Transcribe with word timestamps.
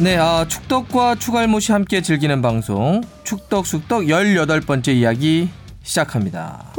네, 0.00 0.16
아, 0.16 0.46
축덕과 0.48 1.16
추갈못이 1.16 1.72
함께 1.72 2.00
즐기는 2.00 2.40
방송 2.40 3.02
축덕 3.22 3.66
숙덕 3.66 4.02
18번째 4.04 4.88
이야기 4.94 5.50
시작합니다. 5.82 6.72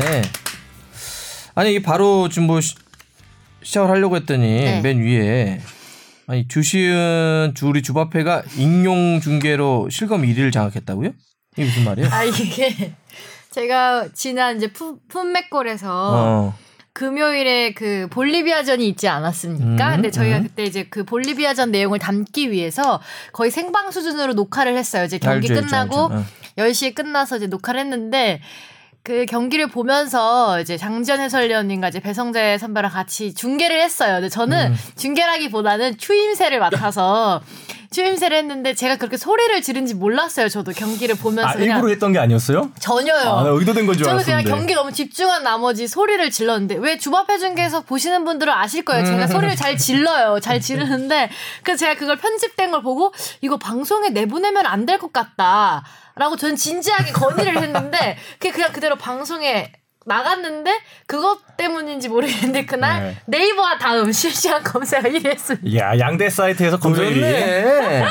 네. 0.00 0.22
아니, 1.54 1.80
바로 1.82 2.28
지금 2.28 2.48
뭐 2.48 2.60
시- 2.60 2.74
시작을 3.62 3.88
하려고 3.90 4.16
했더니 4.16 4.42
네. 4.64 4.80
맨 4.80 4.98
위에 5.00 5.60
아니, 6.26 6.48
주시은 6.48 7.52
주우리 7.54 7.82
주바페가 7.82 8.42
익룡 8.56 9.20
중계로 9.20 9.88
실검 9.90 10.22
1위를 10.22 10.52
장악했다고요? 10.52 11.10
이게 11.56 11.64
무슨 11.64 11.84
말이에요? 11.84 12.08
아 12.10 12.24
이게 12.24 12.94
제가 13.52 14.08
지난 14.14 14.56
이제 14.56 14.72
푸, 14.72 14.98
풋맥골에서 15.08 15.86
어. 15.88 16.58
금요일에 16.94 17.72
그 17.72 18.06
볼리비아전이 18.08 18.86
있지 18.88 19.08
않았습니까? 19.08 19.88
음, 19.88 19.94
근데 19.96 20.10
저희가 20.12 20.38
음. 20.38 20.42
그때 20.44 20.62
이제 20.62 20.86
그 20.88 21.04
볼리비아전 21.04 21.72
내용을 21.72 21.98
담기 21.98 22.52
위해서 22.52 23.00
거의 23.32 23.50
생방 23.50 23.90
수준으로 23.90 24.34
녹화를 24.34 24.76
했어요. 24.76 25.04
이제 25.04 25.18
경기 25.18 25.48
알죠, 25.50 25.54
알죠, 25.54 25.66
끝나고 25.66 26.02
알죠. 26.04 26.14
어. 26.14 26.24
10시에 26.56 26.94
끝나서 26.94 27.38
이제 27.38 27.48
녹화를 27.48 27.80
했는데 27.80 28.40
그 29.02 29.26
경기를 29.26 29.66
보면서 29.66 30.60
이제 30.60 30.76
장지현 30.76 31.20
해설위원님과 31.20 31.88
이제 31.88 31.98
배성재 31.98 32.58
선배랑 32.58 32.92
같이 32.92 33.34
중계를 33.34 33.82
했어요. 33.82 34.14
근데 34.14 34.28
저는 34.28 34.72
음. 34.72 34.76
중계라기보다는 34.96 35.98
추임새를 35.98 36.60
맡아서 36.60 37.42
추임새를 37.94 38.36
했는데 38.36 38.74
제가 38.74 38.96
그렇게 38.96 39.16
소리를 39.16 39.62
지른지 39.62 39.94
몰랐어요. 39.94 40.48
저도 40.48 40.72
경기를 40.72 41.14
보면서 41.14 41.48
아 41.50 41.54
일부러 41.54 41.88
했던 41.88 42.12
게 42.12 42.18
아니었어요? 42.18 42.72
전혀요. 42.80 43.30
아, 43.30 43.42
나 43.44 43.50
의도된 43.50 43.86
건줄 43.86 44.04
저는 44.04 44.22
그냥 44.24 44.38
알았는데. 44.40 44.50
경기 44.58 44.74
너무 44.74 44.92
집중한 44.92 45.42
나머지 45.44 45.86
소리를 45.86 46.28
질렀는데 46.30 46.76
왜 46.76 46.98
주바페 46.98 47.38
중계에서 47.38 47.82
보시는 47.82 48.24
분들은 48.24 48.52
아실 48.52 48.84
거예요. 48.84 49.04
제가 49.06 49.26
소리를 49.28 49.54
잘 49.56 49.76
질러요. 49.78 50.40
잘 50.40 50.60
지르는데 50.60 51.30
그래서 51.62 51.78
제가 51.80 51.94
그걸 51.94 52.16
편집된 52.16 52.70
걸 52.72 52.82
보고 52.82 53.12
이거 53.40 53.56
방송에 53.58 54.08
내보내면 54.10 54.66
안 54.66 54.84
될 54.86 54.98
것 54.98 55.12
같다. 55.12 55.82
라고 56.16 56.36
저는 56.36 56.56
진지하게 56.56 57.12
건의를 57.12 57.60
했는데 57.62 58.16
그게 58.38 58.50
그냥 58.52 58.70
그대로 58.72 58.96
방송에 58.96 59.72
나갔는데 60.04 60.78
그것 61.06 61.56
때문인지 61.56 62.08
모르겠는데 62.08 62.66
그날 62.66 63.02
네. 63.26 63.38
네. 63.38 63.48
이버와 63.48 63.78
다음 63.78 64.12
실시간 64.12 64.62
검색 64.62 65.02
1위 65.02 65.26
했습니다. 65.26 65.78
야 65.78 65.98
양대 65.98 66.28
사이트에서 66.28 66.78
검색이 66.78 67.14
노렸네. 67.14 68.04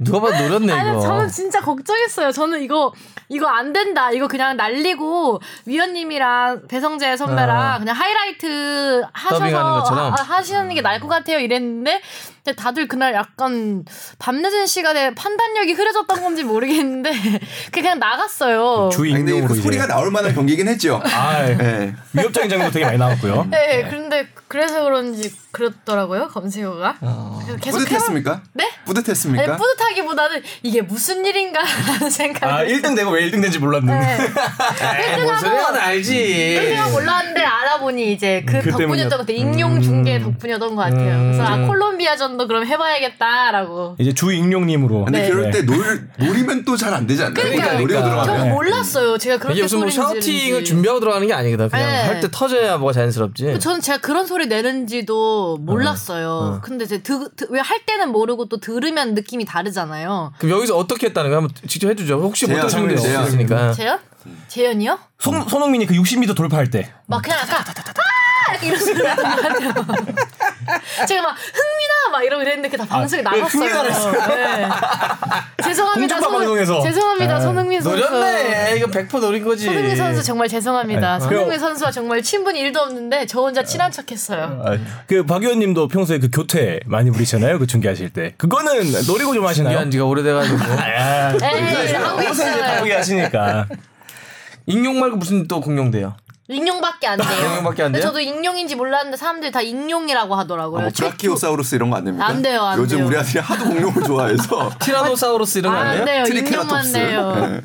누가 0.00 0.20
봐도 0.20 0.42
노렸네, 0.42 0.72
아니, 0.72 0.90
이거. 0.90 1.00
저는 1.00 1.28
진짜 1.28 1.60
걱정했어요. 1.60 2.32
저는 2.32 2.62
이거 2.62 2.92
이거 3.28 3.48
안 3.48 3.72
된다. 3.72 4.10
이거 4.10 4.26
그냥 4.28 4.56
날리고 4.56 5.40
위원님이랑 5.66 6.66
배성재 6.68 7.16
선배랑 7.16 7.76
어. 7.76 7.78
그냥 7.78 7.96
하이라이트 7.96 9.04
하셔서? 9.12 10.10
하, 10.10 10.36
하시는 10.36 10.68
게 10.74 10.82
나을 10.82 11.00
것 11.00 11.08
같아요. 11.08 11.38
이랬는데 11.38 12.02
근데 12.44 12.56
다들 12.56 12.88
그날 12.88 13.14
약간 13.14 13.86
밤늦은 14.18 14.66
시간에 14.66 15.14
판단력이 15.14 15.72
흐려졌던 15.72 16.22
건지 16.22 16.44
모르겠는데 16.44 17.10
그게 17.72 17.80
그냥 17.80 17.98
나갔어요. 17.98 18.90
주 18.92 19.00
아니, 19.02 19.12
근데 19.12 19.32
익명으로 19.32 19.54
그. 19.54 19.62
소리가 19.62 19.86
나올 19.86 20.10
만한 20.10 20.34
경기긴 20.34 20.68
했죠. 20.68 21.00
아 21.08 21.42
네. 21.46 21.94
위협적인 22.12 22.50
장면도 22.50 22.70
되게 22.70 22.84
많이 22.84 22.98
나왔고요. 22.98 23.46
네, 23.50 23.86
그런데 23.88 24.28
그래서 24.46 24.84
그런지 24.84 25.34
그렇더라고요 25.52 26.28
검색어가. 26.28 26.96
그래서 27.00 27.56
계속 27.62 27.78
뿌듯했습니까? 27.78 28.42
네? 28.52 28.70
뿌듯했습니까? 28.84 29.42
아니, 29.42 29.56
뿌듯하기보다는 29.56 30.42
이게 30.62 30.82
무슨 30.82 31.24
일인가라는 31.24 32.10
생각이. 32.10 32.44
아 32.44 32.62
1등 32.64 32.94
되고 32.94 33.10
왜 33.12 33.30
1등 33.30 33.40
된지 33.40 33.58
몰랐는데. 33.58 34.06
네. 34.18 35.16
뭔 35.24 35.38
소리 35.38 35.56
하나 35.56 35.78
1등하고 35.78 35.82
알지. 35.82 36.60
1등하고 36.60 36.92
몰랐는데 36.92 37.40
알아보니 37.42 38.12
이제 38.12 38.44
그, 38.46 38.60
그 38.60 38.70
덕분이었던 38.70 39.10
것 39.10 39.18
같아요. 39.18 39.36
익룡 39.38 39.80
중계 39.80 40.20
덕분이었던 40.20 40.74
것 40.76 40.82
같아요. 40.82 41.22
그래서 41.22 41.42
아 41.42 41.56
콜롬비아전 41.66 42.33
도 42.36 42.46
그럼 42.46 42.66
해봐야겠다라고. 42.66 43.96
이제 43.98 44.12
주 44.12 44.32
익룡님으로. 44.32 45.04
근데 45.04 45.22
네. 45.22 45.30
그럴 45.30 45.50
때 45.50 45.62
놀, 45.62 46.08
노리면 46.18 46.64
또 46.64 46.76
잘 46.76 46.92
안 46.94 47.06
되지 47.06 47.22
않나요? 47.22 47.34
그러니까. 47.34 47.70
저는 47.72 47.86
들어가면. 47.86 48.50
몰랐어요. 48.50 49.18
제가 49.18 49.38
그렇게 49.38 49.54
이게 49.54 49.62
무슨 49.62 49.80
뭐 49.80 49.90
샤우팅을. 49.90 50.64
준비하고 50.64 51.00
들어가는 51.00 51.26
게 51.26 51.32
아니거든. 51.32 51.68
그냥 51.68 51.86
네. 51.90 52.02
할때 52.02 52.28
터져야 52.30 52.76
뭐가 52.78 52.92
자연스럽지. 52.92 53.58
저는 53.60 53.80
제가 53.80 53.98
그런 53.98 54.26
소리 54.26 54.46
내는지도 54.46 55.58
몰랐어요. 55.60 56.28
어. 56.28 56.60
근데 56.62 56.84
이제 56.84 57.02
왜할 57.50 57.80
때는 57.86 58.10
모르고 58.10 58.46
또 58.48 58.58
들으면 58.58 59.14
느낌이 59.14 59.44
다르잖아요. 59.44 60.32
그럼 60.38 60.56
여기서 60.58 60.76
어떻게 60.76 61.06
했다는 61.08 61.30
거야? 61.30 61.38
한번 61.38 61.54
직접 61.68 61.88
해주죠. 61.88 62.14
혹시 62.20 62.46
못 62.46 62.56
하시는 62.62 62.86
분이 62.88 63.00
재현. 63.00 63.26
있으니까. 63.26 63.72
재현? 63.72 63.98
재현이요? 64.48 64.98
손 65.18 65.46
손흥민이 65.48 65.86
그 65.86 65.94
60m 65.94 66.34
돌파할 66.36 66.70
때. 66.70 66.90
막 67.06 67.22
그냥 67.22 67.38
약간 67.40 67.58
아! 67.60 68.54
약간 68.54 68.66
이런 68.68 68.78
소리 68.80 69.02
나는 69.02 69.22
것 69.22 69.42
같아요. 69.42 69.72
제가 71.06 71.22
막 71.22 71.36
흥민아 71.36 71.73
막 72.14 72.22
이러고 72.22 72.42
이랬는데 72.42 72.68
그게 72.68 72.76
다 72.76 72.86
방송에 72.86 73.22
아, 73.26 73.30
네, 73.32 73.38
나갔어요. 73.38 74.12
네. 74.36 74.68
죄송합니다. 75.64 76.14
공중파 76.16 76.38
방송에서. 76.38 76.80
죄송합니다. 76.82 77.34
네. 77.38 77.40
손흥민 77.40 77.80
선수. 77.80 77.98
노렸네. 77.98 78.76
이거 78.76 78.86
100% 78.86 79.20
노린 79.20 79.44
거지. 79.44 79.64
손흥민 79.64 79.96
선수 79.96 80.22
정말 80.22 80.48
죄송합니다. 80.48 81.18
네. 81.18 81.24
손흥민 81.24 81.58
선수와 81.58 81.90
정말 81.90 82.22
친분이 82.22 82.60
일도 82.60 82.80
없는데 82.80 83.26
저 83.26 83.40
혼자 83.40 83.64
친한 83.64 83.90
척 83.90 84.12
했어요. 84.12 84.62
아, 84.64 84.76
그 85.08 85.25
박 85.25 85.42
위원님도 85.42 85.88
평소에 85.88 86.20
그 86.20 86.28
교태 86.30 86.78
많이 86.86 87.10
부리잖아요. 87.10 87.58
그 87.58 87.66
중계하실 87.66 88.10
때. 88.10 88.34
그거는 88.36 88.92
노리고 89.08 89.34
좀 89.34 89.44
하시나요? 89.44 89.70
중계한 89.72 89.90
지가 89.90 90.04
오래돼가지고. 90.04 90.58
아, 90.78 91.32
에이, 91.32 91.92
하고 91.94 92.22
있잖아요. 92.22 92.62
바꾸게 92.62 92.94
하시니까. 92.94 93.66
익룡 94.66 95.00
말고 95.00 95.16
무슨 95.16 95.48
또 95.48 95.60
공룡돼요? 95.60 96.14
익룡밖에 96.48 97.06
안 97.06 97.18
돼요. 97.18 97.28
익룡밖에 97.48 97.82
안 97.82 97.86
근데 97.88 98.00
돼요? 98.00 98.08
저도 98.08 98.20
익룡인지 98.20 98.74
몰랐는데 98.74 99.16
사람들이 99.16 99.50
다 99.50 99.62
익룡이라고 99.62 100.34
하더라고요. 100.34 100.78
아, 100.80 100.82
뭐 100.82 100.90
브라키오사우루스 100.94 101.74
이런 101.76 101.88
거 101.90 101.96
안 101.96 102.04
됩니까? 102.04 102.26
안 102.26 102.42
돼요, 102.42 102.62
안 102.62 102.78
요즘 102.78 102.98
돼요. 102.98 103.06
우리 103.06 103.16
아들이 103.16 103.38
하도 103.38 103.64
공룡을 103.64 104.02
좋아해서 104.04 104.70
티라노사우루스 104.80 105.58
이런 105.60 105.72
거 105.72 105.78
아, 105.78 105.82
안? 105.82 106.04
돼요. 106.04 106.24
트리케라톱스. 106.24 106.88
익룡만 106.88 106.92
돼요. 106.92 107.60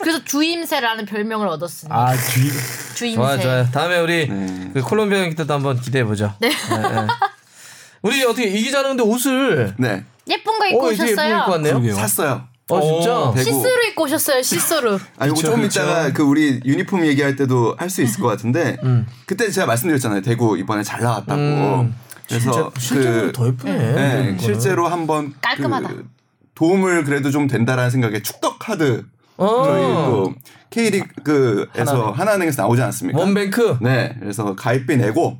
그래서 0.00 0.24
주임새라는 0.24 1.06
별명을 1.06 1.46
얻었습니다. 1.46 1.96
아, 1.96 2.12
쥐. 2.16 2.50
주임새. 2.96 3.14
좋아 3.14 3.38
좋아요. 3.38 3.70
다음에 3.70 3.98
우리 4.00 4.28
네. 4.28 4.70
그 4.74 4.82
콜롬비아 4.82 5.20
경기 5.20 5.36
때도 5.36 5.54
한번 5.54 5.80
기대해 5.80 6.04
보죠. 6.04 6.34
네. 6.40 6.50
우리 8.02 8.22
어떻게 8.24 8.44
이 8.48 8.62
기자는 8.64 8.90
근데 8.96 9.02
옷을 9.04 9.74
네 9.78 10.04
예쁜 10.28 10.58
거 10.58 10.66
입고 10.66 10.86
어 10.86 10.90
되게 10.90 11.02
예쁘게 11.04 11.12
오셨어요. 11.14 11.38
입고 11.38 11.50
왔네요. 11.52 11.72
그러게요. 11.74 11.94
샀어요. 11.94 12.48
어 12.70 12.80
진짜. 12.80 13.18
어. 13.18 13.34
대구. 13.34 13.44
시스루 13.44 13.86
입고 13.88 14.04
오셨어요. 14.04 14.42
시스루. 14.42 14.98
아 15.18 15.26
이거 15.26 15.34
그쵸. 15.34 15.56
이따가 15.58 16.12
그 16.12 16.22
우리 16.22 16.60
유니폼 16.64 17.04
얘기할 17.06 17.36
때도 17.36 17.74
할 17.78 17.90
수 17.90 18.02
있을 18.02 18.20
것 18.20 18.28
같은데 18.28 18.78
음. 18.82 19.06
그때 19.26 19.50
제가 19.50 19.66
말씀드렸잖아요. 19.66 20.22
대구 20.22 20.56
이번에 20.58 20.82
잘 20.82 21.00
나왔다고. 21.02 21.40
음. 21.40 21.94
그래서 22.26 22.72
실제로 22.78 23.26
그 23.26 23.32
더 23.32 23.46
예쁘네. 23.48 23.92
네. 23.92 24.36
실제로 24.40 24.88
한번 24.88 25.34
깔끔하다. 25.42 25.88
그 25.88 26.06
도움을 26.54 27.04
그래도 27.04 27.30
좀 27.30 27.46
된다라는 27.48 27.90
생각에 27.90 28.22
축덕 28.22 28.58
카드 28.58 29.04
어. 29.36 29.64
저희 29.64 29.82
또 29.82 30.34
K리그에서 30.70 32.12
하나은행에서 32.12 32.62
나오지 32.62 32.80
않습니까? 32.82 33.18
원뱅크. 33.18 33.78
네, 33.82 34.16
그래서 34.20 34.54
가입비 34.54 34.96
내고 34.96 35.38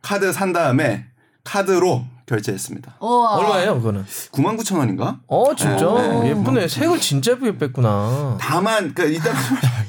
카드 0.00 0.32
산 0.32 0.52
다음에 0.52 1.04
카드로 1.44 2.04
결제했습니다. 2.26 2.96
우와. 3.00 3.36
얼마예요 3.36 3.74
그거는? 3.76 4.04
9만 4.32 4.58
9천 4.58 4.78
원인가? 4.78 5.18
어 5.26 5.54
진짜 5.54 5.84
네. 6.22 6.30
예쁘네. 6.30 6.68
색을 6.68 6.98
진짜 7.00 7.32
예쁘게 7.32 7.58
뺐구나. 7.58 8.38
다만 8.40 8.94
그러니까 8.94 9.04
일단 9.04 9.34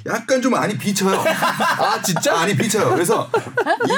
약간 0.08 0.42
좀 0.42 0.52
많이 0.52 0.78
비쳐요. 0.78 1.18
아 1.80 2.02
진짜? 2.02 2.34
많이 2.34 2.56
비쳐요. 2.56 2.90
그래서 2.92 3.30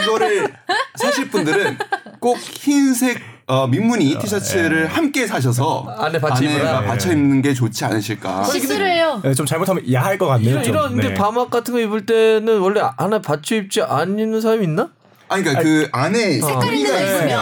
이거를 0.04 0.54
사실 0.96 1.30
분들은 1.30 1.78
꼭 2.20 2.38
흰색 2.38 3.20
어, 3.50 3.66
민무늬 3.66 4.20
티셔츠를 4.20 4.88
함께 4.88 5.26
사셔서 5.26 5.86
안에 5.98 6.20
받쳐 6.20 6.44
입으라. 6.44 6.82
받쳐 6.82 7.14
입는 7.14 7.42
게 7.42 7.54
좋지 7.54 7.86
않으실까. 7.86 8.44
시스루예요. 8.44 9.22
네, 9.24 9.34
좀 9.34 9.46
잘못하면 9.46 9.92
야할 9.92 10.18
것 10.18 10.28
같네요. 10.28 10.50
이런, 10.52 10.64
좀. 10.64 10.74
이런 10.74 10.90
근데 10.92 11.08
네. 11.10 11.14
밤옷 11.14 11.50
같은 11.50 11.74
거 11.74 11.80
입을 11.80 12.06
때는 12.06 12.60
원래 12.60 12.82
안에 12.98 13.22
받쳐 13.22 13.56
입지 13.56 13.82
안 13.82 14.20
입는 14.20 14.42
사람이 14.42 14.66
있나? 14.66 14.90
아니 15.30 15.44
그러니까 15.44 15.64
그 15.64 15.88
안에 15.94 16.40
색깔 16.42 16.74
있는 16.74 16.92
거 16.92 17.00
있으면. 17.02 17.40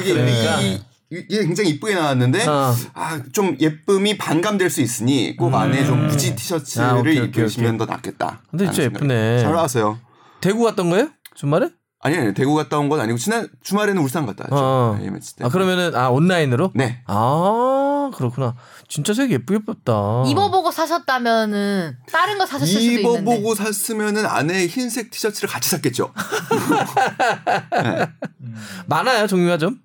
아. 0.00 0.02
그래서 0.02 0.08
그게 0.14 0.14
그러니까. 0.14 0.60
이, 0.60 0.72
이- 1.12 1.24
이게 1.28 1.42
굉장히 1.42 1.70
이쁘게 1.70 1.94
나왔는데 1.94 2.46
어. 2.46 2.72
아좀 2.94 3.56
예쁨이 3.60 4.16
반감될 4.16 4.70
수 4.70 4.80
있으니 4.80 5.36
꼭 5.36 5.52
안에 5.54 5.84
좀 5.84 6.06
무지 6.06 6.34
티셔츠를 6.36 6.86
아, 6.86 6.94
오케이, 6.96 7.16
입으시면 7.16 7.76
더 7.78 7.84
낫겠다. 7.86 8.42
근데 8.50 8.66
진짜. 8.66 8.82
예쁘네. 8.84 9.40
잘 9.42 9.52
나왔어요. 9.52 9.98
대구 10.40 10.62
갔던 10.64 10.88
거예요? 10.90 11.08
주말에? 11.34 11.70
아니, 12.02 12.16
아니 12.16 12.32
대구 12.32 12.54
갔다 12.54 12.78
온 12.78 12.88
건 12.88 12.98
아니고 13.00 13.18
지난 13.18 13.46
주말에는 13.62 14.00
울산 14.00 14.24
갔다 14.24 14.44
왔죠. 14.44 14.56
어. 14.56 14.98
네, 15.02 15.10
매치 15.10 15.34
때. 15.36 15.44
아 15.44 15.48
그러면은 15.48 15.94
아 15.96 16.08
온라인으로? 16.08 16.70
네. 16.74 17.02
아 17.06 18.10
그렇구나. 18.14 18.54
진짜 18.88 19.12
색 19.12 19.30
예쁘게 19.32 19.64
뺐다. 19.66 20.24
입어보고 20.28 20.70
사셨다면은 20.70 21.96
다른 22.10 22.38
거 22.38 22.46
사셨을 22.46 22.68
수도 22.72 22.80
있는데. 22.84 23.00
입어보고 23.02 23.54
샀으면은 23.56 24.24
안에 24.26 24.66
흰색 24.68 25.10
티셔츠를 25.10 25.48
같이 25.48 25.68
샀겠죠. 25.70 26.12
많아요 28.86 29.26
종류가 29.26 29.58
좀. 29.58 29.78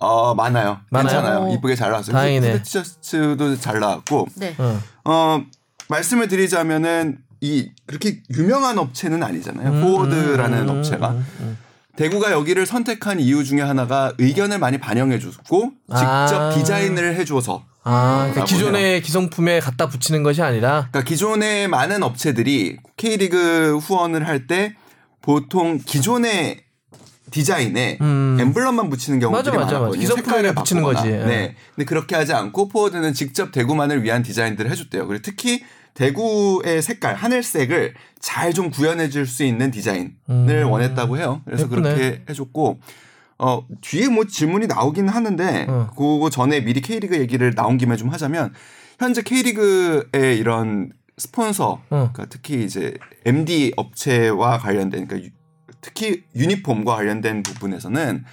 어 0.00 0.34
많아요. 0.34 0.80
많아요? 0.90 1.08
괜찮아요. 1.20 1.46
오. 1.48 1.54
이쁘게 1.54 1.74
잘 1.76 1.90
나왔어요. 1.90 2.12
다행이네. 2.14 2.52
후드 2.52 2.62
티셔츠도 2.64 3.56
잘 3.60 3.80
나왔고 3.80 4.28
네. 4.36 4.54
어. 4.58 4.80
어 5.04 5.42
말씀을 5.88 6.28
드리자면은 6.28 7.18
이 7.40 7.70
그렇게 7.86 8.22
유명한 8.36 8.78
업체는 8.78 9.22
아니잖아요. 9.22 9.80
포워드라는 9.82 10.68
음, 10.68 10.78
업체가. 10.78 11.10
음, 11.10 11.26
음. 11.40 11.58
대구가 11.96 12.32
여기를 12.32 12.66
선택한 12.66 13.20
이유 13.20 13.44
중에 13.44 13.60
하나가 13.60 14.12
의견을 14.18 14.58
많이 14.58 14.78
반영해줬고 14.78 15.70
직접 15.90 16.40
아. 16.40 16.50
디자인을 16.52 17.14
해 17.14 17.24
줘서 17.24 17.64
아, 17.84 18.28
그러니까 18.32 18.44
기존의 18.46 19.02
기성품에 19.02 19.60
갖다 19.60 19.88
붙이는 19.88 20.22
것이 20.24 20.42
아니라 20.42 20.88
그러니까 20.90 21.02
기존의 21.02 21.68
많은 21.68 22.02
업체들이 22.02 22.78
K리그 22.96 23.76
후원을 23.78 24.26
할 24.26 24.46
때 24.48 24.74
보통 25.22 25.78
기존의 25.84 26.63
디자인에 27.34 27.98
음. 28.00 28.36
엠블럼만 28.38 28.90
붙이는 28.90 29.18
경우들이 29.18 29.50
맞아, 29.56 29.64
맞아, 29.64 29.78
많았거든요. 29.78 29.90
맞아. 29.90 30.00
기성품에 30.00 30.24
색깔을 30.36 30.54
붙이는 30.54 30.82
바꾸거나. 30.84 31.02
거지. 31.02 31.12
예. 31.12 31.24
네. 31.24 31.54
근데 31.74 31.84
그렇게 31.84 32.14
하지 32.14 32.32
않고 32.32 32.68
포워드는 32.68 33.12
직접 33.12 33.50
대구만을 33.50 34.04
위한 34.04 34.22
디자인들을 34.22 34.70
해줬대요. 34.70 35.08
그리고 35.08 35.20
특히 35.22 35.64
대구의 35.94 36.80
색깔 36.82 37.16
하늘색을 37.16 37.94
잘 38.20 38.52
좀 38.54 38.70
구현해 38.70 39.08
줄 39.10 39.26
수 39.26 39.42
있는 39.42 39.72
디자인을 39.72 40.12
음. 40.30 40.70
원했다고 40.70 41.18
해요. 41.18 41.42
그래서 41.44 41.64
예쁘네. 41.64 41.82
그렇게 41.82 42.22
해줬고 42.30 42.78
어 43.38 43.66
뒤에 43.80 44.08
뭐 44.08 44.24
질문이 44.26 44.68
나오긴 44.68 45.08
하는데 45.08 45.66
어. 45.68 45.90
그거 45.96 46.30
전에 46.30 46.60
미리 46.60 46.80
K리그 46.80 47.18
얘기를 47.18 47.52
나온 47.56 47.78
김에 47.78 47.96
좀 47.96 48.10
하자면 48.10 48.52
현재 49.00 49.22
K리그의 49.22 50.38
이런 50.38 50.92
스폰서 51.18 51.82
어. 51.90 52.10
그러니까 52.12 52.26
특히 52.30 52.62
이제 52.64 52.94
MD 53.24 53.72
업체와 53.76 54.58
관련된 54.58 55.08
그러니까 55.08 55.26
유- 55.28 55.32
특히 55.84 56.24
유니폼과 56.34 56.96
관련된 56.96 57.42
부분에서는 57.42 58.24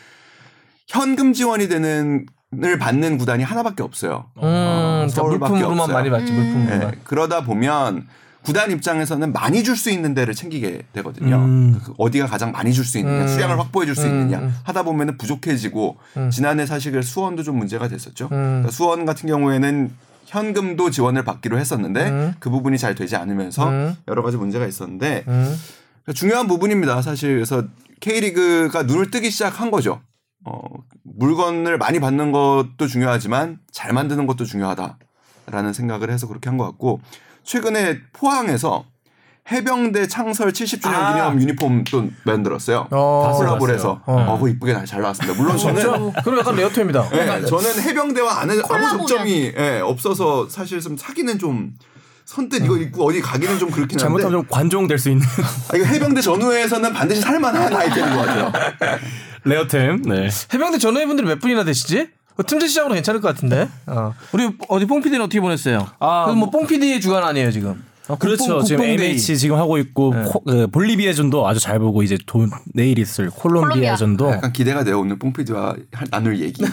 현금 0.87 1.33
지원이 1.33 1.67
되는 1.67 2.25
을 2.63 2.77
받는 2.77 3.17
구단이 3.17 3.43
하나밖에 3.43 3.81
없어요. 3.81 4.25
음, 4.35 4.41
어, 4.43 5.05
그러니까 5.07 5.07
서울밖에 5.15 5.51
물품으로만 5.53 5.79
없어요. 5.79 5.95
많이 5.95 6.09
받지 6.09 6.33
음. 6.33 6.35
물품으로만. 6.35 6.79
네, 6.79 6.97
그러다 7.05 7.45
보면 7.45 8.07
구단 8.43 8.71
입장에서는 8.71 9.31
많이 9.31 9.63
줄 9.63 9.77
수 9.77 9.89
있는 9.89 10.13
데를 10.13 10.33
챙기게 10.33 10.81
되거든요. 10.91 11.37
음. 11.37 11.79
그 11.81 11.93
어디가 11.97 12.25
가장 12.27 12.51
많이 12.51 12.73
줄 12.73 12.83
수 12.83 12.97
있느냐, 12.97 13.21
음. 13.23 13.27
수량을 13.27 13.57
확보해 13.57 13.85
줄수 13.85 14.05
음, 14.05 14.07
있느냐 14.07 14.39
음. 14.39 14.55
하다 14.63 14.83
보면은 14.83 15.17
부족해지고 15.17 15.97
음. 16.17 16.29
지난해 16.29 16.65
사실 16.65 16.91
그 16.91 17.01
수원도 17.01 17.43
좀 17.43 17.57
문제가 17.57 17.87
됐었죠. 17.87 18.25
음. 18.25 18.29
그러니까 18.29 18.71
수원 18.71 19.05
같은 19.05 19.29
경우에는 19.29 19.91
현금도 20.25 20.89
지원을 20.91 21.23
받기로 21.23 21.57
했었는데 21.57 22.09
음. 22.09 22.33
그 22.39 22.49
부분이 22.49 22.77
잘 22.77 22.95
되지 22.95 23.15
않으면서 23.15 23.69
음. 23.69 23.95
여러 24.09 24.23
가지 24.23 24.35
문제가 24.35 24.65
있었는데 24.65 25.23
음. 25.27 25.55
중요한 26.15 26.47
부분입니다. 26.47 27.01
사실 27.01 27.35
그래서 27.35 27.63
K리그가 27.99 28.83
눈을 28.83 29.11
뜨기 29.11 29.29
시작한 29.29 29.71
거죠. 29.71 30.01
어, 30.43 30.59
물건을 31.03 31.77
많이 31.77 31.99
받는 31.99 32.31
것도 32.31 32.87
중요하지만 32.87 33.59
잘 33.71 33.93
만드는 33.93 34.25
것도 34.25 34.43
중요하다라는 34.45 35.73
생각을 35.73 36.09
해서 36.09 36.27
그렇게 36.27 36.49
한 36.49 36.57
것 36.57 36.65
같고 36.65 36.99
최근에 37.43 37.99
포항에서 38.13 38.85
해병대 39.51 40.07
창설 40.07 40.51
70주년 40.51 40.93
아. 40.93 41.13
기념 41.13 41.41
유니폼 41.41 41.83
또 41.85 42.07
만들었어요. 42.25 42.87
어. 42.91 43.33
콜라보를 43.37 43.73
해서 43.75 44.01
어. 44.05 44.13
어, 44.13 44.35
그거 44.35 44.47
이쁘게 44.47 44.85
잘 44.85 45.01
나왔습니다. 45.01 45.37
물론 45.39 45.57
저는 45.57 46.11
그럼 46.23 46.39
약간 46.39 46.55
레어템이다. 46.55 47.09
네, 47.09 47.45
저는 47.45 47.81
해병대와 47.81 48.39
아는 48.39 48.61
아무. 48.69 49.05
접점이 49.07 49.53
예, 49.57 49.79
없어서 49.83 50.47
사실 50.47 50.79
좀 50.79 50.95
사기는 50.97 51.37
좀 51.39 51.73
선뜻 52.31 52.63
이거 52.63 52.77
입고 52.77 53.05
어디 53.05 53.19
가기는 53.21 53.59
좀 53.59 53.69
그렇긴 53.69 53.99
한데 53.99 54.01
잘못하면 54.01 54.31
좀 54.31 54.45
관종 54.49 54.87
될 54.87 54.97
수 54.97 55.09
있는 55.09 55.25
아, 55.69 55.75
이거 55.75 55.85
해병대 55.85 56.21
전후에서는 56.21 56.93
반드시 56.93 57.19
살만한 57.19 57.75
아이템인 57.75 58.15
것 58.15 58.25
같아요. 58.25 58.51
레어템. 59.43 60.01
네. 60.03 60.29
해병대 60.53 60.77
전후회분들이 60.77 61.27
몇 61.27 61.39
분이나 61.41 61.65
되시지? 61.65 62.07
어, 62.37 62.43
틈새 62.43 62.67
시작으로 62.67 62.93
괜찮을 62.93 63.19
것 63.19 63.27
같은데. 63.27 63.67
어. 63.87 64.13
우리 64.31 64.49
어디 64.69 64.85
뽕 64.85 65.01
PD는 65.01 65.25
어떻게 65.25 65.41
보냈어요? 65.41 65.87
아, 65.99 66.23
그럼 66.25 66.39
뭐뽕 66.39 66.67
PD의 66.67 67.01
주간 67.01 67.23
아니에요 67.23 67.51
지금? 67.51 67.83
어, 68.07 68.17
그렇죠. 68.17 68.43
국뽕- 68.59 68.65
지금. 68.65 68.83
MH 68.83 69.37
지금 69.37 69.57
하고 69.57 69.77
있고 69.77 70.13
네. 70.13 70.23
코- 70.23 70.43
그 70.43 70.67
볼리비아전도 70.67 71.47
아주 71.47 71.59
잘 71.59 71.79
보고 71.79 72.03
이제 72.03 72.17
도, 72.25 72.45
내일 72.73 72.97
있을 72.99 73.29
콜롬비아전도 73.29 74.29
약간 74.31 74.51
기대가 74.51 74.83
돼요. 74.83 74.99
오늘 74.99 75.17
뽕피디와 75.19 75.75
할- 75.93 76.07
나눌 76.09 76.39
얘기. 76.41 76.61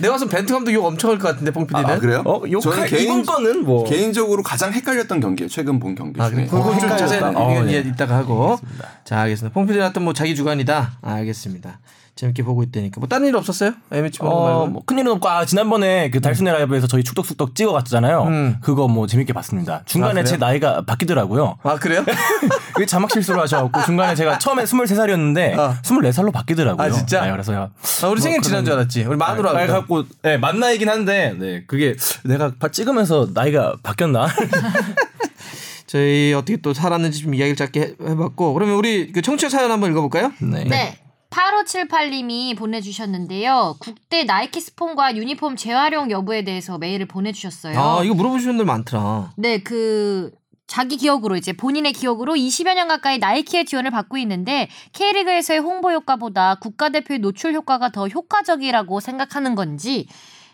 내가 0.00 0.14
봤을 0.14 0.28
때 0.28 0.36
벤트 0.36 0.52
감독 0.52 0.72
욕 0.72 0.84
엄청 0.84 1.10
할 1.10 1.18
것 1.18 1.28
같은데 1.28 1.50
뽕 1.50 1.66
PD는. 1.66 1.90
아, 1.90 1.98
그래요? 1.98 2.22
어, 2.24 2.42
욕 2.50 2.60
저는 2.62 2.86
이번 2.86 2.88
개인, 2.98 3.22
거는 3.26 3.64
뭐 3.64 3.84
개인적으로 3.84 4.42
가장 4.42 4.72
헷갈렸던 4.72 5.20
경기예요. 5.20 5.48
최근 5.48 5.78
본 5.80 5.94
경기 5.94 6.20
아, 6.20 6.28
중에. 6.28 6.36
그래. 6.36 6.46
그거 6.46 6.64
좀 6.64 6.74
헷갈렸다. 6.74 6.96
자세히 6.98 7.20
어, 7.22 7.30
이건 7.52 7.66
네. 7.66 7.72
이해 7.72 7.80
이따가 7.80 8.16
하고. 8.16 8.58
자, 9.04 9.20
알겠습니다. 9.22 9.52
뽕 9.52 9.66
PD는 9.66 9.86
어떤 9.86 10.04
뭐 10.04 10.12
자기 10.12 10.34
주간이다. 10.34 10.92
아, 11.02 11.12
알겠습니다. 11.14 11.78
재밌게 12.16 12.42
보고 12.42 12.62
있다니까. 12.62 13.00
뭐 13.00 13.08
다른 13.08 13.28
일 13.28 13.36
없었어요? 13.36 13.72
MH 13.90 14.18
보는 14.18 14.32
거 14.32 14.38
어, 14.38 14.44
말고. 14.58 14.66
뭐 14.72 14.82
큰일은 14.84 15.12
없고 15.12 15.28
아 15.28 15.46
지난번에 15.46 16.10
그 16.10 16.20
달순의 16.20 16.52
라이브에서 16.52 16.86
저희 16.86 17.02
축덕숙덕 17.02 17.54
찍어 17.54 17.72
갔잖아요. 17.72 18.24
음. 18.24 18.56
그거 18.60 18.88
뭐 18.88 19.06
재밌게 19.06 19.32
봤습니다. 19.32 19.82
중간에 19.86 20.20
아? 20.20 20.24
제 20.24 20.36
나이가 20.36 20.82
바뀌더라고요. 20.82 21.56
아, 21.62 21.76
그래요? 21.76 22.04
그게 22.74 22.84
자막 22.84 23.10
실수를 23.10 23.40
하셔갖고 23.40 23.82
중간에 23.84 24.14
제가 24.14 24.38
처음에 24.38 24.64
23살이었는데 24.64 25.58
어. 25.58 25.74
24살로 25.82 26.30
바뀌더라고요. 26.32 26.86
아, 26.86 26.90
진짜? 26.90 27.24
네, 27.24 27.30
그래서 27.32 27.54
야, 27.54 27.70
아, 28.02 28.06
우리 28.08 28.20
생일 28.20 28.42
지난 28.42 28.64
줄 28.66 28.74
알았지. 28.74 29.04
우리 29.04 29.16
만으로 29.16 29.48
아, 29.50 29.60
하고. 29.62 29.72
갖고 29.72 30.04
네, 30.22 30.36
만 30.36 30.60
나이긴 30.60 30.90
한데 30.90 31.34
네, 31.38 31.64
그게 31.66 31.96
내가 32.24 32.52
바- 32.58 32.68
찍으면서 32.70 33.28
나이가 33.32 33.76
바뀌었나? 33.82 34.26
저희 35.86 36.32
어떻게 36.34 36.56
또 36.58 36.72
살았는지 36.72 37.20
좀 37.22 37.34
이야기를 37.34 37.56
짧게 37.56 37.80
해- 37.80 37.94
해봤고. 38.08 38.52
그러면 38.54 38.76
우리 38.76 39.10
그 39.12 39.22
청취자 39.22 39.48
사연 39.48 39.70
한번 39.70 39.90
읽어볼까요? 39.90 40.32
네. 40.40 40.64
네. 40.64 40.98
8578님이 41.30 42.56
보내주셨는데요. 42.56 43.76
국대 43.78 44.24
나이키 44.24 44.60
스폰과 44.60 45.16
유니폼 45.16 45.56
재활용 45.56 46.10
여부에 46.10 46.44
대해서 46.44 46.76
메일을 46.78 47.06
보내주셨어요. 47.06 47.78
아, 47.78 48.02
이거 48.04 48.14
물어보시는 48.14 48.56
분들 48.56 48.64
많더라. 48.66 49.32
네, 49.36 49.62
그 49.62 50.32
자기 50.66 50.96
기억으로 50.96 51.36
이제 51.36 51.52
본인의 51.52 51.92
기억으로 51.92 52.34
20여 52.34 52.74
년 52.74 52.86
가까이 52.86 53.18
나이키의 53.18 53.64
지원을 53.64 53.90
받고 53.90 54.18
있는데 54.18 54.68
K리그에서의 54.92 55.58
홍보 55.58 55.90
효과보다 55.90 56.56
국가대표의 56.60 57.18
노출 57.18 57.54
효과가 57.54 57.90
더 57.90 58.06
효과적이라고 58.06 59.00
생각하는 59.00 59.56
건지 59.56 60.06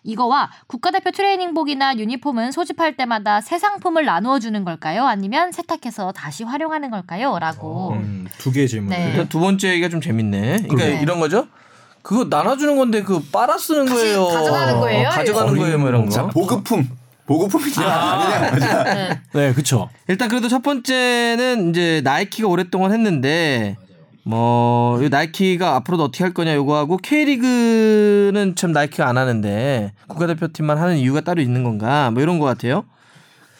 이거와 0.06 0.50
국가대표 0.68 1.10
트레이닝복이나 1.10 1.96
유니폼은 1.96 2.52
소집할 2.52 2.96
때마다 2.96 3.40
새 3.40 3.58
상품을 3.58 4.04
나누어 4.04 4.38
주는 4.38 4.64
걸까요? 4.64 5.04
아니면 5.04 5.52
세탁해서 5.52 6.12
다시 6.12 6.44
활용하는 6.44 6.90
걸까요? 6.90 7.38
라고. 7.38 7.92
음, 7.92 8.26
두 8.38 8.52
개의 8.52 8.68
질문. 8.68 8.90
네. 8.90 9.10
일단 9.10 9.28
두 9.28 9.40
번째 9.40 9.70
얘기가 9.70 9.88
좀 9.88 10.00
재밌네. 10.00 10.40
그러니까 10.40 10.68
그러네. 10.76 11.02
이런 11.02 11.20
거죠. 11.20 11.48
그거 12.02 12.24
나눠주는 12.30 12.76
건데 12.76 13.02
그 13.02 13.20
빨아 13.32 13.58
쓰는 13.58 13.86
거예요. 13.86 14.26
가져가는 14.28 14.78
거예요? 14.78 15.08
어, 15.08 15.10
가져가는 15.10 15.56
거예요, 15.56 15.78
뭐 15.78 15.88
이런 15.88 16.08
거. 16.08 16.28
보급품. 16.28 16.88
보급품이냐 17.26 17.84
아니냐. 17.84 18.84
네. 18.84 19.20
네, 19.32 19.52
그쵸. 19.52 19.90
일단 20.06 20.28
그래도 20.28 20.48
첫 20.48 20.62
번째는 20.62 21.70
이제 21.70 22.00
나이키가 22.04 22.46
오랫동안 22.46 22.92
했는데 22.92 23.76
뭐, 24.28 25.00
이 25.04 25.08
나이키가 25.08 25.76
앞으로도 25.76 26.02
어떻게 26.02 26.24
할 26.24 26.34
거냐 26.34 26.52
요거 26.56 26.76
하고 26.76 26.96
K리그는 26.96 28.54
참 28.56 28.72
나이키가 28.72 29.08
안 29.08 29.16
하는데 29.16 29.92
국가대표팀만 30.08 30.78
하는 30.78 30.96
이유가 30.96 31.20
따로 31.20 31.40
있는 31.40 31.62
건가 31.62 32.10
뭐 32.10 32.20
이런 32.20 32.40
거 32.40 32.44
같아요. 32.44 32.84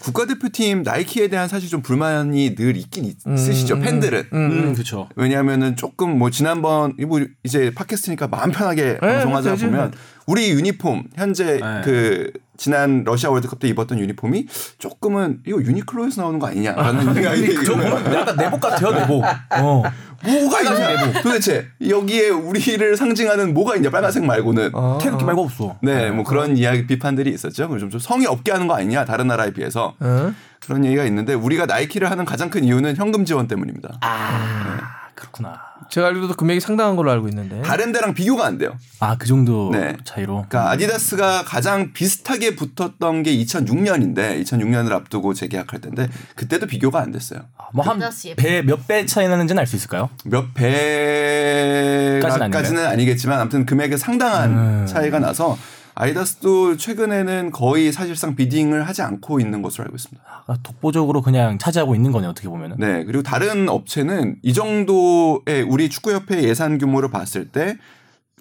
국가대표팀 0.00 0.82
나이키에 0.82 1.28
대한 1.28 1.48
사실 1.48 1.68
좀 1.68 1.82
불만이 1.82 2.54
늘 2.54 2.76
있긴 2.76 3.14
있으시죠. 3.26 3.76
음, 3.76 3.80
팬들은. 3.80 4.24
음, 4.32 4.74
그쵸. 4.74 5.08
왜냐하면은 5.16 5.76
조금 5.76 6.18
뭐 6.18 6.30
지난번 6.30 6.94
이거 6.98 7.20
이제 7.44 7.72
팟캐스트니까 7.74 8.28
마음 8.28 8.50
편하게 8.50 8.98
방송하자 8.98 9.50
그렇죠. 9.50 9.66
보면 9.66 9.92
우리 10.26 10.50
유니폼 10.50 11.04
현재 11.14 11.60
네. 11.60 11.80
그 11.84 12.32
지난 12.56 13.04
러시아 13.04 13.30
월드컵 13.30 13.58
때 13.58 13.68
입었던 13.68 13.98
유니폼이 13.98 14.46
조금은 14.78 15.40
이거 15.46 15.60
유니클로에서 15.60 16.22
나오는 16.22 16.38
거 16.38 16.48
아니냐라는 16.48 17.14
생각이 17.14 17.64
저 17.64 17.72
보면 17.74 18.14
약간 18.14 18.36
내복 18.36 18.60
같아요, 18.60 18.92
내복. 18.92 19.24
어. 19.24 19.82
뭐가 20.26 20.60
있냐? 20.62 21.12
도대체 21.22 21.68
여기에 21.86 22.30
우리를 22.30 22.96
상징하는 22.96 23.54
뭐가 23.54 23.76
있냐? 23.76 23.90
빨간색 23.90 24.24
말고는. 24.24 24.70
어, 24.74 24.98
태극기 25.00 25.24
말고 25.24 25.42
없어. 25.44 25.76
네 25.82 26.10
뭐 26.10 26.24
그런 26.24 26.56
이야기 26.56 26.86
비판들이 26.86 27.30
있었죠. 27.30 27.68
그좀 27.68 27.90
좀 27.90 28.00
성의 28.00 28.26
없게 28.26 28.52
하는 28.52 28.66
거 28.66 28.74
아니냐? 28.74 29.04
다른 29.04 29.26
나라에 29.28 29.50
비해서. 29.52 29.94
어? 30.00 30.32
그런 30.64 30.84
얘기가 30.84 31.04
있는데 31.04 31.34
우리가 31.34 31.66
나이키를 31.66 32.10
하는 32.10 32.24
가장 32.24 32.50
큰 32.50 32.64
이유는 32.64 32.96
현금 32.96 33.24
지원 33.24 33.46
때문입니다. 33.46 33.98
아, 34.00 34.78
그렇구나. 35.14 35.60
제가 35.90 36.08
알기로도 36.08 36.34
금액이 36.34 36.60
상당한 36.60 36.96
걸로 36.96 37.10
알고 37.10 37.28
있는데. 37.28 37.62
다른 37.62 37.92
데랑 37.92 38.14
비교가 38.14 38.46
안 38.46 38.58
돼요 38.58 38.72
아, 39.00 39.16
그 39.16 39.26
정도 39.26 39.70
네. 39.72 39.96
차이로. 40.04 40.46
그러니까 40.48 40.70
아디다스가 40.70 41.44
가장 41.44 41.92
비슷하게 41.92 42.56
붙었던 42.56 43.22
게 43.22 43.36
2006년인데 43.36 44.42
2006년을 44.42 44.92
앞두고 44.92 45.34
재계약할 45.34 45.80
텐데 45.80 46.08
그때도 46.34 46.66
비교가 46.66 47.00
안 47.00 47.12
됐어요. 47.12 47.40
뭐한 47.72 47.96
아디다스 47.96 48.34
배몇 48.36 48.86
배 48.86 49.06
차이 49.06 49.28
나는지는 49.28 49.60
알 49.60 49.66
수 49.66 49.76
있을까요? 49.76 50.08
몇 50.24 50.54
까지는 50.54 52.50
배까지는 52.50 52.86
아니겠지만 52.86 53.40
아무튼 53.40 53.66
금액에 53.66 53.96
상당한 53.96 54.50
음. 54.50 54.86
차이가 54.86 55.18
나서 55.18 55.58
아디다스도 55.96 56.76
최근에는 56.76 57.50
거의 57.50 57.90
사실상 57.90 58.36
비딩을 58.36 58.86
하지 58.86 59.00
않고 59.00 59.40
있는 59.40 59.62
것으로 59.62 59.84
알고 59.84 59.96
있습니다. 59.96 60.22
아, 60.46 60.56
독보적으로 60.62 61.22
그냥 61.22 61.58
차지하고 61.58 61.94
있는 61.94 62.12
거네 62.12 62.26
어떻게 62.26 62.48
보면은. 62.48 62.76
네 62.78 63.04
그리고 63.04 63.22
다른 63.22 63.68
업체는 63.68 64.36
이 64.42 64.52
정도의 64.52 65.62
우리 65.66 65.88
축구협회 65.88 66.42
예산 66.42 66.76
규모를 66.76 67.10
봤을 67.10 67.48
때 67.48 67.78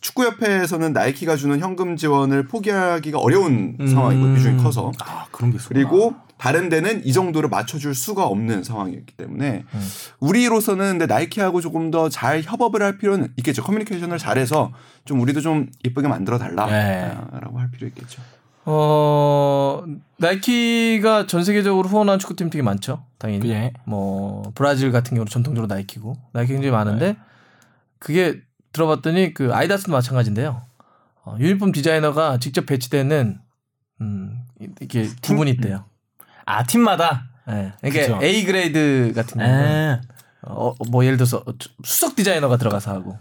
축구협회에서는 0.02 0.92
나이키가 0.92 1.38
주는 1.38 1.60
현금 1.60 1.96
지원을 1.96 2.46
포기하기가 2.48 3.18
어려운 3.20 3.78
음. 3.80 3.88
상황이고 3.88 4.36
비중이 4.36 4.62
커서 4.62 4.92
아 5.00 5.26
그런 5.32 5.52
게 5.52 5.56
있어. 5.56 5.70
그리고 5.70 6.14
다른 6.38 6.70
데는 6.70 7.06
이 7.06 7.14
정도로 7.14 7.50
맞춰줄 7.50 7.96
수가 7.96 8.26
없는 8.28 8.64
상황이었기 8.64 9.16
때문에 9.16 9.64
음. 9.74 9.90
우리로서는 10.20 10.98
근데 11.00 11.06
나이키하고 11.06 11.62
조금 11.62 11.92
더 11.92 12.10
잘 12.10 12.42
협업을 12.44 12.82
할 12.82 12.98
필요는 12.98 13.34
있겠죠. 13.38 13.64
커뮤니케이션을 13.64 14.18
잘해서 14.18 14.72
좀 15.06 15.22
우리도 15.22 15.42
좀 15.42 15.68
예쁘게 15.86 16.08
만들어 16.08 16.38
네. 16.38 16.46
달라라고 16.46 17.60
할 17.60 17.72
필요 17.72 17.88
있겠죠. 17.88 18.22
어 18.66 19.84
나이키가 20.18 21.28
전 21.28 21.44
세계적으로 21.44 21.88
후원하는 21.88 22.20
축구팀 22.20 22.50
되게 22.50 22.64
많죠. 22.64 23.04
당연히. 23.18 23.50
예. 23.50 23.74
뭐 23.86 24.52
브라질 24.56 24.92
같은 24.92 25.16
경우는 25.16 25.30
전통적으로 25.30 25.68
나이키고 25.74 26.16
나이키 26.34 26.54
굉장히 26.54 26.72
많은데 26.72 27.14
네. 27.14 27.18
그게 28.00 28.42
들어봤더니 28.74 29.34
그 29.34 29.54
아디다스도 29.54 29.92
마찬가지인데요. 29.92 30.62
어, 31.24 31.38
유니폼 31.40 31.72
디자이너가 31.72 32.40
직접 32.40 32.66
배치되는 32.66 33.40
음 34.02 34.40
이렇게 34.60 35.10
두 35.22 35.36
분이 35.36 35.52
있대요. 35.52 35.86
아 36.46 36.64
팀마다. 36.64 37.28
예. 37.50 37.74
그러니까 37.82 38.02
그쵸. 38.02 38.20
A 38.24 38.44
grade 38.46 39.14
같은 39.16 39.40
경우는 39.40 39.66
에. 39.66 40.02
어, 40.48 40.74
뭐 40.90 41.04
예를 41.06 41.18
들어서 41.18 41.44
수석 41.84 42.16
디자이너가 42.16 42.58
들어가서 42.58 42.92
하고 42.92 43.18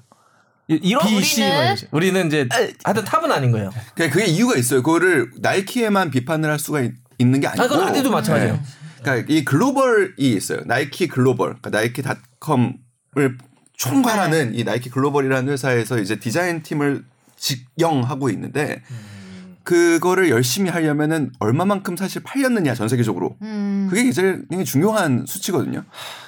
이- 0.69 0.79
이런 0.83 1.07
B, 1.07 1.23
C 1.23 1.41
뭐 1.43 1.49
우리는- 1.51 1.65
이러지. 1.67 1.89
우리는 1.91 2.27
이제 2.27 2.49
하여튼 2.85 3.05
탑은 3.05 3.31
아닌 3.33 3.51
거예요. 3.51 3.71
그게 3.95 4.25
이유가 4.27 4.57
있어요. 4.57 4.83
그거를 4.83 5.31
나이키에만 5.41 6.11
비판을 6.11 6.51
할 6.51 6.59
수가 6.59 6.81
있, 6.81 6.93
는게 7.19 7.47
아니고. 7.47 7.63
아, 7.63 7.69
그건 7.69 7.89
아디도 7.89 8.11
마찬가지예요. 8.11 8.55
네. 8.55 8.61
그러니까 9.03 9.33
이 9.33 9.45
글로벌이 9.45 10.15
있어요. 10.19 10.61
나이키 10.65 11.07
글로벌, 11.07 11.57
그러니까 11.61 11.71
나이키닷컴을 11.71 13.39
총괄하는 13.77 14.55
이 14.55 14.65
나이키 14.65 14.89
글로벌이라는 14.91 15.53
회사에서 15.53 15.99
이제 15.99 16.19
디자인 16.19 16.63
팀을 16.63 17.05
직영하고 17.37 18.31
있는데 18.31 18.83
그거를 19.65 20.31
열심히 20.31 20.71
하려면은 20.71 21.33
얼마만큼 21.39 21.97
사실 21.97 22.23
팔렸느냐 22.23 22.75
전 22.75 22.89
세계적으로 22.89 23.37
음. 23.43 23.87
그게 23.91 24.03
굉장히 24.05 24.65
중요한 24.65 25.25
수치거든요. 25.27 25.85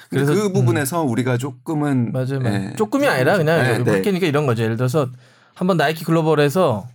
그래서 0.09 0.33
그 0.33 0.51
부분에서 0.51 1.03
우리가 1.03 1.37
조금은 1.37 2.11
맞아요. 2.11 2.41
예. 2.45 2.73
조금이 2.75 3.07
아니라 3.07 3.37
그냥 3.37 3.61
네, 3.61 3.77
네. 3.79 3.91
바뀌니까 3.91 4.25
이런 4.25 4.45
거죠. 4.45 4.63
예를 4.63 4.75
들어서 4.77 5.09
한번 5.53 5.77
나이키 5.77 6.03
글로벌에서 6.03 6.87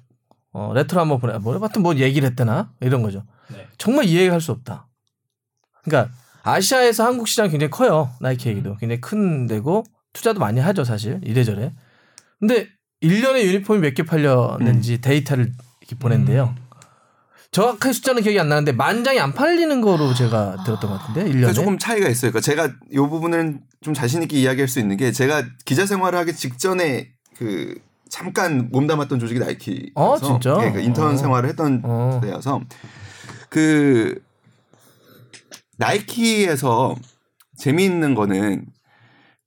어, 0.53 0.73
레트로 0.75 1.01
한번 1.01 1.19
보내 1.21 1.39
뭐 1.39 1.57
하여튼 1.59 1.83
뭐 1.83 1.95
얘기를 1.97 2.29
했대나 2.29 2.73
이런 2.81 3.03
거죠. 3.03 3.25
네. 3.49 3.67
정말 3.79 4.05
이해할 4.07 4.41
수 4.41 4.51
없다. 4.53 4.89
그러니까 5.85 6.13
아시아에서 6.43 7.05
한국 7.05 7.29
시장 7.29 7.47
이 7.47 7.51
굉장히 7.51 7.71
커요. 7.71 8.11
나이키 8.21 8.49
얘기도 8.49 8.77
굉장히 8.77 9.01
큰 9.01 9.47
데고 9.47 9.85
투자도 10.13 10.41
많이 10.41 10.61
하죠, 10.61 10.85
사실. 10.85 11.21
이래저래. 11.23 11.73
근데 12.41 12.69
1년에 13.03 13.43
유니폼이 13.45 13.81
몇 13.81 13.95
개 13.95 14.03
팔렸는지 14.05 15.01
데이터를 15.01 15.45
이렇게 15.45 15.63
보낸대요. 15.97 16.55
정확한 17.53 17.93
숫자는 17.93 18.23
기억이 18.23 18.41
안 18.41 18.49
나는데 18.49 18.73
만 18.73 19.05
장이 19.05 19.21
안 19.21 19.35
팔리는 19.35 19.81
거로 19.83 20.15
제가 20.15 20.65
들었던 20.65 20.91
것 20.91 20.99
같은데 20.99 21.25
1년에. 21.25 21.33
그러니까 21.33 21.53
조금 21.53 21.79
차이가 21.79 22.09
있어요. 22.09 22.33
그러니까 22.33 22.41
제가 22.41 22.71
이 22.91 22.97
부분은 22.97 23.61
좀 23.83 23.93
자신 23.93 24.23
있게 24.23 24.39
이야기할 24.39 24.69
수 24.69 24.81
있는 24.81 24.97
게 24.97 25.13
제가 25.13 25.45
기자 25.67 25.85
생활을 25.85 26.19
하기 26.21 26.35
직전에 26.35 27.11
그 27.37 27.75
잠깐 28.09 28.71
몸담았던 28.73 29.19
조직이 29.19 29.39
나이키. 29.39 29.91
어, 29.95 30.19
진짜? 30.19 30.55
그 30.73 30.81
인턴 30.81 31.15
어. 31.15 31.17
생활을 31.17 31.49
했던 31.51 31.83
어. 31.85 32.21
데여서 32.23 32.63
그 33.51 34.23
나이키에서 35.77 36.95
재미있는 37.57 38.15
거는 38.15 38.65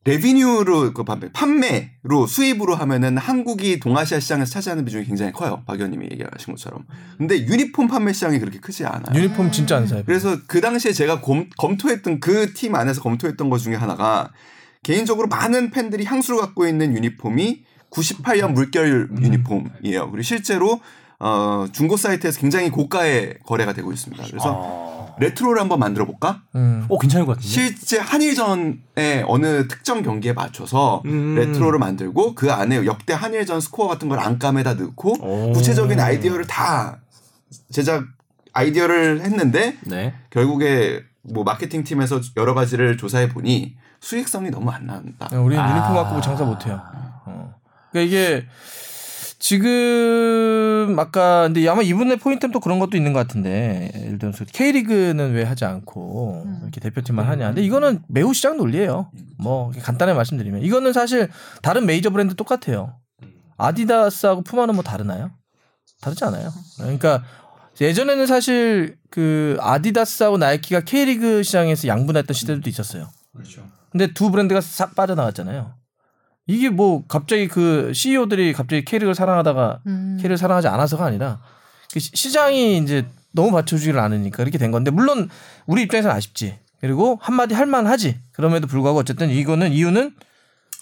레비뉴로 0.06 0.94
그 0.94 1.04
판매, 1.04 1.30
판매로 1.32 2.28
수입으로 2.28 2.76
하면은 2.76 3.18
한국이 3.18 3.80
동아시아 3.80 4.20
시장에서 4.20 4.52
차지하는 4.52 4.86
비중이 4.86 5.04
굉장히 5.06 5.32
커요. 5.32 5.64
박 5.66 5.76
의원님이 5.76 6.08
얘기하신 6.12 6.54
것처럼. 6.54 6.86
근데 7.18 7.40
유니폼 7.40 7.88
판매 7.88 8.14
시장이 8.14 8.38
그렇게 8.40 8.60
크지 8.60 8.86
않아요. 8.86 9.16
유니폼 9.16 9.52
진짜 9.52 9.78
안 9.78 9.88
사요. 9.88 10.04
그래서 10.06 10.38
그 10.46 10.62
당시에 10.62 10.92
제가 10.94 11.22
검, 11.22 11.50
검토했던 11.58 12.20
그 12.20 12.54
팀 12.54 12.76
안에서 12.76 13.02
검토했던 13.02 13.50
것 13.50 13.58
중에 13.58 13.74
하나가 13.76 14.30
개인적으로 14.84 15.28
많은 15.28 15.72
팬들이 15.72 16.06
향수를 16.06 16.40
갖고 16.40 16.68
있는 16.68 16.96
유니폼이 16.96 17.64
98년 17.90 18.52
물결 18.52 19.10
유니폼이에요. 19.20 20.12
그리고 20.12 20.22
실제로 20.22 20.80
어, 21.18 21.66
중고 21.72 21.98
사이트에서 21.98 22.40
굉장히 22.40 22.70
고가에 22.70 23.36
거래가 23.44 23.74
되고 23.74 23.92
있습니다. 23.92 24.24
그래서 24.28 24.52
어. 24.54 24.95
레트로를 25.20 25.62
한번 25.62 25.80
만들어 25.80 26.06
볼까? 26.06 26.42
음. 26.56 26.86
오 26.90 26.98
괜찮을 26.98 27.26
것 27.26 27.38
같은데. 27.38 27.48
실제 27.48 28.00
한일전의 28.00 29.26
어느 29.28 29.68
특정 29.68 30.02
경기에 30.02 30.34
맞춰서 30.34 31.02
음. 31.06 31.36
레트로를 31.36 31.80
만들고 31.80 32.36
그 32.36 32.52
안에 32.52 32.86
역대 32.86 33.14
한일전 33.14 33.62
스코어 33.62 33.88
같은 33.88 34.10
걸 34.10 34.20
안감에다 34.20 34.76
넣고 34.76 35.18
오. 35.22 35.54
구체적인 35.54 36.00
아이디어를 36.00 36.46
다 36.48 37.00
제작 37.72 38.04
아이디어를 38.54 39.22
했는데 39.22 39.78
네. 39.86 40.14
결국에 40.30 41.04
뭐 41.22 41.44
마케팅 41.44 41.84
팀에서 41.84 42.22
여러 42.38 42.54
가지를 42.54 42.98
조사해 42.98 43.30
보니 43.30 43.76
수익성이 44.00 44.52
너무 44.52 44.70
안 44.70 44.86
나온다. 44.86 45.28
우리는 45.32 45.62
아. 45.64 45.72
유니폼 45.72 45.94
갖고 45.96 46.22
장사 46.22 46.44
못해요. 46.44 46.82
어. 47.26 47.56
그러니까 47.92 48.08
이게 48.08 48.46
지금 49.46 50.96
아까 50.98 51.44
근데 51.44 51.70
아마 51.70 51.84
이분의 51.84 52.18
포인트는 52.18 52.52
또 52.52 52.60
그런 52.60 52.80
것도 52.80 52.98
있는 52.98 53.14
것 53.14 53.20
같은데 53.20 53.92
예를 53.94 54.18
들어서 54.18 54.44
K리그는 54.44 55.34
왜 55.34 55.44
하지 55.44 55.66
않고 55.66 56.42
음. 56.48 56.60
이렇게 56.64 56.80
대표팀만 56.80 57.28
하냐. 57.28 57.50
근데 57.50 57.62
이거는 57.62 58.02
매우 58.08 58.34
시장 58.34 58.58
논리예요. 58.58 59.12
뭐 59.38 59.72
간단하게 59.84 60.16
말씀드리면 60.16 60.64
이거는 60.64 60.94
사실 60.94 61.30
다른 61.62 61.86
메이저 61.86 62.10
브랜드 62.10 62.34
똑같아요. 62.34 62.96
아디다스하고 63.58 64.42
푸마는 64.42 64.74
뭐 64.74 64.84
다르나요? 64.84 65.30
다르지 66.02 66.26
않아요. 66.26 66.50
그러니까 66.78 67.24
예전에는 67.80 68.26
사실 68.26 68.98
그 69.12 69.58
아디다스하고 69.60 70.40
나이키가 70.40 70.80
K리그 70.82 71.44
시장에서 71.44 71.88
양분했던 71.88 72.34
시대도 72.34 72.68
있었어요. 72.68 73.10
그렇죠. 73.32 73.62
근데 73.92 74.12
두 74.12 74.32
브랜드가 74.32 74.60
싹 74.60 74.96
빠져나갔잖아요. 74.96 75.72
이게 76.48 76.70
뭐 76.70 77.04
갑자기 77.08 77.48
그 77.48 77.92
CEO들이 77.94 78.54
갑자기 78.54 78.86
K리그를 78.86 79.16
사랑하다가 79.16 79.80
음. 79.88 80.18
K를 80.22 80.38
사랑하지 80.38 80.68
않아서가 80.68 81.06
아니라 81.06 81.40
그 81.92 82.00
시- 82.00 82.12
시장이 82.14 82.78
이제 82.78 83.06
너무 83.32 83.52
받쳐주지를 83.52 84.00
않으니까 84.00 84.44
이렇게 84.44 84.58
된 84.58 84.72
건데 84.72 84.92
물론 84.92 85.30
우리 85.66 85.82
입장에서는 85.84 86.16
아쉽지. 86.16 86.60
그리고 86.82 87.18
한마디 87.22 87.56
할 87.56 87.66
만하지. 87.66 88.20
그럼에도 88.32 88.68
불구하고 88.68 89.00
어쨌든 89.00 89.30
이거는 89.30 89.72
이유는 89.72 90.14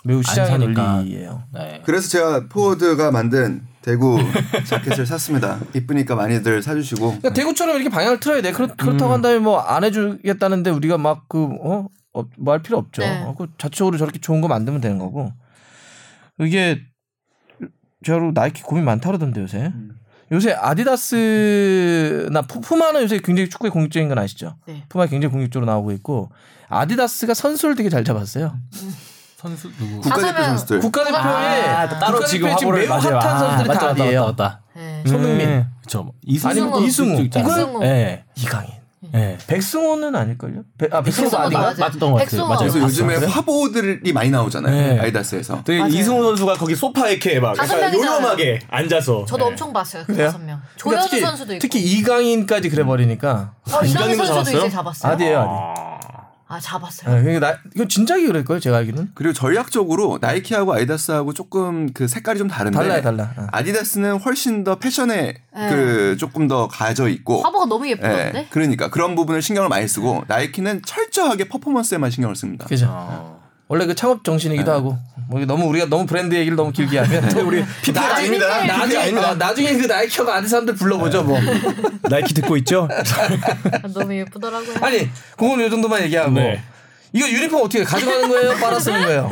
매우 0.03 0.21
시장의 0.21 0.49
사니까. 0.51 0.95
논리예요. 0.97 1.43
네. 1.53 1.81
그래서 1.85 2.09
제가 2.09 2.47
포워드가 2.49 3.11
만든 3.11 3.61
대구 3.81 4.17
자켓을 4.67 5.05
샀습니다. 5.05 5.59
이쁘니까 5.73 6.15
많이들 6.15 6.61
사주시고. 6.61 6.99
그러니까 7.07 7.31
대구처럼 7.33 7.75
이렇게 7.75 7.89
방향을 7.89 8.19
틀어야 8.19 8.41
돼. 8.41 8.51
그렇, 8.51 8.67
그렇다고 8.75 9.13
한 9.13 9.21
다음에 9.21 9.39
뭐안 9.39 9.85
해주겠다는데 9.85 10.71
우리가 10.71 10.97
막 10.97 11.25
그 11.29 11.45
어? 11.61 11.87
어, 12.15 12.23
뭐 12.37 12.53
할 12.53 12.61
필요 12.61 12.77
없죠. 12.77 13.01
네. 13.01 13.23
어, 13.23 13.33
그 13.37 13.47
자체적으로 13.57 13.97
저렇게 13.97 14.19
좋은 14.19 14.41
거 14.41 14.47
만들면 14.49 14.81
되는 14.81 14.97
거고. 14.99 15.31
이게 16.39 16.81
저로 18.05 18.31
나이키 18.33 18.61
고민 18.63 18.83
많다 18.85 19.07
그러던데 19.09 19.41
요새. 19.41 19.71
요새 20.31 20.51
아디다스나 20.53 22.41
푸- 22.43 22.61
푸마는 22.61 23.03
요새 23.03 23.19
굉장히 23.19 23.49
축구에 23.49 23.69
공격적인 23.69 24.09
건 24.09 24.17
아시죠? 24.17 24.55
네. 24.67 24.83
푸마 24.89 25.05
굉장히 25.05 25.31
공격적으로 25.31 25.69
나오고 25.71 25.91
있고 25.93 26.31
아디다스가 26.69 27.33
선수를 27.33 27.75
되게 27.75 27.89
잘 27.89 28.03
잡았어요. 28.03 28.57
선수 29.37 29.69
누구? 29.77 30.01
국가대표 30.01 30.43
선수들. 30.43 30.79
국가대표에 30.79 31.19
아, 31.19 31.87
따로 31.89 32.13
국가대표에 32.19 32.27
지금 32.27 32.55
지금 32.57 32.73
매우 32.75 32.87
맞아요. 32.89 33.17
핫한 33.17 33.35
아, 33.35 33.37
선수들이 33.39 33.67
맞다, 33.67 33.79
다 33.79 33.85
맞다, 33.87 34.03
아디예요. 34.03 34.21
맞다, 34.25 34.43
맞다. 34.43 34.63
네. 34.75 35.03
손흥민. 35.05 35.65
그렇죠. 35.81 36.13
이승우. 36.23 36.51
아니면 36.51 36.81
이승우. 36.83 37.21
있잖아요. 37.23 37.51
이승우. 37.51 37.79
네. 37.81 38.25
이강인. 38.37 38.71
네. 39.11 39.37
백승호는 39.47 40.15
아닐걸요? 40.15 40.63
백- 40.77 40.93
아 40.93 41.01
백승호도 41.01 41.31
백승호도 41.31 41.37
아닌가? 41.37 41.59
맞아요. 41.59 41.75
맞던 41.77 41.99
것 41.99 42.07
같아요. 42.07 42.17
백승호. 42.19 42.47
맞아요. 42.47 42.59
그래서. 42.59 42.79
요즘에 42.79 43.15
그래? 43.15 43.27
화보들이 43.27 44.13
많이 44.13 44.29
나오잖아요. 44.29 44.75
네. 44.95 44.99
아디다스에서. 44.99 45.63
되게 45.63 45.79
맞아요. 45.79 45.93
이승우 45.93 46.23
선수가 46.23 46.53
거기 46.55 46.75
소파 46.75 47.09
이렇게 47.09 47.39
막 47.39 47.55
다섯 47.55 47.75
약간 47.77 47.91
명이잖아요. 47.91 48.17
요염하게 48.17 48.59
앉아서. 48.69 49.25
저도 49.25 49.45
네. 49.45 49.49
엄청 49.51 49.73
봤어요. 49.73 50.03
그 50.07 50.13
그래요? 50.13 50.27
다섯 50.27 50.37
명. 50.39 50.61
그러니까 50.79 51.01
조현우 51.01 51.03
특히, 51.09 51.21
선수도 51.21 51.53
있고. 51.53 51.59
특히 51.61 51.79
이강인까지 51.81 52.69
그래 52.69 52.83
버리니까 52.83 53.53
어, 53.65 53.77
이강인 53.77 53.89
이강인도 53.91 54.25
선수도 54.25 54.43
잡았어요? 54.43 54.59
이제 54.59 54.69
잡았어요. 54.69 55.11
아디예요, 55.13 55.39
아디. 55.39 55.49
아 55.49 55.92
잡았어요. 56.59 57.15
네, 57.15 57.21
그러니까 57.21 57.51
나, 57.51 57.59
이거 57.75 57.87
진작에 57.87 58.25
그럴 58.25 58.43
거예요, 58.45 58.59
제가 58.59 58.77
알기는. 58.77 59.11
그리고 59.13 59.33
전략적으로 59.33 60.19
나이키하고 60.21 60.73
아디다스하고 60.73 61.33
조금 61.33 61.91
그 61.93 62.07
색깔이 62.07 62.37
좀 62.39 62.47
다른데 62.47 62.77
달라요, 62.77 63.01
달라. 63.01 63.33
어. 63.37 63.47
아디다스는 63.51 64.19
훨씬 64.19 64.63
더 64.63 64.75
패션에 64.75 65.35
네. 65.55 65.69
그 65.69 66.17
조금 66.19 66.47
더 66.47 66.67
가져 66.67 67.07
있고 67.09 67.41
화보가 67.41 67.65
너무 67.65 67.87
예쁘던데. 67.87 68.39
예, 68.39 68.47
그러니까 68.49 68.89
그런 68.89 69.15
부분을 69.15 69.41
신경을 69.41 69.69
많이 69.69 69.87
쓰고 69.87 70.23
나이키는 70.27 70.81
철저하게 70.85 71.47
퍼포먼스에만 71.49 72.11
신경을 72.11 72.35
씁니다. 72.35 72.65
그죠. 72.65 72.87
어. 72.89 73.41
원래 73.67 73.85
그 73.85 73.95
창업 73.95 74.23
정신이기도 74.23 74.71
하고 74.71 74.97
뭐 75.29 75.43
너무 75.45 75.65
우리가 75.65 75.87
너무 75.87 76.05
브랜드 76.05 76.35
얘기를 76.35 76.55
너무 76.55 76.71
길게 76.71 76.97
하면 76.99 77.29
또 77.29 77.45
우리 77.47 77.63
PPL 77.83 78.03
아닙니다. 78.05 78.61
PPL. 78.61 78.67
나중에 78.77 79.19
어, 79.19 79.35
나중에 79.35 79.73
그 79.77 79.85
나이키하고 79.85 80.31
아디 80.31 80.47
사람들 80.47 80.75
불러보죠 80.75 81.23
뭐. 81.23 81.39
나이키 82.09 82.33
듣고 82.33 82.57
있죠? 82.57 82.87
아, 82.91 83.87
너무 83.93 84.13
예쁘더라고요. 84.15 84.77
아니 84.81 85.09
그건 85.37 85.61
요 85.61 85.69
정도만 85.69 86.03
얘기하고 86.03 86.31
네. 86.31 86.61
이거 87.13 87.27
유니폼 87.27 87.61
어떻게 87.61 87.83
가져가는 87.83 88.27
거예요? 88.27 88.55
빨아 88.59 88.79
쓰는 88.79 89.01
거예요? 89.03 89.29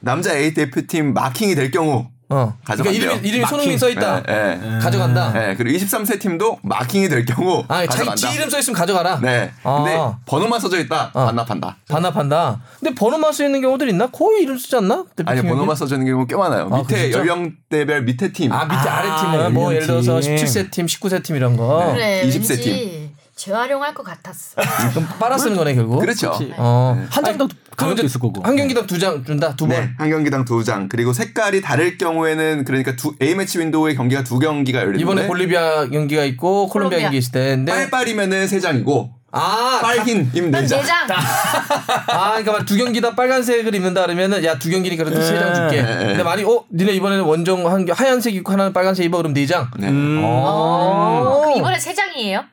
남자 0.00 0.34
A 0.36 0.54
대표팀 0.54 1.14
마킹이 1.14 1.54
될 1.54 1.70
경우 1.70 2.08
어. 2.28 2.54
그러니까 2.64 2.64
가져간대요. 2.64 3.02
이름이, 3.12 3.28
이름이 3.28 3.42
마킹. 3.42 3.56
손흥민 3.56 3.78
써 3.78 3.88
있다. 3.88 4.22
예, 4.28 4.60
예. 4.60 4.78
가져간다. 4.80 5.32
네, 5.32 5.54
그리고 5.56 5.78
23세 5.78 6.18
팀도 6.20 6.58
마킹이 6.62 7.08
될 7.08 7.24
경우 7.24 7.64
아, 7.68 7.86
가져간다. 7.86 8.16
자기 8.16 8.32
지 8.32 8.38
이름 8.38 8.50
써 8.50 8.58
있으면 8.58 8.76
가져가라. 8.76 9.20
네. 9.20 9.52
근데 9.62 9.96
아. 9.96 10.18
번호만 10.26 10.58
써져 10.58 10.78
있다. 10.80 11.10
어. 11.14 11.26
반납한다. 11.26 11.76
반납한다. 11.88 12.60
근데 12.80 12.94
번호만 12.94 13.32
써 13.32 13.44
있는 13.44 13.60
경우들 13.60 13.88
있나? 13.90 14.08
거의 14.08 14.42
이름 14.42 14.58
쓰지 14.58 14.76
않나? 14.76 15.04
아니 15.24 15.42
번호만? 15.42 15.76
써져 15.76 15.96
있는 15.96 16.12
경우 16.12 16.26
꽤 16.26 16.34
많아요. 16.36 16.68
아, 16.72 16.78
밑에 16.78 17.10
진짜? 17.10 17.18
연령대별 17.20 18.02
밑에 18.02 18.32
팀. 18.32 18.52
아 18.52 18.64
밑에 18.64 18.88
아, 18.88 18.98
아래 18.98 19.08
팀은 19.20 19.54
뭐 19.54 19.72
예를 19.72 19.86
들어서 19.86 20.14
연령팀. 20.20 20.36
17세 20.46 20.70
팀, 20.72 20.86
19세 20.86 21.22
팀 21.22 21.36
이런 21.36 21.56
거. 21.56 21.92
그래 21.94 22.22
20세 22.26 22.50
왠지 22.50 22.95
재활용할 23.36 23.92
것 23.92 24.02
같았어. 24.02 24.54
그럼 24.92 25.06
빨아 25.20 25.36
쓰는 25.36 25.56
거네 25.58 25.74
결국. 25.74 26.00
그렇죠. 26.00 26.32
어. 26.56 26.96
한 27.10 27.22
장당 27.24 27.46
그럼 27.48 27.50
가격도 27.76 28.02
있을 28.06 28.18
거고. 28.18 28.42
한 28.42 28.56
경기당 28.56 28.86
두 28.86 28.98
장 28.98 29.22
준다 29.24 29.54
두 29.54 29.68
번. 29.68 29.78
네, 29.78 29.90
한 29.98 30.08
경기당 30.10 30.44
두 30.46 30.64
장. 30.64 30.88
그리고 30.88 31.12
색깔이 31.12 31.60
다를 31.60 31.98
경우에는 31.98 32.64
그러니까 32.64 32.96
두 32.96 33.14
A 33.20 33.34
매치 33.34 33.58
윈도우의 33.58 33.94
경기가 33.94 34.24
두 34.24 34.38
경기가 34.38 34.78
열리는데 34.80 35.02
이번에 35.02 35.26
볼리비아 35.26 35.86
경기가 35.88 36.24
있고 36.24 36.66
콜롬비아 36.68 36.96
콜롬비아. 36.98 37.00
경기 37.08 37.18
있을 37.18 37.32
텐데. 37.32 37.72
빨빨이면은 37.72 38.48
세 38.48 38.58
장이고 38.58 39.10
아, 39.32 39.80
빨흰임 39.82 40.50
네 40.50 40.66
장. 40.66 40.80
아, 42.06 42.40
그러니까 42.42 42.64
두 42.64 42.74
경기 42.78 43.02
다 43.02 43.14
빨간색을 43.14 43.74
입는다 43.74 44.00
그러면은 44.06 44.42
야 44.46 44.58
두 44.58 44.70
경기니까 44.70 45.04
그래도 45.04 45.20
세장 45.20 45.52
줄게. 45.54 45.82
네, 45.82 45.94
네. 45.96 46.04
근데 46.06 46.22
많이 46.22 46.42
어 46.42 46.64
니네 46.72 46.92
이번에는 46.94 47.24
원정 47.24 47.70
한 47.70 47.84
개- 47.84 47.92
하얀색 47.92 48.34
입고 48.36 48.50
하나는 48.52 48.72
빨간색 48.72 49.04
입어 49.04 49.18
그럼 49.18 49.34
네 49.34 49.44
장. 49.44 49.70
네. 49.78 49.88
음. 49.88 50.22
어, 50.24 51.42
그럼 51.44 51.58
이번에 51.58 51.78
세 51.78 51.92
장이에요? 51.92 52.44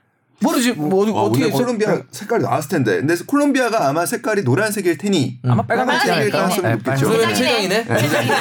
모르지 0.43 0.73
뭐 0.73 1.03
어디 1.03 1.12
어, 1.12 1.15
어떻게 1.23 1.45
오늘 1.45 1.55
콜롬비아 1.57 2.01
색깔이 2.12 2.43
나왔을 2.43 2.69
텐데. 2.69 2.97
근데 2.97 3.15
콜롬비아가 3.25 3.88
아마 3.89 4.05
색깔이 4.05 4.43
노란색일 4.43 4.97
테니 4.97 5.39
아마 5.43 5.63
빨간색이 5.63 6.12
아닐까? 6.12 6.15
아닐까? 6.15 6.38
가능성이 6.38 6.67
네, 6.67 6.73
높겠죠. 6.75 7.09
그러면 7.09 7.35
장이네. 7.35 7.85
장이네. 7.85 8.31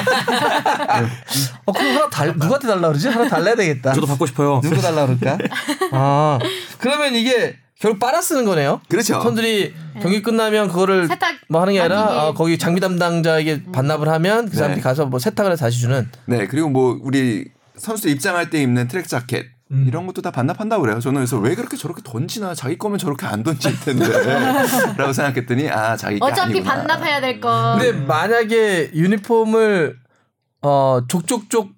어 1.65 1.71
그럼 1.71 1.95
하나 1.95 2.09
달 2.09 2.27
누구한테 2.33 2.67
달라 2.67 2.87
그러지? 2.89 3.07
하나 3.07 3.27
달라야 3.27 3.55
되겠다. 3.55 3.93
저도 3.93 4.07
받고 4.07 4.25
싶어요. 4.25 4.61
누구 4.63 4.81
달라 4.81 5.05
그럴까? 5.05 5.37
아 5.93 6.39
그러면 6.79 7.15
이게 7.15 7.57
결국 7.79 7.99
빨아 7.99 8.21
쓰는 8.21 8.45
거네요. 8.45 8.81
그렇죠. 8.87 9.21
선들이 9.21 9.73
경기 10.01 10.21
끝나면 10.21 10.69
그거를 10.69 11.07
세탁 11.07 11.35
뭐 11.49 11.61
하는 11.61 11.73
게 11.73 11.81
아니라 11.81 12.03
아니게. 12.03 12.19
아, 12.19 12.33
거기 12.33 12.57
장비 12.57 12.79
담당자에게 12.79 13.63
반납을 13.73 14.07
하면 14.07 14.49
그 14.49 14.55
사람들이 14.55 14.81
네. 14.81 14.83
가서 14.83 15.05
뭐 15.05 15.19
세탁을 15.19 15.51
해서 15.51 15.65
다시 15.65 15.79
주는. 15.79 16.09
네, 16.25 16.47
그리고 16.47 16.69
뭐 16.69 16.97
우리 17.01 17.45
선수들 17.77 18.11
입장할 18.11 18.49
때 18.49 18.61
입는 18.61 18.87
트랙 18.87 19.07
자켓 19.07 19.47
음. 19.73 19.85
이런 19.87 20.05
것도 20.07 20.21
다 20.21 20.31
반납한다고 20.31 20.83
그래요. 20.83 20.99
저는 20.99 21.19
그래서 21.19 21.37
왜 21.39 21.55
그렇게 21.55 21.75
저렇게 21.75 22.01
던지나 22.03 22.53
자기 22.53 22.77
거면 22.77 22.99
저렇게 22.99 23.25
안 23.25 23.43
던질 23.43 23.79
텐데 23.81 24.05
라고 24.97 25.11
생각했더니 25.11 25.69
아 25.69 25.97
자기 25.97 26.19
게 26.19 26.25
어차피 26.25 26.59
아니구나. 26.59 26.75
반납해야 26.75 27.21
될 27.21 27.39
거. 27.41 27.77
근데 27.79 27.91
만약에 27.91 28.91
유니폼을 28.93 29.97
어 30.61 31.01
족족족 31.07 31.71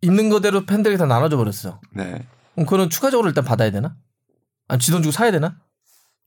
있는 0.00 0.30
거대로 0.30 0.64
팬들에게 0.66 0.96
다 0.96 1.06
나눠줘 1.06 1.36
버렸어. 1.36 1.80
네. 1.92 2.26
그럼 2.54 2.66
그거는 2.66 2.90
추가적으로 2.90 3.28
일단 3.28 3.44
받아야 3.44 3.70
되나? 3.70 3.94
아니 4.68 4.80
지돈 4.80 5.02
주고 5.02 5.12
사야 5.12 5.30
되나? 5.30 5.56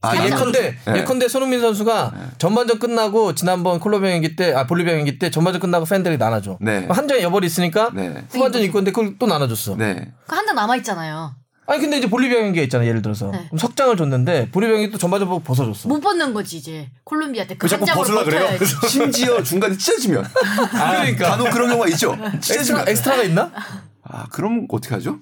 아, 0.06 0.12
아, 0.12 0.26
예컨대 0.26 0.78
네. 0.86 0.98
예컨대 1.00 1.28
손흥민 1.28 1.62
선수가 1.62 2.14
전반전 2.38 2.80
끝나고 2.80 3.36
지난번 3.36 3.80
콜롬비아 3.80 4.12
경기 4.12 4.36
때 4.36 4.54
아 4.56 4.66
볼리비아 4.68 4.96
경기 4.96 5.18
때 5.20 5.30
전반전 5.32 5.60
끝나고 5.62 5.86
팬들에게 5.86 6.18
나눠줘. 6.24 6.58
네. 6.62 6.86
한 6.90 7.08
장에 7.08 7.22
여벌이 7.24 7.46
있으니까 7.48 7.90
네. 7.94 8.24
후반전 8.30 8.62
입고 8.64 8.80
있는데 8.80 8.92
그걸 8.92 9.16
또 9.20 9.28
나눠줬어. 9.28 9.76
네. 9.78 10.12
한장 10.28 10.56
남아 10.56 10.76
있잖아요. 10.78 11.34
아니 11.68 11.82
근데 11.82 11.98
이제 11.98 12.08
볼리비아 12.08 12.42
경기가 12.42 12.64
있잖아 12.64 12.86
예를 12.86 13.02
들어서 13.02 13.32
네. 13.32 13.46
그럼 13.48 13.58
석장을 13.58 13.98
줬는데 13.98 14.52
볼리비아 14.52 14.76
경기 14.78 14.92
또 14.92 14.98
전반전 15.00 15.28
보고 15.28 15.42
벗어줬어. 15.44 15.90
못 15.90 16.00
벗는 16.00 16.34
거지 16.34 16.58
이제 16.58 16.90
콜롬비아 17.04 17.46
때그 17.48 17.68
자꾸 17.68 17.86
벗으려 17.86 18.24
그래요? 18.24 18.48
심지어 18.88 19.42
중간에 19.42 19.76
찢어지면 19.76 20.24
그러니까 20.72 21.30
간혹 21.32 21.50
그런 21.52 21.70
경우가 21.70 21.88
있죠. 21.90 22.12
엑스트라 22.14 22.40
찢어지면 22.40 22.88
엑스트라가 22.90 23.24
있나? 23.24 23.52
아 24.04 24.28
그럼 24.32 24.68
어떻게 24.70 24.94
하죠? 24.94 25.18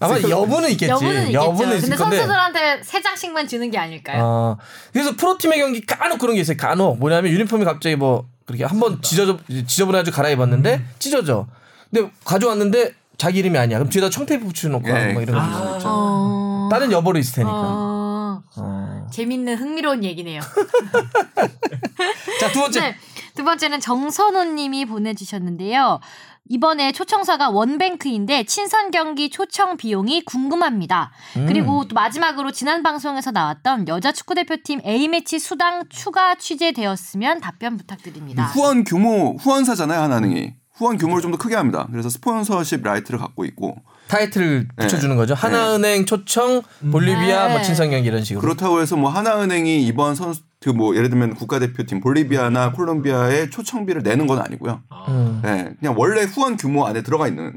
아마 0.00 0.20
여벌은 0.20 0.70
있겠지. 0.70 0.90
여벌은 0.90 1.26
있겠죠. 1.26 1.64
있을 1.76 1.80
근데. 1.96 1.96
선수들한테 1.96 2.82
세 2.84 3.02
장씩만 3.02 3.48
주는 3.48 3.70
게 3.70 3.78
아닐까요? 3.78 4.22
어, 4.24 4.56
그래서 4.92 5.16
프로팀의 5.16 5.58
경기 5.58 5.84
간혹 5.84 6.18
그런 6.18 6.34
게 6.36 6.40
있어요. 6.42 6.56
간혹 6.56 6.98
뭐냐면 6.98 7.32
유니폼이 7.32 7.64
갑자기 7.64 7.96
뭐 7.96 8.26
그렇게 8.46 8.64
한번 8.64 9.02
지저져 9.02 9.38
지저분해가지고 9.48 10.14
갈아입었는데 10.14 10.84
찢어져. 10.98 11.46
근데 11.90 12.10
가져왔는데 12.24 12.94
자기 13.16 13.40
이름이 13.40 13.58
아니야. 13.58 13.78
그럼 13.78 13.90
뒤에다 13.90 14.10
청테이프 14.10 14.46
붙여놓고 14.46 14.88
예. 14.88 15.12
뭐 15.12 15.22
이런 15.22 15.34
거 15.36 15.42
아. 15.42 15.76
있죠. 15.76 15.88
어... 15.88 16.68
다른 16.70 16.92
여벌이 16.92 17.18
있을 17.18 17.34
테니까. 17.34 17.52
어... 17.52 18.42
어. 18.56 19.06
재밌는 19.12 19.56
흥미로운 19.56 20.04
얘기네요. 20.04 20.40
자 22.40 22.52
두 22.52 22.60
번째. 22.60 22.80
네. 22.80 22.96
두 23.34 23.44
번째는 23.44 23.80
정선호님이 23.80 24.84
보내주셨는데요. 24.86 26.00
이번에 26.48 26.92
초청사가 26.92 27.50
원뱅크인데 27.50 28.44
친선 28.44 28.90
경기 28.90 29.30
초청 29.30 29.76
비용이 29.76 30.24
궁금합니다. 30.24 31.10
음. 31.36 31.46
그리고 31.46 31.86
또 31.86 31.94
마지막으로 31.94 32.50
지난 32.52 32.82
방송에서 32.82 33.30
나왔던 33.30 33.88
여자 33.88 34.12
축구 34.12 34.34
대표팀 34.34 34.80
A 34.86 35.08
매치 35.08 35.38
수당 35.38 35.84
추가 35.88 36.34
취재되었으면 36.36 37.40
답변 37.40 37.76
부탁드립니다. 37.76 38.44
후원 38.46 38.84
규모 38.84 39.36
후원사잖아요 39.38 40.00
하나은행이 40.00 40.54
후원 40.74 40.96
규모를 40.96 41.22
좀 41.22 41.32
더 41.32 41.36
크게 41.36 41.54
합니다. 41.56 41.86
그래서 41.90 42.08
sponsorship 42.08 42.82
right를 42.82 43.18
갖고 43.18 43.44
있고 43.44 43.76
타이틀을 44.08 44.68
네. 44.76 44.86
붙여주는 44.86 45.14
거죠. 45.16 45.34
하나은행 45.34 46.06
초청, 46.06 46.62
볼리비아 46.90 47.48
네. 47.48 47.52
뭐 47.54 47.62
친선 47.62 47.90
경기 47.90 48.08
이런 48.08 48.24
식으로. 48.24 48.40
그렇다고 48.40 48.80
해서 48.80 48.96
뭐 48.96 49.10
하나은행이 49.10 49.86
이번 49.86 50.14
선수 50.14 50.42
그 50.60 50.72
뭐 50.72 50.96
예를 50.96 51.08
들면 51.08 51.34
국가대표팀 51.34 52.00
볼리비아나 52.00 52.72
콜롬비아에 52.72 53.48
초청비를 53.50 54.02
내는 54.02 54.26
건 54.26 54.40
아니고요. 54.40 54.82
음. 55.08 55.40
네, 55.42 55.70
그냥 55.78 55.94
원래 55.96 56.22
후원 56.24 56.56
규모 56.56 56.84
안에 56.86 57.02
들어가 57.02 57.28
있는 57.28 57.52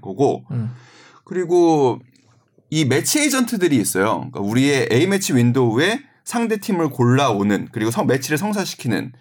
거고 0.00 0.44
음. 0.50 0.70
그리고 1.24 1.98
이 2.70 2.84
매치 2.86 3.20
에이전트들이 3.20 3.76
있어요. 3.76 4.30
그러니까 4.30 4.40
우리의 4.40 4.88
A 4.90 5.06
매치 5.06 5.34
윈도우에 5.34 6.02
상대 6.24 6.56
팀을 6.58 6.88
골라오는 6.90 7.68
그리고 7.72 7.90
성, 7.90 8.06
매치를 8.06 8.38
성사시키는 8.38 9.12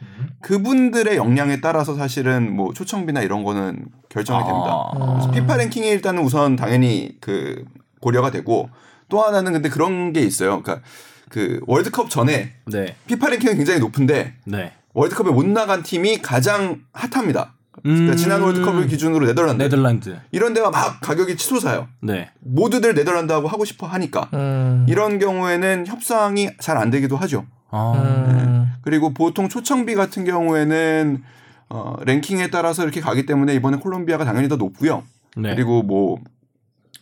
그분들의 0.41 1.17
역량에 1.17 1.59
따라서 1.59 1.95
사실은 1.95 2.55
뭐 2.55 2.73
초청비나 2.73 3.21
이런 3.21 3.43
거는 3.43 3.85
결정이 4.09 4.43
됩니다. 4.43 4.91
그래서 5.13 5.31
피파 5.31 5.57
랭킹이 5.57 5.87
일단은 5.87 6.23
우선 6.23 6.55
당연히 6.55 7.15
그 7.19 7.63
고려가 8.01 8.31
되고 8.31 8.69
또 9.07 9.21
하나는 9.21 9.53
근데 9.53 9.69
그런 9.69 10.13
게 10.13 10.21
있어요. 10.21 10.61
그러니까 10.61 10.85
그 11.29 11.59
월드컵 11.67 12.09
전에 12.09 12.53
네. 12.65 12.95
피파 13.07 13.29
랭킹은 13.29 13.55
굉장히 13.55 13.79
높은데 13.79 14.33
네. 14.45 14.73
월드컵에 14.93 15.29
못 15.31 15.45
나간 15.45 15.83
팀이 15.83 16.21
가장 16.21 16.81
핫합니다. 16.93 17.53
그러니까 17.83 18.11
음. 18.11 18.17
지난 18.17 18.41
월드컵을 18.41 18.87
기준으로 18.87 19.25
네덜란드 19.27 19.63
네덜란드. 19.63 20.19
이런 20.31 20.53
데가 20.53 20.69
막 20.69 20.99
가격이 21.01 21.37
치솟아요. 21.37 21.87
네. 22.01 22.29
모두들 22.39 22.93
네덜란드하고 22.95 23.47
하고 23.47 23.63
싶어 23.63 23.87
하니까 23.87 24.29
음. 24.33 24.85
이런 24.89 25.19
경우에는 25.19 25.85
협상이 25.87 26.49
잘 26.59 26.77
안 26.77 26.89
되기도 26.89 27.15
하죠. 27.15 27.45
아. 27.69 27.93
음. 27.95 28.73
그리고 28.81 29.13
보통 29.13 29.47
초청비 29.49 29.95
같은 29.95 30.25
경우에는 30.25 31.23
어, 31.69 31.95
랭킹에 32.03 32.49
따라서 32.49 32.83
이렇게 32.83 33.01
가기 33.01 33.25
때문에 33.25 33.53
이번에 33.55 33.77
콜롬비아가 33.77 34.25
당연히 34.25 34.47
더 34.49 34.55
높고요. 34.55 35.03
네. 35.37 35.53
그리고 35.55 35.83
뭐 35.83 36.17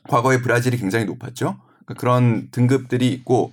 과거에 0.10 0.42
브라질이 0.42 0.78
굉장히 0.78 1.06
높았죠. 1.06 1.58
그러니까 1.86 1.94
그런 2.00 2.50
등급들이 2.52 3.08
있고 3.14 3.52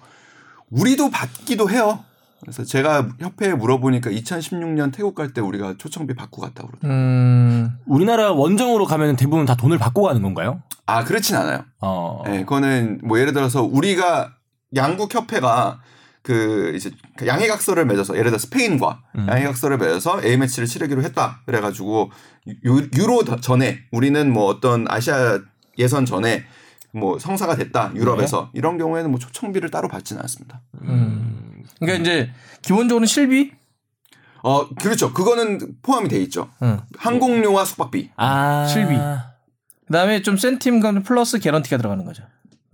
우리도 0.71 1.11
받기도 1.11 1.71
해요. 1.71 2.01
그래서 2.41 2.63
제가 2.65 3.09
협회에 3.21 3.55
물어보니까 3.55 4.11
2016년 4.11 4.93
태국 4.93 5.15
갈 5.15 5.33
때 5.33 5.41
우리가 5.41 5.77
초청비 5.79 6.15
받고 6.15 6.43
갔다고 6.43 6.69
그러더라고요. 6.69 6.99
음. 7.01 7.71
우리나라 7.87 8.33
원정으로 8.33 8.85
가면 8.85 9.17
대부분 9.17 9.47
다 9.47 9.55
돈을 9.55 9.79
받고 9.79 10.03
가는 10.03 10.21
건가요? 10.21 10.61
아 10.87 11.05
그렇진 11.05 11.37
않아요. 11.37 11.65
어. 11.81 12.23
네, 12.27 12.41
그거는 12.41 13.01
뭐 13.05 13.19
예를 13.19 13.33
들어서 13.33 13.63
우리가 13.63 14.35
양국 14.77 15.15
협회가 15.15 15.81
그 16.25 16.73
이제 16.75 16.91
양해각서를 17.25 17.85
맺어서 17.85 18.15
예를 18.17 18.31
들어 18.31 18.39
스페인과 18.39 19.03
음. 19.19 19.27
양해각서를 19.29 19.77
맺어서 19.77 20.25
A 20.25 20.39
매치를 20.39 20.67
치르기로 20.67 21.03
했다. 21.03 21.43
그래가지고 21.45 22.11
유, 22.65 22.89
유로 22.97 23.25
더- 23.25 23.37
전에 23.41 23.81
우리는 23.93 24.33
뭐 24.33 24.47
어떤 24.47 24.87
아시아 24.89 25.39
예선 25.79 26.07
전에 26.07 26.47
뭐 26.93 27.19
성사가 27.19 27.57
됐다 27.57 27.93
유럽에서 27.95 28.51
이런 28.55 28.79
경우에는 28.79 29.11
뭐 29.11 29.19
초청비를 29.21 29.71
따로 29.71 29.87
받지는 29.89 30.23
않습니다. 30.23 30.63
음. 30.83 31.63
그러니까 31.79 32.01
이제 32.01 32.31
기본적으로는 32.63 33.07
실비. 33.07 33.53
어 34.43 34.69
그렇죠. 34.77 35.13
그거는 35.13 35.77
포함이 35.83 36.09
돼 36.09 36.19
있죠. 36.23 36.51
응. 36.63 36.81
항공료와 36.97 37.65
숙박비. 37.67 38.13
아. 38.17 38.67
실비. 38.67 38.95
그다음에 39.89 40.23
좀 40.23 40.37
센 40.39 40.59
팀 40.59 40.81
플러스 41.03 41.39
개런티가 41.39 41.77
들어가는 41.77 42.03
거죠. 42.07 42.23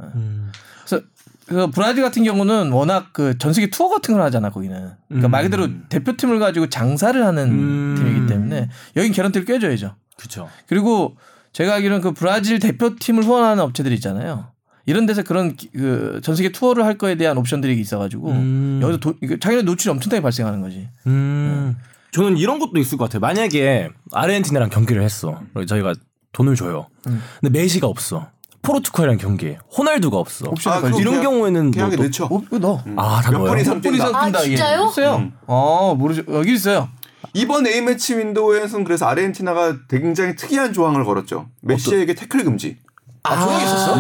음. 0.00 0.52
그래서 0.86 1.04
그 1.50 1.68
브라질 1.70 2.02
같은 2.04 2.22
경우는 2.22 2.70
워낙 2.70 3.12
그 3.12 3.36
전 3.38 3.52
세계 3.52 3.68
투어 3.70 3.88
같은 3.88 4.14
걸 4.14 4.22
하잖아 4.22 4.50
거기는. 4.50 4.92
그러니까 5.08 5.28
음. 5.28 5.30
말 5.30 5.42
그대로 5.42 5.68
대표팀을 5.88 6.38
가지고 6.38 6.68
장사를 6.68 7.24
하는 7.26 7.50
음. 7.50 7.94
팀이기 7.98 8.26
때문에 8.26 8.68
여긴 8.96 9.12
개런티를 9.12 9.44
껴줘야죠. 9.44 9.96
그렇죠. 10.16 10.48
그리고 10.68 11.16
제가 11.52 11.74
알기로는 11.74 12.02
그 12.02 12.12
브라질 12.12 12.60
대표팀을 12.60 13.24
후원하는 13.24 13.62
업체들이 13.64 13.94
있잖아요. 13.96 14.52
이런 14.86 15.06
데서 15.06 15.22
그런 15.24 15.56
그 15.56 16.20
전 16.22 16.36
세계 16.36 16.52
투어를 16.52 16.84
할 16.84 16.96
거에 16.98 17.16
대한 17.16 17.36
옵션들이 17.36 17.78
있어가지고 17.80 18.30
음. 18.30 18.78
여기서 18.82 19.00
도, 19.00 19.14
자기네 19.40 19.62
노출이 19.62 19.90
엄청나게 19.90 20.22
발생하는 20.22 20.60
거지. 20.60 20.88
음. 21.06 21.76
저는 22.12 22.36
이런 22.36 22.58
것도 22.60 22.78
있을 22.78 22.96
것 22.98 23.04
같아요. 23.04 23.20
만약에 23.20 23.90
아르헨티나랑 24.12 24.70
경기를 24.70 25.02
했어. 25.02 25.40
저희가 25.66 25.94
돈을 26.32 26.54
줘요. 26.54 26.86
음. 27.08 27.20
근데 27.40 27.58
메시가 27.58 27.86
없어. 27.88 28.28
포르투갈이랑 28.62 29.16
경기에 29.18 29.58
호날두가 29.76 30.16
없어. 30.18 30.48
옵션을 30.50 30.78
아. 30.78 30.80
그럼 30.82 31.00
이런 31.00 31.22
경우에는 31.22 31.70
계약에 31.70 31.96
뭐 31.96 32.04
또- 32.04 32.08
넣죠. 32.08 32.24
어, 32.26 32.58
넣어. 32.58 32.82
아, 32.96 33.20
다몇번 33.22 33.46
넣어요? 33.46 33.52
분 33.52 33.58
이상 33.60 33.80
뛴다. 33.80 34.18
아, 34.18 34.24
뛴다. 34.26 34.40
이게. 34.40 34.56
진짜요? 34.56 34.88
있어요. 34.90 35.16
음. 35.16 35.32
어, 35.46 35.94
모르죠. 35.98 36.22
여기 36.28 36.52
있어요. 36.54 36.88
이번 37.32 37.66
A 37.66 37.80
매치 37.80 38.16
윈도우에서는 38.18 38.84
그래서 38.84 39.06
아르헨티나가 39.06 39.76
굉장히 39.88 40.34
특이한 40.36 40.72
조항을 40.72 41.04
걸었죠. 41.04 41.48
메시에게 41.62 42.14
태클 42.14 42.44
금지. 42.44 42.78
아, 43.22 43.40
조항이 43.40 43.64
있었어? 43.64 43.94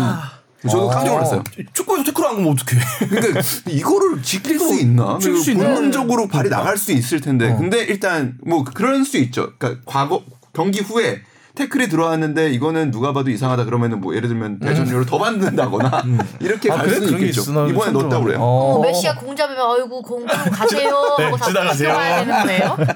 저도 0.68 0.88
깜짝 0.88 1.12
놀랐어요. 1.14 1.44
축구에서 1.72 2.04
태클 2.04 2.22
안 2.26 2.34
가면 2.36 2.52
어떡해. 2.52 2.80
그러니까 3.08 3.40
이거를 3.68 4.22
지킬 4.22 4.58
수 4.58 4.78
있나? 4.78 5.18
지킬 5.18 5.38
수 5.38 5.52
있나? 5.52 5.64
본능적으로 5.72 6.28
발이 6.28 6.50
나갈 6.50 6.76
수 6.76 6.92
있을 6.92 7.20
텐데. 7.20 7.50
어. 7.50 7.56
근데 7.56 7.78
일단 7.84 8.36
뭐 8.44 8.62
그럴 8.64 9.02
수 9.06 9.16
있죠. 9.18 9.52
그러니까 9.58 9.80
과거 9.86 10.22
경기 10.52 10.80
후에 10.80 11.22
태클이 11.60 11.88
들어왔는데 11.88 12.50
이거는 12.52 12.90
누가 12.90 13.12
봐도 13.12 13.30
이상하다 13.30 13.64
그러면은 13.64 14.00
뭐 14.00 14.14
예를 14.16 14.28
들면 14.28 14.58
대전료를 14.60 15.06
더 15.06 15.18
받는다거나 15.18 16.02
이렇게 16.40 16.70
아, 16.72 16.76
갈 16.76 16.86
그래? 16.86 16.94
수는 16.96 17.06
그런 17.08 17.20
게 17.20 17.26
있겠죠. 17.26 17.50
이번에 17.68 17.92
들어봤네. 17.92 18.24
그래요. 18.24 18.38
어. 18.40 18.74
어, 18.76 18.82
메시가 18.82 19.14
공 19.16 19.36
잡으면 19.36 19.60
어이구 19.60 20.02
공좀 20.02 20.26
가세요 20.50 20.90
하고 21.18 21.36
다 21.36 21.46
지나가세요. 21.46 21.96
되는? 22.46 22.86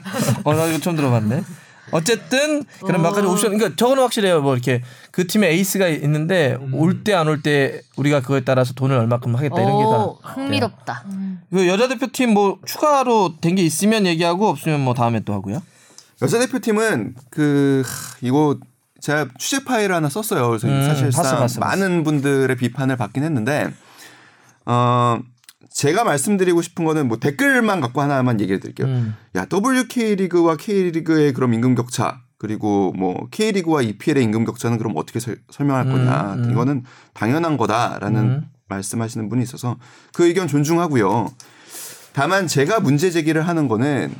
어, 0.45 0.55
나 0.55 0.67
이거 0.67 0.79
처음 0.79 0.97
들어봤네. 0.97 1.43
어쨌든 1.91 2.65
그런 2.85 3.03
몇 3.03 3.13
가지 3.13 3.27
옵션. 3.27 3.53
그러니까 3.57 3.77
저거는 3.77 4.03
확실해요. 4.03 4.41
뭐 4.41 4.55
이렇게 4.55 4.81
그 5.13 5.27
팀에 5.27 5.49
에이스가 5.51 5.87
있는데 5.89 6.57
올때 6.73 7.13
안 7.15 7.29
올 7.29 7.43
때 7.43 7.83
우리가 7.97 8.21
그거에 8.21 8.41
따라서 8.41 8.73
돈을 8.73 8.97
얼마큼 8.97 9.37
하겠다 9.37 9.57
이런 9.61 9.79
게 9.79 9.85
오, 9.85 10.19
다. 10.23 10.31
흥미롭다. 10.33 11.05
그 11.53 11.69
여자 11.69 11.87
대표팀 11.87 12.31
뭐 12.35 12.59
추가로 12.65 13.35
된 13.41 13.55
게 13.55 13.63
있으면 13.63 14.07
얘기하고 14.07 14.49
없으면 14.49 14.81
뭐 14.81 14.95
다음에 14.95 15.21
또 15.21 15.35
하고요. 15.35 15.63
여자 16.23 16.39
대표팀은 16.39 17.15
그 17.31 17.83
하, 17.85 18.17
이거 18.23 18.59
제가 19.01 19.29
취재 19.39 19.65
파일을 19.65 19.95
하나 19.95 20.09
썼어요. 20.09 20.49
그래서 20.49 20.69
음, 20.69 20.83
사실상 20.83 21.23
봤어, 21.23 21.37
봤어, 21.37 21.61
봤어. 21.61 21.61
많은 21.61 22.05
분들의 22.05 22.57
비판을 22.57 22.97
받긴 22.97 23.23
했는데 23.23 23.73
어 24.65 25.19
제가 25.71 26.05
말씀드리고 26.05 26.63
싶은 26.63 26.85
거는 26.85 27.09
뭐 27.09 27.19
댓글만 27.19 27.81
갖고 27.81 28.01
하나만 28.01 28.41
얘기해 28.41 28.61
드릴게요. 28.61 28.87
음. 28.87 29.15
야 29.37 29.47
WK 29.53 30.17
리그와 30.17 30.57
K 30.57 30.91
리그의 30.93 31.33
그럼 31.33 31.53
임금 31.53 31.75
격차 31.75 32.21
그리고 32.39 32.93
뭐 32.97 33.27
K 33.31 33.53
리그와 33.53 33.83
EPL의 33.83 34.23
임금 34.25 34.45
격차는 34.45 34.79
그럼 34.79 34.93
어떻게 34.97 35.19
설, 35.19 35.39
설명할 35.51 35.87
음, 35.87 35.93
거냐? 35.93 36.35
음. 36.35 36.51
이거는 36.51 36.85
당연한 37.15 37.57
거다라는 37.57 38.21
음. 38.23 38.49
말씀하시는 38.69 39.29
분이 39.29 39.43
있어서 39.43 39.77
그 40.13 40.27
의견 40.27 40.47
존중하고요. 40.47 41.33
다만 42.13 42.47
제가 42.47 42.81
문제 42.81 43.11
제기를 43.11 43.47
하는 43.47 43.67
거는 43.67 44.15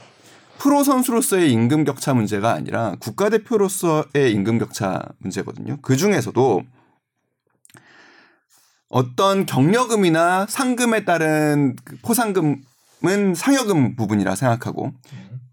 프로 0.59 0.83
선수로서의 0.83 1.53
임금 1.53 1.85
격차 1.85 2.15
문제가 2.15 2.53
아니라 2.53 2.97
국가대표로서의 3.01 4.33
임금 4.33 4.59
격차 4.59 5.03
문제거든요. 5.19 5.79
그 5.83 5.97
중에서도 5.97 6.63
어떤 8.89 9.47
경력금이나 9.47 10.47
상금에 10.49 11.05
따른 11.05 11.75
그 11.85 11.97
포상금은 12.03 13.35
상여금 13.35 13.97
부분이라 13.97 14.37
생각하고 14.37 14.93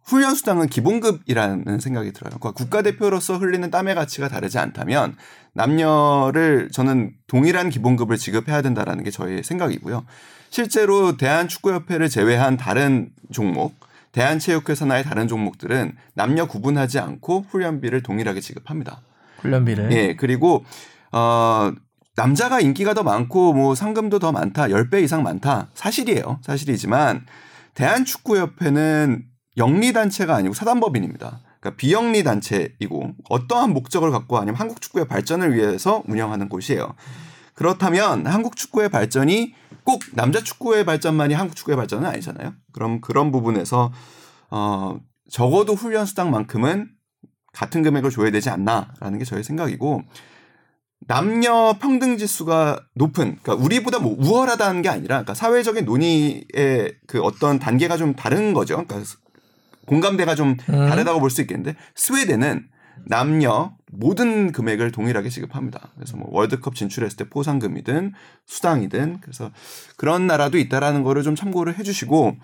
훈련 0.03 0.35
수당은 0.35 0.67
기본급이라는 0.67 1.79
생각이 1.79 2.11
들어요. 2.11 2.37
그러니까 2.37 2.51
국가대표로서 2.51 3.37
흘리는 3.37 3.69
땀의 3.71 3.95
가치가 3.95 4.27
다르지 4.27 4.59
않다면 4.59 5.15
남녀를 5.53 6.69
저는 6.71 7.13
동일한 7.27 7.69
기본급을 7.69 8.17
지급해야 8.17 8.61
된다라는 8.61 9.03
게 9.03 9.11
저의 9.11 9.43
생각이고요. 9.43 10.05
실제로 10.49 11.17
대한축구협회를 11.17 12.09
제외한 12.09 12.57
다른 12.57 13.09
종목, 13.31 13.73
대한체육회 14.11 14.75
산하의 14.75 15.03
다른 15.03 15.27
종목들은 15.27 15.95
남녀 16.13 16.45
구분하지 16.47 16.99
않고 16.99 17.45
훈련비를 17.49 18.03
동일하게 18.03 18.41
지급합니다. 18.41 19.01
훈련비를. 19.39 19.91
예, 19.91 20.15
그리고 20.15 20.65
어 21.11 21.71
남자가 22.15 22.59
인기가 22.59 22.93
더 22.93 23.03
많고 23.03 23.53
뭐 23.53 23.73
상금도 23.75 24.19
더 24.19 24.31
많다. 24.31 24.67
10배 24.67 25.01
이상 25.03 25.23
많다. 25.23 25.69
사실이에요. 25.73 26.39
사실이지만 26.43 27.25
대한축구협회는 27.73 29.23
영리 29.57 29.93
단체가 29.93 30.35
아니고 30.35 30.53
사단법인입니다. 30.53 31.41
그러니까 31.59 31.77
비영리 31.77 32.23
단체이고 32.23 33.11
어떠한 33.29 33.71
목적을 33.73 34.11
갖고 34.11 34.37
아니면 34.37 34.55
한국 34.55 34.81
축구의 34.81 35.07
발전을 35.07 35.53
위해서 35.53 36.03
운영하는 36.07 36.49
곳이에요. 36.49 36.95
그렇다면 37.53 38.27
한국 38.27 38.55
축구의 38.55 38.89
발전이 38.89 39.53
꼭 39.83 40.01
남자 40.13 40.43
축구의 40.43 40.85
발전만이 40.85 41.33
한국 41.33 41.55
축구의 41.55 41.75
발전은 41.75 42.07
아니잖아요. 42.07 42.53
그럼 42.73 43.01
그런 43.01 43.31
부분에서 43.31 43.91
어 44.49 44.99
적어도 45.29 45.73
훈련 45.73 46.05
수당만큼은 46.05 46.89
같은 47.53 47.83
금액을 47.83 48.11
줘야 48.11 48.31
되지 48.31 48.49
않나라는 48.49 49.19
게 49.19 49.25
저의 49.25 49.43
생각이고 49.43 50.03
남녀 51.07 51.75
평등 51.79 52.17
지수가 52.17 52.79
높은 52.93 53.37
그러니까 53.41 53.55
우리보다 53.55 53.99
뭐 53.99 54.15
우월하다는 54.19 54.81
게 54.83 54.89
아니라 54.89 55.15
그러니까 55.15 55.33
사회적인 55.33 55.85
논의의 55.85 56.95
그 57.07 57.21
어떤 57.21 57.59
단계가 57.59 57.97
좀 57.97 58.13
다른 58.15 58.53
거죠. 58.53 58.85
그러니까 58.85 59.01
공감대가 59.85 60.35
좀 60.35 60.55
음. 60.69 60.89
다르다고 60.89 61.19
볼 61.19 61.29
수 61.29 61.41
있겠는데 61.41 61.75
스웨덴은 61.95 62.67
남녀 63.07 63.73
모든 63.91 64.51
금액을 64.51 64.91
동일하게 64.91 65.29
지급합니다. 65.29 65.91
그래서 65.95 66.17
뭐 66.17 66.27
월드컵 66.31 66.75
진출했을 66.75 67.17
때 67.17 67.29
포상금이든 67.29 68.13
수당이든 68.45 69.19
그래서 69.21 69.51
그런 69.97 70.27
나라도 70.27 70.57
있다라는 70.57 71.03
거를 71.03 71.23
좀 71.23 71.35
참고를 71.35 71.77
해주시고 71.77 72.37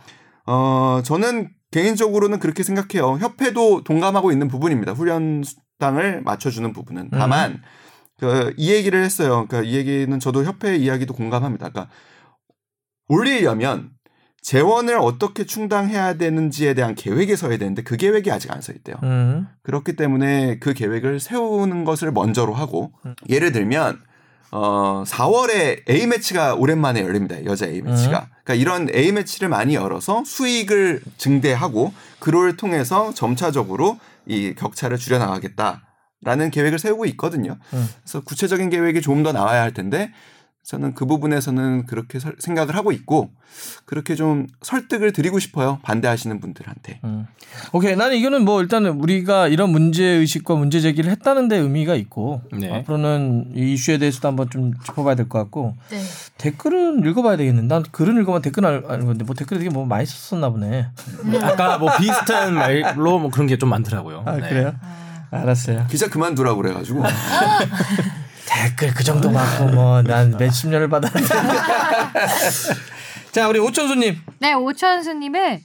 어 0.47 1.01
저는 1.03 1.49
개인적으로는 1.71 2.39
그렇게 2.39 2.63
생각해요. 2.63 3.17
협회도 3.17 3.83
동감하고 3.83 4.31
있는 4.31 4.47
부분입니다. 4.47 4.93
훈련 4.93 5.43
수당을 5.43 6.21
맞춰주는 6.21 6.71
부분은 6.73 7.09
다만 7.11 7.61
그이 8.19 8.71
얘기를 8.71 9.03
했어요. 9.03 9.45
그러니까 9.47 9.69
이 9.69 9.75
얘기는 9.75 10.19
저도 10.19 10.43
협회 10.43 10.75
이야기도 10.75 11.13
공감합니다. 11.13 11.69
그러니까 11.69 11.93
올리려면 13.09 13.91
재원을 14.41 14.97
어떻게 14.97 15.45
충당해야 15.45 16.13
되는지에 16.13 16.73
대한 16.73 16.95
계획이 16.95 17.35
서야 17.35 17.57
되는데 17.57 17.83
그 17.83 17.97
계획이 17.97 18.31
아직 18.31 18.51
안 18.51 18.61
서 18.61 18.71
있대요. 18.71 18.95
음. 19.03 19.47
그렇기 19.63 19.95
때문에 19.95 20.59
그 20.59 20.73
계획을 20.73 21.19
세우는 21.19 21.83
것을 21.83 22.11
먼저로 22.11 22.53
하고 22.53 22.91
예를 23.29 23.51
들면 23.51 23.99
어 24.51 25.03
4월에 25.05 25.89
A 25.89 26.07
매치가 26.07 26.55
오랜만에 26.55 27.01
열립니다. 27.01 27.43
여자 27.45 27.65
A 27.67 27.81
매치가. 27.81 28.27
그러니까 28.43 28.53
이런 28.53 28.87
A 28.95 29.11
매치를 29.11 29.49
많이 29.49 29.75
열어서 29.75 30.23
수익을 30.25 31.01
증대하고 31.17 31.93
그를 32.19 32.55
통해서 32.55 33.13
점차적으로 33.13 33.99
이 34.25 34.53
격차를 34.55 34.97
줄여 34.97 35.19
나가겠다 35.19 35.81
라는 36.21 36.49
계획을 36.49 36.79
세우고 36.79 37.05
있거든요. 37.07 37.57
음. 37.73 37.87
그래서 38.03 38.21
구체적인 38.21 38.69
계획이 38.69 39.01
좀더 39.01 39.33
나와야 39.33 39.61
할 39.61 39.73
텐데 39.73 40.11
저는 40.67 40.95
그 40.95 41.05
부분에서는 41.05 41.85
그렇게 41.85 42.19
설- 42.19 42.35
생각을 42.39 42.75
하고 42.75 42.91
있고 42.91 43.29
그렇게 43.85 44.15
좀 44.15 44.47
설득을 44.61 45.13
드리고 45.13 45.39
싶어요. 45.39 45.79
반대하시는 45.81 46.41
분들한테. 46.41 46.99
음. 47.05 47.25
오케이. 47.71 47.95
나는 47.95 48.17
이거는 48.17 48.43
뭐 48.43 48.61
일단은 48.61 48.99
우리가 48.99 49.47
이런 49.47 49.69
문제 49.69 50.03
의식과 50.03 50.55
문제 50.55 50.81
제기를 50.81 51.09
했다는 51.11 51.47
데 51.47 51.55
의미가 51.55 51.95
있고 51.95 52.41
네. 52.51 52.69
앞으로는 52.79 53.53
이 53.55 53.71
이슈에 53.73 53.97
대해서도 53.97 54.27
한번 54.27 54.49
좀 54.49 54.73
짚어봐야 54.85 55.15
될 55.15 55.29
것 55.29 55.39
같고 55.39 55.77
네. 55.89 56.01
댓글은 56.37 57.05
읽어봐야 57.05 57.37
되겠는데 57.37 57.73
난 57.73 57.83
글은 57.89 58.19
읽어만 58.21 58.41
댓글 58.41 58.65
알- 58.65 58.83
아는 58.89 59.05
건데 59.05 59.23
뭐 59.23 59.35
댓글에 59.35 59.59
되게 59.59 59.69
뭐 59.69 59.85
많이 59.85 60.05
썼었나 60.05 60.49
보네. 60.49 60.87
아까 61.43 61.77
뭐 61.77 61.95
비슷한 61.97 62.53
말로 62.53 63.19
뭐 63.19 63.31
그런 63.31 63.47
게 63.47 63.55
좀 63.57 63.69
많더라고요. 63.69 64.23
아 64.25 64.35
네. 64.35 64.49
그래요? 64.49 64.73
알았어요. 65.31 65.87
기자 65.89 66.09
그만두라고 66.09 66.61
그래가지고 66.61 67.03
댓글 68.47 68.93
그 68.93 69.03
정도 69.03 69.31
받고 69.31 69.65
뭐 69.67 70.01
난 70.01 70.35
몇십 70.37 70.69
년을 70.69 70.87
받았는데. 70.89 71.27
자 73.31 73.47
우리 73.47 73.59
오천수님. 73.59 74.17
네, 74.39 74.53
오천수님은 74.53 75.61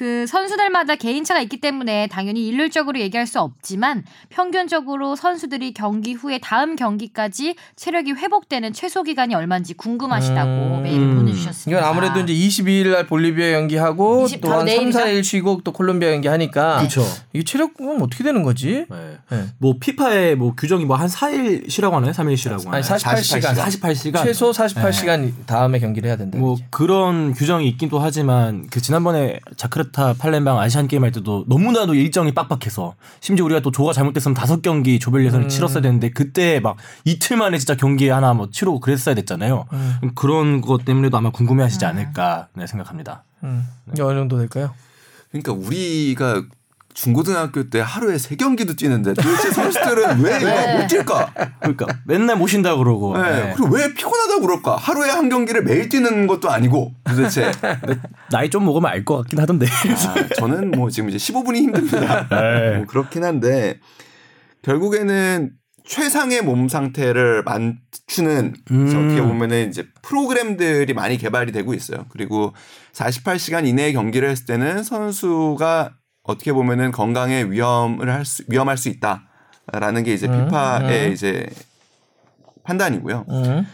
그 0.00 0.26
선수들마다 0.26 0.94
개인차가 0.94 1.42
있기 1.42 1.60
때문에 1.60 2.06
당연히 2.06 2.46
일률적으로 2.46 2.98
얘기할 3.00 3.26
수 3.26 3.38
없지만 3.38 4.02
평균적으로 4.30 5.14
선수들이 5.14 5.74
경기 5.74 6.14
후에 6.14 6.38
다음 6.38 6.74
경기까지 6.74 7.54
체력이 7.76 8.12
회복되는 8.12 8.72
최소 8.72 9.02
기간이 9.02 9.34
얼마인지 9.34 9.74
궁금하시다고 9.74 10.50
음. 10.50 10.82
메일 10.84 11.02
을 11.02 11.14
보내주셨습니다. 11.16 11.78
이건 11.78 11.86
아무래도 11.86 12.20
이제 12.20 12.32
22일 12.32 12.92
날 12.92 13.06
볼리비아 13.06 13.52
연기하고 13.52 14.24
20또한 14.24 14.60
3, 14.60 14.64
내일이죠? 14.64 14.98
4일 15.00 15.22
쉬고 15.22 15.60
또 15.64 15.72
콜롬비아 15.72 16.12
연기하니까 16.12 16.78
그렇죠. 16.78 17.04
이게 17.34 17.44
체력은 17.44 18.00
어떻게 18.00 18.24
되는 18.24 18.42
거지? 18.42 18.86
네. 18.88 19.18
네. 19.30 19.44
뭐 19.58 19.74
피파의 19.78 20.34
뭐 20.34 20.54
규정이 20.54 20.86
뭐 20.86 20.96
한 20.96 21.08
4일 21.08 21.68
쉬라고 21.68 21.96
하나요? 21.96 22.12
3일 22.12 22.38
쉬라고 22.38 22.62
하나요? 22.70 22.76
아니 22.76 22.82
48시간. 22.82 23.54
48시간. 23.54 24.22
최소 24.24 24.50
48시간 24.50 25.32
다음에 25.44 25.78
경기를 25.78 26.08
해야 26.08 26.16
된다. 26.16 26.38
뭐 26.38 26.54
이제. 26.54 26.64
그런 26.70 27.34
규정이 27.34 27.68
있긴 27.68 27.90
또 27.90 27.98
하지만 27.98 28.66
그 28.70 28.80
지난번에 28.80 29.40
자크르 29.58 29.89
타 29.92 30.12
팔렘방 30.14 30.58
아시안 30.58 30.88
게임 30.88 31.04
할 31.04 31.12
때도 31.12 31.44
너무나도 31.48 31.94
일정이 31.94 32.32
빡빡해서 32.32 32.94
심지어 33.20 33.44
우리가 33.44 33.60
또 33.60 33.70
조가 33.70 33.92
잘못됐으면 33.92 34.34
다섯 34.34 34.62
경기 34.62 34.98
조별 34.98 35.24
예선을 35.24 35.48
치렀어야 35.48 35.82
되는데 35.82 36.10
그때 36.10 36.60
막 36.60 36.76
이틀 37.04 37.36
만에 37.36 37.58
진짜 37.58 37.74
경기 37.74 38.08
하나 38.08 38.32
뭐 38.34 38.50
치르고 38.50 38.80
그랬어야 38.80 39.14
됐잖아요. 39.14 39.66
그런 40.14 40.60
것 40.60 40.84
때문에도 40.84 41.16
아마 41.16 41.30
궁금해하시지 41.30 41.84
않을까 41.84 42.48
네, 42.54 42.66
생각합니다. 42.66 43.24
음. 43.44 43.66
이게 43.92 44.02
어느 44.02 44.18
정도 44.18 44.38
될까요? 44.38 44.74
그러니까 45.30 45.52
우리가 45.52 46.42
중고등학교 46.92 47.70
때 47.70 47.80
하루에 47.80 48.18
세 48.18 48.36
경기도 48.36 48.74
뛰는데 48.74 49.14
도대체 49.14 49.50
선수들은 49.52 50.20
왜 50.20 50.38
네. 50.38 50.76
못 50.76 50.86
뛸까? 50.88 51.50
그러니까 51.60 51.86
맨날 52.04 52.36
모신다 52.36 52.76
그러고. 52.76 53.16
네. 53.16 53.30
네. 53.30 53.54
그리고 53.56 53.74
왜 53.74 53.94
피곤하다 53.94 54.40
그럴까? 54.40 54.76
하루에 54.76 55.08
한 55.08 55.28
경기를 55.28 55.62
매일 55.62 55.88
뛰는 55.88 56.26
것도 56.26 56.50
아니고 56.50 56.92
도대체 57.04 57.52
나이 58.30 58.50
좀 58.50 58.64
먹으면 58.64 58.90
알 58.90 59.04
것 59.04 59.16
같긴 59.18 59.38
하던데. 59.40 59.66
아, 59.66 60.28
저는 60.36 60.72
뭐 60.72 60.90
지금 60.90 61.08
이제 61.08 61.18
15분이 61.18 61.56
힘듭니다. 61.56 62.28
네. 62.30 62.76
뭐 62.78 62.86
그렇긴 62.86 63.24
한데 63.24 63.78
결국에는 64.62 65.52
최상의 65.86 66.42
몸 66.42 66.68
상태를 66.68 67.42
맞추는 67.44 68.54
음. 68.70 68.86
어떻게 68.86 69.22
보면은 69.22 69.68
이제 69.70 69.86
프로그램들이 70.02 70.92
많이 70.92 71.16
개발이 71.16 71.50
되고 71.52 71.72
있어요. 71.74 72.04
그리고 72.10 72.52
48시간 72.92 73.66
이내의 73.66 73.94
경기를 73.94 74.28
했을 74.28 74.44
때는 74.44 74.82
선수가 74.82 75.92
어떻게 76.30 76.52
보면은 76.52 76.92
건강에 76.92 77.44
위험을 77.44 78.10
할 78.10 78.24
수, 78.24 78.42
위험할 78.48 78.76
수 78.76 78.88
있다라는 78.88 80.04
게 80.04 80.14
이제 80.14 80.26
음, 80.26 80.46
피파의 80.46 81.08
음. 81.08 81.12
이제 81.12 81.48
판단이고요. 82.64 83.26
음. 83.28 83.66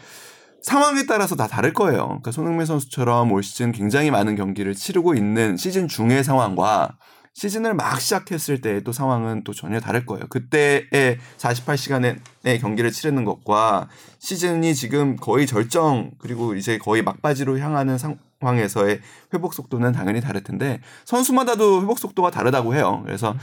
상황에 0.62 1.07
따라서 1.07 1.37
다 1.37 1.47
다를 1.47 1.73
거예요. 1.73 2.07
그러니까 2.07 2.33
손흥민 2.33 2.66
선수처럼 2.66 3.31
올 3.31 3.42
시즌 3.45 3.71
굉장히 3.71 4.11
많은 4.11 4.35
경기를 4.35 4.75
치르고 4.75 5.14
있는 5.14 5.57
시즌 5.57 5.87
중의 5.87 6.25
상황과 6.25 6.97
시즌을 7.35 7.75
막 7.75 8.01
시작했을 8.01 8.62
때의 8.62 8.83
또 8.83 8.92
상황은 8.92 9.45
또 9.45 9.53
전혀 9.53 9.79
다를 9.79 10.07
거예요. 10.07 10.27
그때의 10.29 11.19
48시간의 11.37 12.19
경기를 12.61 12.90
치르는 12.90 13.25
것과 13.27 13.88
시즌이 14.19 14.75
지금 14.75 15.16
거의 15.16 15.47
절정 15.47 16.12
그리고 16.19 16.55
이제 16.55 16.79
거의 16.79 17.03
막바지로 17.03 17.59
향하는 17.59 17.99
상 17.99 18.19
황에서의 18.40 19.01
회복 19.35 19.55
속도는 19.55 19.92
당연히 19.92 20.20
다를 20.20 20.42
텐데 20.42 20.81
선수마다도 21.05 21.83
회복 21.83 21.99
속도가 21.99 22.31
다르다고 22.31 22.75
해요. 22.75 23.03
그래서 23.05 23.35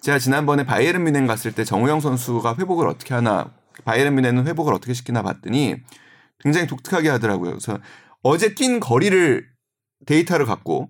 제가 0.00 0.18
지난번에 0.18 0.64
바이에른 0.64 1.02
뮌헨 1.04 1.26
갔을 1.26 1.52
때 1.52 1.64
정우영 1.64 2.00
선수가 2.00 2.56
회복을 2.58 2.86
어떻게 2.86 3.14
하나 3.14 3.52
바이에른 3.84 4.14
뮌헨은 4.14 4.46
회복을 4.46 4.72
어떻게 4.72 4.94
시키나 4.94 5.22
봤더니 5.22 5.76
굉장히 6.40 6.66
독특하게 6.66 7.08
하더라고요. 7.08 7.50
그래서 7.50 7.78
어제 8.22 8.54
뛴 8.54 8.80
거리를 8.80 9.46
데이터를 10.06 10.46
갖고 10.46 10.88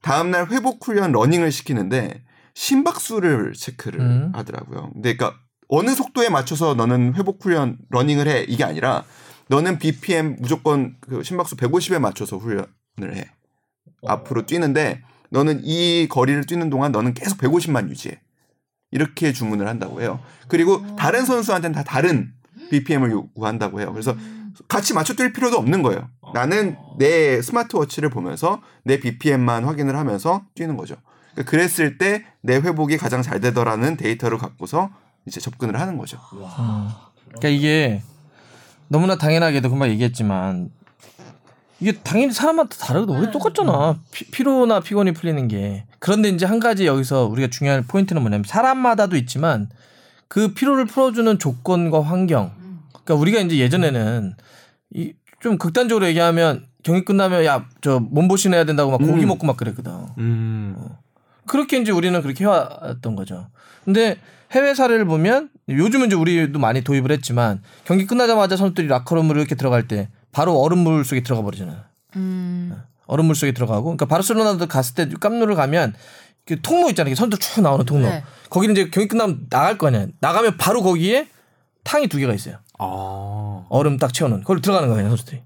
다음 0.00 0.30
날 0.30 0.48
회복 0.48 0.86
훈련 0.86 1.12
러닝을 1.12 1.52
시키는데 1.52 2.22
심박수를 2.54 3.54
체크를 3.54 4.00
음. 4.00 4.32
하더라고요. 4.34 4.90
근데 4.92 5.16
그러니까 5.16 5.38
어느 5.68 5.94
속도에 5.94 6.28
맞춰서 6.28 6.74
너는 6.74 7.14
회복 7.14 7.44
훈련 7.44 7.78
러닝을 7.88 8.28
해 8.28 8.44
이게 8.46 8.64
아니라 8.64 9.04
너는 9.52 9.78
BPM 9.78 10.36
무조건 10.40 10.96
그 11.00 11.22
심박수 11.22 11.56
150에 11.56 11.98
맞춰서 11.98 12.38
훈련을 12.38 13.16
해. 13.16 13.26
앞으로 14.06 14.46
뛰는데 14.46 15.02
너는 15.28 15.60
이 15.64 16.08
거리를 16.08 16.46
뛰는 16.46 16.70
동안 16.70 16.90
너는 16.90 17.12
계속 17.12 17.36
150만 17.36 17.90
유지해. 17.90 18.18
이렇게 18.92 19.34
주문을 19.34 19.68
한다고 19.68 20.00
해요. 20.00 20.20
그리고 20.48 20.96
다른 20.96 21.26
선수한테는 21.26 21.74
다 21.74 21.84
다른 21.84 22.32
BPM을 22.70 23.10
요구한다고 23.10 23.80
해요. 23.80 23.92
그래서 23.92 24.16
같이 24.68 24.94
맞춰 24.94 25.12
뛸 25.14 25.34
필요도 25.34 25.58
없는 25.58 25.82
거예요. 25.82 26.08
나는 26.32 26.76
내 26.98 27.42
스마트워치를 27.42 28.08
보면서 28.08 28.62
내 28.84 29.00
BPM만 29.00 29.64
확인을 29.64 29.96
하면서 29.96 30.46
뛰는 30.54 30.78
거죠. 30.78 30.96
그러니까 31.32 31.50
그랬을 31.50 31.98
때 31.98 32.24
내 32.40 32.56
회복이 32.56 32.96
가장 32.96 33.20
잘 33.20 33.40
되더라는 33.40 33.98
데이터를 33.98 34.38
갖고서 34.38 34.90
이제 35.26 35.40
접근을 35.40 35.78
하는 35.78 35.98
거죠. 35.98 36.18
그러니까 37.24 37.48
이게 37.48 38.02
너무나 38.88 39.16
당연하게도 39.16 39.70
금방 39.70 39.88
얘기했지만 39.90 40.70
이게 41.80 41.92
당연히 42.02 42.32
사람마다 42.32 42.76
다르거든. 42.76 43.20
우리 43.20 43.30
똑같잖아. 43.32 43.98
피, 44.12 44.30
피로나 44.30 44.80
피곤이 44.80 45.12
풀리는 45.12 45.48
게. 45.48 45.84
그런데 45.98 46.28
이제 46.28 46.46
한 46.46 46.60
가지 46.60 46.86
여기서 46.86 47.26
우리가 47.26 47.48
중요한 47.48 47.84
포인트는 47.86 48.22
뭐냐면 48.22 48.44
사람마다도 48.46 49.16
있지만 49.16 49.68
그 50.28 50.54
피로를 50.54 50.84
풀어주는 50.84 51.38
조건과 51.38 52.02
환경. 52.02 52.52
그러니까 52.92 53.14
우리가 53.14 53.40
이제 53.40 53.58
예전에는 53.58 54.34
이 54.94 55.12
좀 55.42 55.58
극단적으로 55.58 56.06
얘기하면 56.06 56.64
경기 56.84 57.04
끝나면 57.04 57.44
야 57.44 57.66
저 57.80 57.98
몸보신 57.98 58.54
해야 58.54 58.64
된다고 58.64 58.92
막 58.92 58.98
고기 58.98 59.24
음. 59.24 59.28
먹고 59.28 59.44
막 59.46 59.56
그랬거든. 59.56 59.92
음. 60.18 60.76
그렇게 61.46 61.78
이제 61.78 61.90
우리는 61.90 62.22
그렇게 62.22 62.44
해왔던 62.44 63.16
거죠. 63.16 63.48
근데 63.84 64.18
해외 64.52 64.74
사례를 64.74 65.04
보면 65.06 65.50
요즘은 65.68 66.06
이제 66.06 66.16
우리도 66.16 66.58
많이 66.58 66.82
도입을 66.82 67.10
했지만 67.12 67.62
경기 67.84 68.06
끝나자마자 68.06 68.56
선수들이 68.56 68.86
라커룸으로 68.88 69.40
이렇게 69.40 69.54
들어갈 69.54 69.88
때 69.88 70.08
바로 70.30 70.58
얼음물 70.60 71.04
속에 71.04 71.22
들어가 71.22 71.42
버리잖아요. 71.42 71.78
음. 72.16 72.76
얼음물 73.06 73.34
속에 73.34 73.52
들어가고 73.52 73.84
그러니까 73.84 74.06
바르셀로나도 74.06 74.66
갔을 74.68 74.94
때 74.94 75.08
깜누를 75.20 75.54
가면 75.54 75.94
그 76.44 76.60
통로 76.60 76.90
있잖아요. 76.90 77.14
선수들 77.14 77.38
쭉 77.38 77.60
나오는 77.62 77.84
통로. 77.84 78.08
네. 78.08 78.24
거기는 78.50 78.74
이제 78.74 78.90
경기 78.90 79.08
끝나면 79.08 79.46
나갈 79.48 79.78
거 79.78 79.86
아니야. 79.88 80.06
나가면 80.20 80.56
바로 80.56 80.82
거기에 80.82 81.28
탕이 81.84 82.08
두 82.08 82.18
개가 82.18 82.34
있어요. 82.34 82.56
아. 82.78 83.64
얼음 83.68 83.96
딱 83.96 84.12
채워놓은. 84.12 84.44
거기 84.44 84.60
들어가는 84.60 84.88
거예요, 84.88 85.08
선수들이. 85.08 85.42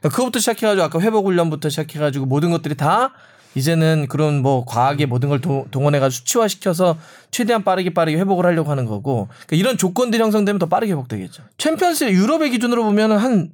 그러니까 0.00 0.16
그거부터 0.16 0.38
시작해가지고 0.38 0.82
아까 0.82 1.00
회복 1.00 1.26
훈련부터 1.26 1.68
시작해가지고 1.68 2.26
모든 2.26 2.50
것들이 2.50 2.74
다 2.74 3.12
이제는 3.54 4.06
그런 4.08 4.42
뭐 4.42 4.64
과학의 4.64 5.06
모든 5.06 5.28
걸 5.28 5.40
도- 5.40 5.66
동원해가지고 5.70 6.16
수치화시켜서 6.18 6.96
최대한 7.30 7.64
빠르게 7.64 7.92
빠르게 7.92 8.16
회복을 8.18 8.46
하려고 8.46 8.70
하는 8.70 8.86
거고 8.86 9.28
그러니까 9.46 9.56
이런 9.56 9.76
조건들이 9.76 10.22
형성되면 10.22 10.58
더 10.58 10.66
빠르게 10.66 10.92
회복되겠죠. 10.92 11.42
챔피언스 11.58 12.04
유럽의 12.10 12.50
기준으로 12.50 12.84
보면은 12.84 13.16
한 13.18 13.50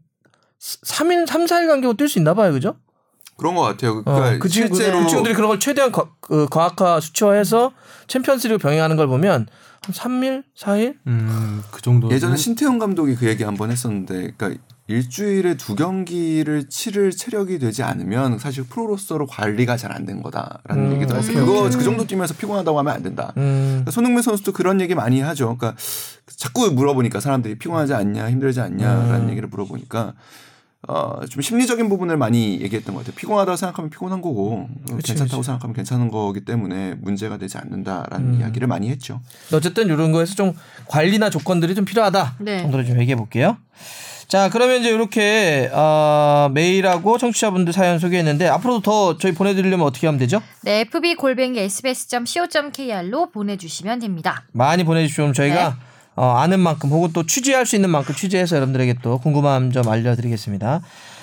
3일, 0.61 1.27
3, 1.27 1.45
4일 1.47 1.69
간격으로 1.69 1.97
뛸 1.97 2.09
수 2.09 2.19
있나 2.19 2.35
봐요, 2.35 2.53
그죠? 2.53 2.77
그런 3.37 3.55
것 3.55 3.61
같아요. 3.63 4.03
어, 4.07 4.15
그러니까 4.15 4.39
그, 4.39 4.49
친구, 4.49 4.75
실제로 4.77 5.01
그 5.01 5.07
친구들이 5.09 5.35
그런 5.35 5.49
걸 5.49 5.61
최대한 5.61 5.93
과, 5.93 6.09
그 6.21 6.47
과학화 6.51 7.01
수치화해서 7.01 7.73
챔피언스리그 8.09 8.59
병행하는 8.59 8.97
걸 8.97 9.07
보면 9.07 9.47
한 9.83 9.95
3일, 9.95 10.43
4일? 10.59 10.95
음. 11.07 11.63
그 11.71 11.83
정도. 11.83 12.11
예전에 12.11 12.37
신태용 12.37 12.79
감독이 12.79 13.15
그 13.15 13.27
얘기 13.29 13.45
한 13.45 13.55
번 13.57 13.71
했었는데, 13.71 14.33
그러니까 14.37 14.63
일주일에 14.89 15.57
두 15.57 15.75
경기를 15.75 16.69
치를 16.69 17.11
체력이 17.11 17.59
되지 17.59 17.83
않으면 17.83 18.39
사실 18.39 18.65
프로로서로 18.65 19.27
관리가 19.27 19.77
잘 19.77 19.91
안 19.93 20.07
된 20.07 20.23
거다라는 20.23 20.87
음, 20.91 20.93
얘기도 20.95 21.17
했어요. 21.17 21.45
그거. 21.45 21.63
그 21.71 21.83
정도 21.83 22.07
뛰면서 22.07 22.35
피곤하다고 22.35 22.79
하면 22.79 22.93
안 22.95 23.03
된다. 23.03 23.33
음. 23.37 23.67
그러니까 23.71 23.91
손흥민 23.91 24.23
선수도 24.23 24.53
그런 24.53 24.81
얘기 24.81 24.95
많이 24.95 25.21
하죠. 25.21 25.57
그러니까 25.57 25.75
자꾸 26.37 26.71
물어보니까 26.71 27.19
사람들이 27.21 27.59
피곤하지 27.59 27.95
않냐, 27.95 28.31
힘들지 28.31 28.61
않냐라는 28.61 29.23
음. 29.25 29.31
얘기를 29.31 29.49
물어보니까 29.49 30.15
어, 30.89 31.27
좀 31.29 31.43
심리적인 31.43 31.89
부분을 31.89 32.17
많이 32.17 32.61
얘기했던 32.61 32.95
것 32.95 33.01
같아요. 33.01 33.17
피곤하다고 33.17 33.57
생각하면 33.57 33.91
피곤한 33.91 34.21
거고 34.21 34.69
그치, 34.89 35.09
괜찮다고 35.15 35.41
그치. 35.41 35.47
생각하면 35.47 35.75
괜찮은 35.75 36.11
거기 36.13 36.45
때문에 36.45 36.95
문제가 37.01 37.39
되지 37.39 37.59
않는다라는 37.59 38.35
음. 38.35 38.41
이야기를 38.41 38.69
많이 38.69 38.89
했죠. 38.91 39.21
어쨌든 39.53 39.87
이런 39.87 40.13
거에서 40.13 40.35
좀 40.37 40.53
관리나 40.87 41.31
조건들이 41.31 41.75
좀 41.75 41.85
필요하다 41.85 42.37
네. 42.39 42.63
정도로 42.63 42.85
좀 42.85 43.01
얘기해 43.01 43.17
볼게요. 43.17 43.57
자 44.29 44.51
그러면 44.51 44.81
이제 44.81 44.91
이렇게 44.91 45.71
어, 45.73 46.51
메일하고 46.53 47.17
청취자분들 47.17 47.73
사연 47.73 47.99
소개했는데 47.99 48.49
앞으로도 48.49 48.83
더 48.83 49.19
저희 49.19 49.33
보내드리려면 49.33 49.87
어떻게 49.87 50.07
하면 50.09 50.19
되죠? 50.19 50.43
네, 50.63 50.81
fb 50.81 51.15
골뱅이 51.15 51.59
sbs.co.kr로 51.61 53.31
보내주시면 53.31 54.01
됩니다. 54.01 54.45
많이 54.53 54.83
보내주시면 54.83 55.33
네. 55.33 55.35
저희가 55.35 55.77
어, 56.17 56.31
아는 56.39 56.61
만큼 56.61 56.91
혹은 56.91 57.13
또 57.13 57.25
취재할 57.25 57.67
수 57.67 57.77
있는 57.77 57.91
만큼 57.91 58.15
취재해서 58.15 58.57
여러분들에게 58.57 58.97
또 59.03 59.19
궁금함 59.19 59.71
좀 59.71 59.89
알려드리겠습니다. 59.89 60.81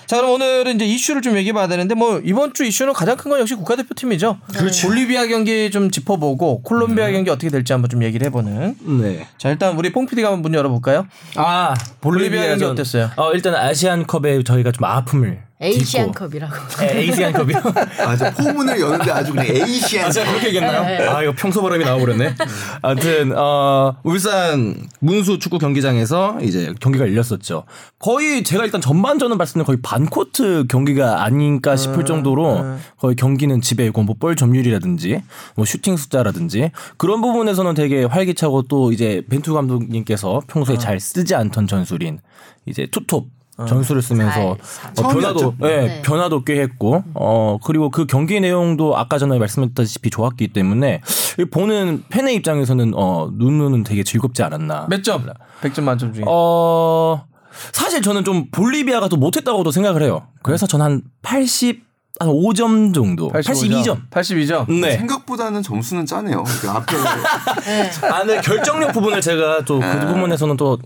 자 0.07 0.17
그럼 0.17 0.31
오늘은 0.31 0.75
이제 0.75 0.85
이슈를 0.85 1.21
좀 1.21 1.35
얘기해 1.37 1.53
봐야 1.53 1.67
되는데 1.67 1.95
뭐 1.95 2.19
이번 2.23 2.53
주 2.53 2.63
이슈는 2.63 2.93
가장 2.93 3.15
큰 3.17 3.29
건 3.29 3.39
역시 3.39 3.55
국가대표팀이죠. 3.55 4.37
그렇죠. 4.55 4.87
볼리비아 4.87 5.25
경기 5.27 5.71
좀 5.71 5.89
짚어보고 5.91 6.61
콜롬비아 6.63 7.07
음. 7.07 7.13
경기 7.13 7.29
어떻게 7.29 7.49
될지 7.49 7.73
한번 7.73 7.89
좀 7.89 8.03
얘기를 8.03 8.25
해보는. 8.27 8.75
네. 9.01 9.27
자 9.37 9.49
일단 9.49 9.75
우리 9.77 9.91
뽕 9.91 10.05
PD가 10.05 10.27
한번 10.27 10.41
문 10.43 10.53
열어볼까요? 10.53 11.07
아 11.35 11.73
볼리비아 12.01 12.41
경기 12.41 12.63
볼리비아전 12.63 12.71
어땠어요? 12.71 13.09
어 13.15 13.31
일단 13.33 13.55
아시안컵에 13.55 14.43
저희가 14.43 14.71
좀 14.71 14.83
아픔을 14.85 15.41
에이시안컵이라고. 15.61 16.55
에이시안 16.81 17.31
컵이요. 17.33 17.57
아, 18.05 18.17
저 18.17 18.31
포문을 18.31 18.79
여는데 18.79 19.11
아주 19.11 19.31
그냥 19.31 19.47
에이시안. 19.47 20.05
아, 20.07 20.11
제가 20.11 20.29
그렇게 20.31 20.47
얘기했나요? 20.47 21.09
아, 21.09 21.23
이거 21.23 21.33
평소 21.37 21.61
바람이 21.61 21.85
나와버렸네. 21.85 22.35
아무튼, 22.81 23.37
어, 23.37 23.95
울산 24.03 24.75
문수 24.99 25.39
축구 25.39 25.59
경기장에서 25.59 26.39
이제 26.41 26.73
경기가 26.79 27.05
열렸었죠. 27.05 27.63
거의 27.99 28.43
제가 28.43 28.65
일단 28.65 28.81
전반전은 28.81 29.37
봤을 29.37 29.59
때 29.61 29.65
거의 29.65 29.77
반 29.81 30.05
코트 30.05 30.65
경기가 30.67 31.23
아닌가 31.23 31.75
싶을 31.77 32.03
정도로 32.05 32.77
거의 32.97 33.15
경기는 33.15 33.61
지배고 33.61 34.03
뭐 34.03 34.13
볼 34.23 34.35
점유율이라든지 34.37 35.21
뭐 35.55 35.65
슈팅 35.65 35.97
숫자라든지 35.97 36.71
그런 36.97 37.19
부분에서는 37.21 37.73
되게 37.73 38.05
활기차고 38.05 38.63
또 38.69 38.93
이제 38.93 39.21
벤투 39.29 39.53
감독님께서 39.53 40.41
평소에 40.47 40.77
잘 40.77 40.99
쓰지 41.01 41.35
않던 41.35 41.67
전술인 41.67 42.19
이제 42.65 42.87
투톱 42.89 43.27
전술을 43.67 44.01
쓰면서 44.01 44.57
잘, 44.93 45.05
어, 45.05 45.09
변화도 45.09 45.39
처음이었죠. 45.39 45.55
예, 45.63 45.87
네. 45.87 46.01
변화도 46.01 46.43
꽤 46.43 46.59
했고 46.61 47.03
어 47.13 47.59
그리고 47.63 47.89
그 47.89 48.05
경기 48.05 48.39
내용도 48.39 48.97
아까 48.97 49.17
전에 49.17 49.37
말씀드렸다시피 49.37 50.09
좋았기 50.09 50.53
때문에 50.53 51.01
이 51.39 51.45
보는 51.45 52.03
팬의 52.09 52.35
입장에서는 52.35 52.93
어 52.95 53.29
눈눈은 53.33 53.83
되게 53.83 54.03
즐겁지 54.03 54.41
않았나. 54.43 54.87
몇 54.89 55.03
점? 55.03 55.25
100점 55.61 55.83
만점 55.83 56.13
중에. 56.13 56.23
어 56.27 57.25
사실 57.71 58.01
저는 58.01 58.23
좀 58.23 58.47
볼리비아가 58.51 59.07
더 59.07 59.17
못했다고도 59.17 59.69
생각을 59.71 60.01
해요. 60.01 60.27
그래서 60.41 60.65
저는 60.65 60.85
한 60.85 61.01
80 61.21 61.92
한 62.19 62.29
5점 62.29 62.93
정도. 62.93 63.31
82점. 63.31 64.09
82점. 64.09 64.71
네. 64.81 64.97
생각보다는 64.97 65.63
점수는 65.63 66.05
짜네요. 66.05 66.43
그 66.43 66.69
앞에 66.69 66.95
네. 67.65 67.91
아, 68.07 68.19
근데 68.19 68.39
결정력 68.41 68.93
부분을 68.93 69.19
제가 69.19 69.65
또 69.65 69.79
그 69.79 70.07
부분에서는 70.07 70.55
또 70.57 70.77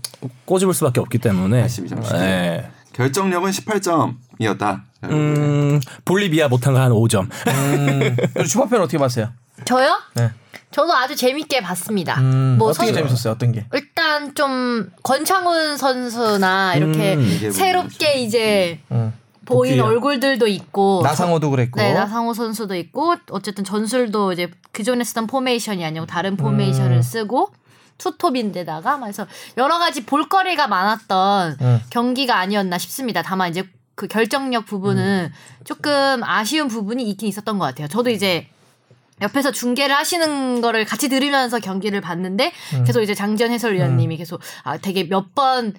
꼬집을 0.46 0.72
수밖에 0.74 1.00
없기 1.00 1.18
때문에. 1.18 1.64
82점. 1.66 2.12
네. 2.14 2.70
결정력은 2.94 3.50
18점이었다. 3.50 4.80
음, 5.04 5.80
볼리비아 6.04 6.48
못한 6.48 6.72
거 6.72 6.80
한 6.80 6.90
5점. 6.92 7.28
음, 7.48 8.16
주바페는 8.46 8.82
어떻게 8.84 8.98
봤어요? 8.98 9.28
저요? 9.64 10.00
네. 10.14 10.30
저도 10.70 10.92
아주 10.94 11.14
재밌게 11.14 11.60
봤습니다. 11.60 12.18
음, 12.20 12.56
뭐 12.58 12.70
어떻게 12.70 12.86
선- 12.86 12.94
재밌었어요? 12.94 13.34
어떤 13.34 13.52
게? 13.52 13.66
일단 13.72 14.34
좀 14.34 14.90
권창훈 15.02 15.76
선수나 15.76 16.74
이렇게 16.74 17.14
음, 17.14 17.50
새롭게 17.52 18.14
이제 18.20 18.80
음. 18.90 19.12
보인 19.48 19.78
복귀야. 19.78 19.84
얼굴들도 19.84 20.46
있고 20.46 21.00
나상호도 21.02 21.50
그랬고. 21.50 21.80
네, 21.80 21.94
나상호 21.94 22.34
선수도 22.34 22.74
있고 22.76 23.16
어쨌든 23.30 23.64
전술도 23.64 24.32
이제 24.32 24.50
기존에 24.74 25.02
쓰던 25.04 25.26
포메이션이 25.26 25.84
아니고 25.84 26.06
다른 26.06 26.36
포메이션을 26.36 27.02
쓰고 27.02 27.50
투톱인데다가 27.96 29.00
그래서 29.00 29.26
여러 29.56 29.78
가지 29.78 30.04
볼거리가 30.04 30.68
많았던 30.68 31.56
음. 31.60 31.80
경기가 31.90 32.38
아니었나 32.38 32.78
싶습니다. 32.78 33.22
다만 33.22 33.50
이제 33.50 33.68
그 33.94 34.06
결정력 34.06 34.66
부분은 34.66 35.32
조금 35.64 36.22
아쉬운 36.22 36.68
부분이 36.68 37.02
있긴 37.10 37.28
있었던 37.28 37.58
것 37.58 37.64
같아요. 37.64 37.88
저도 37.88 38.10
이제 38.10 38.46
옆에서 39.20 39.50
중계를 39.50 39.96
하시는 39.96 40.60
거를 40.60 40.84
같이 40.84 41.08
들으면서 41.08 41.58
경기를 41.58 42.00
봤는데 42.00 42.52
계속 42.86 43.02
이제 43.02 43.14
장지현 43.14 43.50
해설위원님이 43.50 44.16
계속 44.16 44.40
아 44.62 44.76
되게 44.76 45.04
몇번 45.04 45.74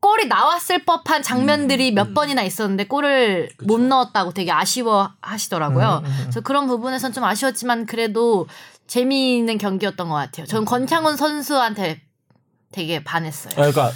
골이 0.00 0.26
나왔을 0.26 0.84
법한 0.84 1.22
장면들이 1.22 1.92
몇 1.92 2.14
번이나 2.14 2.42
있었는데 2.42 2.86
골을 2.86 3.50
못 3.64 3.80
넣었다고 3.80 4.32
되게 4.32 4.52
아쉬워 4.52 5.10
하시더라고요. 5.20 6.02
그래서 6.22 6.40
그런 6.40 6.66
부분에선 6.66 7.12
좀 7.12 7.24
아쉬웠지만 7.24 7.86
그래도 7.86 8.46
재미있는 8.86 9.58
경기였던 9.58 10.08
것 10.08 10.14
같아요. 10.14 10.46
저는 10.46 10.64
권창훈 10.64 11.16
선수한테 11.16 12.00
되게 12.70 13.02
반했어요. 13.02 13.52
아, 13.56 13.70
그러니까. 13.70 13.92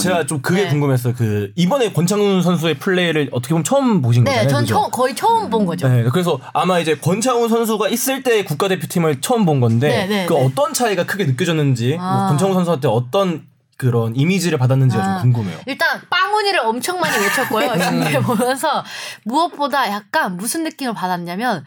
제가 0.00 0.24
좀 0.24 0.40
그게 0.40 0.64
네. 0.64 0.68
궁금했어요. 0.70 1.14
그 1.14 1.52
이번에 1.56 1.92
권창훈 1.92 2.42
선수의 2.42 2.78
플레이를 2.78 3.28
어떻게 3.32 3.50
보면 3.50 3.64
처음 3.64 4.00
보신 4.00 4.24
거잖아요. 4.24 4.44
네, 4.44 4.48
전 4.48 4.62
그죠? 4.62 4.74
처음, 4.74 4.90
거의 4.90 5.14
처음 5.14 5.50
본 5.50 5.66
거죠. 5.66 5.88
네, 5.88 6.04
그래서 6.04 6.40
아마 6.54 6.78
이제 6.78 6.96
권창훈 6.96 7.50
선수가 7.50 7.88
있을 7.90 8.22
때 8.22 8.44
국가대표팀을 8.44 9.20
처음 9.20 9.44
본 9.44 9.60
건데 9.60 9.88
네, 9.88 10.06
네, 10.06 10.26
그 10.26 10.32
네. 10.32 10.44
어떤 10.44 10.72
차이가 10.72 11.04
크게 11.04 11.26
느껴졌는지 11.26 11.96
뭐 11.96 12.04
아. 12.04 12.28
권창훈 12.28 12.54
선수한테 12.54 12.88
어떤 12.88 13.44
그런 13.82 14.14
이미지를 14.14 14.58
받았는지가 14.58 15.02
아. 15.02 15.20
좀 15.20 15.32
궁금해요. 15.32 15.58
일단 15.66 16.00
빵훈이를 16.08 16.60
엄청 16.60 17.00
많이 17.00 17.18
외쳤고요. 17.18 17.72
경기 17.82 18.16
보면서 18.20 18.84
무엇보다 19.24 19.90
약간 19.90 20.36
무슨 20.36 20.62
느낌을 20.62 20.94
받았냐면 20.94 21.64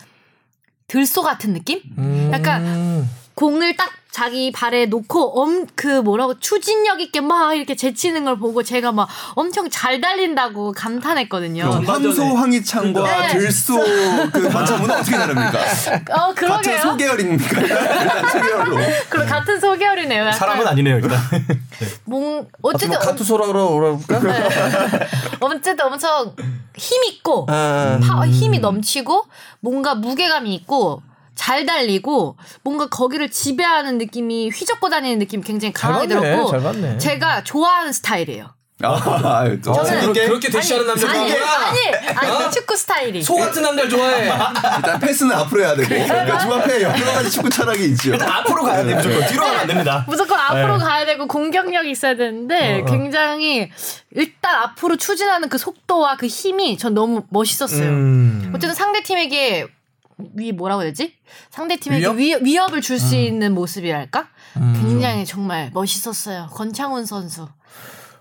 들소 0.88 1.24
같은 1.24 1.54
느낌? 1.54 1.82
음. 1.98 2.30
약간 2.32 3.06
공을 3.34 3.76
딱 3.76 3.90
자기 4.16 4.52
발에 4.54 4.86
놓고 4.86 5.42
엄 5.42 5.66
그 5.76 5.88
뭐라고 6.02 6.40
추진력 6.40 7.02
있게 7.02 7.22
막 7.22 7.54
이렇게 7.54 7.76
제치는 7.76 8.24
걸 8.24 8.40
보고 8.40 8.64
제가 8.64 8.92
막 8.92 9.10
엄청 9.36 9.70
잘 9.70 10.00
달린다고 10.00 10.72
감탄했거든요. 10.72 11.82
그 11.82 11.86
황소 11.86 12.24
황희찬과 12.24 13.04
네. 13.04 13.28
들소 13.34 13.78
그 14.32 14.50
관차문은 14.50 14.96
어떻게 14.96 15.18
다릅니까? 15.18 15.60
어 16.12 16.34
같은 16.34 16.36
그러게요. 16.36 16.80
소계열입니까? 16.82 17.62
일단 17.62 18.30
소계열로. 18.32 18.78
그럼 19.10 19.28
같은 19.28 19.60
소결이네요. 19.60 20.22
약간 20.22 20.34
사람은 20.34 20.68
아니네요, 20.68 20.96
일단. 20.96 21.20
몽 22.06 22.48
어떻게 22.62 22.96
어쨌든 22.96 23.16
뭐 23.44 23.98
그럴까? 23.98 24.22
어쨌든 25.42 25.86
엄청 25.86 26.34
힘 26.78 27.04
있고 27.04 27.48
아, 27.50 28.00
파, 28.02 28.26
힘이 28.28 28.60
넘치고 28.60 29.26
뭔가 29.60 29.96
무게감이 29.96 30.54
있고 30.56 31.02
잘 31.36 31.66
달리고 31.66 32.38
뭔가 32.64 32.88
거기를 32.88 33.30
지배하는 33.30 33.98
느낌이 33.98 34.50
휘젓고 34.50 34.90
다니는 34.90 35.20
느낌이 35.20 35.44
굉장히 35.44 35.74
잘 35.74 35.92
강하게 35.92 36.16
봤네. 36.16 36.30
들었고 36.32 36.52
잘 36.52 36.64
봤네. 36.64 36.98
제가 36.98 37.44
좋아하는 37.44 37.92
스타일이에요. 37.92 38.56
아, 38.84 39.46
또 39.64 39.72
저는- 39.72 40.02
그렇게, 40.02 40.28
그렇게 40.28 40.50
대시하는 40.50 40.86
남자 40.86 41.10
아니 41.10 41.30
좋아하구나. 41.32 41.68
아니 41.70 42.34
아니 42.44 42.52
축구 42.52 42.76
스타일이. 42.76 43.24
소 43.24 43.36
같은 43.36 43.62
남자를 43.62 43.90
좋아해. 43.90 44.24
일단 44.26 45.00
패스는 45.00 45.34
앞으로 45.34 45.62
해야 45.64 45.76
되고. 45.76 45.88
그러니까 45.88 46.38
주앞에 46.40 46.82
여러 46.82 46.94
가지 47.14 47.32
축구 47.32 47.50
철학이 47.50 47.86
있죠. 47.92 48.12
일단 48.12 48.28
앞으로 48.30 48.64
가야 48.64 48.84
돼, 48.84 48.94
무조건. 48.96 49.28
뒤로 49.28 49.44
가면 49.46 49.60
안 49.62 49.68
됩니다. 49.68 50.06
무조건 50.10 50.38
앞으로 50.38 50.78
네. 50.78 50.84
가야 50.84 51.06
되고 51.06 51.26
공격력이 51.26 51.90
있어야 51.90 52.16
되는데 52.18 52.84
굉장히 52.86 53.72
일단 54.14 54.56
앞으로 54.56 54.98
추진하는 54.98 55.48
그 55.48 55.58
속도와 55.58 56.18
그 56.18 56.28
힘이 56.28 56.78
전 56.78 56.94
너무 56.94 57.24
멋있었어요. 57.30 57.88
음. 57.88 58.52
어쨌든 58.54 58.74
상대 58.76 59.04
팀에게 59.04 59.68
위 60.36 60.52
뭐라고 60.52 60.82
해야 60.84 60.90
되지? 60.92 61.16
상대 61.50 61.76
팀에게 61.78 62.02
위협? 62.02 62.18
위, 62.18 62.36
위협을 62.42 62.82
줄 62.82 63.00
수 63.00 63.16
있는 63.16 63.54
모습이랄까? 63.54 64.30
굉장히 64.54 65.26
정말 65.26 65.70
멋있었어요. 65.74 66.48
권창훈 66.54 67.06
선수. 67.06 67.48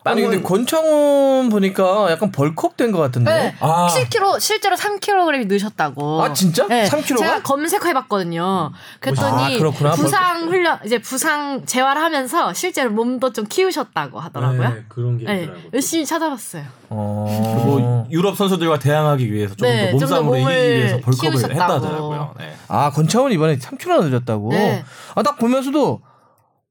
아니 0.07 0.21
근데 0.23 0.43
권창훈 0.43 1.49
보니까 1.49 2.11
약간 2.11 2.31
벌크업 2.31 2.77
된것 2.77 3.01
같은데. 3.01 3.33
네. 3.33 3.55
아. 3.61 3.89
7kg 3.89 4.39
실제로 4.39 4.77
3kg이 4.77 5.47
늘으셨다고. 5.47 6.23
아, 6.23 6.33
진짜? 6.35 6.67
네. 6.67 6.85
3kg 6.85 7.15
가? 7.15 7.17
제가 7.17 7.43
검색해봤거든요. 7.43 8.73
그랬더니 9.01 9.55
아, 9.55 9.59
그렇구나. 9.59 9.93
부상 9.93 10.49
훈련 10.49 10.79
이제 10.85 10.99
부상 10.99 11.65
재활하면서 11.65 12.53
실제로 12.53 12.91
몸도 12.91 13.33
좀 13.33 13.47
키우셨다고 13.47 14.21
하더라고요. 14.21 14.69
네, 14.69 14.85
그런 14.89 15.17
게 15.19 15.25
네, 15.25 15.49
열심히 15.73 16.05
찾아봤어요. 16.05 16.65
어. 16.91 17.63
뭐 17.65 18.07
유럽 18.11 18.37
선수들과 18.37 18.79
대항하기 18.79 19.33
위해서 19.33 19.55
조금 19.55 19.73
네, 19.73 19.91
더 19.91 19.99
좀더 19.99 20.07
몸싸움으로 20.23 20.39
몸을 20.39 20.53
이기기 20.53 20.77
위해서 20.79 20.97
벌크업을 21.01 21.31
키우셨다고. 21.31 21.55
했다더라고요. 21.55 22.35
네. 22.39 22.55
아 22.69 22.91
권창훈 22.91 23.33
이번에 23.33 23.57
3kg나 23.57 24.03
늘렸다고. 24.05 24.51
네. 24.51 24.85
아딱 25.15 25.39
보면서도 25.39 26.01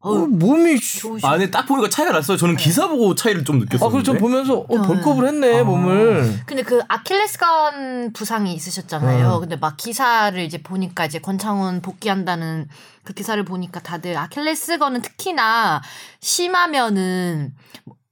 어, 0.03 0.09
어우, 0.09 0.27
몸이 0.27 0.77
좋으시. 0.79 1.25
아, 1.25 1.31
근데 1.31 1.49
딱 1.49 1.65
보니까 1.65 1.89
차이가 1.89 2.11
났어요. 2.11 2.35
저는 2.35 2.57
기사 2.57 2.87
보고 2.89 3.15
차이를 3.15 3.45
좀 3.45 3.59
느꼈어요. 3.59 3.87
아 3.87 3.91
그렇죠 3.91 4.13
보면서 4.13 4.57
어, 4.57 4.81
벌크업을 4.81 5.25
했네 5.25 5.61
아. 5.61 5.63
몸을. 5.63 6.41
근데 6.45 6.61
그 6.61 6.81
아킬레스건 6.89 8.11
부상이 8.11 8.53
있으셨잖아요. 8.53 9.35
음. 9.35 9.39
근데 9.39 9.55
막 9.55 9.77
기사를 9.77 10.37
이제 10.41 10.61
보니까 10.61 11.05
이제 11.05 11.19
권창훈 11.19 11.81
복귀한다는 11.81 12.67
그 13.05 13.13
기사를 13.13 13.41
보니까 13.45 13.79
다들 13.79 14.17
아킬레스건은 14.17 15.01
특히나 15.01 15.81
심하면은 16.19 17.53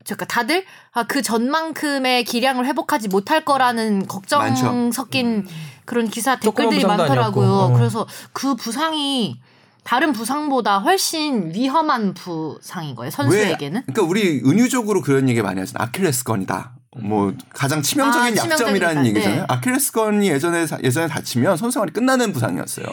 그러니까 0.06 0.26
다들 0.26 0.64
아, 0.94 1.04
그 1.04 1.22
전만큼의 1.22 2.24
기량을 2.24 2.66
회복하지 2.68 3.10
못할 3.10 3.44
거라는 3.44 4.08
걱정 4.08 4.40
많죠. 4.40 4.92
섞인 4.94 5.46
그런 5.84 6.08
기사 6.08 6.38
댓글들이 6.38 6.86
많더라고요. 6.86 7.50
어. 7.52 7.74
그래서 7.74 8.08
그 8.32 8.56
부상이 8.56 9.42
다른 9.84 10.14
부상보다 10.14 10.80
훨씬 10.80 11.54
위험한 11.54 12.14
부상인 12.14 12.96
거예요. 12.96 13.10
선수에게는. 13.12 13.84
그러니까 13.88 14.04
우리 14.04 14.42
은유적으로 14.46 15.02
그런 15.02 15.28
얘기 15.28 15.42
많이 15.42 15.60
하잖아요. 15.60 15.86
아킬레스건이다. 15.88 16.76
뭐 17.04 17.34
가장 17.50 17.82
치명적인 17.82 18.38
아, 18.38 18.44
약점이라는. 18.52 19.06
얘기잖아요. 19.08 19.40
네. 19.42 19.46
아킬레스건이 19.48 20.28
예전에 20.28 20.68
사- 20.68 20.78
예전에 20.84 21.08
다치면 21.08 21.58
선수 21.58 21.76
생활이 21.76 21.94
끝나는 21.94 22.32
부상이었어요. 22.34 22.86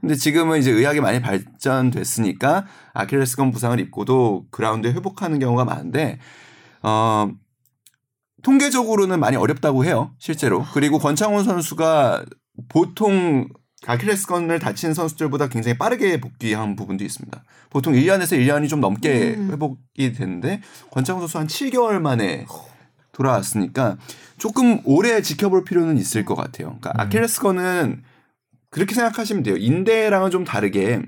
근데 0.00 0.14
지금은 0.14 0.60
이제 0.60 0.70
의학이 0.70 1.00
많이 1.00 1.20
발전됐으니까 1.20 2.66
아킬레스건 2.94 3.50
부상을 3.50 3.80
입고도 3.80 4.44
그라운드에 4.50 4.92
회복하는 4.92 5.38
경우가 5.40 5.64
많은데 5.64 6.20
어 6.82 7.28
통계적으로는 8.42 9.18
많이 9.18 9.36
어렵다고 9.36 9.84
해요. 9.84 10.12
실제로. 10.18 10.64
그리고 10.72 10.98
권창훈 10.98 11.42
선수가 11.44 12.24
보통 12.68 13.48
아킬레스건을 13.86 14.58
다친 14.58 14.92
선수들보다 14.92 15.48
굉장히 15.48 15.78
빠르게 15.78 16.20
복귀한 16.20 16.76
부분도 16.76 17.04
있습니다. 17.04 17.44
보통 17.70 17.94
1년에서 17.94 18.38
1년이 18.38 18.68
좀 18.68 18.80
넘게 18.80 19.34
음. 19.36 19.50
회복이 19.52 20.12
되는데 20.14 20.60
권창훈 20.90 21.20
선수 21.22 21.38
한 21.38 21.46
7개월 21.46 22.00
만에 22.00 22.46
돌아왔으니까 23.12 23.96
조금 24.36 24.80
오래 24.84 25.22
지켜볼 25.22 25.64
필요는 25.64 25.96
있을 25.96 26.24
것 26.24 26.34
같아요. 26.34 26.76
그러니까 26.80 26.92
아킬레스건은 26.96 28.02
그렇게 28.70 28.94
생각하시면 28.94 29.42
돼요. 29.44 29.56
인대랑은 29.56 30.30
좀 30.30 30.44
다르게 30.44 31.02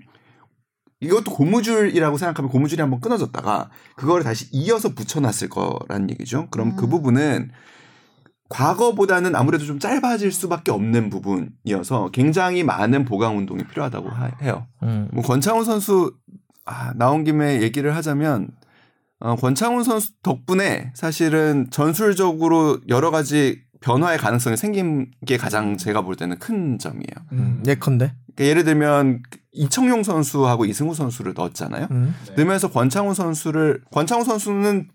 이것도 1.01 1.33
고무줄이라고 1.33 2.19
생각하면 2.19 2.51
고무줄이 2.51 2.81
한번 2.81 3.01
끊어졌다가 3.01 3.71
그거를 3.97 4.23
다시 4.23 4.47
이어서 4.53 4.95
붙여놨을 4.95 5.49
거라는 5.49 6.11
얘기죠. 6.11 6.49
그럼 6.51 6.77
그 6.77 6.85
음. 6.85 6.91
부분은 6.91 7.51
과거보다는 8.51 9.35
아무래도 9.37 9.65
좀 9.65 9.79
짧아질 9.79 10.31
수밖에 10.33 10.71
없는 10.73 11.09
부분이어서 11.09 12.11
굉장히 12.13 12.63
많은 12.63 13.05
보강 13.07 13.39
운동이 13.39 13.65
필요하다고 13.65 14.09
하- 14.11 14.31
해요. 14.43 14.67
음. 14.83 15.09
뭐 15.13 15.23
권창훈 15.23 15.65
선수 15.65 16.13
아, 16.67 16.93
나온 16.97 17.25
김에 17.25 17.63
얘기를 17.63 17.97
하자면 17.97 18.49
어, 19.21 19.37
권창훈 19.37 19.83
선수 19.85 20.11
덕분에 20.23 20.93
사실은 20.95 21.69
전술적으로 21.71 22.81
여러 22.89 23.11
가지 23.11 23.63
변화의 23.81 24.19
가능성이 24.19 24.57
생긴 24.57 25.11
게 25.27 25.37
가장 25.37 25.77
제가 25.77 26.03
볼 26.03 26.17
때는 26.17 26.39
큰 26.39 26.79
점이에요. 26.79 27.05
음. 27.33 27.63
예컨대. 27.67 28.13
그러니까 28.35 28.45
예를 28.45 28.65
들면 28.65 29.23
이청용 29.53 30.03
선수하고 30.03 30.65
이승우 30.67 30.95
선수를 30.95 31.35
넣었잖아요. 31.35 31.87
음. 31.91 32.15
넣으면서 32.37 32.71
권창훈 32.71 33.15
선수를 33.15 33.83
권창훈 33.93 34.25
선수는 34.25 34.89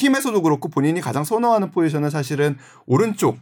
팀에서도 0.00 0.40
그렇고 0.40 0.68
본인이 0.70 1.00
가장 1.00 1.24
선호하는 1.24 1.70
포지션은 1.72 2.08
사실은 2.08 2.56
오른쪽 2.86 3.38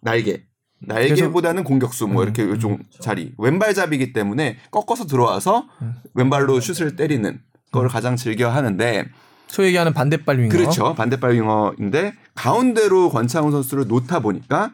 날개 0.00 0.42
날개보다는 0.80 1.64
공격수 1.64 2.06
뭐 2.06 2.22
이렇게 2.22 2.42
요즘 2.42 2.78
자리 3.00 3.32
왼발잡이기 3.38 4.12
때문에 4.12 4.58
꺾어서 4.70 5.06
들어와서 5.06 5.66
왼발로 6.14 6.60
슛을 6.60 6.94
때리는 6.94 7.40
걸 7.72 7.88
가장 7.88 8.16
즐겨 8.16 8.50
하는데 8.50 9.06
소위 9.48 9.68
얘기하는 9.68 9.94
반대발 9.94 10.38
윙어. 10.38 10.50
그렇죠 10.50 10.94
반대발 10.94 11.32
윙어인데 11.32 12.12
가운데로 12.34 13.08
권창훈 13.08 13.50
선수를 13.50 13.88
놓다 13.88 14.20
보니까 14.20 14.72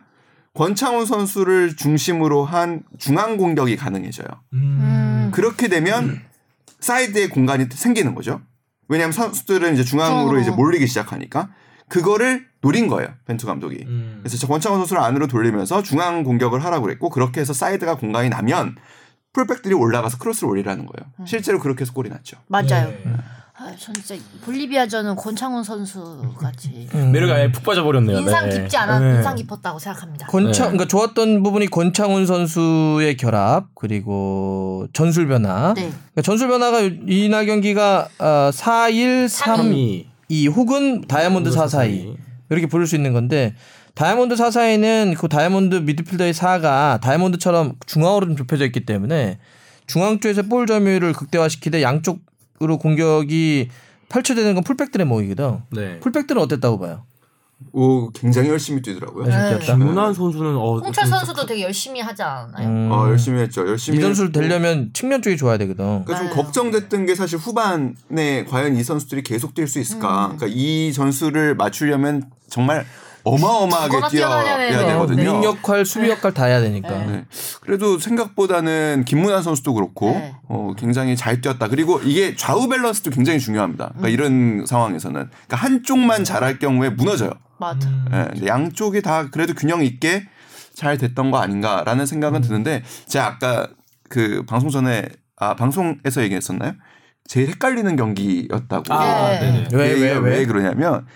권창훈 0.53 1.07
선수를 1.07 1.77
중심으로 1.77 2.45
한 2.45 2.83
중앙 2.99 3.37
공격이 3.37 3.77
가능해져요. 3.77 4.27
음. 4.53 5.31
그렇게 5.33 5.69
되면 5.69 6.21
사이드에 6.81 7.29
공간이 7.29 7.67
생기는 7.71 8.15
거죠. 8.15 8.41
왜냐하면 8.89 9.13
선수들은 9.13 9.75
이제 9.75 9.85
중앙으로 9.85 10.19
중앙으로. 10.19 10.41
이제 10.41 10.51
몰리기 10.51 10.87
시작하니까 10.87 11.51
그거를 11.89 12.47
노린 12.61 12.89
거예요 12.89 13.09
벤투 13.27 13.47
감독이. 13.47 13.85
음. 13.87 14.19
그래서 14.21 14.37
저 14.37 14.47
권창훈 14.47 14.79
선수를 14.81 15.03
안으로 15.03 15.27
돌리면서 15.27 15.83
중앙 15.83 16.25
공격을 16.25 16.65
하라고 16.65 16.85
그랬고 16.85 17.11
그렇게 17.11 17.41
해서 17.41 17.53
사이드가 17.53 17.97
공간이 17.97 18.29
나면 18.29 18.77
풀백들이 19.33 19.75
올라가서 19.75 20.19
크로스를 20.19 20.49
올리라는 20.49 20.87
거예요. 20.87 21.13
음. 21.21 21.27
실제로 21.27 21.59
그렇게 21.59 21.83
해서 21.83 21.93
골이 21.93 22.09
났죠. 22.09 22.39
맞아요. 22.47 22.89
네. 22.89 23.17
아, 23.65 23.75
전 23.79 23.95
진짜 23.95 24.15
볼리비아전은 24.45 25.17
권창훈 25.17 25.65
선수 25.65 26.35
같이 26.39 26.87
음. 26.95 27.13
매력이 27.13 27.33
아예 27.33 27.51
푹 27.51 27.65
빠져버렸네요. 27.65 28.19
인상 28.19 28.47
네. 28.47 28.61
깊지 28.61 28.77
않아 28.77 28.99
네. 28.99 29.17
인상 29.17 29.35
깊었다고 29.37 29.79
생각합니다. 29.79 30.27
권창 30.27 30.67
네. 30.67 30.77
그러니까 30.77 30.87
좋았던 30.87 31.43
부분이 31.43 31.69
권창훈 31.69 32.27
선수의 32.27 33.17
결합 33.17 33.69
그리고 33.75 34.87
전술 34.93 35.29
변화. 35.29 35.73
네. 35.73 35.89
그러니까 35.89 36.23
전술 36.23 36.49
변화가 36.49 36.81
이날 37.09 37.47
경기가 37.47 38.09
어, 38.19 38.51
4-1, 38.53 39.27
3-2 39.29 40.05
3위 40.29 40.55
혹은 40.55 41.01
다이아몬드 41.09 41.49
4-4-2 41.49 42.17
이렇게 42.51 42.67
부를 42.67 42.87
수 42.87 42.97
있는 42.97 43.15
건데 43.15 43.55
다이아몬드 43.95 44.35
4-4-2는 44.35 45.17
그 45.17 45.29
다이아몬드 45.29 45.77
미드필더의 45.77 46.35
4가 46.35 47.01
다이아몬드처럼 47.01 47.77
중앙으로 47.87 48.27
좀 48.27 48.37
좁혀져 48.37 48.67
있기 48.67 48.85
때문에 48.85 49.39
중앙 49.87 50.21
쪽에서 50.21 50.43
볼 50.43 50.67
점유율을 50.67 51.15
극대화시키되 51.15 51.81
양쪽 51.83 52.21
으로 52.63 52.79
공격이 52.79 53.69
펼쳐지는 54.09 54.55
건 54.55 54.63
풀백들의 54.65 55.07
모이거든. 55.07 55.59
네. 55.71 55.99
풀백들은 56.01 56.41
어땠다고 56.41 56.79
봐요? 56.79 57.03
오 57.73 58.11
굉장히 58.11 58.49
열심히 58.51 58.83
뛰더라고요. 58.83 59.27
네. 59.27 59.59
김문환 59.61 60.13
선수는 60.13 60.55
어 60.57 60.79
홍철 60.79 61.05
좀 61.05 61.07
선수도 61.07 61.47
되게 61.47 61.63
열심히 61.63 62.01
하지 62.01 62.23
않아요? 62.23 62.69
음, 62.69 62.91
어, 62.93 63.09
열심히 63.09 63.41
했죠. 63.41 63.67
열심히 63.67 63.99
이 63.99 64.01
선수를. 64.03 64.33
되려면 64.33 64.91
측면 64.93 65.23
쪽이 65.23 65.37
좋아야 65.37 65.57
되거든. 65.59 66.05
그러니까 66.05 66.17
좀 66.19 66.27
아유. 66.27 66.35
걱정됐던 66.35 67.07
게 67.07 67.15
사실 67.15 67.39
후반에 67.39 68.45
과연 68.49 68.77
이 68.77 68.83
선수들이 68.85 69.23
계속 69.23 69.55
뛸 69.55 69.67
수 69.67 69.79
있을까. 69.81 70.27
음. 70.33 70.37
그러니까 70.37 70.47
이 70.51 70.93
전술을 70.93 71.55
맞추려면 71.57 72.31
정말 72.49 72.85
어마어마하게 73.25 74.01
뛰어야. 74.11 74.87
되거든요. 74.87 75.35
윙 75.37 75.45
역할, 75.45 75.85
수비 75.87 76.11
역할 76.11 76.33
다 76.33 76.45
해야 76.45 76.61
되니까. 76.61 76.91
네. 76.91 77.07
네. 77.07 77.25
그래도 77.63 77.99
생각보다는 77.99 79.05
김문환 79.07 79.43
선수도 79.43 79.73
그렇고 79.75 80.11
네. 80.11 80.35
어, 80.49 80.73
굉장히 80.77 81.17
잘 81.17 81.41
뛰었다. 81.41 81.69
그리고 81.69 82.01
이게 82.05 82.37
좌우 82.37 82.69
밸런스도 82.69 83.11
굉장히 83.11 83.41
중요합니다. 83.41 83.93
그러니까 83.97 84.09
이런 84.11 84.67
상황에서는 84.67 85.29
그러니까 85.31 85.57
한쪽만 85.57 86.25
잘할 86.25 86.59
경우에 86.59 86.91
무너져요. 86.91 87.31
맞아. 87.59 87.89
예, 88.13 88.29
근데 88.33 88.47
양쪽이 88.47 89.01
다 89.01 89.31
그래도 89.31 89.55
균형 89.55 89.83
있게 89.83 90.27
잘 90.75 90.99
됐던 90.99 91.31
거 91.31 91.39
아닌가라는 91.39 92.05
생각은 92.05 92.43
드는데 92.43 92.83
제가 93.07 93.27
아까 93.27 93.69
그 94.11 94.45
방송 94.47 94.71
전에 94.71 95.09
아 95.37 95.55
방송에서 95.55 96.23
얘기했었나요? 96.23 96.73
제일 97.27 97.49
헷갈리는 97.49 97.97
경기였다고. 97.97 98.93
아, 98.93 99.31
네. 99.31 99.41
네네. 99.41 99.69
왜, 99.73 99.79
왜, 99.79 99.95
왜, 99.95 100.13
왜, 100.19 100.31
왜? 100.39 100.47
그러냐면 100.47 101.07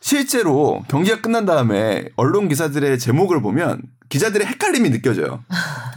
실제로 0.00 0.82
경기가 0.88 1.20
끝난 1.20 1.44
다음에 1.44 2.06
언론 2.16 2.48
기사들의 2.48 2.98
제목을 2.98 3.42
보면 3.42 3.82
기자들의 4.08 4.46
헷갈림이 4.46 4.90
느껴져요. 4.90 5.44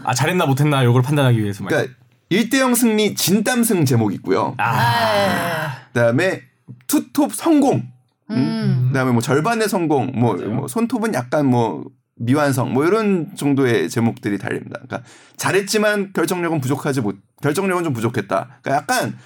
아 0.04 0.14
잘했나 0.14 0.46
못했나 0.46 0.84
이걸 0.84 1.02
판단하기 1.02 1.42
위해서. 1.42 1.64
그러니까 1.64 1.94
1대0 2.32 2.76
승리 2.76 3.16
진땀승 3.16 3.86
제목 3.86 4.14
있고요. 4.16 4.56
아, 4.58 5.78
그다음에 5.94 6.42
투톱 6.88 7.34
성공. 7.34 7.84
음. 8.32 8.86
그다음에 8.88 9.12
뭐 9.12 9.22
절반의 9.22 9.70
성공, 9.70 10.12
뭐, 10.16 10.36
뭐 10.36 10.68
손톱은 10.68 11.14
약간 11.14 11.46
뭐 11.46 11.86
미완성, 12.16 12.74
뭐 12.74 12.86
이런 12.86 13.36
정도의 13.36 13.90
제목들이 13.90 14.38
달립니다. 14.38 14.80
그러니까 14.84 15.08
잘했지만 15.38 16.14
결정력은 16.14 16.62
부족하지 16.62 17.02
못, 17.02 17.18
결정력은 17.42 17.84
좀 17.84 17.94
부족했다. 17.94 18.60
그러니까 18.62 18.76
약간 18.76 19.18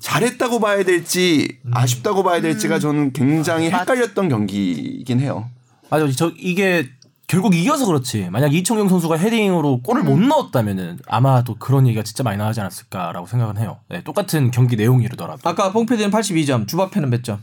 잘했다고 0.00 0.60
봐야 0.60 0.82
될지 0.84 1.58
아쉽다고 1.72 2.22
봐야 2.22 2.40
될지가 2.40 2.78
저는 2.78 3.12
굉장히 3.12 3.70
맞- 3.70 3.80
헷갈렸던 3.80 4.28
경기이긴 4.28 5.20
해요. 5.20 5.48
맞아. 5.90 6.10
저 6.10 6.32
이게 6.36 6.88
결국 7.28 7.54
이겨서 7.54 7.86
그렇지. 7.86 8.28
만약 8.30 8.54
이청용 8.54 8.88
선수가 8.88 9.16
헤딩으로 9.16 9.80
골을 9.82 10.02
못 10.04 10.18
넣었다면은 10.20 11.00
아마도 11.08 11.56
그런 11.56 11.86
얘기가 11.86 12.02
진짜 12.04 12.22
많이 12.22 12.38
나오지 12.38 12.60
않았을까라고 12.60 13.26
생각은 13.26 13.58
해요. 13.58 13.78
네, 13.88 14.02
똑같은 14.04 14.50
경기 14.52 14.76
내용이더라도 14.76 15.40
아까 15.48 15.72
뽕패디는 15.72 16.10
82점, 16.10 16.68
주바페는 16.68 17.10
몇 17.10 17.24
점? 17.24 17.42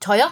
저요? 0.00 0.30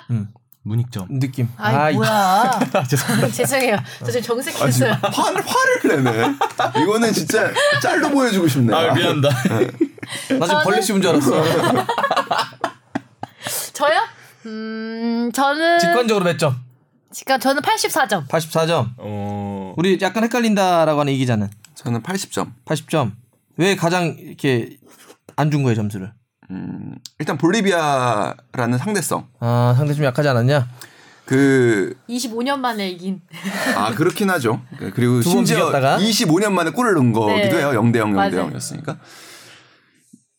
문익점. 0.69 1.19
느낌. 1.19 1.49
아이, 1.57 1.75
아, 1.75 1.91
이- 1.91 1.95
뭐야. 1.95 2.61
죄송합니다. 2.89 3.31
죄송해요. 3.33 3.77
저 4.01 4.07
지금 4.07 4.23
정색했어요. 4.23 4.93
화를 5.03 5.43
화를 5.47 6.05
내네. 6.05 6.35
이거는 6.83 7.13
진짜 7.13 7.51
짤로 7.83 8.11
보여주고 8.11 8.47
싶네. 8.47 8.75
아, 8.75 8.95
미안다. 8.95 9.29
나 9.29 10.47
지금 10.47 10.63
벌레 10.65 10.81
씹은 10.81 11.03
줄 11.03 11.11
알았어. 11.11 11.43
저요? 13.73 13.97
음, 14.47 15.31
저는 15.33 15.79
직관적으로 15.79 16.25
몇 16.25 16.39
점? 16.39 16.57
그러니까 17.25 17.39
저는 17.39 17.63
84점. 17.63 18.29
84점. 18.29 18.91
어. 18.99 19.75
우리 19.77 19.99
약간 20.03 20.25
헷갈린다라고 20.25 21.01
하는 21.01 21.13
이 21.13 21.17
기자는 21.19 21.49
저는 21.75 22.03
80점. 22.03 22.53
80점. 22.65 23.13
왜 23.57 23.77
가장 23.77 24.17
이렇게 24.19 24.77
안 25.37 25.51
준 25.51 25.63
거예요 25.63 25.77
점수를? 25.77 26.13
음, 26.51 26.95
일단 27.19 27.37
볼리비아라는 27.39 28.79
상대성. 28.79 29.27
아 29.41 29.75
상대 29.77 29.95
좀 29.95 30.05
약하지 30.05 30.29
않았냐? 30.29 30.69
그 31.27 31.95
25년 32.09 32.59
만에 32.61 32.89
이긴. 32.89 33.21
아 33.77 33.95
그렇긴 33.95 34.31
하죠. 34.31 34.63
그리고 34.95 35.21
심지어 35.21 35.67
비겼다가? 35.67 35.99
25년 35.99 36.53
만에 36.53 36.71
골을 36.71 36.95
넣은 36.95 37.13
거기도 37.13 37.57
네. 37.57 37.59
해요. 37.59 37.73
0대 37.75 37.97
0, 37.97 38.13
0대 38.13 38.15
맞아요. 38.15 38.51
0이었으니까. 38.51 38.99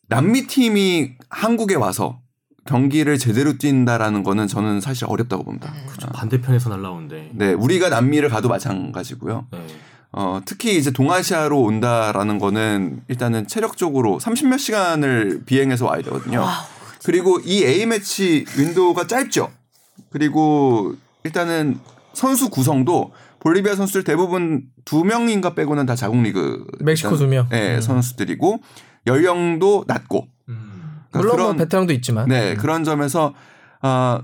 남미 0.07 0.47
팀이 0.47 1.11
한국에 1.29 1.75
와서 1.75 2.19
경기를 2.65 3.19
제대로 3.19 3.57
뛴다라는 3.57 4.23
거는 4.23 4.47
저는 4.47 4.81
사실 4.81 5.05
어렵다고 5.07 5.43
봅니다. 5.43 5.71
반대편에서 6.13 6.69
날라오는데. 6.69 7.31
네, 7.33 7.53
우리가 7.53 7.89
남미를 7.89 8.29
가도 8.29 8.49
마찬가지고요. 8.49 9.47
네. 9.51 9.67
어, 10.11 10.41
특히 10.45 10.77
이제 10.77 10.91
동아시아로 10.91 11.61
온다라는 11.61 12.39
거는 12.39 13.01
일단은 13.07 13.47
체력적으로 13.47 14.17
30몇 14.19 14.57
시간을 14.57 15.43
비행해서 15.45 15.85
와야 15.85 16.01
되거든요. 16.01 16.45
그리고 17.05 17.39
이 17.39 17.63
A 17.63 17.85
매치 17.85 18.45
윈도우가 18.57 19.07
짧죠. 19.07 19.51
그리고 20.09 20.95
일단은 21.23 21.79
선수 22.13 22.49
구성도 22.49 23.11
볼리비아 23.39 23.75
선수들 23.75 24.03
대부분 24.03 24.63
두 24.83 25.03
명인가 25.03 25.53
빼고는 25.53 25.85
다 25.85 25.95
자국 25.95 26.21
리그 26.21 26.65
멕시코 26.79 27.15
두 27.15 27.27
명. 27.27 27.47
네, 27.49 27.75
음. 27.75 27.81
선수들이고 27.81 28.59
연령도 29.07 29.85
낮고 29.87 30.27
음. 30.49 31.01
그러니까 31.09 31.19
물론 31.19 31.27
뭐 31.27 31.35
그런 31.35 31.57
베테랑도 31.57 31.93
있지만. 31.93 32.27
네, 32.27 32.55
그런 32.55 32.83
점에서 32.83 33.33
아 33.81 34.23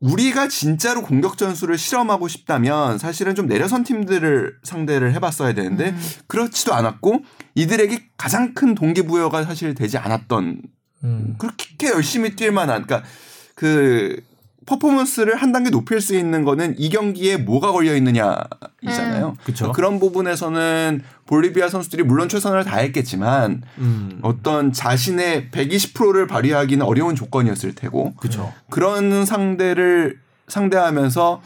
우리가 0.00 0.48
진짜로 0.48 1.02
공격 1.02 1.38
전술을 1.38 1.78
실험하고 1.78 2.28
싶다면 2.28 2.98
사실은 2.98 3.34
좀 3.34 3.46
내려선 3.46 3.82
팀들을 3.82 4.58
상대를 4.62 5.14
해봤어야 5.14 5.54
되는데 5.54 5.94
그렇지도 6.26 6.74
않았고 6.74 7.22
이들에게 7.54 8.10
가장 8.16 8.52
큰 8.54 8.74
동기부여가 8.74 9.44
사실 9.44 9.74
되지 9.74 9.98
않았던 9.98 10.62
음. 11.04 11.34
그렇게 11.38 11.88
열심히 11.88 12.36
뛸 12.36 12.52
만한 12.52 12.82
그러니까 12.82 13.08
그 13.54 14.22
퍼포먼스를 14.66 15.36
한 15.36 15.52
단계 15.52 15.70
높일 15.70 16.00
수 16.00 16.16
있는 16.16 16.44
거는 16.44 16.74
이 16.78 16.90
경기에 16.90 17.36
뭐가 17.36 17.70
걸려 17.72 17.94
있느냐이잖아요. 17.94 19.36
그쵸. 19.44 19.72
그런 19.72 20.00
부분에서는 20.00 21.02
볼리비아 21.26 21.68
선수들이 21.68 22.02
물론 22.02 22.28
최선을 22.28 22.64
다했겠지만 22.64 23.62
음. 23.78 24.18
어떤 24.22 24.72
자신의 24.72 25.50
120%를 25.52 26.26
발휘하기는 26.26 26.84
어려운 26.84 27.14
조건이었을 27.14 27.74
테고 27.74 28.14
그쵸. 28.14 28.52
그런 28.68 29.24
상대를 29.24 30.18
상대하면서 30.48 31.40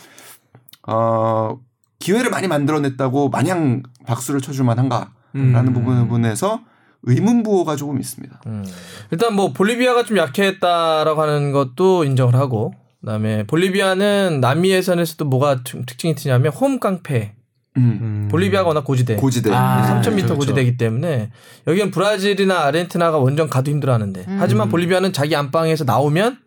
어 0.89 1.59
기회를 1.99 2.31
많이 2.31 2.49
만들어냈다고 2.49 3.29
마냥 3.29 3.83
박수를 4.07 4.41
쳐줄 4.41 4.65
만한가라는 4.65 5.13
음. 5.35 5.73
부분에서 5.75 6.61
의문부호가 7.03 7.77
조금 7.77 7.99
있습니다. 8.01 8.41
음. 8.47 8.65
일단 9.11 9.35
뭐 9.35 9.53
볼리비아가 9.53 10.05
좀 10.05 10.17
약했다라고 10.17 11.21
하는 11.21 11.53
것도 11.53 12.05
인정을 12.05 12.35
하고 12.35 12.75
그다음에 13.01 13.45
볼리비아는 13.47 14.41
남미 14.41 14.71
예선에서도 14.71 15.25
뭐가 15.25 15.63
특- 15.65 15.87
특징이 15.87 16.15
있냐면 16.19 16.53
홈 16.53 16.79
깡패. 16.81 17.35
음. 17.77 17.99
음. 18.03 18.29
볼리비아가 18.31 18.67
워낙 18.69 18.85
고지대. 18.85 19.17
고지대. 19.17 19.51
아, 19.53 20.01
3,000m 20.03 20.17
그렇죠. 20.17 20.37
고지대이기 20.37 20.77
때문에 20.77 21.31
여기는 21.67 21.91
브라질이나 21.93 22.65
아르헨티나가 22.65 23.19
원정 23.19 23.49
가도 23.49 23.71
힘들어하는데 23.71 24.25
음. 24.27 24.37
하지만 24.41 24.69
볼리비아는 24.69 25.13
자기 25.13 25.37
안방에서 25.37 25.85
나오면 25.85 26.39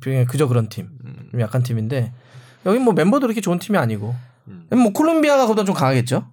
그냥 0.00 0.26
그저 0.26 0.48
그런 0.48 0.68
팀, 0.68 0.88
음. 1.04 1.28
좀 1.30 1.40
약한 1.40 1.62
팀인데 1.62 2.12
여기 2.66 2.78
뭐 2.80 2.92
멤버도 2.92 3.20
그렇게 3.26 3.40
좋은 3.40 3.58
팀이 3.58 3.78
아니고 3.78 4.14
뭐 4.70 4.92
콜롬비아가 4.92 5.42
그보다 5.44 5.64
좀 5.64 5.74
강하겠죠. 5.74 6.26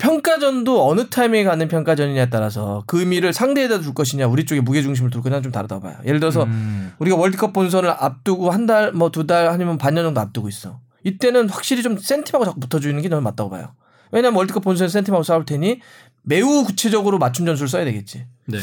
평가전도 0.00 0.88
어느 0.88 1.08
타이밍에 1.10 1.44
가는 1.44 1.68
평가전이냐에 1.68 2.30
따라서 2.30 2.82
그 2.86 3.00
의미를 3.00 3.32
상대에다 3.32 3.80
둘 3.80 3.94
것이냐 3.94 4.26
우리 4.26 4.44
쪽에 4.46 4.60
무게 4.60 4.82
중심을 4.82 5.10
둘 5.10 5.22
거냐 5.22 5.40
좀 5.42 5.52
다르다고 5.52 5.82
봐요. 5.82 5.96
예를 6.06 6.18
들어서 6.20 6.44
음. 6.44 6.92
우리가 6.98 7.16
월드컵 7.16 7.52
본선을 7.52 7.90
앞두고 7.90 8.50
한 8.50 8.66
달 8.66 8.92
뭐 8.94 9.10
두 9.10 9.26
달 9.26 9.46
아니면 9.48 9.78
반년 9.78 10.04
정도 10.04 10.20
앞두고 10.20 10.48
있어. 10.48 10.80
이때는 11.04 11.48
확실히 11.50 11.82
좀 11.82 11.96
센팀하고 11.98 12.44
자꾸 12.44 12.60
붙어주는 12.60 13.00
게 13.02 13.08
저는 13.08 13.22
맞다고 13.22 13.50
봐요. 13.50 13.74
왜냐면 14.10 14.36
월드컵 14.36 14.64
본선에서 14.64 14.92
센팀하고 14.92 15.22
싸울 15.22 15.44
테니 15.44 15.80
매우 16.22 16.64
구체적으로 16.64 17.18
맞춤 17.18 17.46
전술을 17.46 17.68
써야 17.68 17.84
되겠지. 17.84 18.24
네. 18.46 18.58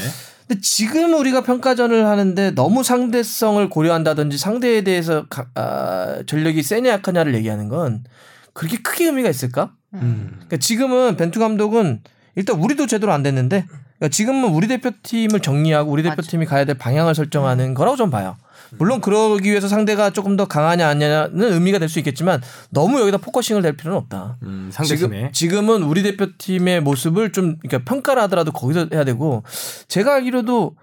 근데 0.46 0.60
지금 0.60 1.14
우리가 1.14 1.42
평가전을 1.42 2.06
하는데 2.06 2.50
너무 2.52 2.82
상대성을 2.82 3.68
고려한다든지 3.70 4.38
상대에 4.38 4.82
대해서 4.82 5.26
가- 5.28 5.46
아, 5.54 6.22
전력이 6.26 6.62
세냐 6.62 6.90
약하냐를 6.90 7.34
얘기하는 7.34 7.68
건 7.68 8.04
그렇게 8.52 8.78
크게 8.78 9.06
의미가 9.06 9.28
있을까? 9.28 9.72
음. 9.94 10.30
그러니까 10.34 10.56
지금은 10.58 11.16
벤투 11.16 11.40
감독은 11.40 12.02
일단 12.36 12.58
우리도 12.60 12.86
제대로 12.86 13.12
안 13.12 13.22
됐는데 13.22 13.66
그러니까 13.98 14.08
지금은 14.14 14.50
우리 14.50 14.68
대표팀을 14.68 15.40
정리하고 15.40 15.90
우리 15.90 16.02
맞아. 16.02 16.14
대표팀이 16.16 16.46
가야 16.46 16.64
될 16.64 16.76
방향을 16.78 17.14
설정하는 17.14 17.74
거라고 17.74 17.96
좀 17.96 18.10
봐요. 18.10 18.36
물론 18.76 19.00
그러기 19.00 19.48
위해서 19.48 19.66
상대가 19.66 20.10
조금 20.10 20.36
더 20.36 20.46
강하냐 20.46 20.86
아니냐는 20.86 21.52
의미가 21.52 21.78
될 21.78 21.88
수 21.88 21.98
있겠지만 22.00 22.40
너무 22.70 23.00
여기다 23.00 23.16
focusing을 23.16 23.62
될 23.62 23.76
필요는 23.76 23.98
없다. 23.98 24.36
음, 24.42 24.70
지금, 24.70 24.86
상대팀에 24.86 25.30
지금 25.32 25.70
은 25.70 25.82
우리 25.82 26.02
대표팀의 26.02 26.82
모습을 26.82 27.32
좀 27.32 27.56
그러니까 27.58 27.90
평가를 27.90 28.22
하더라도 28.24 28.52
거기서 28.52 28.88
해야 28.92 29.04
되고 29.04 29.42
제가 29.88 30.14
알기로도 30.16 30.76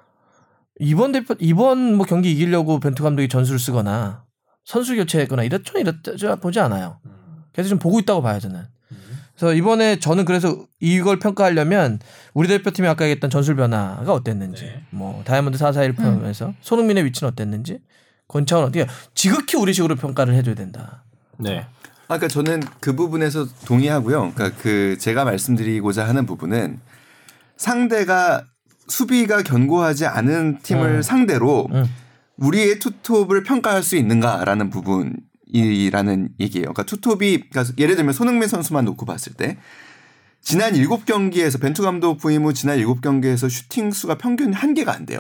이번 0.79 1.11
대표 1.11 1.35
이번 1.39 1.95
뭐 1.95 2.05
경기 2.05 2.31
이기려고 2.31 2.79
벤투 2.79 3.03
감독이 3.03 3.29
전술을 3.29 3.59
쓰거나 3.59 4.23
선수 4.65 4.95
교체했거나 4.95 5.43
이렇죠 5.43 5.77
이렇죠 5.77 6.35
보지 6.37 6.59
않아요. 6.59 6.99
그래서 7.53 7.69
좀 7.69 7.79
보고 7.79 7.99
있다고 7.99 8.21
봐요 8.23 8.39
저는. 8.39 8.65
그래서 9.35 9.53
이번에 9.53 9.99
저는 9.99 10.25
그래서 10.25 10.65
이걸 10.79 11.19
평가하려면 11.19 11.99
우리 12.33 12.47
대표팀이 12.47 12.87
아까 12.87 13.05
얘기했던 13.05 13.29
전술 13.29 13.55
변화가 13.55 14.13
어땠는지, 14.13 14.73
뭐 14.91 15.21
다이아몬드 15.25 15.57
441 15.57 15.93
포함해서 15.95 16.53
손흥민의 16.61 17.03
위치는 17.05 17.31
어땠는지, 17.31 17.79
권창훈 18.27 18.65
어떻게 18.65 18.87
지극히 19.13 19.57
우리식으로 19.57 19.95
평가를 19.95 20.33
해줘야 20.35 20.55
된다. 20.55 21.03
네. 21.37 21.65
아, 22.07 22.17
그러니까 22.17 22.27
저는 22.27 22.63
그 22.79 22.95
부분에서 22.95 23.47
동의하고요. 23.65 24.33
그러니까 24.33 24.57
그 24.61 24.97
제가 24.99 25.25
말씀드리고자 25.25 26.07
하는 26.07 26.25
부분은 26.25 26.79
상대가 27.57 28.45
수비가 28.87 29.41
견고하지 29.41 30.05
않은 30.05 30.59
팀을 30.61 30.97
음. 30.97 31.01
상대로 31.01 31.67
음. 31.71 31.85
우리의 32.37 32.79
투톱을 32.79 33.43
평가할 33.43 33.81
수 33.81 33.95
있는가라는 33.95 34.69
부분 34.69 35.15
이라는 35.47 36.29
얘기예요. 36.39 36.73
그러니까 36.73 36.83
투톱이 36.83 37.49
그러니까 37.49 37.73
예를 37.77 37.95
들면 37.95 38.13
손흥민 38.13 38.47
선수만 38.47 38.85
놓고 38.85 39.05
봤을 39.05 39.33
때 39.33 39.57
지난 40.41 40.73
7경기에서 40.73 41.59
벤투 41.59 41.81
감독 41.81 42.17
부임 42.17 42.45
후 42.45 42.53
지난 42.53 42.77
7경기에서 42.77 43.49
슈팅 43.49 43.91
수가 43.91 44.17
평균 44.17 44.53
한 44.53 44.73
개가 44.73 44.93
안 44.93 45.05
돼요. 45.05 45.19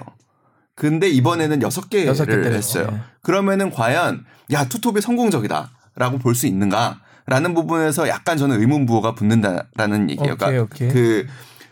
근데 0.75 1.09
이번에는 1.09 1.61
여섯 1.61 1.89
개를 1.89 2.07
여섯 2.07 2.25
개 2.25 2.31
때렸어요. 2.31 2.83
했어요. 2.83 2.87
네. 2.91 2.99
그러면은 3.21 3.71
과연 3.71 4.25
야 4.51 4.67
투톱이 4.67 5.01
성공적이다라고 5.01 6.19
볼 6.19 6.35
수 6.35 6.47
있는가 6.47 7.01
라는 7.27 7.55
부분에서 7.55 8.07
약간 8.07 8.37
저는 8.37 8.59
의문 8.59 8.85
부호가 8.85 9.15
붙는다라는 9.15 10.11
얘기예요. 10.11 10.37
그러니까 10.37 10.63
오케이. 10.63 10.89
그 10.89 11.25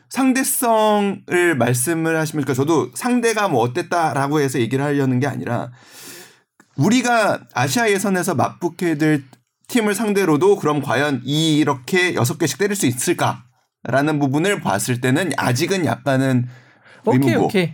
상대성을 0.10 1.56
말씀을 1.58 2.18
하시면 2.18 2.43
그러니까 2.43 2.54
저도 2.54 2.91
상대가 2.95 3.47
뭐 3.47 3.62
어땠다라고 3.62 4.39
해서 4.39 4.60
얘기를 4.60 4.84
하려는 4.84 5.20
게 5.20 5.28
아니라 5.28 5.72
우리가 6.78 7.39
아시아 7.53 7.89
예선에서 7.89 8.36
맞붙게 8.36 8.97
될 8.97 9.24
팀을 9.67 9.95
상대로도 9.95 10.57
그럼 10.57 10.82
과연 10.82 11.21
이렇게 11.24 12.15
여섯 12.15 12.38
개씩 12.38 12.57
때릴 12.57 12.76
수 12.76 12.86
있을까라는 12.86 14.19
부분을 14.19 14.61
봤을 14.61 15.01
때는 15.01 15.32
아직은 15.38 15.86
약간은 15.86 16.47
오케이 17.05 17.19
의문부. 17.19 17.45
오케이. 17.45 17.74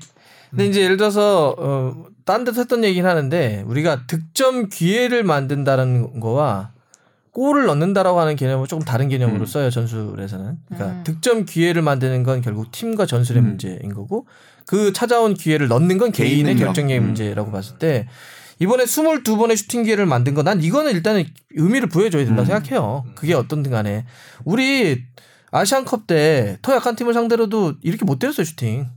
근데 0.49 0.65
이제 0.65 0.81
예를 0.81 0.97
들어서 0.97 1.55
어, 1.57 2.05
딴 2.25 2.43
데서 2.43 2.61
했던 2.61 2.83
얘기긴 2.83 3.05
하는데 3.05 3.63
우리가 3.67 4.07
득점 4.07 4.69
기회를 4.69 5.23
만든다는 5.23 6.19
거와 6.19 6.71
골을 7.31 7.65
넣는다라고 7.65 8.19
하는 8.19 8.35
개념은 8.35 8.67
조금 8.67 8.83
다른 8.83 9.07
개념으로 9.07 9.41
음. 9.41 9.45
써요 9.45 9.69
전술에서는. 9.69 10.57
그러니까 10.67 10.91
음. 10.91 11.03
득점 11.03 11.45
기회를 11.45 11.81
만드는 11.81 12.23
건 12.23 12.41
결국 12.41 12.71
팀과 12.71 13.05
전술의 13.05 13.43
음. 13.43 13.47
문제인 13.47 13.93
거고 13.93 14.27
그 14.65 14.93
찾아온 14.93 15.35
기회를 15.35 15.67
넣는 15.67 15.97
건 15.97 16.11
개인 16.11 16.45
개인의. 16.45 16.55
결정력의 16.57 16.99
음. 16.99 17.05
문제라고 17.05 17.51
봤을 17.51 17.77
때 17.77 18.07
이번에 18.59 18.83
22번의 18.83 19.55
슈팅 19.57 19.83
기회를 19.83 20.05
만든 20.05 20.33
건 20.33 20.49
난 20.49 20.61
이거는 20.61 20.91
일단은 20.91 21.25
의미를 21.51 21.87
부여줘야 21.87 22.25
된다 22.25 22.41
음. 22.41 22.45
고 22.45 22.51
생각해요. 22.51 23.05
그게 23.15 23.33
어떤든 23.33 23.71
간에 23.71 24.05
우리 24.43 25.03
아시안컵 25.51 26.07
때 26.07 26.46
더 26.46 26.75
약한 26.75 26.95
팀을 26.95 27.13
상대로도 27.13 27.75
이렇게 27.81 28.05
못 28.05 28.19
때렸어요 28.19 28.45
슈팅. 28.45 28.89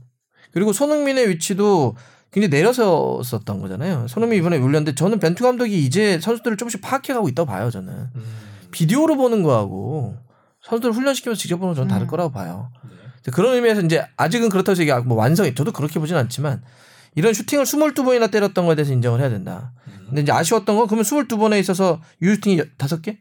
그리고 0.51 0.71
손흥민의 0.71 1.29
위치도 1.29 1.95
굉장히 2.31 2.49
내려섰었던 2.49 3.59
거잖아요. 3.59 4.07
손흥민 4.07 4.39
이번에 4.39 4.57
올렸는데 4.57 4.95
저는 4.95 5.19
벤투 5.19 5.43
감독이 5.43 5.85
이제 5.85 6.19
선수들을 6.19 6.57
조금씩 6.57 6.81
파악해가고 6.81 7.29
있다고 7.29 7.47
봐요. 7.47 7.71
저는 7.71 8.09
비디오로 8.71 9.15
보는 9.15 9.43
거하고 9.43 10.17
선수들을 10.61 10.93
훈련시키면서 10.93 11.39
직접 11.39 11.57
보는 11.57 11.69
건 11.69 11.75
저는 11.75 11.87
다를 11.87 12.05
음. 12.05 12.09
거라고 12.09 12.31
봐요. 12.31 12.71
근데 13.15 13.31
그런 13.31 13.55
의미에서 13.55 13.81
이제 13.81 14.05
아직은 14.17 14.49
그렇다고 14.49 14.71
해서 14.71 14.83
이게 14.83 14.93
뭐 14.99 15.17
완성이 15.17 15.55
저도 15.55 15.71
그렇게 15.71 15.99
보진 15.99 16.17
않지만 16.17 16.61
이런 17.15 17.33
슈팅을 17.33 17.65
22번이나 17.65 18.31
때렸던 18.31 18.65
거에 18.65 18.75
대해서 18.75 18.93
인정을 18.93 19.19
해야 19.19 19.29
된다. 19.29 19.73
근데 20.07 20.21
이제 20.21 20.31
아쉬웠던 20.31 20.75
건 20.77 20.87
그러면 20.87 21.03
22번에 21.03 21.59
있어서 21.59 22.01
유슈팅이 22.21 22.61
5개? 22.77 23.17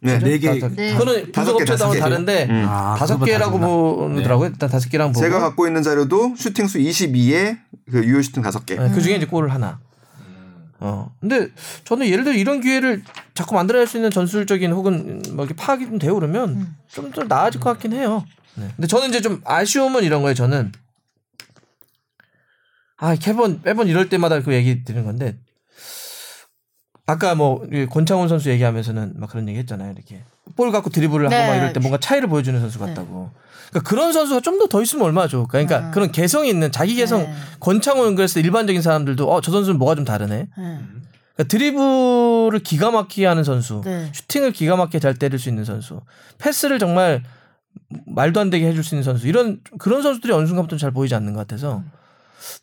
네. 0.00 0.18
네 0.18 0.38
개. 0.38 0.52
네. 0.52 0.92
그거는 0.92 1.32
다섯 1.32 1.56
개, 1.56 1.64
다섯 1.64 1.90
개. 1.90 1.98
다른데 1.98 2.46
음. 2.50 2.64
아, 2.68 2.94
다섯 2.98 3.14
그거보다 3.14 3.32
개라고. 3.32 3.58
보더라고요. 3.58 4.48
일단 4.50 4.68
다섯 4.68 4.88
개랑 4.88 5.12
보고 5.12 5.20
제가 5.20 5.40
갖고 5.40 5.66
있는 5.66 5.82
자료도 5.82 6.34
슈팅 6.36 6.66
수 6.66 6.78
22에 6.78 7.58
그 7.90 8.04
유효 8.04 8.20
슈팅 8.22 8.42
5개. 8.42 8.78
네, 8.78 8.90
그 8.94 9.00
중에 9.00 9.16
이제 9.16 9.26
골을 9.26 9.52
하나. 9.52 9.80
어. 10.78 11.10
근데 11.20 11.48
저는 11.84 12.06
예를 12.06 12.24
들어 12.24 12.36
이런 12.36 12.60
기회를 12.60 13.02
자꾸 13.34 13.54
만들어낼 13.54 13.86
수 13.86 13.96
있는 13.96 14.10
전술적인 14.10 14.72
혹은 14.72 15.22
뭐 15.32 15.46
이렇게 15.46 15.54
파악이 15.56 15.86
좀 15.86 15.98
되고 15.98 16.14
그러면 16.16 16.76
좀더 16.88 17.24
나아질 17.24 17.60
것 17.60 17.70
같긴 17.70 17.94
해요. 17.94 18.24
네. 18.56 18.68
근데 18.76 18.86
저는 18.86 19.08
이제 19.08 19.20
좀 19.22 19.40
아쉬움은 19.44 20.04
이런 20.04 20.22
거예요. 20.22 20.34
저는 20.34 20.72
아, 22.98 23.14
매번 23.26 23.60
매번 23.62 23.88
이럴 23.88 24.08
때마다 24.08 24.40
그 24.40 24.54
얘기 24.54 24.84
드리는 24.84 25.04
건데 25.04 25.36
아까 27.06 27.34
뭐 27.34 27.64
권창훈 27.90 28.28
선수 28.28 28.50
얘기하면서는 28.50 29.14
막 29.16 29.30
그런 29.30 29.48
얘기 29.48 29.58
했잖아요. 29.60 29.92
이렇게 29.92 30.22
볼 30.56 30.72
갖고 30.72 30.90
드리블을 30.90 31.28
네. 31.28 31.36
하고 31.36 31.48
막 31.50 31.56
이럴 31.56 31.72
때 31.72 31.80
뭔가 31.80 31.98
차이를 31.98 32.28
보여주는 32.28 32.58
선수 32.58 32.78
같다고. 32.78 33.30
그러니까 33.70 33.88
그런 33.88 34.12
선수가 34.12 34.40
좀 34.40 34.58
더 34.58 34.66
더 34.68 34.82
있으면 34.82 35.04
얼마나 35.06 35.28
좋을까. 35.28 35.52
그러니까 35.52 35.78
음. 35.80 35.90
그런 35.92 36.10
개성이 36.10 36.48
있는 36.48 36.72
자기 36.72 36.94
개성 36.94 37.22
네. 37.22 37.32
권창훈 37.60 38.16
때 38.16 38.40
일반적인 38.40 38.82
사람들도 38.82 39.30
어 39.32 39.40
저 39.40 39.52
선수는 39.52 39.78
뭐가 39.78 39.94
좀 39.94 40.04
다르네. 40.04 40.36
네. 40.36 40.48
그러니까 40.56 41.44
드리블을 41.48 42.60
기가 42.60 42.90
막히게 42.90 43.26
하는 43.26 43.44
선수, 43.44 43.82
네. 43.84 44.10
슈팅을 44.14 44.52
기가 44.52 44.76
막히게 44.76 44.98
잘 45.00 45.14
때릴 45.14 45.38
수 45.38 45.48
있는 45.50 45.64
선수, 45.64 46.00
패스를 46.38 46.78
정말 46.78 47.22
말도 48.06 48.40
안 48.40 48.50
되게 48.50 48.66
해줄 48.66 48.82
수 48.82 48.94
있는 48.94 49.02
선수 49.04 49.28
이런 49.28 49.60
그런 49.78 50.02
선수들이 50.02 50.32
어느 50.32 50.46
순간부터 50.46 50.78
잘 50.78 50.90
보이지 50.92 51.14
않는 51.14 51.34
것 51.34 51.40
같아서 51.40 51.84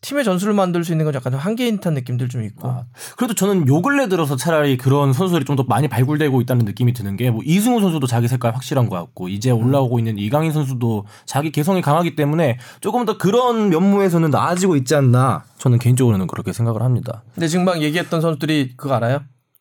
팀의 0.02 0.24
전술을 0.24 0.54
만들 0.54 0.84
수 0.84 0.92
있는 0.92 1.06
건 1.06 1.14
약간 1.16 1.34
한계인 1.34 1.78
듯한 1.78 1.94
느낌들 1.94 2.30
좀 2.30 2.44
있고. 2.44 2.68
아, 2.68 2.86
그래도 3.18 3.34
저는 3.34 3.68
요 3.68 3.82
근래 3.82 4.08
들어서 4.08 4.36
차라리 4.36 4.78
그런 4.78 5.14
선수들이 5.14 5.46
좀 5.46 5.54
더 5.56 5.64
많이 5.64 5.88
발굴되고 5.88 6.42
있다는 6.42 6.66
느낌이 6.66 6.94
드는 6.94 7.16
게 7.18 7.30
뭐 7.30 7.42
이승우 7.44 7.80
선수도 7.82 8.08
자기 8.08 8.28
색깔 8.28 8.54
확실한 8.56 8.90
것 8.90 8.96
같고 8.98 9.30
이제 9.30 9.52
올라오고 9.52 10.00
있는 10.00 10.18
이강인 10.18 10.52
선수도 10.52 11.06
자기 11.26 11.52
개성이 11.52 11.82
강하기 11.82 12.16
때문에 12.16 12.58
조금 12.82 13.06
더 13.06 13.18
그런 13.18 13.70
면모에서는 13.70 14.30
나아지고 14.30 14.76
있지 14.78 14.96
않나 14.96 15.44
저는 15.58 15.80
개인적으로는 15.80 16.28
그렇게 16.28 16.54
생각을 16.54 16.82
합니다. 16.82 17.24
근데 17.34 17.48
지금 17.48 17.66
막 17.66 17.82
얘기했던 17.82 18.22
선수들이 18.22 18.74
그거 18.78 18.96
알아요? 18.96 19.20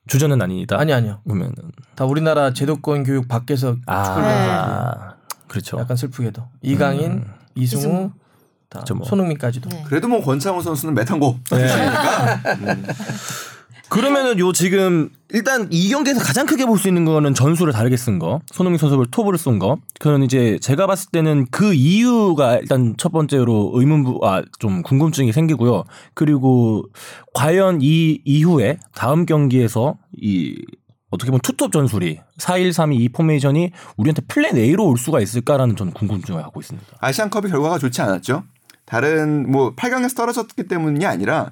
주전은 0.08 0.40
아니다. 0.42 0.78
아니 0.78 0.92
아니요. 0.92 1.20
그러면은 1.24 1.54
다 1.94 2.04
우리나라 2.04 2.52
제도권 2.52 3.04
교육 3.04 3.28
밖에서 3.28 3.74
축구를 3.76 4.22
배운 4.22 4.34
선수들. 4.46 4.50
아 4.50 5.14
그렇죠. 5.46 5.78
약간 5.78 5.96
슬프게도 5.96 6.42
이강인, 6.62 7.24
이승우, 7.54 7.80
이승우. 7.80 8.10
다 8.72 8.80
그쵸, 8.80 8.94
뭐. 8.94 9.06
손흥민까지도. 9.06 9.68
네. 9.68 9.82
그래도 9.86 10.08
뭐 10.08 10.22
권창훈 10.22 10.62
선수는 10.62 10.94
메탄고 10.94 11.38
네. 11.50 11.66
그러면은 13.88 14.38
요 14.38 14.52
지금 14.52 15.10
일단 15.30 15.68
이 15.70 15.90
경기에서 15.90 16.20
가장 16.20 16.46
크게 16.46 16.64
볼 16.64 16.78
수 16.78 16.88
있는 16.88 17.04
거는 17.04 17.34
전술을 17.34 17.74
다르게 17.74 17.98
쓴 17.98 18.18
거, 18.18 18.40
손흥민 18.50 18.78
선수를 18.78 19.04
톱으로 19.10 19.36
쏜 19.36 19.58
거. 19.58 19.76
그는 20.00 20.22
이제 20.22 20.58
제가 20.62 20.86
봤을 20.86 21.10
때는 21.10 21.46
그 21.50 21.74
이유가 21.74 22.56
일단 22.56 22.94
첫 22.96 23.12
번째로 23.12 23.70
의문부 23.74 24.20
아좀 24.26 24.82
궁금증이 24.82 25.32
생기고요. 25.34 25.84
그리고 26.14 26.84
과연 27.34 27.80
이 27.82 28.20
이후에 28.24 28.78
다음 28.94 29.26
경기에서 29.26 29.96
이 30.18 30.56
어떻게 31.10 31.30
보면 31.30 31.40
투톱 31.42 31.72
전술이 31.72 32.18
4-1-3-2이 32.38 33.12
포메이션이 33.12 33.70
우리한테 33.98 34.22
플랜 34.26 34.56
A로 34.56 34.86
올 34.86 34.96
수가 34.96 35.20
있을까라는 35.20 35.76
저는 35.76 35.92
궁금증을 35.92 36.40
갖고 36.42 36.60
있습니다. 36.60 36.88
아시안컵이 36.98 37.50
결과가 37.50 37.78
좋지 37.78 38.00
않았죠. 38.00 38.44
다른 38.93 39.51
뭐 39.51 39.74
8강에서 39.74 40.14
떨어졌기 40.14 40.64
때문이 40.64 41.07
아니라 41.07 41.51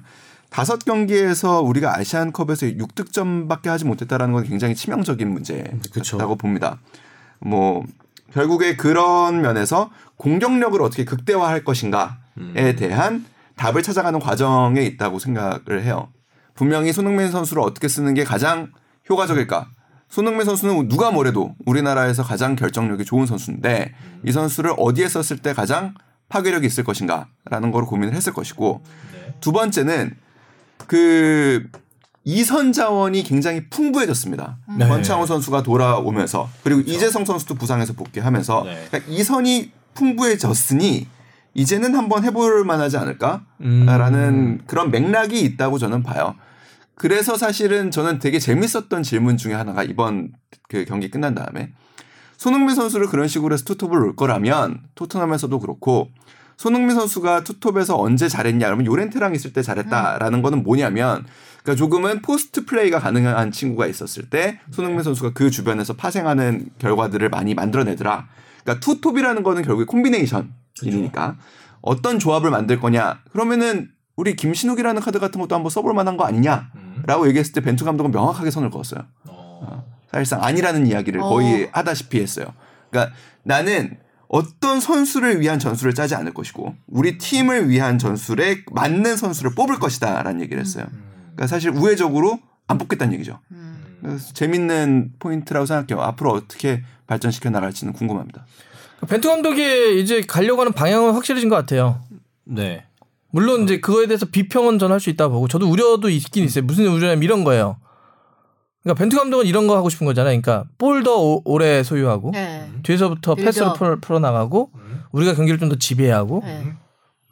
다섯 0.51 0.85
경기에서 0.85 1.61
우리가 1.61 1.97
아시안컵에서 1.97 2.67
6득점밖에 2.67 3.65
하지 3.65 3.83
못했다라는 3.85 4.31
건 4.31 4.43
굉장히 4.43 4.75
치명적인. 4.75 5.27
문제라고 5.27 6.35
봅니다. 6.35 6.77
뭐 7.39 7.83
결국에 8.31 8.75
그런 8.75 9.41
면에서 9.41 9.89
공격력을 10.17 10.79
어떻게 10.83 11.03
극대화할 11.03 11.63
것인가에 11.63 12.75
대한 12.77 13.25
답을 13.55 13.81
찾아가는 13.81 14.19
과정에 14.19 14.83
있다고 14.83 15.17
생각을 15.17 15.81
해요. 15.81 16.09
분명히 16.53 16.93
손흥민 16.93 17.31
선수를 17.31 17.63
어떻게 17.63 17.87
쓰는 17.87 18.13
게 18.13 18.23
가장 18.23 18.71
효과적일까? 19.09 19.67
손흥민 20.09 20.45
선수는 20.45 20.89
누가 20.89 21.09
뭐래도 21.09 21.55
우리나라에서 21.65 22.21
가장 22.21 22.55
결정력이 22.55 23.03
좋은 23.03 23.25
선수인데 23.25 23.95
이 24.27 24.31
선수를 24.31 24.75
어디에 24.77 25.07
썼을 25.07 25.39
때 25.41 25.55
가장 25.55 25.95
파괴력이 26.31 26.65
있을 26.65 26.83
것인가라는 26.85 27.71
걸 27.71 27.85
고민을 27.85 28.15
했을 28.15 28.33
것이고 28.33 28.81
두 29.41 29.51
번째는 29.51 30.15
그 30.87 31.67
이선 32.23 32.71
자원이 32.71 33.23
굉장히 33.23 33.67
풍부해졌습니다. 33.69 34.57
네. 34.77 34.87
권창호 34.87 35.25
선수가 35.25 35.63
돌아오면서 35.63 36.49
그리고 36.63 36.81
이재성 36.81 37.25
선수도 37.25 37.55
부상해서 37.55 37.93
복귀하면서 37.93 38.63
네. 38.63 38.87
그러니까 38.89 39.11
이선이 39.11 39.71
풍부해졌으니 39.93 41.07
이제는 41.53 41.95
한번 41.95 42.23
해볼 42.23 42.63
만하지 42.63 42.97
않을까라는 42.97 43.43
음. 43.59 44.61
그런 44.67 44.89
맥락이 44.89 45.41
있다고 45.41 45.77
저는 45.77 46.01
봐요. 46.01 46.35
그래서 46.95 47.35
사실은 47.35 47.91
저는 47.91 48.19
되게 48.19 48.39
재밌었던 48.39 49.03
질문 49.03 49.35
중에 49.35 49.53
하나가 49.53 49.83
이번 49.83 50.31
그 50.69 50.85
경기 50.85 51.09
끝난 51.09 51.35
다음에 51.35 51.71
손흥민 52.41 52.73
선수를 52.75 53.05
그런 53.05 53.27
식으로 53.27 53.53
해서 53.53 53.63
투톱을 53.65 53.99
놓을 53.99 54.15
거라면 54.15 54.79
토트넘에서도 54.95 55.59
그렇고 55.59 56.09
손흥민 56.57 56.95
선수가 56.95 57.43
투톱에서 57.43 58.01
언제 58.01 58.27
잘했냐? 58.27 58.65
그러면 58.65 58.87
요렌테랑 58.87 59.35
있을 59.35 59.53
때 59.53 59.61
잘했다라는 59.61 60.41
거는 60.41 60.63
뭐냐면 60.63 61.23
그러니까 61.61 61.75
조금은 61.75 62.23
포스트 62.23 62.65
플레이가 62.65 62.97
가능한 62.97 63.51
친구가 63.51 63.85
있었을 63.85 64.31
때 64.31 64.59
손흥민 64.71 65.03
선수가 65.03 65.33
그 65.35 65.51
주변에서 65.51 65.93
파생하는 65.93 66.69
결과들을 66.79 67.29
많이 67.29 67.53
만들어내더라. 67.53 68.27
그러니까 68.63 68.83
투톱이라는 68.83 69.43
거는 69.43 69.61
결국에 69.61 69.85
콤비네이션이니까 69.85 71.35
어떤 71.81 72.17
조합을 72.17 72.49
만들 72.49 72.79
거냐? 72.79 73.19
그러면은 73.31 73.91
우리 74.15 74.35
김신욱이라는 74.35 74.99
카드 74.99 75.19
같은 75.19 75.39
것도 75.39 75.53
한번 75.53 75.69
써볼 75.69 75.93
만한 75.93 76.17
거 76.17 76.23
아니냐라고 76.23 77.27
얘기했을 77.27 77.53
때 77.53 77.61
벤투 77.61 77.85
감독은 77.85 78.09
명확하게 78.09 78.49
선을 78.49 78.71
그었어요. 78.71 79.03
어, 79.27 79.90
사실상 80.11 80.43
아니라는 80.43 80.87
이야기를 80.87 81.21
거의 81.21 81.69
하다시피 81.71 82.19
했어요. 82.19 82.47
그러니까 82.89 83.15
나는 83.43 83.97
어떤 84.27 84.79
선수를 84.79 85.41
위한 85.41 85.59
전술을 85.59 85.93
짜지 85.93 86.15
않을 86.15 86.33
것이고 86.33 86.75
우리 86.87 87.17
팀을 87.17 87.69
위한 87.69 87.97
전술에 87.97 88.63
맞는 88.71 89.17
선수를 89.17 89.55
뽑을 89.55 89.79
것이다라는 89.79 90.41
얘기를 90.41 90.61
했어요. 90.61 90.85
그러니까 91.33 91.47
사실 91.47 91.71
우회적으로 91.71 92.39
안 92.67 92.77
뽑겠다는 92.77 93.13
얘기죠. 93.15 93.39
그래서 94.01 94.33
재밌는 94.33 95.13
포인트라고 95.19 95.65
생각해요. 95.65 96.03
앞으로 96.03 96.31
어떻게 96.31 96.83
발전시켜 97.07 97.49
나갈지는 97.49 97.93
궁금합니다. 97.93 98.45
벤투 99.07 99.27
감독이 99.27 99.99
이제 100.01 100.21
가려고 100.21 100.61
하는 100.61 100.71
방향은 100.73 101.13
확실해진 101.13 101.49
것 101.49 101.55
같아요. 101.55 102.01
네. 102.45 102.85
물론 103.31 103.63
이제 103.63 103.79
그거에 103.79 104.07
대해서 104.07 104.25
비평은 104.25 104.79
전 104.79 104.91
할 104.91 104.99
수 104.99 105.09
있다고 105.09 105.33
보고 105.33 105.47
저도 105.47 105.69
우려도 105.69 106.09
있긴 106.09 106.45
있어요. 106.45 106.63
무슨 106.63 106.87
우려냐면 106.87 107.23
이런 107.23 107.43
거예요. 107.43 107.77
그러니까 108.83 108.99
벤투 108.99 109.17
감독은 109.17 109.45
이런 109.45 109.67
거 109.67 109.75
하고 109.77 109.89
싶은 109.89 110.05
거잖아요. 110.05 110.39
그러니까 110.41 110.67
볼 110.77 111.03
더 111.03 111.41
오래 111.45 111.83
소유하고 111.83 112.31
네. 112.33 112.69
뒤에서부터 112.83 113.35
빌드업. 113.35 113.45
패스를 113.45 113.73
풀어, 113.75 113.97
풀어 114.01 114.19
나가고 114.19 114.71
우리가 115.11 115.33
경기를 115.35 115.59
좀 115.59 115.69
더 115.69 115.75
지배하고 115.75 116.41
네. 116.45 116.73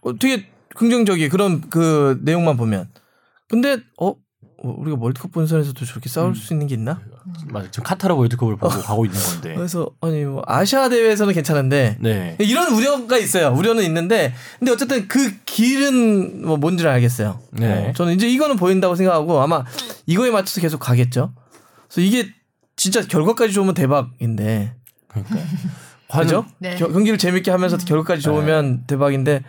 어, 0.02 0.14
되게 0.18 0.48
긍정적이에요. 0.76 1.30
그런 1.30 1.62
그 1.70 2.20
내용만 2.24 2.56
보면. 2.58 2.90
근데 3.48 3.78
어 4.00 4.10
어, 4.10 4.16
우리가 4.78 4.98
월드컵 5.00 5.32
본선에서도 5.32 5.86
저렇게 5.86 6.10
싸울 6.10 6.36
수 6.36 6.54
있는 6.54 6.68
게 6.68 6.76
있나? 6.76 7.02
맞아. 7.52 7.72
지금 7.72 7.84
카타르 7.84 8.14
월드컵을 8.16 8.58
보고 8.58 8.70
가고 8.82 9.06
있는 9.06 9.20
건데. 9.20 9.54
그래서 9.56 9.90
아니 10.02 10.24
뭐 10.26 10.42
아시아 10.46 10.90
대회에서는 10.90 11.34
괜찮은데 11.34 11.98
네. 12.00 12.36
이런 12.40 12.74
우려가 12.74 13.18
있어요. 13.18 13.54
우려는 13.56 13.84
있는데 13.86 14.34
근데 14.60 14.72
어쨌든 14.72 15.08
그 15.08 15.36
길은 15.46 16.46
뭐 16.46 16.58
뭔지를 16.58 16.92
알겠어요. 16.92 17.40
네. 17.52 17.90
어, 17.90 17.94
저는 17.94 18.14
이제 18.14 18.28
이거는 18.28 18.56
보인다고 18.58 18.96
생각하고 18.96 19.42
아마 19.42 19.64
이거에 20.06 20.32
맞춰서 20.32 20.62
계속 20.62 20.80
가겠죠. 20.80 21.34
그래서 21.88 22.02
이게 22.02 22.30
진짜 22.76 23.02
결과까지 23.02 23.54
좋으면 23.54 23.74
대박인데 23.74 24.76
그러니까. 25.08 25.36
그죠? 26.22 26.46
네. 26.60 26.76
겨- 26.76 26.88
경기를 26.92 27.18
재밌게 27.18 27.52
하면서 27.52 27.78
결과까지 27.78 28.22
좋으면 28.22 28.86
대박인데 28.88 29.44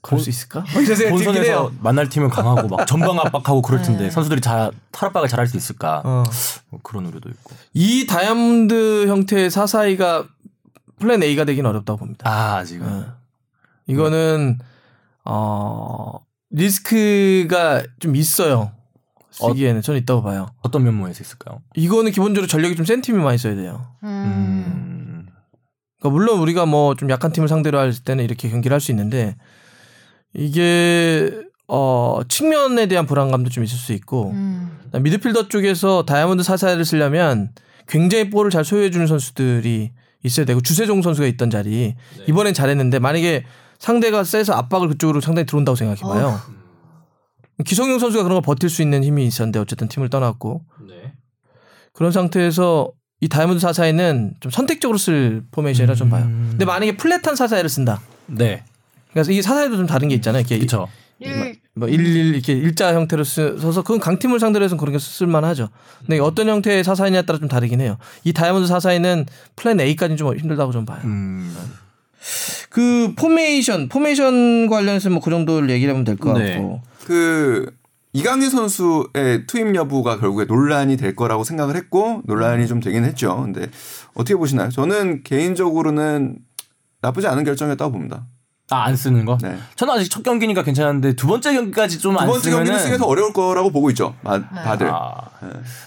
그럴 0.00 0.20
수 0.20 0.30
있을까? 0.30 0.64
들긴 0.64 1.10
본선에서. 1.10 1.72
만날 1.80 2.08
팀은 2.08 2.28
강하고 2.30 2.68
막 2.68 2.86
전방 2.86 3.18
압박하고 3.18 3.62
그럴 3.62 3.80
텐데 3.82 4.10
선수들이 4.10 4.40
잘 4.40 4.70
탈압박을 4.92 5.28
잘할 5.28 5.46
수 5.46 5.56
있을까? 5.56 6.02
어. 6.04 6.24
뭐 6.70 6.80
그런 6.82 7.06
우려도 7.06 7.28
있고. 7.30 7.54
이 7.74 8.06
다이아몬드 8.06 9.06
형태의 9.08 9.50
사사이가 9.50 10.24
플랜 10.98 11.22
A가 11.22 11.44
되긴 11.44 11.66
어렵다고 11.66 11.98
봅니다. 11.98 12.28
아 12.30 12.64
지금. 12.64 12.86
어. 12.86 13.04
이거는 13.86 14.58
어 15.24 16.12
리스크가 16.50 17.82
좀 18.00 18.16
있어요. 18.16 18.72
쓰기에는 19.30 19.82
저는 19.82 20.00
있다고 20.00 20.22
봐요. 20.22 20.48
어떤 20.62 20.82
면모에서 20.84 21.22
있을까요? 21.22 21.60
이거는 21.76 22.10
기본적으로 22.12 22.46
전력이 22.48 22.74
좀 22.76 22.84
센 22.86 23.02
팀이 23.02 23.22
많이 23.22 23.38
써야 23.38 23.54
돼요. 23.54 23.86
음. 24.02 24.08
음. 24.08 25.26
그러니까 26.00 26.14
물론 26.16 26.40
우리가 26.40 26.66
뭐 26.66 26.94
좀 26.94 27.10
약한 27.10 27.32
팀을 27.32 27.48
상대로 27.48 27.78
할 27.78 27.92
때는 27.94 28.24
이렇게 28.24 28.48
경기를 28.48 28.74
할 28.74 28.80
수 28.80 28.90
있는데 28.92 29.36
이게 30.34 31.32
어 31.66 32.20
측면에 32.28 32.86
대한 32.86 33.06
불안감도 33.06 33.50
좀 33.50 33.64
있을 33.64 33.76
수 33.76 33.92
있고 33.92 34.30
음. 34.30 34.78
미드필더 34.92 35.48
쪽에서 35.48 36.04
다이아몬드 36.04 36.42
사사를 36.42 36.82
쓰려면 36.84 37.50
굉장히 37.86 38.30
볼을 38.30 38.50
잘 38.50 38.64
소유해 38.64 38.90
주는 38.90 39.06
선수들이 39.06 39.92
있어야 40.24 40.46
되고 40.46 40.60
주세종 40.60 41.02
선수가 41.02 41.26
있던 41.28 41.50
자리 41.50 41.94
이번엔 42.26 42.54
잘했는데 42.54 42.98
만약에 42.98 43.44
상대가 43.78 44.24
세서 44.24 44.54
압박을 44.54 44.88
그쪽으로 44.88 45.20
상당히 45.20 45.46
들어온다고 45.46 45.76
생각해 45.76 46.00
봐요. 46.00 46.40
기성용 47.64 47.98
선수가 47.98 48.22
그런 48.22 48.36
걸 48.36 48.42
버틸 48.42 48.68
수 48.68 48.82
있는 48.82 49.02
힘이 49.02 49.26
있었는데 49.26 49.58
어쨌든 49.58 49.88
팀을 49.88 50.10
떠났고 50.10 50.64
네. 50.88 51.12
그런 51.92 52.12
상태에서 52.12 52.92
이 53.20 53.28
다이아몬드 53.28 53.60
사사이는 53.60 54.34
좀 54.40 54.50
선택적으로 54.50 54.96
쓸 54.96 55.42
포메이션이라 55.50 55.96
좀 55.96 56.08
봐요. 56.08 56.24
근데 56.24 56.64
만약에 56.64 56.96
flat한 56.96 57.34
사사이를 57.34 57.68
쓴다. 57.68 58.00
네. 58.26 58.64
그래서 59.12 59.32
이게 59.32 59.42
사사이도 59.42 59.76
좀 59.76 59.86
다른 59.86 60.08
게 60.08 60.14
있잖아요. 60.16 60.40
이렇게 60.40 60.56
그렇죠. 60.58 60.88
일- 61.20 61.58
뭐 61.74 61.88
일일 61.88 62.34
이렇게 62.34 62.52
일자 62.52 62.94
형태로 62.94 63.24
쓰- 63.24 63.56
써서 63.60 63.82
그건 63.82 63.98
강팀을 64.00 64.38
상대로 64.40 64.64
해서는 64.64 64.78
그런 64.78 64.92
게 64.92 64.98
쓸만하죠. 64.98 65.68
근데 66.00 66.18
어떤 66.20 66.48
형태의 66.48 66.84
사사이냐에 66.84 67.22
따라 67.22 67.38
좀 67.38 67.48
다르긴 67.48 67.80
해요. 67.80 67.98
이 68.24 68.32
다이아몬드 68.32 68.66
사사이는 68.66 69.26
플랜 69.56 69.80
A까지는 69.80 70.16
좀 70.16 70.36
힘들다고 70.36 70.72
좀 70.72 70.84
봐요. 70.84 71.00
음. 71.04 71.54
그 72.70 73.12
포메이션, 73.16 73.88
포메이션 73.88 74.68
관련해서 74.68 75.10
뭐 75.10 75.20
그 75.20 75.30
정도를 75.30 75.70
얘기를 75.70 75.92
하면 75.94 76.04
될것 76.04 76.36
네. 76.38 76.54
같고. 76.54 76.82
그 77.06 77.72
이강인 78.12 78.50
선수의 78.50 79.46
투입 79.46 79.74
여부가 79.74 80.18
결국에 80.18 80.44
논란이 80.44 80.96
될 80.96 81.14
거라고 81.14 81.44
생각을 81.44 81.76
했고 81.76 82.22
논란이 82.26 82.66
좀 82.66 82.80
되긴 82.80 83.04
했죠. 83.04 83.40
근데 83.42 83.68
어떻게 84.14 84.34
보시나요? 84.34 84.70
저는 84.70 85.22
개인적으로는 85.22 86.38
나쁘지 87.02 87.26
않은 87.28 87.44
결정이었다고 87.44 87.92
봅니다. 87.92 88.26
아 88.70 88.84
안 88.84 88.96
쓰는 88.96 89.24
거? 89.24 89.38
네. 89.42 89.56
저는 89.76 89.94
아직 89.94 90.10
첫 90.10 90.22
경기니까 90.22 90.62
괜찮은데 90.62 91.14
두 91.14 91.26
번째 91.26 91.54
경기까지 91.54 91.98
좀두안 92.00 92.26
번째 92.26 92.40
쓰면은 92.50 92.64
경기는 92.66 92.78
쓰기 92.78 92.98
더 92.98 93.06
어려울 93.06 93.32
거라고 93.32 93.70
보고 93.70 93.88
있죠. 93.90 94.14
마- 94.22 94.40
다들. 94.50 94.90
아, 94.92 95.14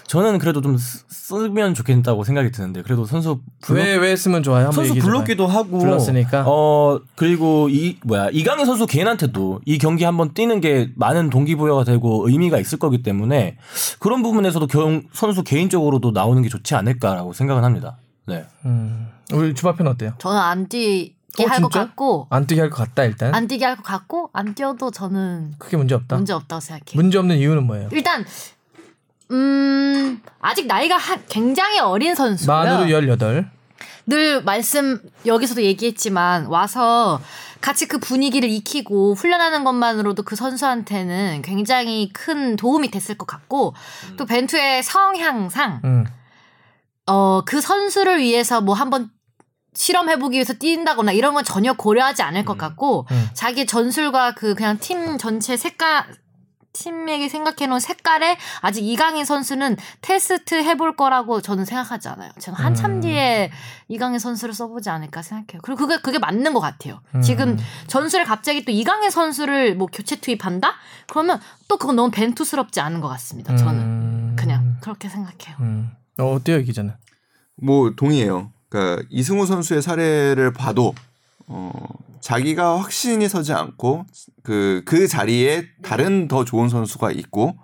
저는 0.08 0.38
그래도 0.38 0.60
좀 0.60 0.76
쓰- 0.76 1.04
쓰면 1.08 1.74
좋겠다고 1.74 2.24
생각이 2.24 2.50
드는데 2.50 2.82
그래도 2.82 3.04
선수 3.04 3.40
불러 3.60 3.82
왜, 3.82 3.96
왜 3.96 4.16
쓰면 4.16 4.42
좋아요? 4.42 4.72
선수. 4.72 4.94
불렀기도 4.96 5.46
하고 5.46 5.78
불렀으니까. 5.78 6.44
어 6.46 7.00
그리고 7.14 7.68
이 7.70 7.98
뭐야 8.04 8.28
이강인 8.32 8.66
선수 8.66 8.86
개인한테도 8.86 9.60
이 9.64 9.78
경기 9.78 10.02
한번 10.04 10.34
뛰는 10.34 10.60
게 10.60 10.90
많은 10.96 11.30
동기부여가 11.30 11.84
되고 11.84 12.28
의미가 12.28 12.58
있을 12.58 12.78
거기 12.78 13.02
때문에 13.02 13.56
그런 14.00 14.22
부분에서도 14.22 14.66
경, 14.66 15.02
선수 15.12 15.44
개인적으로도 15.44 16.10
나오는 16.10 16.42
게 16.42 16.48
좋지 16.48 16.74
않을까라고 16.74 17.32
생각은 17.32 17.62
합니다. 17.64 17.96
네. 18.26 18.44
음. 18.66 19.08
우리 19.32 19.54
주바편 19.54 19.86
어때요? 19.86 20.12
저는 20.18 20.36
안뛰 20.38 21.14
게 21.36 21.44
어, 21.44 21.48
할것 21.48 21.70
진짜? 21.72 21.86
같고 21.86 22.26
안 22.30 22.46
뛰게 22.46 22.60
할 22.60 22.70
것 22.70 22.76
같다 22.76 23.04
일단. 23.04 23.34
안 23.34 23.48
뛰게 23.48 23.64
할 23.64 23.76
것 23.76 23.82
같고 23.82 24.30
안 24.32 24.54
뛰어도 24.54 24.90
저는 24.90 25.54
크게 25.58 25.76
문제 25.76 25.94
없다. 25.94 26.16
문제 26.16 26.32
없다고 26.32 26.60
생각해요. 26.60 26.94
문제 26.94 27.18
없는 27.18 27.36
이유는 27.38 27.66
뭐예요? 27.66 27.88
일단 27.92 28.24
음 29.30 30.20
아직 30.40 30.66
나이가 30.66 30.96
한- 30.96 31.24
굉장히 31.28 31.78
어린 31.80 32.14
선수고요. 32.14 32.54
만으로 32.56 32.90
18. 32.90 33.50
늘 34.06 34.42
말씀 34.42 35.00
여기서도 35.24 35.62
얘기했지만 35.62 36.46
와서 36.46 37.20
같이 37.60 37.86
그 37.86 37.98
분위기를 37.98 38.48
익히고 38.50 39.14
훈련하는 39.14 39.62
것만으로도 39.62 40.24
그 40.24 40.34
선수한테는 40.34 41.42
굉장히 41.42 42.10
큰 42.12 42.56
도움이 42.56 42.90
됐을 42.90 43.16
것 43.16 43.26
같고 43.26 43.74
또 44.16 44.26
벤투의 44.26 44.82
성향상 44.82 45.80
음. 45.84 46.04
어그 47.06 47.60
선수를 47.60 48.18
위해서 48.18 48.60
뭐 48.60 48.74
한번 48.74 49.08
실험해보기 49.74 50.36
위해서 50.36 50.54
뛴다거나 50.54 51.12
이런 51.12 51.34
건 51.34 51.44
전혀 51.44 51.72
고려하지 51.72 52.22
않을 52.22 52.44
것 52.44 52.58
같고 52.58 53.06
음. 53.10 53.28
자기 53.34 53.66
전술과 53.66 54.34
그 54.34 54.54
그냥 54.54 54.78
팀 54.78 55.18
전체 55.18 55.56
색깔 55.56 56.04
팀에게 56.72 57.28
생각해놓은 57.28 57.80
색깔에 57.80 58.38
아직 58.60 58.82
이강인 58.84 59.24
선수는 59.24 59.76
테스트 60.00 60.54
해볼 60.54 60.96
거라고 60.96 61.40
저는 61.40 61.64
생각하지 61.64 62.08
않아요. 62.08 62.30
저는 62.38 62.58
한참 62.58 62.92
음. 62.92 63.00
뒤에 63.00 63.50
이강인 63.88 64.18
선수를 64.18 64.54
써보지 64.54 64.88
않을까 64.88 65.22
생각해요. 65.22 65.60
그리고 65.62 65.86
그게 65.86 65.98
그게 66.00 66.18
맞는 66.18 66.54
것 66.54 66.60
같아요. 66.60 67.00
음. 67.14 67.22
지금 67.22 67.58
전술에 67.88 68.24
갑자기 68.24 68.64
또 68.64 68.72
이강인 68.72 69.10
선수를 69.10 69.74
뭐 69.76 69.86
교체 69.92 70.16
투입한다? 70.16 70.74
그러면 71.08 71.40
또 71.68 71.76
그건 71.76 71.96
너무 71.96 72.10
벤투스럽지 72.10 72.80
않은 72.80 73.00
것 73.00 73.08
같습니다. 73.08 73.54
저는 73.54 73.80
음. 73.80 74.36
그냥 74.38 74.78
그렇게 74.80 75.08
생각해요. 75.08 75.56
음. 75.60 75.90
어, 76.18 76.32
어때요 76.32 76.58
이 76.58 76.64
기자는? 76.64 76.94
뭐 77.62 77.92
동의해요. 77.94 78.50
그러니까 78.72 79.04
이승우 79.10 79.44
선수의 79.44 79.82
사례를 79.82 80.54
봐도 80.54 80.94
어 81.46 81.70
자기가 82.20 82.80
확신이 82.80 83.28
서지 83.28 83.52
않고 83.52 84.06
그그 84.42 85.08
자리에 85.08 85.66
다른 85.82 86.26
더 86.26 86.46
좋은 86.46 86.70
선수가 86.70 87.10
있고 87.12 87.54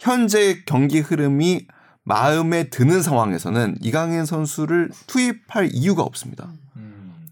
현재 0.00 0.62
경기 0.66 0.98
흐름이 0.98 1.66
마음에 2.02 2.68
드는 2.68 3.00
상황에서는 3.00 3.76
이강인 3.80 4.26
선수를 4.26 4.90
투입할 5.06 5.70
이유가 5.72 6.02
없습니다. 6.02 6.48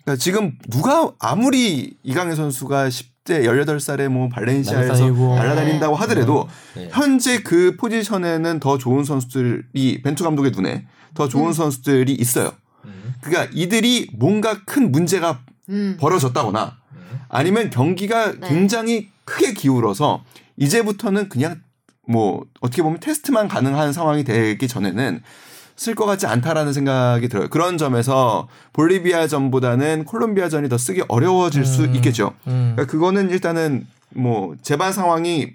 그러니까 0.04 0.16
지금 0.16 0.56
누가 0.68 1.10
아무리 1.18 1.96
이강인 2.02 2.36
선수가 2.36 2.88
10대 2.88 3.44
18살에 3.44 4.08
뭐 4.08 4.28
발렌시아에서 4.28 4.92
날라다니고. 4.92 5.34
날아다닌다고 5.34 5.96
하더라도 5.96 6.48
네. 6.76 6.88
현재 6.92 7.42
그 7.42 7.76
포지션에는 7.78 8.60
더 8.60 8.78
좋은 8.78 9.04
선수들이 9.04 10.02
벤투 10.02 10.22
감독의 10.22 10.50
눈에 10.52 10.86
더 11.14 11.28
좋은 11.28 11.52
선수들이 11.52 12.12
있어요. 12.12 12.52
그러니까 13.24 13.50
이들이 13.54 14.10
뭔가 14.14 14.60
큰 14.64 14.92
문제가 14.92 15.40
음. 15.68 15.96
벌어졌다거나 15.98 16.76
아니면 17.28 17.70
경기가 17.70 18.32
네. 18.32 18.48
굉장히 18.48 19.08
크게 19.24 19.54
기울어서 19.54 20.22
이제부터는 20.56 21.28
그냥 21.28 21.60
뭐 22.06 22.44
어떻게 22.60 22.82
보면 22.82 23.00
테스트만 23.00 23.48
가능한 23.48 23.92
상황이 23.92 24.24
되기 24.24 24.68
전에는 24.68 25.22
쓸 25.76 25.94
것 25.96 26.04
같지 26.06 26.26
않다라는 26.26 26.72
생각이 26.72 27.28
들어요. 27.28 27.48
그런 27.48 27.78
점에서 27.78 28.46
볼리비아전보다는 28.74 30.04
콜롬비아전이 30.04 30.68
더 30.68 30.78
쓰기 30.78 31.02
어려워질 31.08 31.64
수 31.64 31.84
음. 31.84 31.94
있겠죠. 31.96 32.34
음. 32.46 32.72
그러니까 32.76 32.86
그거는 32.92 33.30
일단은 33.30 33.86
뭐 34.10 34.54
재반 34.62 34.92
상황이 34.92 35.54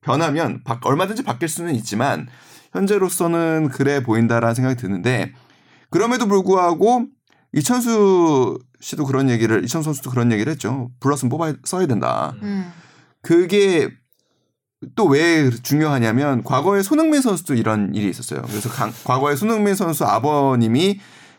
변하면 0.00 0.62
바- 0.64 0.80
얼마든지 0.82 1.22
바뀔 1.24 1.48
수는 1.48 1.74
있지만 1.74 2.28
현재로서는 2.72 3.68
그래 3.68 4.02
보인다라는 4.02 4.54
생각이 4.54 4.76
드는데 4.80 5.32
그럼에도 5.92 6.26
불구하고 6.26 7.06
이천수 7.54 8.58
씨도 8.80 9.04
그런 9.06 9.30
얘기를 9.30 9.64
이천 9.64 9.82
선수도 9.82 10.10
그런 10.10 10.32
얘기를 10.32 10.50
했죠. 10.50 10.90
불렀으면 11.00 11.30
뽑아 11.30 11.54
써야 11.64 11.86
된다. 11.86 12.34
음. 12.42 12.72
그게 13.22 13.88
또 14.96 15.04
왜 15.06 15.48
중요하냐면 15.50 16.42
과거에 16.42 16.82
손흥민 16.82 17.22
선수도 17.22 17.54
이런 17.54 17.94
일이 17.94 18.08
있었어요. 18.08 18.42
그래서 18.42 18.68
강- 18.68 18.92
과거에 19.04 19.36
손흥민 19.36 19.76
선수 19.76 20.04
아버님이 20.04 20.98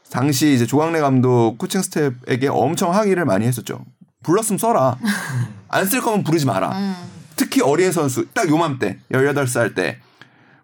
당시 0.09 0.53
이제 0.53 0.65
조광래 0.65 1.01
감독 1.01 1.57
코칭 1.57 1.81
스텝에게 1.81 2.47
엄청 2.47 2.93
항의를 2.93 3.25
많이 3.25 3.45
했었죠. 3.45 3.83
불렀으면 4.23 4.57
써라. 4.59 4.97
안 5.67 5.87
쓸 5.89 5.99
거면 6.01 6.23
부르지 6.23 6.45
마라. 6.45 6.69
음. 6.77 6.95
특히 7.35 7.61
어린 7.61 7.91
선수 7.91 8.25
딱 8.33 8.47
요맘때 8.47 8.99
18살 9.11 9.75
때 9.75 9.99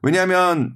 왜냐하면 0.01 0.75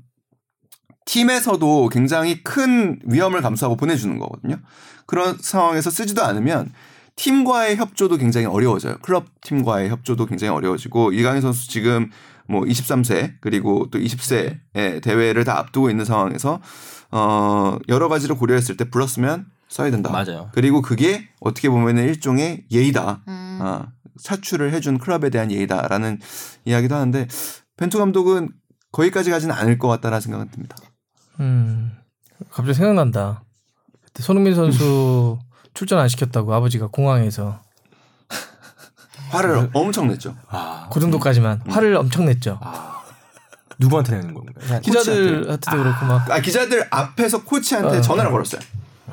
팀에서도 1.06 1.90
굉장히 1.90 2.44
큰 2.44 3.00
위험을 3.06 3.42
감수하고 3.42 3.76
보내주는 3.76 4.18
거거든요. 4.18 4.58
그런 5.06 5.38
상황에서 5.40 5.90
쓰지도 5.90 6.24
않으면 6.24 6.72
팀과의 7.16 7.78
협조도 7.78 8.18
굉장히 8.18 8.48
어려워져요. 8.48 8.98
클럽 9.02 9.26
팀과의 9.42 9.90
협조도 9.90 10.26
굉장히 10.26 10.54
어려워지고 10.54 11.14
이강인 11.14 11.42
선수 11.42 11.70
지금 11.70 12.10
뭐 12.48 12.62
23세 12.62 13.36
그리고 13.40 13.88
또 13.92 14.00
20세 14.00 14.60
대회를 15.02 15.44
다 15.44 15.60
앞두고 15.60 15.90
있는 15.90 16.06
상황에서 16.06 16.60
어 17.12 17.78
여러 17.90 18.10
가지를 18.10 18.36
고려했을 18.36 18.78
때 18.78 18.90
불렀으면 18.90 19.46
써야 19.70 19.92
된다. 19.92 20.12
맞아요. 20.12 20.50
그리고 20.54 20.82
그게 20.82 21.30
어떻게 21.40 21.70
보면은 21.70 22.04
일종의 22.06 22.66
예의다. 22.72 23.22
음. 23.28 23.60
아, 23.62 23.88
차출을 24.22 24.72
해준 24.72 25.00
클럽에 25.00 25.30
대한 25.30 25.52
예의다라는 25.52 26.20
이야기도 26.66 26.96
하는데 26.96 27.28
벤투 27.78 27.98
감독은 27.98 28.50
거기까지 28.92 29.32
가지는 29.32 29.56
않을 29.56 29.80
것 29.80 29.88
같다라는 29.88 30.22
생각은 30.22 30.50
듭니다. 30.50 30.76
음. 31.40 31.92
갑자기 32.52 32.74
생각난다. 32.74 33.44
그때 34.06 34.22
손흥민 34.24 34.56
선수 34.56 35.40
출전 35.74 36.00
안 36.00 36.08
시켰다고 36.08 36.54
아버지가 36.54 36.88
공항에서 36.88 37.60
화를 39.30 39.70
엄청 39.74 40.08
냈죠. 40.08 40.36
아, 40.50 40.88
그 40.92 41.00
정도까지만 41.00 41.62
화를 41.68 41.96
엄청 41.96 42.26
냈죠. 42.26 42.60
누구한테 43.80 44.18
내는 44.18 44.34
건가요? 44.36 44.80
기자들한테도 44.82 45.78
그렇고 45.78 46.06
막 46.06 46.30
아 46.30 46.40
기자들 46.40 46.88
앞에서 46.92 47.44
코치한테 47.44 47.98
어. 47.98 48.02
전화를 48.02 48.30
걸었어요. 48.32 48.62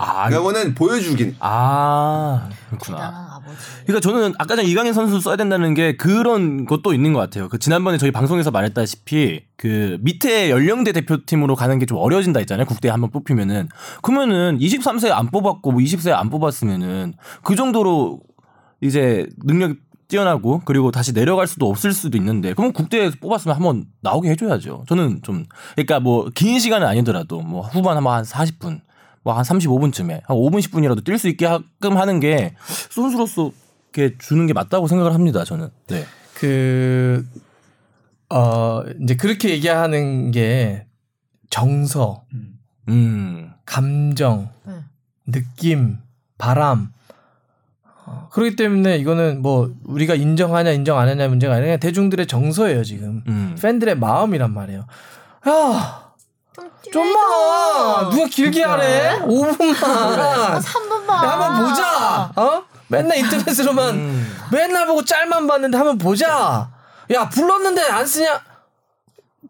아, 0.03 0.29
그거는 0.31 0.75
보여주긴. 0.75 1.37
아, 1.41 2.49
그렇구나. 2.69 3.41
그러니까 3.87 4.01
저는 4.01 4.33
아까 4.39 4.57
전에 4.57 4.67
이강인 4.67 4.93
선수 4.93 5.21
써야 5.21 5.37
된다는 5.37 5.75
게 5.75 5.97
그런 5.97 6.65
것도 6.65 6.95
있는 6.95 7.13
것 7.13 7.19
같아요. 7.21 7.49
그 7.49 7.59
지난번에 7.59 7.99
저희 7.99 8.11
방송에서 8.11 8.51
말했다시피 8.51 9.43
그 9.57 9.99
밑에 10.01 10.51
연령대 10.51 10.93
대표팀으로 10.93 11.55
가는 11.57 11.79
게 11.79 11.87
좀 11.87 11.99
어려워진다 11.99 12.39
했잖아요. 12.41 12.67
국대에 12.67 12.91
한번 12.91 13.11
뽑히면은 13.11 13.69
그러면은 14.03 14.59
23세 14.59 15.11
안 15.11 15.31
뽑았고 15.31 15.73
뭐 15.73 15.81
20세 15.81 16.13
안 16.13 16.31
뽑았으면은 16.31 17.15
그 17.43 17.57
정도로 17.57 18.21
이제 18.81 19.27
능력이 19.45 19.75
뛰어나고 20.09 20.63
그리고 20.65 20.91
다시 20.91 21.13
내려갈 21.13 21.47
수도 21.47 21.69
없을 21.69 21.93
수도 21.93 22.17
있는데 22.19 22.53
그러면 22.55 22.73
국대에서 22.73 23.17
뽑았으면 23.21 23.55
한번 23.57 23.85
나오게 24.03 24.31
해줘야죠. 24.31 24.85
저는 24.89 25.21
좀 25.23 25.45
그러니까 25.75 26.01
뭐 26.01 26.27
긴 26.35 26.59
시간은 26.59 26.87
아니더라도 26.87 27.41
뭐 27.41 27.63
후반 27.63 27.97
한번 27.97 28.15
한 28.15 28.25
40분 28.25 28.81
뭐 29.23 29.35
한 29.35 29.45
35분쯤에 29.45 30.23
한 30.25 30.37
5분 30.37 30.61
10분이라도 30.61 31.05
뛸 31.05 31.19
수 31.19 31.29
있게 31.29 31.47
하끔 31.47 31.97
하는 31.97 32.21
게 32.21 32.55
선수로서 32.91 33.53
이렇게 33.93 34.17
주는 34.19 34.47
게 34.47 34.53
맞다고 34.53 34.87
생각을 34.87 35.15
합니다. 35.15 35.45
저는. 35.45 35.69
네. 35.89 36.05
그, 36.35 37.27
어, 38.31 38.83
이제 39.03 39.17
그렇게 39.17 39.51
얘기하는 39.51 40.31
게 40.31 40.87
정서, 41.51 42.25
음. 42.89 43.53
감정, 43.67 44.51
네. 44.65 44.75
느낌, 45.27 45.99
바람. 46.39 46.93
어, 48.07 48.29
그렇기 48.33 48.57
때문에 48.57 48.97
이거는 48.99 49.43
뭐 49.43 49.75
우리가 49.85 50.15
인정하냐 50.15 50.71
인정 50.71 50.99
안 50.99 51.09
하냐 51.09 51.29
문제가 51.29 51.55
아니라 51.55 51.67
그냥 51.67 51.81
대중들의 51.81 52.27
정서예요 52.27 52.85
지금. 52.85 53.23
음. 53.29 53.57
팬들의 53.61 53.97
마음이란 53.99 54.53
말이에요. 54.55 54.87
야, 55.49 56.00
좀 56.85 56.93
좀만 56.93 58.11
누가 58.11 58.27
길게 58.27 58.63
하래? 58.65 59.19
5분만. 59.21 59.85
아, 59.85 60.61
3분만. 60.61 61.11
야, 61.25 61.31
한번 61.33 61.69
보자. 61.69 62.33
어? 62.37 62.65
맨날 62.89 63.19
인터넷으로만 63.19 63.95
음. 63.95 64.37
맨날 64.51 64.87
보고 64.87 65.05
짤만 65.05 65.47
봤는데 65.47 65.77
한번 65.77 65.99
보자. 65.99 66.71
야 67.13 67.29
불렀는데 67.29 67.83
안 67.83 68.07
쓰냐? 68.07 68.43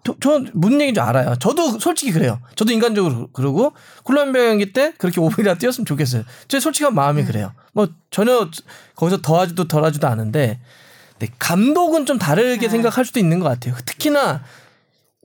저, 0.04 0.14
저 0.20 0.42
무슨 0.52 0.80
얘기인지 0.80 1.00
알아요. 1.00 1.36
저도 1.36 1.78
솔직히 1.78 2.12
그래요. 2.12 2.40
저도 2.56 2.72
인간적으로 2.72 3.28
그러고 3.32 3.72
콜롬비아 4.02 4.44
경기 4.44 4.72
때 4.72 4.92
그렇게 4.98 5.20
5분이나 5.20 5.58
뛰었으면 5.58 5.84
좋겠어요. 5.84 6.24
제 6.48 6.60
솔직한 6.60 6.94
마음이 6.94 7.24
그래요. 7.24 7.52
뭐 7.72 7.88
전혀 8.10 8.48
거기서 8.94 9.20
더하지도 9.20 9.68
덜하지도 9.68 10.06
않은데 10.06 10.60
근데 11.18 11.32
감독은 11.38 12.06
좀 12.06 12.18
다르게 12.18 12.68
생각할 12.68 13.04
수도 13.04 13.20
있는 13.20 13.40
것 13.40 13.48
같아요. 13.48 13.74
특히나 13.84 14.42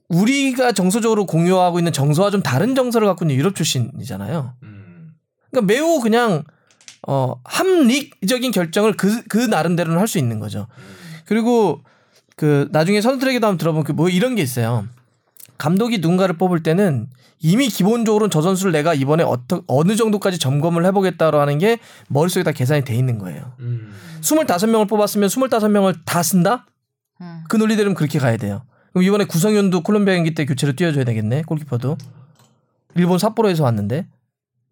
우리가 0.08 0.72
정서적으로 0.72 1.26
공유하고 1.26 1.78
있는 1.78 1.92
정서와 1.92 2.30
좀 2.30 2.42
다른 2.42 2.74
정서를 2.74 3.06
갖고 3.08 3.24
있는 3.24 3.36
유럽 3.36 3.54
출신이잖아요. 3.54 4.54
그러니까 5.50 5.72
매우 5.72 6.00
그냥 6.00 6.44
어 7.08 7.34
합리적인 7.44 8.50
결정을 8.52 8.94
그 8.96 9.22
그 9.28 9.38
나름대로는 9.38 9.98
할 9.98 10.06
수 10.08 10.18
있는 10.18 10.38
거죠. 10.40 10.66
그리고 11.24 11.82
그 12.36 12.68
나중에 12.72 13.00
선수들에게도 13.00 13.46
한번 13.46 13.58
들어보면 13.58 13.84
그 13.84 13.92
뭐 13.92 14.08
이런 14.08 14.34
게 14.34 14.42
있어요. 14.42 14.86
감독이 15.58 15.98
누군가를 15.98 16.36
뽑을 16.36 16.62
때는 16.62 17.08
이미 17.40 17.68
기본적으로는 17.68 18.30
저 18.30 18.42
선수를 18.42 18.72
내가 18.72 18.92
이번에 18.94 19.22
어떠, 19.24 19.62
어느 19.66 19.96
정도까지 19.96 20.38
점검을 20.38 20.84
해보겠다로 20.86 21.40
하는 21.40 21.58
게 21.58 21.78
머릿속에 22.08 22.42
다 22.42 22.52
계산이 22.52 22.82
돼 22.84 22.94
있는 22.94 23.18
거예요. 23.18 23.52
음. 23.60 23.92
25명을 24.20 24.88
뽑았으면 24.88 25.28
25명을 25.28 25.96
다 26.04 26.22
쓴다? 26.22 26.66
음. 27.20 27.44
그 27.48 27.56
논리대로는 27.56 27.94
그렇게 27.94 28.18
가야 28.18 28.36
돼요. 28.36 28.62
그럼 28.96 29.04
이번에 29.04 29.26
구성현도 29.26 29.82
콜롬비아 29.82 30.14
경기 30.14 30.32
때 30.32 30.46
교체로 30.46 30.72
뛰어줘야 30.72 31.04
되겠네, 31.04 31.42
골키퍼도. 31.42 31.98
일본 32.94 33.18
삿포로에서 33.18 33.62
왔는데. 33.62 34.06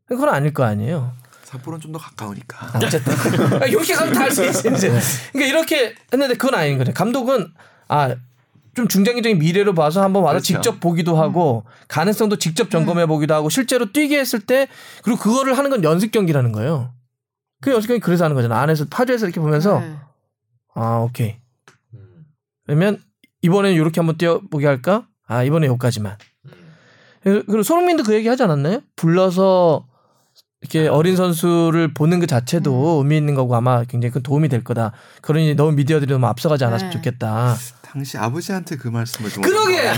그건 0.07 0.31
아닐 0.31 0.55
거 0.55 0.64
아니에요. 0.64 1.12
삿포로는 1.43 1.83
좀 1.83 1.93
더 1.93 1.99
가까우니까. 1.99 2.68
아, 2.72 2.79
어쨌든 2.83 3.12
아, 3.61 3.66
이렇게 3.66 3.93
가면 3.93 4.14
다 4.14 4.20
할 4.22 4.31
수 4.31 4.43
있어 4.43 4.70
이제. 4.70 4.89
그러니까 5.31 5.47
이렇게 5.59 5.95
했는데 6.11 6.37
그건 6.37 6.55
아닌 6.59 6.79
거죠. 6.79 6.95
감독은 6.95 7.53
아 7.89 8.16
좀 8.75 8.89
중장기적인 8.89 9.39
미래로 9.39 9.75
봐서 9.75 10.03
한번 10.03 10.22
와서 10.22 10.33
그렇죠. 10.33 10.47
직접 10.47 10.81
보기도 10.81 11.16
하고 11.16 11.64
가능성도 11.87 12.37
직접 12.39 12.70
점검해 12.70 13.05
보기도 13.07 13.35
하고 13.35 13.51
실제로 13.51 13.93
뛰게 13.93 14.18
했을 14.18 14.41
때 14.41 14.68
그리고 15.03 15.18
그거를 15.20 15.57
하는 15.59 15.68
건 15.68 15.85
연습 15.85 16.12
경기라는 16.12 16.51
거예요. 16.51 16.95
그 17.61 17.70
연습 17.72 17.89
경기 17.89 18.01
그래서 18.01 18.25
하는 18.25 18.35
거잖아. 18.35 18.59
안에서 18.62 18.87
파주에서 18.91 19.27
이렇게 19.27 19.39
보면서 19.41 19.81
네. 19.81 19.95
아 20.75 20.97
오케이. 21.07 21.37
그러면 22.64 22.99
이번엔 23.45 23.74
이렇게 23.74 24.01
한번 24.01 24.16
뛰어보게 24.16 24.66
할까? 24.66 25.07
아 25.26 25.42
이번에 25.42 25.66
여기까지만. 25.66 26.16
그리고 27.20 27.62
손흥민도 27.62 28.03
그 28.03 28.14
얘기 28.14 28.26
하지 28.26 28.42
않았나요? 28.42 28.80
불러서 28.97 29.86
이렇게 30.62 30.88
어린 30.88 31.14
선수를 31.14 31.92
보는 31.92 32.20
그 32.20 32.26
자체도 32.26 33.03
의미 33.03 33.18
있는 33.18 33.34
거고 33.34 33.55
아마 33.55 33.84
굉장히 33.84 34.12
큰 34.12 34.22
도움이 34.22 34.49
될 34.49 34.64
거다. 34.64 34.92
그러니 35.20 35.57
너무 35.57 35.72
미디어들이 35.72 36.11
너무 36.11 36.26
앞서가지 36.26 36.64
않았으면 36.64 36.90
네. 36.90 36.97
좋겠다. 36.97 37.55
당시 37.95 38.18
아버지한테 38.18 38.76
그 38.76 38.88
말씀을 38.88 39.30
좀 39.30 39.40
그러게! 39.40 39.88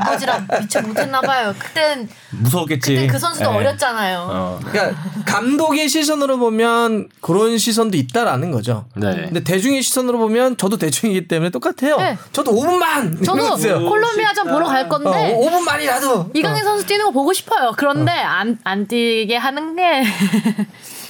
아버지랑 0.00 0.48
미처 0.62 0.80
못했나 0.80 1.20
봐요. 1.20 1.54
그땐 1.58 2.08
무서웠겠지. 2.30 2.94
그때 2.94 3.06
그 3.06 3.18
선수도 3.18 3.50
예. 3.50 3.54
어렸잖아요. 3.54 4.26
어. 4.30 4.60
그러니까 4.64 4.98
감독의 5.26 5.90
시선으로 5.90 6.38
보면 6.38 7.10
그런 7.20 7.58
시선도 7.58 7.98
있다라는 7.98 8.50
거죠. 8.50 8.86
네. 8.96 9.26
근데 9.26 9.44
대중의 9.44 9.82
시선으로 9.82 10.16
보면 10.16 10.56
저도 10.56 10.78
대중이기 10.78 11.28
때문에 11.28 11.50
똑같아요. 11.50 11.98
네. 11.98 12.16
저도 12.32 12.52
5분만 12.52 13.22
저도 13.22 13.56
콜롬비아전 13.86 14.48
보러 14.48 14.64
갈 14.64 14.86
어, 14.86 14.88
건데 14.88 15.38
5분만이라도 15.38 16.34
이강인 16.34 16.64
선수 16.64 16.86
뛰는 16.86 17.04
거 17.04 17.10
보고 17.10 17.34
싶어요. 17.34 17.74
그런데 17.76 18.10
어. 18.10 18.26
안, 18.26 18.58
안 18.64 18.86
뛰게 18.86 19.36
하는 19.36 19.76
게 19.76 20.02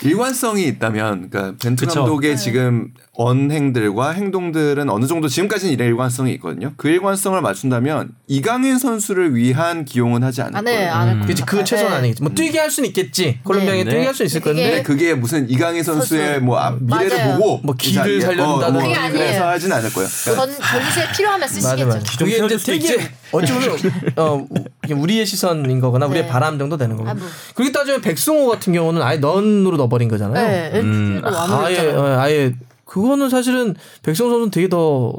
일관성이 0.02 0.64
있다면, 0.64 1.30
그러니까 1.30 1.56
벤투. 1.62 1.86
감독의 1.86 2.36
지금 2.36 2.92
언행들과 3.16 4.10
행동들은 4.10 4.90
어느 4.90 5.06
정도 5.06 5.28
지금까지는 5.28 5.72
이런 5.72 5.88
일관성이 5.88 6.32
있거든요. 6.34 6.72
그 6.76 6.88
일관성을 6.88 7.40
맞춘다면 7.40 8.10
이강인 8.26 8.78
선수를 8.78 9.34
위한 9.36 9.84
기용은 9.84 10.22
하지 10.24 10.42
않을 10.42 10.56
아, 10.56 10.60
네, 10.62 10.76
거예요. 10.76 10.92
거예요. 10.92 11.20
그치 11.26 11.42
그 11.44 11.62
최소는 11.64 11.90
네. 11.92 11.96
아니겠지. 11.98 12.22
뭐 12.22 12.32
뛰게 12.34 12.58
할 12.58 12.70
수는 12.70 12.88
있겠지. 12.88 13.38
콜롬비아에 13.44 13.84
네. 13.84 13.90
뛰게 13.90 14.04
할 14.06 14.14
수 14.14 14.24
있을 14.24 14.40
그게- 14.40 14.52
건데 14.54 14.70
근데 14.70 14.82
그게 14.82 15.14
무슨 15.14 15.48
이강인 15.48 15.82
선수의 15.82 16.26
선수. 16.26 16.40
뭐 16.44 16.58
앞- 16.58 16.80
미래를 16.80 17.16
맞아요. 17.16 17.38
보고 17.38 17.58
뭐이 17.64 17.76
길을 17.78 18.02
자리에- 18.02 18.20
살려준다든지. 18.22 18.72
뭐 18.72 18.82
그게 18.82 18.94
아니에요. 18.94 19.12
그래서 19.12 19.48
하진 19.48 19.72
않을 19.72 19.92
거예요. 19.92 20.08
그러니까 20.24 20.46
전 20.46 20.80
전시에 20.82 21.12
필요하면 21.16 21.40
맞아 21.40 21.52
쓰시겠죠. 21.54 21.86
맞아. 21.86 21.98
기존 22.00 22.28
그게 22.48 22.54
이제 22.54 22.56
되게. 22.78 23.10
어찌 23.32 23.52
보면 23.52 23.76
어 24.16 24.46
우리의 24.90 25.26
시선인 25.26 25.80
거거나 25.80 26.06
우리의 26.06 26.24
네. 26.24 26.28
바람 26.30 26.58
정도 26.58 26.76
되는 26.76 26.96
거고. 26.96 27.08
아, 27.08 27.14
뭐. 27.14 27.26
그렇게 27.54 27.72
따지면 27.72 28.00
백승호 28.00 28.46
같은 28.48 28.72
경우는 28.72 29.02
아예 29.02 29.18
넌으로 29.18 29.76
넣어버린 29.76 30.08
거잖아요. 30.08 30.46
네, 30.72 30.80
음, 30.80 31.20
음, 31.24 31.28
아예 31.64 31.88
어, 31.90 32.18
아예 32.20 32.54
그거는 32.94 33.28
사실은 33.28 33.74
백승호 34.04 34.30
선수는 34.30 34.50
되게 34.52 34.68
더 34.68 35.12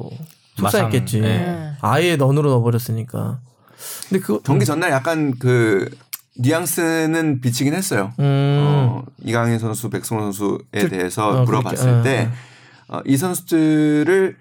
속상했겠지. 0.55 1.19
마상, 1.19 1.37
네. 1.37 1.73
아예 1.81 2.15
넌으로 2.15 2.49
넣어버렸으니까. 2.51 3.39
근데 4.07 4.23
그 4.23 4.41
경기 4.43 4.63
전날 4.63 4.91
약간 4.91 5.37
그 5.37 5.89
뉘앙스는 6.37 7.41
비치긴 7.41 7.73
했어요. 7.73 8.13
음. 8.19 8.59
어, 8.61 9.03
이강인 9.25 9.59
선수, 9.59 9.89
백승호 9.89 10.21
선수에 10.21 10.87
대해서 10.89 11.41
어, 11.41 11.43
물어봤을 11.43 11.89
어, 11.89 12.01
때, 12.01 12.29
어, 12.87 13.01
이 13.05 13.17
선수들을, 13.17 14.37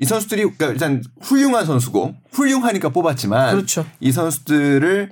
이 0.00 0.04
선수들이, 0.04 0.42
그러니까 0.42 0.66
일단 0.66 1.02
훌륭한 1.22 1.64
선수고, 1.64 2.16
훌륭하니까 2.32 2.90
뽑았지만, 2.90 3.54
그렇죠. 3.54 3.86
이 3.98 4.12
선수들을 4.12 5.10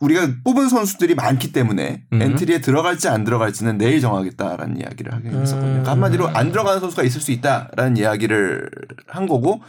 우리가 0.00 0.28
뽑은 0.44 0.68
선수들이 0.68 1.14
많기 1.14 1.52
때문에 1.52 2.02
음. 2.12 2.22
엔트리에 2.22 2.60
들어갈지 2.62 3.08
안 3.08 3.22
들어갈지는 3.22 3.78
내일 3.78 4.00
정하겠다라는 4.00 4.78
이야기를 4.78 5.12
하긴 5.12 5.32
했었거든요. 5.32 5.70
그러니까 5.70 5.90
한마디로 5.92 6.28
안 6.28 6.50
들어가는 6.50 6.80
선수가 6.80 7.02
있을 7.02 7.20
수 7.20 7.32
있다라는 7.32 7.98
이야기를 7.98 8.70
한 9.06 9.26
거고, 9.26 9.60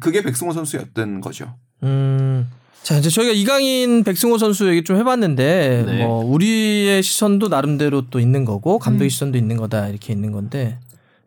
그게 0.00 0.22
백승호 0.22 0.52
선수였던 0.52 1.20
거죠. 1.20 1.56
음. 1.82 2.48
자, 2.84 2.96
이제 2.96 3.10
저희가 3.10 3.32
이강인 3.32 4.04
백승호 4.04 4.38
선수 4.38 4.68
얘기 4.68 4.84
좀 4.84 4.96
해봤는데, 4.96 5.84
네. 5.86 6.04
뭐, 6.04 6.24
우리의 6.24 7.02
시선도 7.02 7.48
나름대로 7.48 8.08
또 8.10 8.20
있는 8.20 8.44
거고, 8.44 8.78
감독의 8.78 9.10
시선도 9.10 9.36
있는 9.36 9.56
거다, 9.56 9.88
이렇게 9.88 10.12
있는 10.12 10.30
건데, 10.32 10.78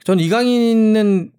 저는 0.05 0.23
이강인은 0.23 1.31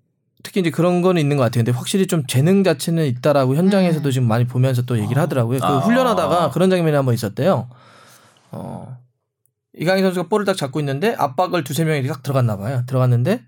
특히 0.47 0.61
이제 0.61 0.71
그런 0.71 1.03
거는 1.03 1.21
있는 1.21 1.37
것 1.37 1.43
같아요. 1.43 1.65
근데 1.65 1.77
확실히 1.77 2.07
좀 2.07 2.25
재능 2.29 2.63
자체는 2.63 3.05
있다라고 3.07 3.57
현장에서도 3.57 4.09
지금 4.13 4.29
많이 4.29 4.47
보면서 4.47 4.83
또 4.83 4.97
얘기를 4.97 5.21
하더라고요. 5.21 5.59
그 5.59 5.67
아. 5.67 5.79
훈련하다가 5.79 6.53
그런 6.53 6.71
장면이 6.71 6.95
한번 6.95 7.15
있었대요. 7.15 7.69
어, 8.53 8.97
이강인 9.77 10.05
선수가 10.05 10.29
볼을 10.29 10.45
딱 10.45 10.57
잡고 10.57 10.79
있는데 10.79 11.17
압박을 11.19 11.65
두세 11.65 11.83
명이 11.83 12.07
딱 12.07 12.23
들어갔나 12.23 12.57
봐요. 12.59 12.85
들어갔는데 12.87 13.43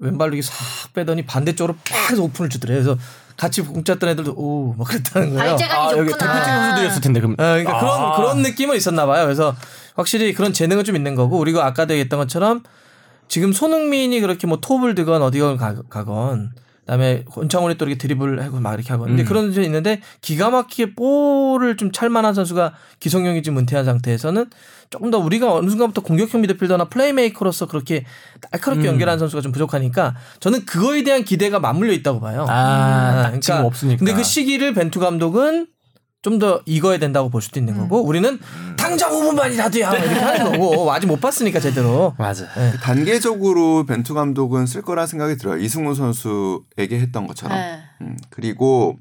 왼발로 0.00 0.34
이렇게 0.34 0.42
싹 0.42 0.92
빼더니 0.94 1.26
반대쪽으로 1.26 1.76
팍 1.88 2.10
해서 2.10 2.24
오픈을 2.24 2.50
주더래요. 2.50 2.82
그래서 2.82 2.98
같이 3.36 3.62
공짜 3.62 3.94
던 3.94 4.10
애들도 4.10 4.34
오 4.36 4.74
막 4.76 4.88
그랬다는 4.88 5.30
거예요. 5.36 5.50
발재간이 5.50 5.98
여기 5.98 6.10
좋구나. 6.10 6.32
대표팀 6.32 6.54
선수들이었을 6.54 7.00
텐데 7.02 7.20
그럼. 7.20 7.32
어, 7.34 7.36
그러니까 7.36 7.76
아. 7.76 7.80
그런 7.80 8.16
그런 8.16 8.42
느낌은 8.42 8.76
있었나 8.76 9.06
봐요. 9.06 9.22
그래서 9.22 9.54
확실히 9.94 10.34
그런 10.34 10.52
재능은 10.52 10.82
좀 10.82 10.96
있는 10.96 11.14
거고 11.14 11.38
우리가 11.38 11.64
아까도 11.64 11.94
얘기했던 11.94 12.18
것처럼 12.18 12.64
지금 13.28 13.52
손흥민이 13.52 14.20
그렇게 14.20 14.46
뭐 14.46 14.60
톱을 14.60 14.94
드건 14.94 15.22
어디건 15.22 15.56
가, 15.56 15.74
가건 15.88 16.52
그다음에 16.80 17.24
권창훈이 17.30 17.76
또 17.78 17.86
이렇게 17.86 17.98
드리블을 17.98 18.42
하고 18.44 18.60
막 18.60 18.74
이렇게 18.74 18.90
하고 18.90 19.04
근데 19.04 19.22
음. 19.22 19.24
그런 19.24 19.50
게 19.50 19.62
있는데 19.62 20.00
기가 20.20 20.50
막히게 20.50 20.94
볼을 20.94 21.76
좀 21.76 21.92
찰만한 21.92 22.34
선수가 22.34 22.74
기성용이 23.00 23.42
지금 23.42 23.58
은퇴한 23.58 23.84
상태에서는 23.84 24.50
조금 24.90 25.10
더 25.10 25.18
우리가 25.18 25.52
어느 25.52 25.68
순간부터 25.70 26.02
공격형 26.02 26.42
미드필더나 26.42 26.84
플레이메이커로서 26.84 27.66
그렇게 27.66 28.04
날카롭게 28.52 28.86
음. 28.86 28.92
연결하는 28.92 29.18
선수가 29.18 29.40
좀 29.40 29.50
부족하니까 29.50 30.14
저는 30.40 30.66
그거에 30.66 31.02
대한 31.02 31.24
기대가 31.24 31.58
맞물려 31.58 31.92
있다고 31.94 32.20
봐요. 32.20 32.46
아, 32.48 33.30
딱 33.30 33.40
지금 33.40 33.64
없으니까. 33.64 33.98
근데 33.98 34.12
그 34.12 34.22
시기를 34.22 34.74
벤투 34.74 35.00
감독은 35.00 35.66
좀 36.24 36.38
더 36.38 36.62
익어야 36.64 36.98
된다고 36.98 37.28
볼 37.28 37.42
수도 37.42 37.60
있는 37.60 37.76
거고 37.78 38.02
우리는 38.02 38.40
당장 38.76 39.12
5분만이라도야 39.12 39.94
이렇게 39.94 40.14
하는 40.14 40.58
거고 40.58 40.90
아직 40.90 41.06
못 41.06 41.20
봤으니까 41.20 41.60
제대로. 41.60 42.14
맞아. 42.18 42.46
단계적으로 42.82 43.84
벤투 43.86 44.14
감독은 44.14 44.66
쓸 44.66 44.82
거라 44.82 45.06
생각이 45.06 45.36
들어요. 45.36 45.58
이승우 45.58 45.94
선수에게 45.94 46.98
했던 46.98 47.26
것처럼. 47.28 47.56
네. 47.56 47.78
음, 48.00 48.16
그리고 48.30 48.98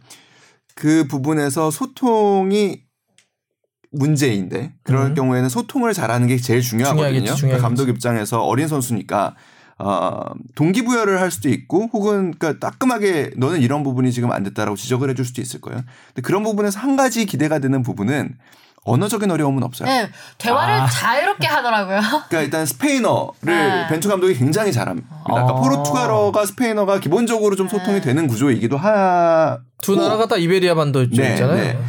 그 0.75 1.07
부분에서 1.07 1.71
소통이 1.71 2.81
문제인데 3.91 4.73
그럴 4.83 5.07
음. 5.07 5.13
경우에는 5.13 5.49
소통을 5.49 5.93
잘하는 5.93 6.27
게 6.27 6.37
제일 6.37 6.61
중요하거든요. 6.61 7.09
중요하겠지, 7.09 7.35
중요하겠지. 7.35 7.61
감독 7.61 7.89
입장에서 7.89 8.43
어린 8.43 8.67
선수니까 8.67 9.35
어, 9.79 10.21
동기부여를 10.55 11.19
할 11.19 11.31
수도 11.31 11.49
있고 11.49 11.89
혹은 11.91 12.33
그러니까 12.37 12.59
따끔하게 12.65 13.31
너는 13.37 13.61
이런 13.61 13.83
부분이 13.83 14.11
지금 14.11 14.31
안 14.31 14.43
됐다라고 14.43 14.75
지적을 14.75 15.09
해줄 15.09 15.25
수도 15.25 15.41
있을 15.41 15.61
거예요. 15.61 15.81
근데 16.07 16.21
그런 16.21 16.43
부분에서 16.43 16.79
한 16.79 16.95
가지 16.95 17.25
기대가 17.25 17.59
되는 17.59 17.81
부분은 17.81 18.37
언어적인 18.85 19.31
어려움은 19.31 19.63
없어요. 19.63 19.87
네, 19.87 20.09
대화를 20.37 20.73
아. 20.73 20.87
자유롭게 20.87 21.47
하더라고요. 21.47 21.99
그러니까 22.27 22.41
일단 22.41 22.65
스페인어를 22.65 23.33
네. 23.41 23.87
벤투 23.87 24.09
감독이 24.09 24.35
굉장히 24.35 24.73
잘합니다. 24.73 25.07
그러니까 25.25 25.53
아. 25.53 25.55
포르투갈어가 25.61 26.45
스페인어가 26.45 26.99
기본적으로 26.99 27.55
좀 27.55 27.69
소통이 27.69 28.01
되는 28.01 28.27
구조이기도 28.27 28.77
하. 28.77 29.59
두 29.81 29.95
나라가 29.95 30.27
다 30.27 30.37
이베리아 30.37 30.75
반도 30.75 31.09
쪽 31.09 31.21
네, 31.21 31.31
있잖아요. 31.31 31.55
네. 31.57 31.79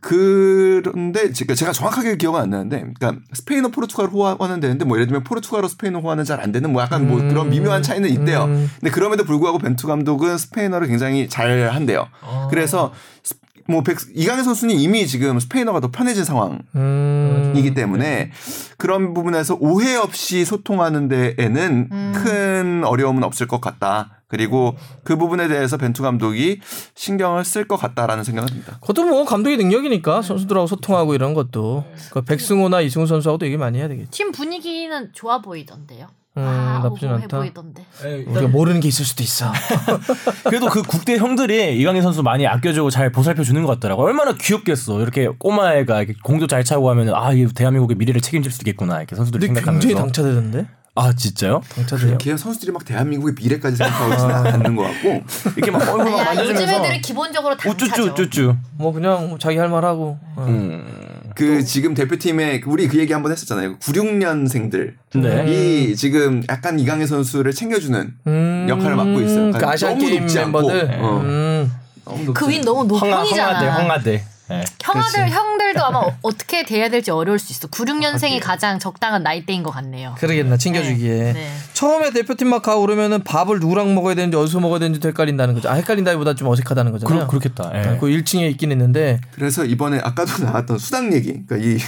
그런데 0.00 1.32
제가 1.32 1.54
제가 1.54 1.72
정확하게 1.72 2.16
기억은 2.16 2.40
안 2.40 2.50
나는데, 2.50 2.84
그러니까 2.98 3.22
스페인어 3.32 3.68
포르투갈 3.68 4.08
호환은 4.08 4.60
되는데 4.60 4.84
뭐 4.84 4.96
예를 4.96 5.06
들면 5.06 5.24
포르투갈어 5.24 5.68
스페인어 5.68 6.00
호환은 6.00 6.24
잘 6.24 6.40
안 6.40 6.52
되는 6.52 6.72
뭐 6.72 6.80
약간 6.82 7.06
뭐 7.06 7.18
그런 7.18 7.50
미묘한 7.50 7.82
차이는 7.82 8.08
있대요. 8.08 8.44
음. 8.44 8.70
근데 8.80 8.90
그럼에도 8.90 9.24
불구하고 9.24 9.58
벤투 9.58 9.86
감독은 9.86 10.38
스페인어를 10.38 10.86
굉장히 10.88 11.28
잘 11.28 11.70
한대요. 11.74 12.08
그래서 12.48 12.92
스- 13.22 13.34
뭐 13.70 13.82
백- 13.82 13.98
이강인 14.14 14.44
선수는 14.44 14.74
이미 14.74 15.06
지금 15.06 15.38
스페인어가 15.38 15.80
더 15.80 15.90
편해진 15.90 16.24
상황. 16.24 16.60
음. 16.74 17.52
이기 17.56 17.74
때문에 17.74 18.30
그런 18.76 19.14
부분에서 19.14 19.56
오해 19.60 19.96
없이 19.96 20.44
소통하는 20.44 21.08
데에는 21.08 21.88
음. 21.90 22.12
큰 22.16 22.82
어려움은 22.84 23.22
없을 23.22 23.46
것 23.46 23.60
같다. 23.60 24.22
그리고 24.28 24.76
그 25.02 25.16
부분에 25.16 25.48
대해서 25.48 25.76
벤투 25.76 26.02
감독이 26.02 26.60
신경을 26.94 27.44
쓸 27.44 27.66
것 27.66 27.76
같다라는 27.76 28.22
생각은 28.22 28.48
듭니다. 28.48 28.78
그것도 28.80 29.04
뭐 29.04 29.24
감독의 29.24 29.56
능력이니까 29.56 30.22
선수들하고 30.22 30.68
소통하고 30.68 31.14
이런 31.14 31.34
것도 31.34 31.84
그 32.12 32.22
백승호나 32.22 32.80
이승우 32.80 33.06
선수하고도 33.06 33.46
얘기 33.46 33.56
많이 33.56 33.78
해야 33.78 33.88
되겠지. 33.88 34.10
팀 34.12 34.30
분위기는 34.30 35.10
좋아 35.12 35.40
보이던데요. 35.40 36.06
음, 36.36 36.42
아, 36.46 36.80
나쁘진 36.84 37.08
오버해 37.08 37.22
않다. 37.24 37.38
보이던데. 37.38 37.84
우리가 38.26 38.48
모르는 38.48 38.80
게 38.80 38.88
있을 38.88 39.04
수도 39.04 39.22
있어. 39.22 39.50
그래도 40.46 40.68
그 40.68 40.82
국대 40.82 41.16
형들이 41.16 41.76
이강인 41.78 42.02
선수 42.02 42.22
많이 42.22 42.46
아껴주고 42.46 42.90
잘 42.90 43.10
보살펴 43.10 43.42
주는 43.42 43.62
것 43.64 43.68
같더라고. 43.74 44.02
얼마나 44.04 44.32
귀엽겠어. 44.40 45.00
이렇게 45.02 45.26
꼬마애가 45.26 45.98
이렇게 46.02 46.14
공도 46.22 46.46
잘 46.46 46.62
차고 46.62 46.88
하면은 46.90 47.14
아, 47.14 47.32
이 47.32 47.46
대한민국의 47.52 47.96
미래를 47.96 48.20
책임질 48.20 48.52
수도 48.52 48.62
있겠구나. 48.62 48.98
이렇게 48.98 49.16
선수들이 49.16 49.46
근데 49.48 49.60
생각하면서. 49.60 49.88
굉장히 49.88 50.02
당차되던데. 50.04 50.66
아, 50.96 51.12
진짜요? 51.14 51.62
당차돼요. 51.74 52.18
걔 52.18 52.36
선수들이 52.36 52.72
막 52.72 52.84
대한민국의 52.84 53.34
미래까지 53.38 53.76
생각하고 53.76 54.12
있지는 54.12 54.34
않는 54.34 54.76
것 54.76 54.82
같고 54.82 55.22
이렇게 55.56 55.70
막 55.70 55.82
얼굴 55.88 56.10
막 56.12 56.20
아니야, 56.28 56.42
요즘 56.42 56.54
만져주면서 56.54 56.84
애들이 56.84 57.00
기본적으로 57.00 57.56
당차죠. 57.56 58.02
우쭈쭈 58.04 58.22
우쭈쭈. 58.22 58.56
뭐 58.76 58.92
그냥 58.92 59.28
뭐 59.30 59.38
자기 59.38 59.56
할 59.58 59.68
말하고. 59.68 60.18
어. 60.36 60.44
음. 60.48 60.99
그 61.40 61.64
지금 61.64 61.94
대표팀에 61.94 62.60
우리 62.66 62.86
그 62.86 62.98
얘기 62.98 63.14
한번 63.14 63.32
했었잖아요. 63.32 63.78
96년생들 63.78 64.92
네. 65.14 65.46
이 65.48 65.96
지금 65.96 66.42
약간 66.50 66.78
이강인 66.78 67.06
선수를 67.06 67.52
챙겨주는 67.54 68.14
음, 68.26 68.66
역할을 68.68 68.94
맡고 68.94 69.22
있어요. 69.22 69.50
그 69.52 69.66
아시안 69.66 69.92
너무 69.96 70.06
게임 70.06 70.20
높지 70.20 70.38
않고. 70.38 70.60
멤버들. 70.60 70.98
어. 71.00 71.20
음. 71.24 71.72
너무 72.04 72.24
높지 72.24 72.44
그윈 72.44 72.60
너무 72.62 72.94
황하, 72.94 73.24
황하대. 73.24 73.66
황하대. 73.66 74.24
네. 74.50 74.64
형아들 74.82 75.28
형들도 75.30 75.84
아마 75.84 75.98
어- 76.00 76.16
어떻게 76.22 76.64
돼야 76.64 76.88
될지 76.88 77.10
어려울 77.10 77.38
수 77.38 77.52
있어. 77.52 77.68
96년생이 77.68 78.40
가장 78.42 78.78
적당한 78.78 79.22
나이대인 79.22 79.62
것 79.62 79.70
같네요. 79.70 80.14
그러겠나 80.18 80.56
챙겨주기에 80.56 81.14
네. 81.18 81.32
네. 81.32 81.50
처음에 81.72 82.10
대표팀 82.10 82.48
막 82.48 82.62
가고 82.62 82.80
그러면은 82.82 83.22
밥을 83.22 83.60
누구랑 83.60 83.94
먹어야 83.94 84.14
되는지 84.14 84.36
어디서 84.36 84.60
먹어야 84.60 84.80
되는지 84.80 85.06
헷갈린다는 85.06 85.54
거죠. 85.54 85.68
아 85.70 85.74
헷갈린다기보다 85.74 86.34
좀 86.34 86.48
어색하다는 86.48 86.92
거잖아요. 86.92 87.26
그렇, 87.26 87.26
그렇겠다. 87.28 87.70
예. 87.74 87.96
그 87.98 88.06
1층에 88.06 88.50
있긴 88.50 88.72
있는데 88.72 89.20
그래서 89.32 89.64
이번에 89.64 90.00
아까도 90.02 90.42
나왔던 90.44 90.78
수당 90.78 91.12
얘기. 91.12 91.40
그러니까 91.46 91.56
이 91.58 91.78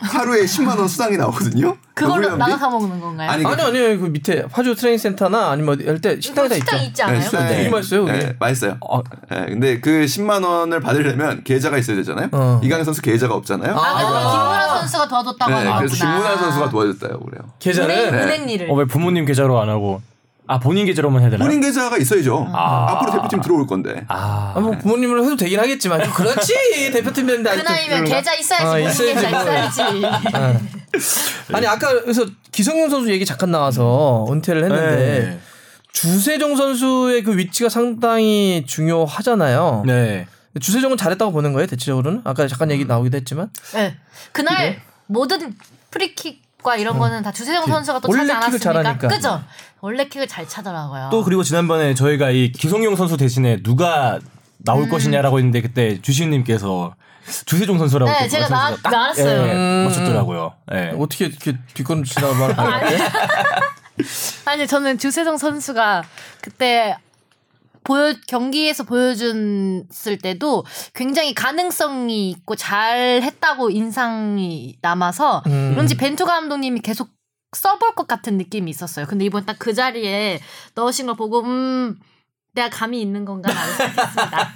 하루에 0.00 0.44
10만 0.44 0.78
원 0.78 0.88
수당이 0.88 1.16
나오거든요. 1.16 1.76
그걸로? 1.94 2.36
나가서 2.36 2.70
먹는 2.70 3.00
건가요? 3.00 3.30
아니, 3.30 3.44
아니 3.44 3.62
아니 3.62 3.96
그 3.98 4.06
밑에 4.06 4.46
파주 4.48 4.74
트레이닝 4.74 4.98
센터나 4.98 5.50
아니면 5.50 5.80
할때 5.86 6.20
식당에 6.20 6.48
다 6.48 6.54
있죠. 6.56 6.64
식당 6.66 6.84
있지 6.84 7.02
않아요? 7.02 7.20
네, 7.20 7.48
되게 7.56 7.68
맛있어요, 7.70 8.04
그게. 8.04 8.18
네, 8.18 8.36
맛있어요. 8.38 8.76
어. 8.80 9.00
네, 9.30 9.46
근데 9.46 9.80
그 9.80 9.90
10만 10.04 10.44
원을 10.44 10.80
받으려면 10.80 11.44
계좌가 11.44 11.78
있어야 11.78 11.96
되잖아요. 11.96 12.28
어. 12.32 12.60
이강인 12.62 12.84
선수 12.84 13.00
계좌가 13.02 13.34
없잖아요. 13.34 13.74
아, 13.76 13.94
그래서 13.94 14.14
아. 14.14 14.30
김문환 14.32 14.78
선수가 14.80 15.08
도와줬다고 15.08 15.50
네, 15.50 15.56
하는 15.56 15.76
그래서. 15.78 15.96
김문환 15.96 16.38
선수가 16.38 16.68
도와줬다고 16.70 17.24
그래요. 17.26 17.42
계좌를 17.58 17.94
은행, 17.94 18.12
네. 18.12 18.22
은행 18.22 18.48
일을. 18.48 18.70
어, 18.70 18.74
왜 18.74 18.84
부모님 18.86 19.24
계좌로 19.24 19.60
안 19.60 19.68
하고 19.68 20.02
아 20.46 20.58
본인 20.58 20.84
계좌로만 20.84 21.22
해야 21.22 21.30
되나요? 21.30 21.46
본인 21.46 21.60
계좌가 21.60 21.96
있어야죠. 21.96 22.50
아. 22.52 22.92
앞으로 22.92 23.12
대표팀 23.12 23.40
들어올 23.40 23.66
건데. 23.66 24.04
아, 24.08 24.52
아, 24.54 24.60
뭐 24.60 24.72
부모님으로 24.76 25.24
해도 25.24 25.36
되긴 25.36 25.58
하겠지만 25.58 26.10
그렇지 26.12 26.90
대표팀 26.92 27.26
되는데 27.26 27.56
그 27.56 27.62
나이면? 27.62 28.04
계좌 28.04 28.34
있어야지. 28.34 28.64
아, 28.64 28.70
본인 28.72 28.88
있어야지, 28.88 29.14
계좌 29.14 29.30
뭐. 29.30 29.42
있어야지. 29.42 30.06
아니 31.52 31.66
아까 31.66 32.00
그래서 32.02 32.26
기성용 32.52 32.90
선수 32.90 33.10
얘기 33.10 33.24
잠깐 33.24 33.50
나와서 33.50 34.26
은퇴를 34.30 34.64
했는데 34.64 34.96
네. 34.96 35.40
주세종 35.92 36.56
선수의 36.56 37.22
그 37.22 37.36
위치가 37.36 37.68
상당히 37.68 38.64
중요하잖아요. 38.66 39.84
네. 39.86 40.26
주세종은 40.60 40.96
잘했다고 40.96 41.32
보는 41.32 41.52
거예요 41.52 41.66
대체적으로는 41.66 42.20
아까 42.24 42.46
잠깐 42.46 42.70
얘기 42.70 42.84
나오기도 42.84 43.16
했지만 43.16 43.50
네. 43.72 43.96
그날 44.30 44.80
모든 45.06 45.56
프리킥 45.90 46.43
과 46.64 46.76
이런 46.76 46.98
거는 46.98 47.22
다 47.22 47.30
주세종 47.30 47.66
선수가 47.66 48.00
또 48.00 48.08
원래 48.10 48.26
차지 48.26 48.58
킥을 48.58 48.76
않았습니까? 48.78 49.08
그죠? 49.08 49.42
원래 49.82 50.08
킥을 50.08 50.26
잘 50.26 50.48
차더라고요. 50.48 51.10
또 51.12 51.22
그리고 51.22 51.42
지난번에 51.42 51.94
저희가 51.94 52.30
이 52.30 52.50
기성용 52.52 52.96
선수 52.96 53.18
대신에 53.18 53.62
누가 53.62 54.18
나올 54.56 54.88
것이냐라고 54.88 55.38
했는데 55.38 55.60
그때 55.60 56.00
주시님께서 56.00 56.94
주세종 57.44 57.78
선수라고 57.78 58.10
네, 58.10 58.20
또 58.22 58.28
제가 58.28 58.48
나- 58.48 58.76
나왔어요. 58.90 59.46
예, 59.46 59.52
음. 59.52 59.84
맞췄더라고요. 59.88 60.52
예. 60.72 60.92
어떻게 60.98 61.26
이렇게 61.26 61.54
뒷걸음 61.74 62.02
치다가 62.04 62.32
말을 62.38 62.58
하는데 62.58 62.98
아니 64.46 64.66
저는 64.66 64.98
주세종 64.98 65.36
선수가 65.36 66.02
그때 66.40 66.96
보여 67.84 68.14
경기에서 68.26 68.84
보여줬을 68.84 70.18
때도 70.22 70.64
굉장히 70.94 71.34
가능성이 71.34 72.30
있고 72.30 72.56
잘 72.56 73.22
했다고 73.22 73.70
인상이 73.70 74.76
남아서 74.82 75.42
음. 75.46 75.70
그런지 75.72 75.96
벤투 75.96 76.24
감독님이 76.24 76.80
계속 76.80 77.10
써볼 77.52 77.94
것 77.94 78.08
같은 78.08 78.36
느낌이 78.36 78.68
있었어요. 78.70 79.06
근데 79.06 79.24
이번 79.24 79.46
딱 79.46 79.54
그 79.64 79.72
자리에 79.72 80.40
넣으신 80.74 81.06
걸 81.06 81.16
보고 81.16 81.40
음 81.40 81.96
내가 82.54 82.68
감이 82.68 83.00
있는 83.00 83.24
건가 83.24 83.50
생각했습니다. 83.52 84.54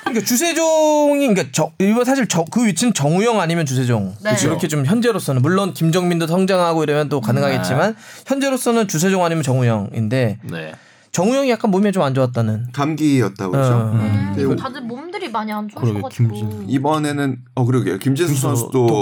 그러니까 0.00 0.26
주세종이 0.26 1.28
그러니까 1.28 1.50
저, 1.52 1.70
이번 1.78 2.04
사실 2.04 2.26
저, 2.26 2.44
그 2.50 2.66
위치는 2.66 2.94
정우영 2.94 3.40
아니면 3.40 3.66
주세종 3.66 4.16
네. 4.24 4.36
이렇게 4.42 4.66
좀 4.66 4.86
현재로서는 4.86 5.42
물론 5.42 5.74
김정민도 5.74 6.26
성장하고 6.26 6.82
이러면 6.82 7.08
또 7.08 7.20
가능하겠지만 7.20 7.96
현재로서는 8.26 8.88
주세종 8.88 9.24
아니면 9.24 9.44
정우영인데 9.44 10.38
네. 10.42 10.72
정우영이 11.12 11.50
약간 11.50 11.70
몸이 11.70 11.90
좀 11.92 12.02
안 12.02 12.14
좋았다는 12.14 12.68
감기였다고 12.72 13.52
그러죠. 13.52 13.72
어. 13.74 13.90
음, 13.92 14.32
근데 14.36 14.56
다들 14.56 14.80
몸들이 14.82 15.28
많이 15.30 15.52
안 15.52 15.68
좋으셔가지고 15.68 16.08
김진- 16.08 16.64
이번에는 16.68 17.38
어 17.56 17.64
그러게요. 17.64 17.98
김진수 17.98 18.34
선수도. 18.36 18.86
네, 18.86 18.92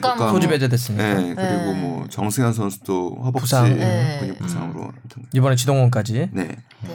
독감. 0.00 0.32
소집 0.32 0.50
해제됐으니까 0.52 1.14
네, 1.14 1.34
그리고 1.34 1.72
네. 1.72 1.80
뭐 1.80 2.06
정승현 2.08 2.52
선수도 2.52 3.16
허벅지 3.24 3.40
부상. 3.42 3.76
네. 3.76 4.34
부상으로 4.38 4.92
이번에 5.34 5.56
지동원까지 5.56 6.30
네. 6.32 6.48
네. 6.82 6.90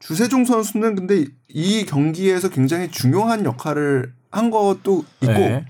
주세종 0.00 0.46
선수는 0.46 0.96
근데 0.96 1.26
이 1.48 1.84
경기에서 1.86 2.48
굉장히 2.48 2.90
중요한 2.90 3.44
역할을 3.44 4.12
한 4.32 4.50
것도 4.50 5.04
있고 5.20 5.32
네. 5.32 5.64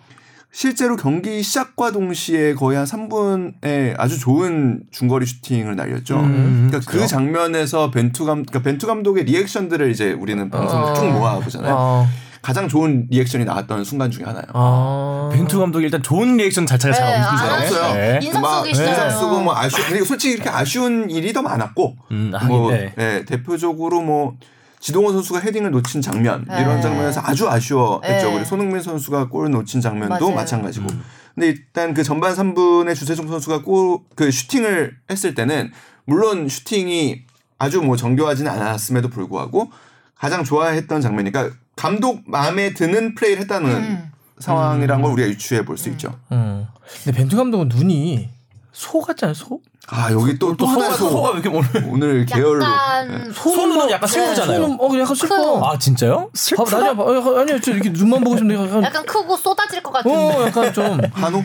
실제로 0.55 0.97
경기 0.97 1.43
시작과 1.43 1.93
동시에 1.93 2.53
거의 2.53 2.77
한 2.77 2.85
3분에 2.85 3.95
아주 3.97 4.21
좋은 4.21 4.83
중거리 4.91 5.25
슈팅을 5.25 5.77
날렸죠. 5.77 6.21
음, 6.21 6.69
그러니까 6.71 6.93
그 6.93 7.07
장면에서 7.07 7.91
벤투 7.91 8.27
감 8.27 8.45
그러니까 8.45 8.61
벤투 8.63 8.87
감독의 8.87 9.25
리액션들을 9.25 9.91
이제 9.91 10.13
우리는 10.13 10.51
방송에서 10.51 10.93
어. 10.93 10.95
쭉 10.95 11.07
모아 11.07 11.39
보잖아요. 11.41 11.75
어. 11.75 12.07
가장 12.43 12.69
좋은 12.69 13.07
리액션이 13.09 13.45
나왔던 13.47 13.85
순간 13.85 14.11
중에 14.11 14.25
하나요. 14.25 14.45
아. 14.53 15.31
벤투 15.33 15.59
감독이 15.59 15.87
일단 15.87 16.03
좋은 16.03 16.37
리액션 16.37 16.67
자체가 16.67 16.93
잘 16.93 17.07
네, 17.07 17.13
없는 17.15 17.29
아, 17.29 17.43
거예요. 17.43 17.63
없어요. 17.63 17.95
네. 17.95 18.19
인상 18.23 18.43
막 18.43 18.63
쓰기 18.63 18.75
싫어요. 18.75 18.91
인상 18.91 19.11
쓰고 19.11 19.41
뭐 19.41 19.57
아쉬운 19.57 19.89
그리고 19.89 20.05
솔직히 20.05 20.35
이렇게 20.35 20.51
아쉬운 20.51 21.09
일이 21.09 21.33
더 21.33 21.41
많았고 21.41 21.97
음, 22.11 22.33
뭐 22.49 22.73
네. 22.73 22.93
예, 22.99 23.25
대표적으로 23.27 24.03
뭐 24.03 24.37
지동원 24.83 25.15
선수가 25.15 25.39
헤딩을 25.39 25.71
놓친 25.71 26.03
장면 26.03 26.45
네. 26.49 26.61
이런 26.61 26.83
장면에서 26.83 27.21
아주 27.25 27.49
아쉬워했죠. 27.49 28.27
네. 28.27 28.33
그리고 28.33 28.45
손흥민 28.45 28.83
선수가 28.83 29.29
골을 29.29 29.53
놓친 29.53 29.81
장면도 29.81 30.19
맞아요. 30.19 30.35
마찬가지고. 30.35 30.89
근데 31.35 31.47
일단 31.49 31.95
그 31.95 32.03
전반 32.03 32.35
3분에 32.35 32.95
주세종 32.97 33.29
선수가 33.29 33.63
골 33.63 34.01
그 34.17 34.31
슈팅을 34.33 34.97
했을 35.09 35.35
때는 35.37 35.71
물론 36.05 36.49
슈팅이 36.49 37.23
아주 37.59 37.81
뭐 37.81 37.97
정교하지는 37.97 38.51
않았음에도 38.51 39.09
불구하고 39.09 39.71
가장 40.17 40.43
좋아했던 40.43 41.01
장면이니까 41.01 41.51
감독 41.77 42.29
마음에 42.29 42.75
드는 42.75 43.15
플레이를 43.15 43.43
했다는 43.43 43.71
음. 43.71 44.11
상황이란 44.41 45.01
걸 45.01 45.13
우리가 45.13 45.29
유추해 45.29 45.65
볼 45.65 45.79
수 45.79 45.89
있죠. 45.91 46.19
음. 46.33 46.67
근데 47.05 47.17
벤투 47.17 47.37
감독은 47.37 47.69
눈이 47.69 48.29
소 48.73 49.01
같잖아요 49.01 49.35
소. 49.35 49.61
아 49.89 50.11
여기 50.13 50.39
또 50.39 50.55
또 50.57 50.67
하나 50.67 50.91
소가 50.93 51.11
소왜 51.11 51.33
이렇게 51.41 51.49
오늘 51.49 51.69
오늘 51.91 52.27
계열로 52.27 52.65
약간 52.65 53.33
손은 53.33 53.91
약간 53.91 54.09
슬프잖아요. 54.09 54.61
손은 54.63 54.79
어 54.81 54.99
약간 55.01 55.15
슬퍼. 55.15 55.71
아 55.71 55.79
진짜요? 55.79 56.31
봐, 56.57 56.63
나중에 56.65 56.95
봐. 56.97 57.03
어, 57.03 57.17
약간, 57.17 57.39
아니요, 57.41 57.61
저 57.61 57.73
이렇게 57.73 57.91
눈만 57.91 58.23
보고 58.25 58.37
있으면 58.37 58.67
약간, 58.67 58.83
약간 58.85 59.05
크고 59.07 59.37
쏟아질 59.37 59.83
것 59.83 59.93
같은데. 59.93 60.17
어, 60.17 60.47
약간 60.47 60.73
좀. 60.73 61.01
한우 61.13 61.43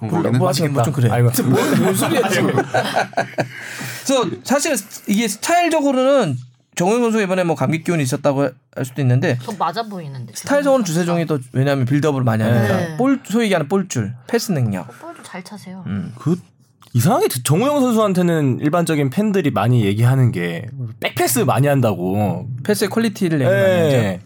몰라, 0.00 0.22
거기는 0.22 0.38
뭐 0.38 0.48
하시는 0.48 0.72
뭐좀 0.72 0.92
그래. 0.94 1.10
아이고. 1.10 1.30
뭔, 1.42 1.82
뭔 1.82 1.94
소리야 1.94 2.28
지금. 2.30 2.54
그래서 4.06 4.30
사실 4.44 4.74
이게 5.08 5.28
스타일적으로는 5.28 6.36
정우영 6.76 7.02
선수가 7.02 7.22
이번에 7.24 7.42
뭐 7.44 7.56
감기 7.56 7.82
기운이 7.82 8.02
있었다고 8.02 8.48
할 8.74 8.84
수도 8.84 9.00
있는데 9.00 9.38
더 9.42 9.52
맞아 9.58 9.82
보이는데. 9.82 10.32
스타일적으로는 10.34 10.84
주세종이 10.84 11.26
또 11.26 11.38
왜냐하면 11.52 11.84
빌드업을 11.86 12.22
많이 12.22 12.42
하니까 12.42 12.76
네. 12.76 12.96
볼 12.96 13.18
소위 13.24 13.44
얘기하는 13.44 13.68
볼줄 13.68 14.14
패스 14.26 14.52
능력. 14.52 14.86
볼도 15.00 15.15
잘 15.36 15.42
차세요. 15.42 15.84
그 16.18 16.36
이상하게 16.94 17.28
정우영 17.44 17.80
선수한테는 17.80 18.60
일반적인 18.60 19.10
팬들이 19.10 19.50
많이 19.50 19.84
얘기하는 19.84 20.32
게 20.32 20.66
백패스 21.00 21.40
많이 21.40 21.66
한다고. 21.66 22.48
패스의 22.64 22.88
quality를 22.88 23.40
얘기 23.40 23.50
많이 23.50 23.80
하죠. 23.84 23.96
예. 23.96 24.20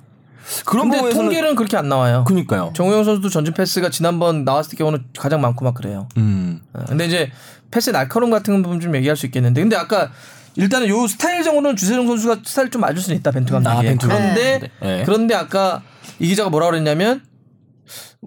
그런 0.65 0.85
근데 0.85 0.99
부분에서는 0.99 1.27
통계는 1.27 1.55
그렇게 1.57 1.77
안 1.77 1.89
나와요. 1.89 2.25
그니까요. 2.27 2.73
정우영 2.75 3.03
선수도 3.05 3.29
전진 3.29 3.55
패스가 3.55 3.91
지난번 3.91 4.45
나왔을 4.45 4.79
경우는 4.79 5.05
가장 5.19 5.41
많고 5.41 5.65
막 5.65 5.75
그래요. 5.75 6.09
음. 6.17 6.61
어, 6.73 6.85
근데 6.87 7.07
이제 7.07 7.31
패스 7.73 7.91
날카로움 7.91 8.31
같은 8.31 8.63
부분 8.63 8.79
좀 8.79 8.95
얘기할 8.95 9.17
수 9.17 9.27
있겠는데 9.27 9.61
근데 9.61 9.77
아까 9.77 10.11
일단은 10.55 10.89
요 10.89 11.07
스타일적으로는 11.09 11.77
주세종 11.77 12.07
선수가 12.07 12.39
스타일 12.45 12.71
좀 12.71 12.83
맞을 12.83 12.99
수는 12.99 13.19
있다 13.19 13.31
벤투 13.33 13.53
감독이 13.53 13.77
아, 13.77 13.81
벤투 13.81 14.07
그런데 14.07 14.51
감독. 14.53 14.69
네. 14.81 15.03
그런데 15.05 15.35
아까 15.35 15.83
이 16.21 16.29
기자가 16.29 16.51
뭐라 16.51 16.67
그랬냐면 16.67 17.23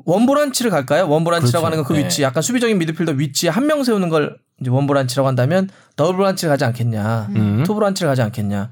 원볼란치를 0.05 0.71
갈까요? 0.71 1.07
원볼란치라고 1.09 1.61
그렇죠. 1.61 1.65
하는 1.65 1.77
건그 1.83 1.93
네. 1.93 2.05
위치 2.05 2.21
약간 2.23 2.41
수비적인 2.43 2.77
미드필더 2.77 3.13
위치에 3.13 3.49
한 3.49 3.63
명 3.67 3.83
세우는 3.83 4.09
걸 4.09 4.37
이제 4.59 4.69
원볼란치라고 4.69 5.27
한다면 5.27 5.69
더블보란치를 5.95 6.49
가지 6.51 6.65
않겠냐 6.65 7.27
음. 7.35 7.63
투보란치를 7.65 8.09
가지 8.09 8.21
않겠냐 8.21 8.71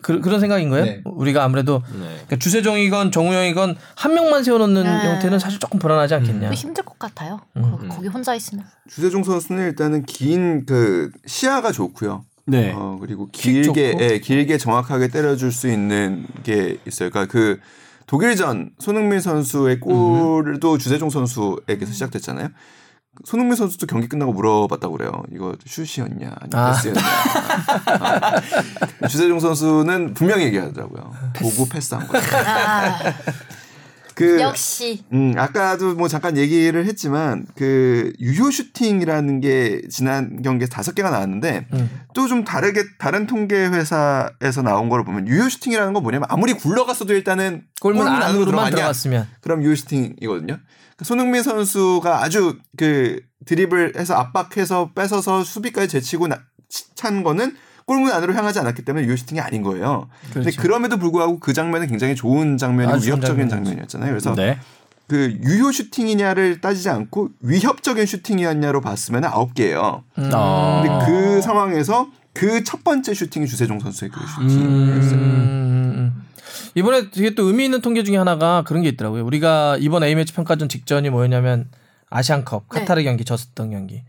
그, 0.00 0.12
런 0.12 0.40
생각인 0.40 0.68
거예요? 0.70 0.84
네. 0.84 1.00
우리가 1.04 1.44
아무래도 1.44 1.82
네. 1.92 1.98
그러니까 2.06 2.36
주세종이건 2.36 3.12
정우영이건 3.12 3.76
한 3.94 4.14
명만 4.14 4.42
세워놓는 4.42 4.82
네. 4.82 5.08
형태는 5.10 5.38
사실 5.38 5.58
조금 5.60 5.78
불안하지 5.78 6.14
않겠냐 6.14 6.48
그 6.48 6.54
힘들 6.54 6.82
것 6.84 6.98
같아요. 6.98 7.40
음. 7.56 7.62
거, 7.62 7.94
거기 7.96 8.08
혼자 8.08 8.34
있으면. 8.34 8.64
주세종 8.88 9.22
선수는 9.24 9.62
일단은 9.64 10.04
긴 10.04 10.64
그 10.66 11.10
시야가 11.26 11.72
좋고요. 11.72 12.24
네. 12.46 12.72
어 12.74 12.98
그리고 13.00 13.28
킥 13.32 13.62
길게. 13.62 13.96
예, 14.00 14.18
길게 14.18 14.58
정확하게 14.58 15.08
때려줄 15.08 15.52
수 15.52 15.68
있는 15.70 16.26
게 16.42 16.78
있어요. 16.86 17.10
그러니까 17.10 17.30
그 17.30 17.60
독일전 18.06 18.70
손흥민 18.78 19.20
선수의 19.20 19.80
골도 19.80 20.78
주세종 20.78 21.10
선수에게서 21.10 21.92
시작됐잖아요. 21.92 22.48
손흥민 23.24 23.56
선수도 23.56 23.86
경기 23.86 24.08
끝나고 24.08 24.32
물어봤다고 24.32 24.96
그래요. 24.96 25.22
이거 25.32 25.54
슛이었냐, 25.66 26.34
아니면 26.40 26.50
아. 26.54 26.72
패스였냐. 26.72 27.00
아. 29.00 29.06
주세종 29.06 29.38
선수는 29.38 30.14
분명히 30.14 30.44
얘기하더라고요. 30.44 31.12
보고 31.34 31.68
패스한 31.68 32.06
거예요. 32.08 32.24
아, 32.46 32.98
그 34.14 34.40
역시 34.40 35.02
음, 35.12 35.34
아까도 35.36 35.94
뭐 35.94 36.08
잠깐 36.08 36.36
얘기를 36.36 36.84
했지만 36.86 37.46
그 37.54 38.12
유효 38.20 38.50
슈팅이라는 38.50 39.40
게 39.40 39.82
지난 39.90 40.42
경기에 40.42 40.68
다섯 40.68 40.94
개가 40.94 41.10
나왔는데 41.10 41.66
음. 41.72 42.00
또좀 42.14 42.44
다르게 42.44 42.82
다른 42.98 43.26
통계 43.26 43.66
회사에서 43.66 44.62
나온 44.62 44.88
거를 44.88 45.04
보면 45.04 45.28
유효 45.28 45.48
슈팅이라는 45.48 45.92
건 45.92 46.02
뭐냐면 46.02 46.26
아무리 46.30 46.52
굴러갔어도 46.54 47.14
일단은 47.14 47.64
골문 47.80 48.06
안으로만 48.06 48.44
들어갔냐? 48.44 48.70
들어갔으면 48.70 49.28
그럼 49.40 49.62
유효 49.62 49.74
슈팅이거든요. 49.74 50.58
그 50.96 51.04
손흥민 51.04 51.42
선수가 51.42 52.22
아주 52.22 52.58
그 52.76 53.20
드리블해서 53.46 54.14
압박해서 54.14 54.92
뺏어서 54.94 55.42
수비까지 55.42 55.88
제치고 55.88 56.28
나, 56.28 56.40
찬 56.94 57.22
거는 57.22 57.56
골문 57.86 58.12
안으로 58.12 58.34
향하지 58.34 58.58
않았기 58.60 58.82
때문에 58.82 59.06
유효 59.06 59.16
슈팅이 59.16 59.40
아닌 59.40 59.62
거예요. 59.62 60.08
근데 60.32 60.50
그렇죠. 60.50 60.62
그럼에도 60.62 60.98
불구하고 60.98 61.38
그 61.38 61.52
장면은 61.52 61.86
굉장히 61.88 62.14
좋은 62.14 62.56
장면이고 62.58 62.98
위협적인. 63.04 63.48
장면이었잖아요. 63.48 64.10
그래서 64.10 64.34
네. 64.34 64.58
그 65.08 65.36
유효 65.42 65.72
슈팅이냐를 65.72 66.60
따지지 66.60 66.88
않고 66.88 67.30
위협적인 67.40 68.06
슈팅이었냐로 68.06 68.80
봤으면 68.80 69.24
아홉 69.24 69.54
개예요. 69.54 70.04
아. 70.16 70.82
근데 70.84 71.06
그 71.06 71.42
상황에서 71.42 72.08
그 72.32 72.62
첫 72.64 72.82
번째 72.82 73.12
슈팅이 73.12 73.46
주세종 73.46 73.80
선수의 73.80 74.10
그 74.10 74.20
슈팅이었어요. 74.20 75.18
음. 75.20 76.22
이번에 76.74 77.10
되게 77.10 77.34
또 77.34 77.44
의미 77.46 77.64
있는 77.64 77.80
통계 77.82 78.02
중에 78.02 78.16
하나가 78.16 78.62
그런 78.66 78.82
게 78.82 78.88
있더라고요. 78.90 79.24
우리가 79.26 79.76
이번 79.80 80.02
A매치 80.02 80.32
평가전 80.32 80.68
직전이 80.68 81.10
뭐였냐면 81.10 81.68
아시안컵 82.08 82.68
네. 82.72 82.80
카타르 82.80 83.02
경기 83.02 83.24
졌었던 83.24 83.70
경기. 83.70 84.02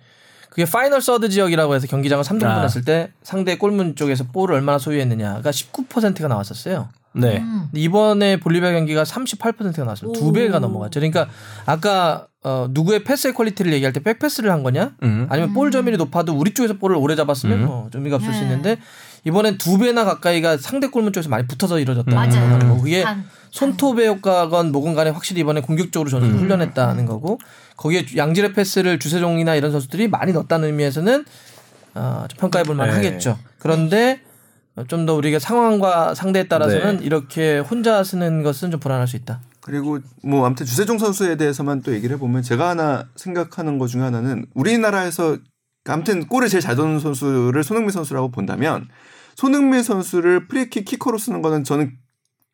그게 0.54 0.66
final 0.66 1.02
third 1.02 1.30
지역이라고 1.30 1.74
해서 1.74 1.88
경기장을 1.88 2.24
3등분 2.24 2.44
아. 2.46 2.62
했을 2.62 2.84
때 2.86 3.10
상대 3.24 3.58
골문 3.58 3.96
쪽에서 3.96 4.26
볼을 4.26 4.54
얼마나 4.54 4.78
소유했느냐가 4.78 5.50
19%가 5.50 6.28
나왔었어요. 6.28 6.90
네. 7.16 7.40
음. 7.40 7.70
이번에 7.74 8.40
볼리비아 8.40 8.72
경기가 8.72 9.04
38%가 9.04 9.84
나왔어요. 9.84 10.12
두 10.14 10.28
오. 10.28 10.32
배가 10.32 10.60
넘어갔죠. 10.60 11.00
그러니까 11.00 11.28
아까 11.66 12.28
어, 12.44 12.68
누구의 12.70 13.04
패스의 13.04 13.34
quality를 13.34 13.74
얘기할 13.74 13.94
때 13.94 14.00
백패스를 14.02 14.52
한 14.52 14.62
거냐? 14.62 14.92
음. 15.02 15.26
아니면 15.30 15.54
볼 15.54 15.72
점유율이 15.72 15.98
높아도 15.98 16.34
우리 16.34 16.54
쪽에서 16.54 16.76
볼을 16.76 16.98
오래 16.98 17.16
잡았으면 17.16 17.60
음. 17.62 17.66
뭐 17.66 17.90
의미가 17.92 18.18
없을 18.18 18.32
수 18.32 18.40
네. 18.42 18.46
있는데 18.46 18.78
이번엔 19.26 19.58
두 19.58 19.80
배나 19.80 20.06
가까이가 20.06 20.58
상대 20.58 20.88
골문 20.88 21.14
쪽에서 21.14 21.30
많이 21.30 21.48
붙어서 21.48 21.80
이루어졌다는 21.80 22.16
맞아요. 22.16 22.60
거고 22.60 22.82
그게 22.82 23.02
한- 23.02 23.26
손톱의 23.54 24.08
효과건 24.08 24.72
뭐건 24.72 24.96
간에 24.96 25.12
확실히 25.12 25.42
이번에 25.42 25.62
공격적으로 25.62 26.10
전술 26.10 26.32
음. 26.32 26.40
훈련했다는 26.40 27.06
거고 27.06 27.40
거기에 27.78 28.06
양질의 28.18 28.54
패스를 28.54 28.98
주세종이나 28.98 29.54
이런 29.54 29.72
선수들이 29.72 30.08
많이 30.08 30.34
넣었다는 30.34 30.70
의미에서는 30.70 31.24
어, 31.94 32.26
좀 32.28 32.40
평가해 32.40 32.64
볼 32.64 32.76
네. 32.76 32.86
만하겠죠. 32.86 33.38
그런데 33.60 34.22
좀 34.88 35.06
더 35.06 35.14
우리가 35.14 35.38
상황과 35.38 36.16
상대에 36.16 36.48
따라서는 36.48 36.98
네. 36.98 37.06
이렇게 37.06 37.60
혼자 37.60 38.04
쓰는 38.04 38.42
것은 38.42 38.72
좀 38.72 38.80
불안할 38.80 39.08
수 39.08 39.18
있다. 39.18 39.40
그리고 39.62 40.00
뭐 40.24 40.48
아무튼 40.48 40.66
주세종 40.66 40.98
선수에 40.98 41.38
대해서만 41.38 41.84
또 41.84 41.94
얘기를 41.94 42.16
해보면 42.16 42.42
제가 42.42 42.70
하나 42.70 43.08
생각하는 43.16 43.78
것 43.78 43.88
중에 43.88 44.02
하나는 44.02 44.48
우리나라에서 44.56 45.38
아무튼 45.86 46.28
골을 46.28 46.50
제일 46.50 46.62
잘 46.62 46.76
넣는 46.76 47.00
선수를 47.00 47.64
손흥민 47.64 47.92
선수라고 47.92 48.32
본다면 48.32 48.88
손흥민 49.36 49.84
선수를 49.84 50.48
프리킥 50.48 50.86
키커로 50.86 51.20
쓰는 51.20 51.44
거는 51.44 51.64
저는 51.64 51.92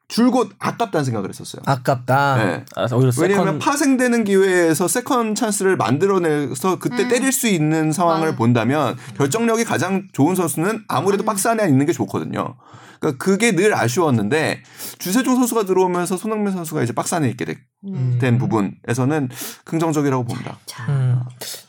줄곧 0.09 0.51
아깝다는 0.59 1.05
생각을 1.05 1.29
했었어요. 1.29 1.61
아깝다. 1.65 2.35
네. 2.43 2.65
알아서 2.75 2.97
오히려 2.97 3.11
왜냐하면 3.19 3.45
second 3.53 3.59
파생되는 3.59 4.23
기회에서 4.23 4.87
second 4.87 5.35
찬스를 5.35 5.77
만들어내서 5.77 6.79
그때 6.79 7.03
음. 7.03 7.09
때릴 7.09 7.31
수 7.31 7.47
있는 7.47 7.91
상황을 7.91 8.21
맞아요. 8.29 8.35
본다면 8.35 8.97
결정력이 9.17 9.63
가장 9.65 10.07
좋은 10.11 10.35
선수는 10.35 10.83
아무래도 10.87 11.23
박스 11.23 11.47
안에 11.47 11.63
있는 11.67 11.85
게 11.85 11.93
좋거든요. 11.93 12.55
그러니까 12.99 13.23
그게 13.23 13.51
늘 13.55 13.73
아쉬웠는데 13.75 14.63
주세종 14.97 15.35
선수가 15.35 15.63
들어오면서 15.65 16.17
손흥민 16.17 16.53
선수가 16.53 16.81
이제 16.83 16.91
박스 16.91 17.13
안에 17.15 17.29
있게 17.29 17.45
되- 17.45 17.57
음. 17.85 18.17
된 18.19 18.37
부분에서는 18.39 19.29
긍정적이라고 19.63 20.25
봅니다. 20.25 20.57
자, 20.65 20.85
음. 20.89 21.21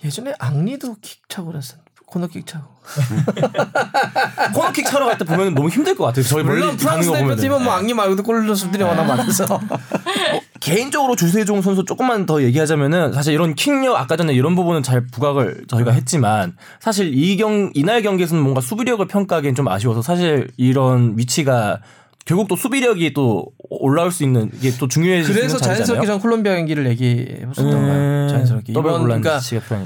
예전에 0.03 0.32
앙리도 0.38 0.97
킥 1.03 1.28
차고 1.28 1.49
그랬어. 1.53 1.76
코너킥 2.11 2.47
차고. 2.47 2.65
코너킥 4.55 4.87
차러 4.87 5.07
갈 5.07 5.17
때 5.19 5.25
보면 5.25 5.55
너무 5.55 5.69
힘들 5.69 5.95
것 5.95 6.05
같아요. 6.07 6.25
저희 6.25 6.43
물론 6.43 6.77
프랑스 6.77 7.11
대표팀은 7.13 7.63
뭐 7.63 7.73
앙리 7.75 7.95
말고도 7.95 8.23
골 8.23 8.37
넣는 8.37 8.49
선수들이 8.49 8.83
워낙 8.83 9.05
많아서. 9.05 9.61
개인적으로 10.61 11.17
주세종 11.17 11.63
선수 11.63 11.85
조금만 11.85 12.27
더 12.27 12.43
얘기하자면은 12.43 13.13
사실 13.15 13.33
이런 13.33 13.55
킥력 13.55 13.97
아까 13.97 14.17
전에 14.17 14.35
이런 14.35 14.55
부분은 14.55 14.83
잘 14.83 15.07
부각을 15.07 15.65
저희가 15.69 15.93
했지만 15.93 16.57
사실 16.81 17.13
이 17.15 17.37
경 17.37 17.71
이날 17.75 18.03
경기에서는 18.03 18.43
뭔가 18.43 18.61
수비력을 18.61 19.07
평가하기엔 19.07 19.55
좀 19.55 19.69
아쉬워서 19.69 20.03
사실 20.03 20.51
이런 20.59 21.17
위치가 21.17 21.79
결국 22.27 22.49
또 22.49 22.55
수비력이 22.57 23.12
또 23.12 23.47
올라올 23.71 24.12
수 24.12 24.23
있는 24.23 24.51
이게 24.55 24.71
또 24.79 24.87
중요해지는 24.87 25.35
그래서 25.35 25.59
자연스럽게 25.59 26.07
전 26.07 26.21
콜롬비아 26.21 26.55
경기를 26.55 26.87
얘기해 26.91 27.47
봤었던 27.47 27.71
거예요. 27.71 28.29
자연스럽게. 28.29 28.73
더블 28.73 28.91
이번 28.91 29.03
그러니까. 29.03 29.41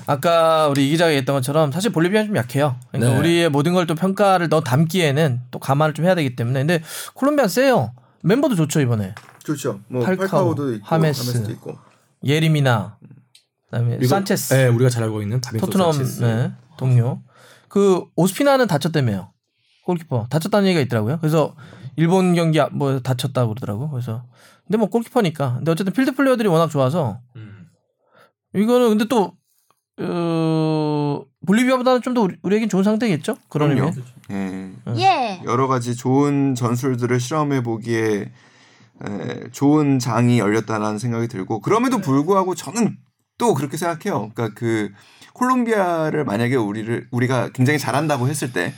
아까 0.06 0.68
우리 0.68 0.88
이 0.88 0.90
기자가 0.90 1.10
얘기했던 1.12 1.34
것처럼 1.36 1.72
사실 1.72 1.90
볼리비아는 1.92 2.28
좀 2.28 2.36
약해요. 2.36 2.76
그러니까 2.90 3.12
네. 3.14 3.18
우리의 3.18 3.48
모든 3.50 3.72
걸 3.72 3.86
또 3.86 3.94
평가를 3.94 4.48
넣어 4.48 4.62
담기에는 4.62 5.40
또 5.50 5.58
감안을 5.58 5.94
좀 5.94 6.04
해야 6.06 6.14
되기 6.14 6.34
때문에. 6.36 6.60
근데 6.60 6.80
콜롬비아 7.14 7.46
세요. 7.48 7.92
멤버도 8.22 8.54
좋죠 8.56 8.80
이번에. 8.80 9.14
좋죠. 9.44 9.80
뭐 9.88 10.02
팔카오, 10.04 10.26
팔카오도 10.28 10.72
있고 10.74 10.86
하메스. 10.86 11.20
하메스도 11.20 11.50
있고. 11.52 11.78
예리미나, 12.24 12.96
그다음에 13.66 13.96
그리고- 13.98 14.08
산체스, 14.08 14.54
네, 14.54 14.66
우리가 14.68 14.88
잘 14.88 15.02
알고 15.04 15.20
있는 15.20 15.40
토트넘. 15.40 15.92
네, 16.20 16.52
동료. 16.78 17.20
그 17.68 18.04
오스피나는 18.16 18.66
다쳤다며요. 18.66 19.30
골키퍼 19.84 20.28
다쳤다는 20.30 20.66
얘기가 20.68 20.80
있더라고요. 20.82 21.18
그래서 21.20 21.54
일본 21.96 22.34
경기 22.34 22.60
아- 22.60 22.68
뭐 22.72 23.00
다쳤다고 23.00 23.54
그러더라고. 23.54 23.90
그래서 23.90 24.24
근데 24.66 24.78
뭐 24.78 24.88
골키퍼니까. 24.88 25.56
근데 25.56 25.70
어쨌든 25.70 25.92
필드 25.92 26.12
플레이어들이 26.12 26.48
워낙 26.48 26.68
좋아서 26.70 27.20
음. 27.36 27.68
이거는 28.54 28.90
근데 28.90 29.04
또 29.08 29.32
어, 30.00 31.22
볼리비아보다는 31.46 32.02
좀더 32.02 32.22
우리, 32.22 32.36
우리에겐 32.42 32.68
좋은 32.68 32.82
상태겠죠? 32.82 33.36
그런. 33.48 33.70
의미. 33.70 33.80
예. 34.30 34.72
예. 34.96 35.42
여러 35.44 35.68
가지 35.68 35.94
좋은 35.94 36.54
전술들을 36.54 37.20
실험해 37.20 37.62
보기에 37.62 38.32
에, 39.04 39.50
좋은 39.52 39.98
장이 39.98 40.38
열렸다라는 40.38 40.98
생각이 40.98 41.28
들고 41.28 41.60
그럼에도 41.60 41.98
불구하고 41.98 42.54
저는 42.54 42.96
또 43.38 43.54
그렇게 43.54 43.76
생각해요. 43.76 44.30
그러니까 44.34 44.50
그 44.54 44.90
콜롬비아를 45.34 46.24
만약에 46.24 46.54
우리를 46.56 47.08
우리가 47.10 47.50
굉장히 47.50 47.78
잘한다고 47.78 48.28
했을 48.28 48.52
때 48.52 48.72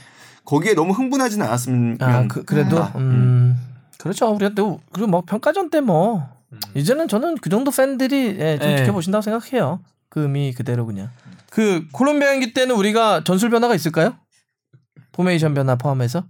거기에 0.47 0.73
너무 0.75 0.93
흥분하지는 0.93 1.45
않았으면 1.45 1.97
아, 1.99 2.25
그, 2.27 2.45
그래도 2.45 2.81
아, 2.81 2.93
음. 2.95 3.57
그렇죠. 3.97 4.29
우리가 4.29 4.55
또 4.55 4.79
그리고 4.93 5.07
뭐 5.09 5.21
평가전 5.21 5.69
때뭐 5.69 6.25
이제는 6.73 7.09
저는 7.09 7.35
그 7.39 7.49
정도 7.49 7.69
팬들이 7.69 8.37
예, 8.39 8.57
좀 8.57 8.71
예. 8.71 8.77
지켜보신다고 8.77 9.21
생각해요. 9.21 9.81
그 10.09 10.21
의미 10.21 10.53
그대로 10.53 10.85
그냥. 10.85 11.09
그 11.49 11.85
콜롬비아 11.91 12.31
경기 12.31 12.53
때는 12.53 12.75
우리가 12.75 13.25
전술 13.25 13.49
변화가 13.49 13.75
있을까요? 13.75 14.15
포메이션 15.11 15.53
변화 15.53 15.75
포함해서 15.75 16.23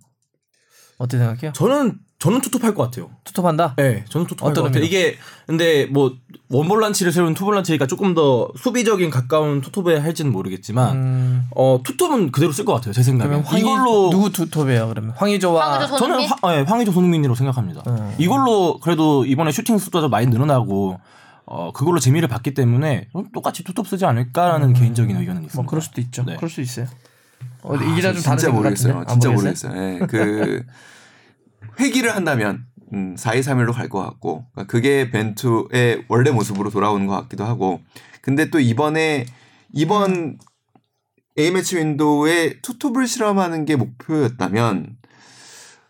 어떻게 0.97 1.19
생각해요? 1.19 1.53
저는 1.53 1.99
저는 2.19 2.41
투톱할 2.41 2.73
것 2.73 2.83
같아요. 2.83 3.11
투톱한다. 3.25 3.75
네, 3.77 4.03
저는 4.09 4.25
투톱할 4.25 4.51
어떤 4.51 4.63
것 4.63 4.67
같아요. 4.69 4.83
의미로? 4.83 4.85
이게 4.87 5.17
근데 5.45 5.85
뭐 5.85 6.15
원볼란치를 6.49 7.11
세운 7.11 7.35
투볼란치가 7.35 7.85
조금 7.85 8.15
더 8.15 8.49
수비적인 8.57 9.11
가까운 9.11 9.61
투톱에 9.61 9.97
할지는 9.99 10.31
모르겠지만 10.31 10.95
음, 10.97 11.47
어 11.55 11.79
투톱은 11.83 12.31
그대로 12.31 12.51
쓸 12.51 12.65
것 12.65 12.73
같아요. 12.73 12.91
제 12.93 13.03
생각에. 13.03 13.27
그러면 13.29 13.45
황희 13.45 13.61
이걸로 13.61 14.09
누구 14.09 14.31
투톱이에요? 14.31 14.87
그러면 14.87 15.11
황의조와 15.15 15.73
황의조 15.73 15.87
선- 15.89 15.97
저는 15.99 16.13
손흥민? 16.15 16.29
화, 16.41 16.51
네, 16.55 16.61
황의조 16.63 16.91
손흥민이라고 16.91 17.35
생각합니다. 17.35 17.83
어. 17.85 18.15
이걸로 18.17 18.79
그래도 18.79 19.23
이번에 19.25 19.51
슈팅 19.51 19.77
숫자도 19.77 20.09
많이 20.09 20.25
늘어나고 20.25 20.99
어 21.45 21.71
그걸로 21.71 21.99
재미를 21.99 22.27
봤기 22.27 22.55
때문에 22.55 23.09
똑같이 23.31 23.63
투톱 23.63 23.87
쓰지 23.87 24.05
않을까라는 24.05 24.73
개인적인 24.73 25.15
의견은 25.15 25.43
있습니다. 25.43 25.61
뭐 25.61 25.69
그럴 25.69 25.81
수도 25.83 26.01
있죠. 26.01 26.23
네. 26.25 26.35
그럴 26.37 26.49
수 26.49 26.61
있어요. 26.61 26.87
어, 27.61 27.75
이 27.75 27.95
기자 27.95 28.11
좀 28.11 28.23
다른 28.23 28.53
모르겠어요. 28.55 29.05
진짜 29.07 29.29
모르겠어요? 29.29 29.71
모르겠어요. 29.71 30.01
예, 30.01 30.05
그 30.07 30.63
회귀를 31.79 32.15
한다면 32.15 32.65
음, 32.93 33.15
4-2-3-1로 33.15 33.73
갈 33.73 33.89
것 33.89 34.01
같고 34.01 34.45
그러니까 34.53 34.71
그게 34.71 35.11
벤투의 35.11 36.05
원래 36.07 36.31
모습으로 36.31 36.69
돌아오는 36.69 37.05
것 37.07 37.15
같기도 37.21 37.43
하고 37.45 37.81
근데 38.21 38.49
또 38.49 38.59
이번에 38.59 39.25
이번 39.73 40.37
A매치 41.37 41.77
window에 41.77 42.61
투톱을 42.61 43.07
실험하는 43.07 43.65
게 43.65 43.75
목표였다면 43.75 44.95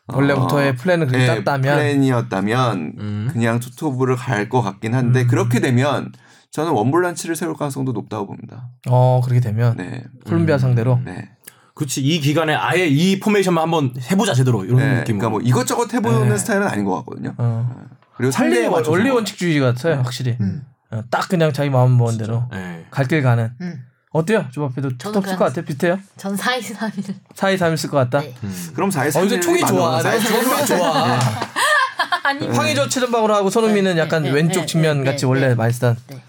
원래부터의 0.07 0.75
플랜을 0.75 1.07
그렇게 1.07 1.23
예, 1.23 1.27
짰다면 1.27 1.75
플랜이었다면 1.77 2.93
음. 2.99 3.29
그냥 3.31 3.59
투톱을 3.59 4.15
갈 4.15 4.49
것 4.49 4.61
같긴 4.61 4.93
한데 4.95 5.21
음. 5.23 5.27
그렇게 5.27 5.59
되면 5.59 6.11
저는 6.51 6.71
원볼란치를 6.71 7.35
세울 7.35 7.53
가능성도 7.55 7.91
높다고 7.91 8.27
봅니다. 8.27 8.69
어 8.89 9.21
그렇게 9.23 9.41
되면 9.41 9.75
네. 9.77 10.03
콜롬비아 10.25 10.57
상대로 10.57 10.99
네. 11.03 11.29
그렇지 11.77 12.01
이 12.01 12.19
기간에 12.19 12.55
아예 12.55 12.87
이 12.87 13.19
포메이션만 13.19 13.61
한번 13.61 13.93
해보자 14.09 14.33
제대로 14.33 14.65
이런 14.65 14.77
네, 14.77 14.95
느낌. 14.95 15.19
그러니까 15.19 15.29
뭐 15.29 15.41
이것저것 15.41 15.93
해보는 15.93 16.29
네. 16.29 16.37
스타일은 16.37 16.67
아닌 16.67 16.83
것 16.85 16.95
같거든요. 16.97 17.35
어. 17.37 17.85
그리고 18.15 18.31
살리 18.31 18.49
상대에 18.55 18.67
맞춰서 18.69 18.91
원리 18.91 19.09
뭐- 19.09 19.17
원칙주의 19.17 19.59
같아요 19.59 19.97
확실히 19.97 20.37
음. 20.41 20.63
어, 20.89 21.03
딱 21.11 21.29
그냥 21.29 21.53
자기 21.53 21.69
마음 21.69 21.95
먹은 21.95 22.17
대로 22.17 22.45
네. 22.51 22.83
갈길 22.89 23.21
가는 23.21 23.51
음. 23.61 23.83
어때요 24.11 24.45
주바페도 24.51 24.97
톡톡 24.97 25.23
쓸것 25.23 25.37
같아요 25.49 25.63
비슷해요 25.65 25.99
전 26.17 26.35
4-2-3-1. 26.35 27.13
4-2-3-1 27.35 27.77
쓸 27.77 27.89
것 27.91 27.97
같다 27.97 28.21
네. 28.21 28.33
음. 28.43 28.69
그럼 28.73 28.89
4어 28.89 29.23
이제 29.27 29.39
촉이 29.39 29.59
좋아 29.67 30.01
내가 30.01 30.17
주바페가 30.17 30.65
좋아 30.65 31.19
아니 32.23 32.47
황의조 32.47 32.89
최전방으로 32.89 33.35
하고 33.35 33.51
손흥민은 33.51 33.95
네, 33.95 34.01
약간 34.01 34.23
네, 34.23 34.31
왼쪽 34.31 34.61
네, 34.61 34.65
측면 34.65 35.03
네, 35.03 35.11
같이 35.11 35.25
네, 35.25 35.27
원래 35.27 35.47
네. 35.49 35.55
많이 35.55 35.71
쓰던. 35.73 35.95
네. 36.07 36.21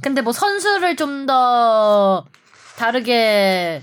근데 0.00 0.20
뭐 0.22 0.32
선수를 0.32 0.94
좀 0.96 1.26
더 1.26 2.24
다르게 2.76 3.82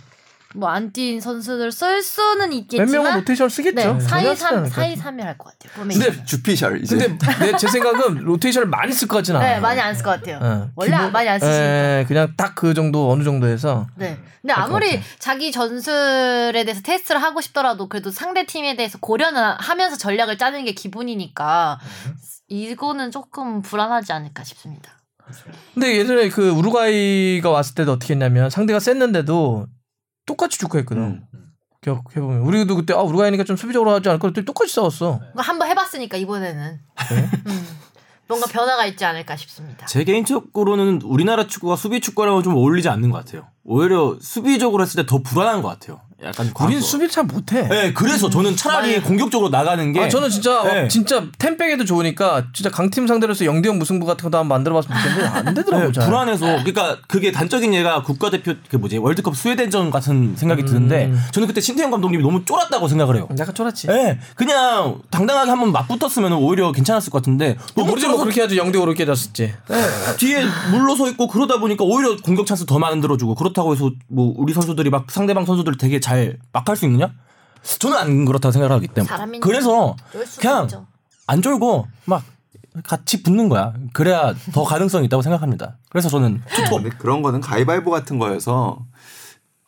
뭐 0.56 0.70
안 0.70 0.92
뛴 0.92 1.22
선수들 1.22 1.72
쓸 1.72 2.02
수는 2.02 2.50
몇 2.50 2.56
있겠지만 2.56 2.90
명은 2.92 3.20
로테이션 3.20 3.50
쓰겠죠. 3.50 3.76
네, 3.76 3.84
전혀 3.84 4.00
4 4.00 4.22
2 4.22 4.26
쓰지 4.36 4.42
3 4.42 4.54
않을까. 4.58 4.70
4 4.76 4.86
2 4.88 4.96
3이 4.96 5.22
할것 5.22 5.38
같아요. 5.60 5.74
보면 5.76 6.00
근데 6.00 6.26
주피셜 6.26 6.82
이제. 6.82 6.98
근데 6.98 7.28
내 7.46 7.56
제 7.58 7.68
생각은 7.68 8.16
로테이션을 8.24 8.68
많이 8.68 8.92
쓸 8.92 9.08
것 9.08 9.18
같진 9.18 9.36
않아요. 9.36 9.56
네, 9.56 9.60
많이 9.60 9.80
안 9.80 9.94
쓸 9.94 10.04
것 10.04 10.10
같아요. 10.20 10.40
예. 10.42 10.70
원래 10.76 10.92
기본- 10.98 11.12
많이 11.12 11.30
안 11.30 11.40
쓰시니까. 11.40 12.00
예, 12.00 12.06
그냥 12.08 12.34
딱 12.36 12.56
그 12.56 12.74
정도 12.74 13.12
어느 13.12 13.24
정도에서 13.24 13.88
네. 13.96 14.18
근데 14.42 14.54
아무리 14.54 15.00
자기 15.20 15.52
전술에 15.52 16.64
대해서 16.64 16.82
테스트를 16.82 17.22
하고 17.22 17.42
싶더라도 17.42 17.88
그래도 17.88 18.10
상대 18.10 18.46
팀에 18.46 18.76
대해서 18.76 18.98
고려는 18.98 19.42
하면서 19.60 19.98
전략을 19.98 20.38
짜는 20.38 20.66
게 20.66 20.72
기본이니까 20.74 21.80
이거는 22.48 23.12
조금 23.12 23.62
불안하지 23.62 24.12
않을까 24.14 24.44
싶습니다. 24.44 24.98
근데 25.76 25.96
예전에 25.98 26.30
그 26.30 26.50
우루과이가 26.50 27.50
왔을 27.52 27.76
때도 27.76 27.92
어떻게 27.94 28.14
했냐면 28.14 28.50
상대가 28.50 28.80
셌는데도 28.80 29.68
똑같이 30.30 30.60
축구했거든. 30.60 31.02
음. 31.02 31.24
기억해보면 31.82 32.42
우리도 32.42 32.76
그때 32.76 32.94
아 32.94 32.98
우루과이니까 32.98 33.44
좀 33.46 33.56
수비적으로 33.56 33.92
하지 33.92 34.10
않을까 34.10 34.22
그랬더니 34.22 34.46
똑같이 34.46 34.74
싸웠어. 34.74 35.20
그거 35.30 35.42
한번 35.42 35.70
해봤으니까 35.70 36.18
이번에는 36.18 36.80
음, 37.48 37.68
뭔가 38.28 38.48
변화가 38.48 38.86
있지 38.88 39.06
않을까 39.06 39.36
싶습니다. 39.38 39.86
제 39.86 40.04
개인적으로는 40.04 41.02
우리나라 41.04 41.48
축구가 41.48 41.78
수비 41.78 42.00
축구랑은 42.02 42.44
좀 42.44 42.56
어울리지 42.56 42.90
않는 42.90 43.10
것 43.10 43.20
같아요. 43.20 43.48
오히려 43.70 44.16
수비적으로 44.20 44.84
했을 44.84 45.04
때 45.04 45.06
더 45.10 45.20
불안한 45.22 45.62
것 45.62 45.70
같아요. 45.70 46.00
약간 46.22 46.48
우리는 46.60 46.82
과거. 46.82 46.86
수비를 46.86 47.10
잘 47.10 47.24
못해. 47.24 47.66
네, 47.70 47.94
그래서 47.94 48.30
저는 48.30 48.58
차라리 48.58 49.00
공격적으로 49.02 49.48
나가는 49.48 49.94
게 49.94 50.02
아 50.02 50.10
저는 50.10 50.30
진짜 50.30 50.62
네. 50.64 50.88
진짜 50.90 51.24
템백에도 51.38 51.86
좋으니까 51.86 52.48
진짜 52.52 52.70
강팀 52.70 53.08
상대로 53.08 53.32
해서 53.32 53.46
0대0 53.46 53.78
무승부 53.78 54.06
같은 54.06 54.24
것도 54.26 54.38
한번 54.38 54.58
만들어봤으면 54.58 54.98
좋겠는데 55.02 55.28
안 55.30 55.54
되더라고 55.56 55.86
네, 55.86 55.92
잘. 55.94 56.06
불안해서 56.08 56.46
그러니까 56.46 56.98
그게 57.08 57.32
단적인 57.32 57.74
예가 57.74 58.04
국가대표 58.04 58.54
그 58.70 58.76
뭐지 58.76 58.98
월드컵 58.98 59.38
스웨덴전 59.38 59.92
같은 59.92 60.36
생각이 60.36 60.66
드는데 60.66 61.14
저는 61.32 61.48
그때 61.48 61.62
신태용 61.62 61.90
감독님이 61.90 62.22
너무 62.22 62.44
쫄았다고 62.44 62.90
생각을 62.90 63.16
해요. 63.16 63.30
약간 63.40 63.56
쫄았지. 63.56 63.88
네, 63.88 64.20
그냥 64.36 65.00
당당하게 65.12 65.52
한번 65.52 65.72
맞붙었으면 65.72 66.34
오히려 66.34 66.74
괜찮았을 66.74 67.12
것 67.12 67.20
같은데 67.22 67.56
뭐 67.76 67.86
너무 67.86 67.92
모르지 67.92 68.08
뭐 68.08 68.16
쫄아서 68.18 68.24
그렇게 68.26 68.42
해야지 68.42 68.58
0대5로 68.58 68.94
깨졌었지. 68.98 69.54
뒤에 70.18 70.44
물러서 70.72 71.08
있고 71.12 71.28
그러다 71.30 71.62
보니까 71.62 71.86
오히려 71.86 72.18
공격 72.18 72.46
찬스 72.46 72.66
더 72.66 72.78
만들어주고 72.78 73.36
그렇다 73.36 73.59
고 73.64 73.74
해서 73.74 73.92
뭐 74.08 74.34
우리 74.38 74.54
선수들이 74.54 74.90
막 74.90 75.10
상대방 75.12 75.46
선수들 75.46 75.78
되게 75.78 76.00
잘 76.00 76.38
막 76.54 76.68
할 76.70 76.76
수 76.76 76.86
있느냐? 76.86 77.12
저는 77.80 77.98
안 77.98 78.26
그렇다고 78.26 78.52
생각을 78.52 78.76
하기 78.78 78.88
때문에 78.88 79.10
그래서 79.42 79.96
그냥 80.40 80.64
있죠. 80.66 80.86
안 81.28 81.42
졸고 81.42 81.88
막 82.06 82.24
같이 82.84 83.22
붙는 83.24 83.50
거야. 83.50 83.74
그래야 83.94 84.34
더 84.54 84.64
가능성이 84.64 85.06
있다고 85.08 85.22
생각합니다. 85.22 85.78
그래서 85.90 86.08
저는 86.10 86.42
투톱 86.56 86.98
그런 87.00 87.22
거는 87.22 87.42
가위바위보 87.42 87.92
같은 87.92 88.18
거여서 88.20 88.86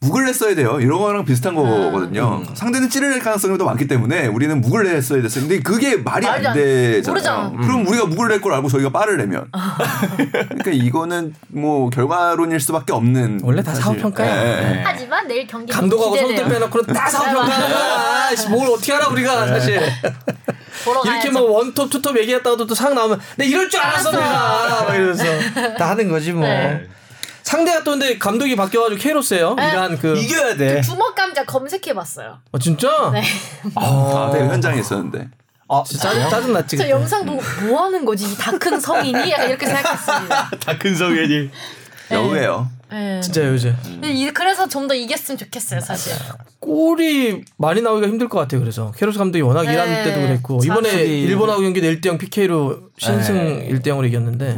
묵을 0.03 0.25
냈어야 0.25 0.55
돼요. 0.55 0.79
이런 0.79 0.97
거랑 0.99 1.25
비슷한 1.25 1.53
거거든요. 1.53 2.41
상대는 2.55 2.89
찌를 2.89 3.11
낼 3.11 3.19
가능성이 3.19 3.55
더 3.59 3.65
많기 3.65 3.87
때문에 3.87 4.25
우리는 4.25 4.59
묵을 4.59 4.83
냈어야 4.83 5.21
됐어요. 5.21 5.47
근데 5.47 5.61
그게 5.61 5.95
말이 5.95 6.25
안 6.25 6.43
안- 6.43 6.53
되잖아요. 6.55 7.11
모르잖아. 7.13 7.51
그럼 7.61 7.85
우리가 7.87 8.05
묵을 8.07 8.29
낼 8.29 8.41
걸 8.41 8.51
알고 8.53 8.67
저희가 8.67 8.89
빠를 8.89 9.17
내면. 9.17 9.45
그러니까 9.51 10.71
이거는 10.71 11.35
뭐 11.49 11.91
결과론일 11.91 12.59
수밖에 12.59 12.93
없는. 12.93 13.41
원래 13.43 13.61
다 13.61 13.69
사실. 13.75 13.83
사후평가예요. 13.83 14.33
예, 14.33 14.37
예, 14.47 14.71
예. 14.79 14.83
하지만 14.83 15.27
내일 15.27 15.45
경기 15.45 15.71
감독하고 15.71 16.15
선수들 16.15 16.35
기대돼요. 16.45 16.59
빼놓고는 16.59 16.93
다. 16.95 18.27
아이씨, 18.27 18.49
뭘 18.49 18.69
어떻게 18.69 18.93
알아 18.93 19.07
우리가 19.09 19.45
사실. 19.47 19.79
보러 20.83 21.01
이렇게. 21.05 21.29
뭐 21.29 21.41
원톱 21.57 21.91
투톱 21.91 22.17
얘기했다가도 22.17 22.65
또 22.65 22.73
상 22.73 22.95
나오면 22.95 23.19
내 23.35 23.45
이럴 23.45 23.69
줄 23.69 23.79
알았어 23.79 24.09
알았어. 24.09 24.17
내가 24.19 24.83
막 24.85 24.95
이러면서 24.95 25.23
다 25.77 25.89
하는 25.91 26.09
거지 26.09 26.31
뭐. 26.31 26.41
네. 26.47 26.87
상대가 27.51 27.83
또 27.83 27.91
근데 27.91 28.17
감독이 28.17 28.55
바뀌어가지고 28.55 28.99
케이로스예요. 29.01 29.55
네. 29.55 29.69
이란 29.69 29.97
그. 29.97 30.17
이겨야 30.17 30.55
돼. 30.55 30.81
주먹 30.81 31.13
감자 31.15 31.43
검색해봤어요. 31.45 32.37
어, 32.51 32.59
진짜? 32.59 33.11
네. 33.13 33.21
아, 33.75 34.29
내가 34.33 34.45
현장에 34.53 34.79
있었는데. 34.79 35.27
아, 35.67 35.83
진짜 35.85 36.09
짜증, 36.13 36.29
짜증 36.29 36.53
났지. 36.53 36.77
저. 36.77 36.89
영상 36.89 37.25
보고 37.25 37.41
뭐 37.67 37.83
하는 37.83 38.03
거지? 38.05 38.25
이 38.25 38.35
다 38.37 38.57
큰 38.57 38.79
성인이? 38.79 39.31
약간 39.31 39.49
이렇게 39.49 39.65
생각했습니다. 39.65 40.49
다 40.65 40.77
큰 40.79 40.95
성현이. 40.95 41.49
여우예요. 42.11 42.69
네. 42.91 43.21
진짜 43.21 43.45
요즘. 43.47 43.73
근데 43.83 44.11
이- 44.11 44.31
그래서 44.31 44.67
좀 44.67 44.87
더 44.89 44.93
이겼으면 44.93 45.37
좋겠어요, 45.37 45.79
사실. 45.79 46.11
골이 46.59 47.43
많이 47.57 47.81
나오기가 47.81 48.07
힘들 48.07 48.27
것 48.27 48.37
같아요. 48.39 48.59
그래서 48.59 48.91
케이로스 48.91 49.17
감독이 49.17 49.41
워낙 49.41 49.63
네. 49.63 49.73
이란 49.73 49.87
때도 50.03 50.19
그랬고 50.21 50.59
이번에 50.63 50.89
일본하고 51.05 51.61
경기 51.61 51.79
1대0 51.81 52.19
PK로 52.19 52.89
신승 52.97 53.69
1대0으로 53.69 54.05
이겼는데. 54.07 54.57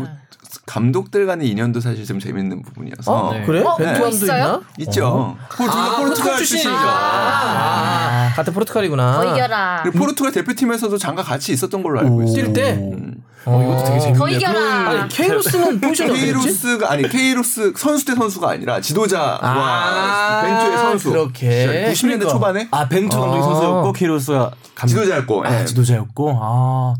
감독들 0.66 1.26
간의 1.26 1.50
인연도 1.50 1.82
사실 1.82 2.06
좀 2.06 2.20
재밌는 2.20 2.62
부분이어서. 2.62 3.12
어? 3.14 3.34
네. 3.34 3.44
그래? 3.46 3.62
어, 3.64 3.76
벤투 3.76 4.00
뭐 4.00 4.10
감도 4.10 4.26
있어요? 4.26 4.44
있나? 4.46 4.62
있죠. 4.80 5.38
둘다 5.58 5.98
포르투갈 5.98 6.38
출신이죠. 6.38 6.70
아, 6.70 8.30
아, 8.32 8.34
같은 8.36 8.54
포르투갈이구나. 8.54 9.14
더 9.22 9.34
이겨라. 9.36 9.80
그리고 9.84 10.00
포르투갈 10.00 10.32
대표팀에서도 10.32 10.98
잠깐 10.98 11.26
같이 11.26 11.52
있었던 11.52 11.84
걸로 11.84 12.00
알고 12.00 12.24
있어요. 12.24 12.46
뛸 12.46 12.54
때? 12.54 12.72
음. 12.74 13.24
어, 13.46 13.62
이것도 13.62 13.84
되게 13.84 14.00
재밌네. 14.00 14.18
더 14.20 14.30
이겨라. 14.30 14.90
아니, 14.90 15.10
케이로스는 15.10 15.82
포지션이? 15.82 16.14
케이로스가 16.18 16.92
아니 16.94 17.10
케이로스 17.10 17.74
선수 17.76 18.06
대 18.06 18.16
선수가 18.16 18.50
아니라 18.50 18.80
지도자와 18.80 19.40
아, 19.42 20.42
벤투의 20.44 20.78
선수. 20.78 21.10
그렇게. 21.12 21.92
90년대 21.92 22.02
그러니까. 22.20 22.30
초반에 22.32 22.68
아 22.72 22.88
벤투 22.88 23.20
감독이 23.20 23.40
아. 23.40 23.44
선수였고 23.44 23.92
키로스가 23.92 24.52
감독. 24.76 24.88
지도자였고. 24.88 25.46
아, 25.46 25.60
예. 25.60 25.66
지도자였고. 25.66 26.40
아. 26.42 26.96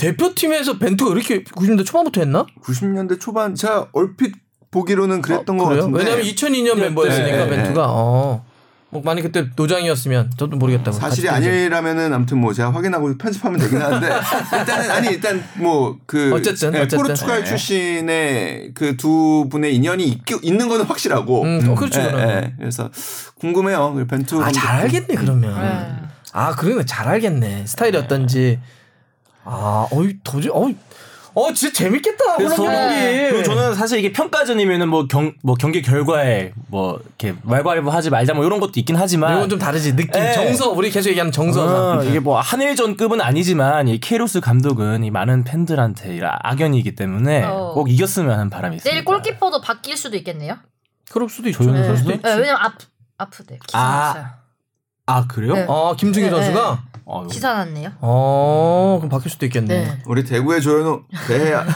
대표팀에서 0.00 0.78
벤투가 0.78 1.12
이렇게 1.14 1.44
90년대 1.44 1.84
초반부터 1.86 2.20
했나? 2.22 2.46
90년대 2.62 3.20
초반 3.20 3.54
제가 3.54 3.88
얼핏 3.92 4.34
보기로는 4.70 5.20
그랬던 5.22 5.58
것 5.58 5.66
그래요? 5.66 5.82
같은데. 5.82 6.04
왜냐면 6.04 6.24
2002년 6.26 6.78
멤버였으니까 6.80 7.36
네, 7.36 7.44
네, 7.44 7.50
벤투가. 7.56 7.86
어. 7.88 8.44
뭐 8.92 9.00
만약 9.04 9.22
그때 9.22 9.46
노장이었으면 9.54 10.32
저도 10.36 10.56
모르겠다고. 10.56 10.90
사실이. 10.96 11.28
아니라면은 11.28 12.12
아무튼 12.12 12.38
뭐 12.38 12.52
제가 12.52 12.72
확인하고 12.72 13.16
편집하면 13.18 13.60
되긴 13.60 13.80
하는데 13.80 14.08
일단은 14.58 14.90
아니 14.90 15.08
일단 15.08 15.44
뭐 15.58 15.96
그 16.06 16.32
어쨌든, 16.34 16.74
어쨌든. 16.74 16.98
포르투갈 16.98 17.40
네. 17.40 17.44
출신의 17.44 18.72
그 18.74 18.96
두 18.96 19.46
분의 19.50 19.76
인연이 19.76 20.04
있, 20.08 20.18
있는 20.42 20.68
거는 20.68 20.86
확실하고. 20.86 21.42
음, 21.44 21.68
어, 21.70 21.74
그렇죠. 21.76 22.00
예. 22.00 22.04
예. 22.06 22.54
그래서 22.58 22.90
궁금해요. 23.36 23.94
그 23.94 24.06
벤투 24.08 24.38
아, 24.40 24.44
감독. 24.44 24.58
잘 24.58 24.76
알겠네, 24.82 25.14
그러면. 25.14 25.54
네. 25.60 26.08
아, 26.32 26.54
그러면 26.56 26.84
잘 26.86 27.06
알겠네. 27.08 27.66
스타일이 27.66 27.96
어떤지. 27.96 28.58
아, 29.44 29.86
어이, 29.90 30.16
도저히, 30.22 30.50
어이, 30.54 30.76
어, 31.32 31.52
진짜 31.52 31.72
재밌겠다. 31.72 32.36
그런 32.36 32.38
그래서 32.56 32.62
경기. 32.64 33.30
그리고 33.30 33.42
저는 33.44 33.74
사실 33.74 34.00
이게 34.00 34.12
평가전이면은 34.12 34.88
뭐 34.88 35.06
경 35.06 35.32
뭐 35.42 35.54
경기 35.54 35.80
결과에 35.80 36.52
뭐 36.66 36.98
이렇게 37.04 37.38
말발부 37.42 37.88
하지 37.90 38.10
말자 38.10 38.34
뭐 38.34 38.44
이런 38.44 38.58
것도 38.58 38.72
있긴 38.76 38.96
하지만 38.96 39.36
이건 39.36 39.48
좀 39.48 39.58
다르지. 39.58 39.94
느낌, 39.94 40.20
예. 40.20 40.32
정서. 40.32 40.70
우리 40.70 40.90
계속 40.90 41.08
얘기하는 41.10 41.30
정서상. 41.30 41.98
어, 42.00 42.02
이게 42.02 42.18
뭐 42.18 42.40
한일전급은 42.40 43.20
아니지만 43.20 43.86
이 43.86 44.00
케이로스 44.00 44.40
감독은 44.40 45.04
이 45.04 45.10
많은 45.12 45.44
팬들한테 45.44 46.16
이 46.16 46.20
악연이기 46.22 46.96
때문에 46.96 47.44
어. 47.44 47.72
꼭 47.74 47.88
이겼으면 47.90 48.32
하는 48.32 48.50
바람이 48.50 48.76
있습니다. 48.76 48.92
내일 48.92 49.04
골키퍼도 49.04 49.60
바뀔 49.60 49.96
수도 49.96 50.16
있겠네요. 50.16 50.56
그럴 51.10 51.28
수도 51.28 51.48
있죠. 51.48 51.62
조용히 51.62 51.80
그럴 51.82 51.96
수도? 51.96 52.10
있지. 52.10 52.22
네, 52.24 52.34
왜냐면 52.34 52.56
아프 52.60 52.86
아프대. 53.18 53.58
아. 53.72 54.34
아 55.06 55.26
그래요? 55.26 55.54
네. 55.54 55.66
아, 55.68 55.94
김중희 55.96 56.26
네, 56.26 56.30
선수가? 56.30 56.82
어, 57.12 57.26
기사 57.26 57.52
났네요. 57.54 57.90
어, 58.00 58.98
그럼 59.00 59.08
바뀔 59.10 59.30
수도 59.32 59.44
있겠네. 59.46 59.84
네. 59.84 59.98
우리 60.06 60.22
대구의 60.24 60.62
조현우 60.62 61.02
대야 61.26 61.66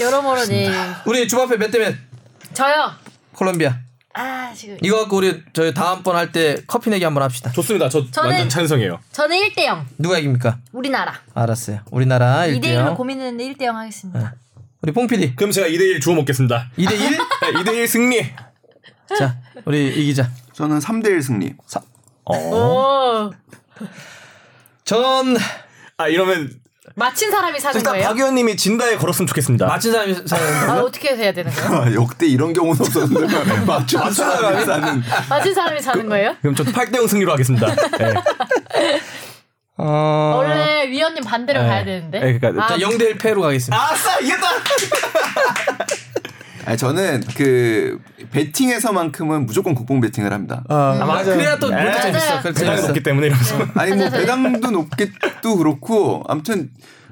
여러모로 0.00 0.44
내일 0.46 0.72
우리 1.06 1.28
주바페 1.28 1.56
몇 1.56 1.70
대면? 1.70 1.96
저요. 2.52 2.90
콜롬비아. 3.32 3.78
아 4.14 4.52
지금 4.54 4.76
이거 4.82 4.98
갖고 5.00 5.18
우리 5.18 5.42
저희 5.52 5.72
다음번 5.74 6.16
할 6.16 6.32
때 6.32 6.56
커피 6.66 6.90
내기 6.90 7.04
한번 7.04 7.22
합시다. 7.22 7.52
좋습니다. 7.52 7.88
저 7.88 8.00
저는- 8.06 8.26
완전 8.26 8.48
찬성해요. 8.48 8.98
저는 9.12 9.36
1대 9.38 9.64
0 9.66 9.86
누가 9.98 10.18
이깁니까? 10.18 10.58
우리나라. 10.72 11.14
알았어요. 11.34 11.80
우리나라 11.90 12.46
2대 12.46 12.62
1로 12.62 12.92
1대0. 12.92 12.96
고민했는데 12.96 13.52
1대 13.52 13.64
0 13.66 13.76
하겠습니다. 13.76 14.34
우리 14.82 14.92
뽕 14.92 15.06
PD. 15.06 15.36
그럼 15.36 15.50
제가 15.52 15.68
2대1 15.68 16.00
주워 16.00 16.16
먹겠습니다. 16.16 16.70
2대1? 16.78 17.18
2대1 17.62 17.86
승리. 17.88 18.22
자, 19.18 19.38
우리 19.64 19.86
이기자. 19.88 20.30
저는 20.52 20.78
3대1 20.80 21.22
승리. 21.22 21.54
어. 22.24 22.34
오. 22.36 23.32
전 24.84 25.36
아 25.98 26.08
이러면 26.08 26.50
맞힌 26.94 27.30
사람이 27.30 27.58
사는 27.58 27.78
일단 27.80 27.94
거예요? 27.94 28.08
박 28.08 28.16
의원님이 28.16 28.56
진다에 28.56 28.96
걸었으면 28.96 29.26
좋겠습니다. 29.26 29.66
맞힌 29.66 29.92
사람이 29.92 30.12
아, 30.12 30.26
사는 30.26 30.82
어떻게 30.82 31.16
해야 31.16 31.32
되는 31.32 31.50
거예요? 31.52 31.82
아, 31.82 31.94
역대 31.94 32.26
이런 32.26 32.52
경우는 32.52 32.80
없었는데 32.80 33.64
맞춰 33.66 33.98
맞춰가는 33.98 35.02
맞힌 35.28 35.54
사람이 35.54 35.80
사는 35.80 36.08
거예요? 36.08 36.36
그럼 36.40 36.54
저도 36.54 36.70
8대0 36.72 37.08
승리로 37.08 37.32
하겠습니다. 37.32 37.74
네. 37.98 38.14
어... 39.78 40.36
원래 40.38 40.88
위원님 40.88 41.22
반대로 41.24 41.60
네. 41.62 41.68
가야 41.68 41.84
되는데. 41.84 42.20
네, 42.20 42.38
그러니까 42.38 42.64
아, 42.64 42.68
자, 42.68 42.78
0대 42.78 43.02
1 43.02 43.18
패로 43.18 43.42
가겠습니다. 43.42 43.82
아싸 43.82 44.18
이겼다. 44.20 44.48
아니 46.66 46.76
저는 46.76 47.22
그 47.36 48.00
배팅에서만큼은 48.32 49.46
무조건 49.46 49.74
국뽕 49.76 50.00
배팅을 50.00 50.32
합니다. 50.32 50.64
아, 50.68 50.96
맞아요. 51.06 51.24
그래야 51.36 51.58
또 51.58 51.70
네. 51.70 51.92
재밌어. 52.02 52.42
배당이 52.42 52.54
재밌어. 52.54 52.86
높기 52.88 53.02
때문에 53.04 53.28
이러면서. 53.28 53.56
아니 53.74 53.92
뭐. 53.94 54.10
배당도 54.10 54.70
높겠도 54.72 55.56
그렇고 55.56 56.24
아무튼 56.26 56.70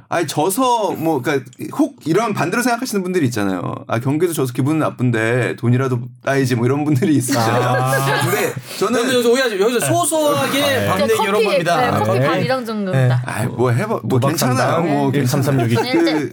아니 0.09 0.27
져서 0.27 0.93
뭐 0.93 1.23
그러니까 1.23 1.49
혹 1.77 1.97
이런 2.05 2.35
반대로 2.35 2.65
생각하시는 2.65 3.03
분들이 3.05 3.27
있잖아요. 3.27 3.75
아 3.87 4.01
경기도 4.01 4.33
져서 4.33 4.53
기분은 4.53 4.81
나쁜데 4.81 5.55
돈이라도 5.57 6.01
따야지 6.25 6.57
뭐 6.57 6.67
이런 6.67 6.85
분들이 6.85 7.15
있으시잖아요. 7.15 8.23
근데 8.25 8.53
근데 8.53 8.55
저는 8.79 9.15
여기서 9.15 9.31
오해하지. 9.31 9.61
여기서 9.61 9.81
소소하게 9.87 10.87
밥 10.87 10.97
이제 10.97 11.07
내기 11.07 11.23
이런 11.23 11.45
겁니다. 11.45 11.91
네, 11.93 12.05
커피 12.05 12.19
네. 12.19 12.27
밥 12.27 12.37
이런 12.37 12.67
정도입니다. 12.67 13.23
아이 13.25 13.47
뭐 13.47 13.71
해봐 13.71 14.01
뭐 14.03 14.19
괜찮아요. 14.19 14.83
뭐 14.83 15.13
1336이. 15.13 15.93
그 15.93 16.33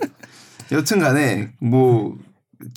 여튼간에 0.71 1.49
뭐 1.59 2.15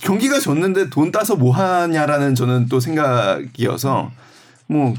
경기가 0.01 0.39
졌는데 0.39 0.89
돈 0.89 1.11
따서 1.11 1.35
뭐 1.35 1.51
하냐라는 1.53 2.35
저는 2.35 2.67
또 2.67 2.79
생각이어서 2.79 4.11
뭐 4.67 4.93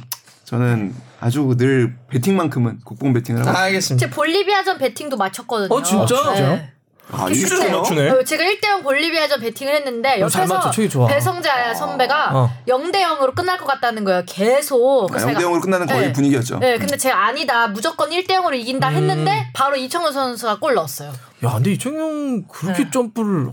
저는 0.45 0.95
아주 1.21 1.57
늘 1.57 1.97
배팅만큼은 2.09 2.81
국뽕 2.85 3.13
배팅을 3.13 3.41
하고 3.47 3.57
아, 3.57 3.63
알겠습니다. 3.63 4.07
제 4.07 4.15
볼리비아전 4.15 4.79
배팅도 4.79 5.17
맞췄거든요. 5.17 5.75
어, 5.75 5.83
진짜? 5.83 6.35
네. 6.35 6.73
아, 7.11 7.29
진짜? 7.33 7.69
맞추네. 7.71 8.11
어, 8.11 8.25
제가 8.25 8.43
1대0 8.45 8.83
볼리비아전 8.83 9.41
배팅을 9.41 9.75
했는데 9.77 10.23
어, 10.23 10.29
잘 10.29 10.49
옆에서. 10.49 11.07
배성재 11.07 11.49
선배가 11.75 12.31
어. 12.35 12.51
0대0으로 12.67 13.35
끝날 13.35 13.59
것 13.59 13.67
같다는 13.67 14.05
거예요. 14.05 14.23
계속. 14.27 15.05
아, 15.05 15.07
그래서 15.13 15.29
0대 15.29 15.41
0으로 15.43 15.63
끝나는 15.63 15.87
거의 15.87 16.07
네. 16.09 16.13
분위기였죠. 16.13 16.59
네, 16.59 16.79
근데 16.79 16.97
제가 16.97 17.27
아니다. 17.27 17.69
무조건 17.69 18.11
1대0으로 18.11 18.55
이긴다 18.55 18.89
음. 18.91 18.95
했는데 18.95 19.51
바로 19.53 19.77
이청용 19.77 20.13
선수가 20.13 20.59
골 20.59 20.75
넣었어요. 20.75 21.13
야, 21.45 21.53
근데 21.55 21.73
이청용 21.73 22.45
그렇게 22.49 22.85
네. 22.85 22.91
점프를 22.91 23.49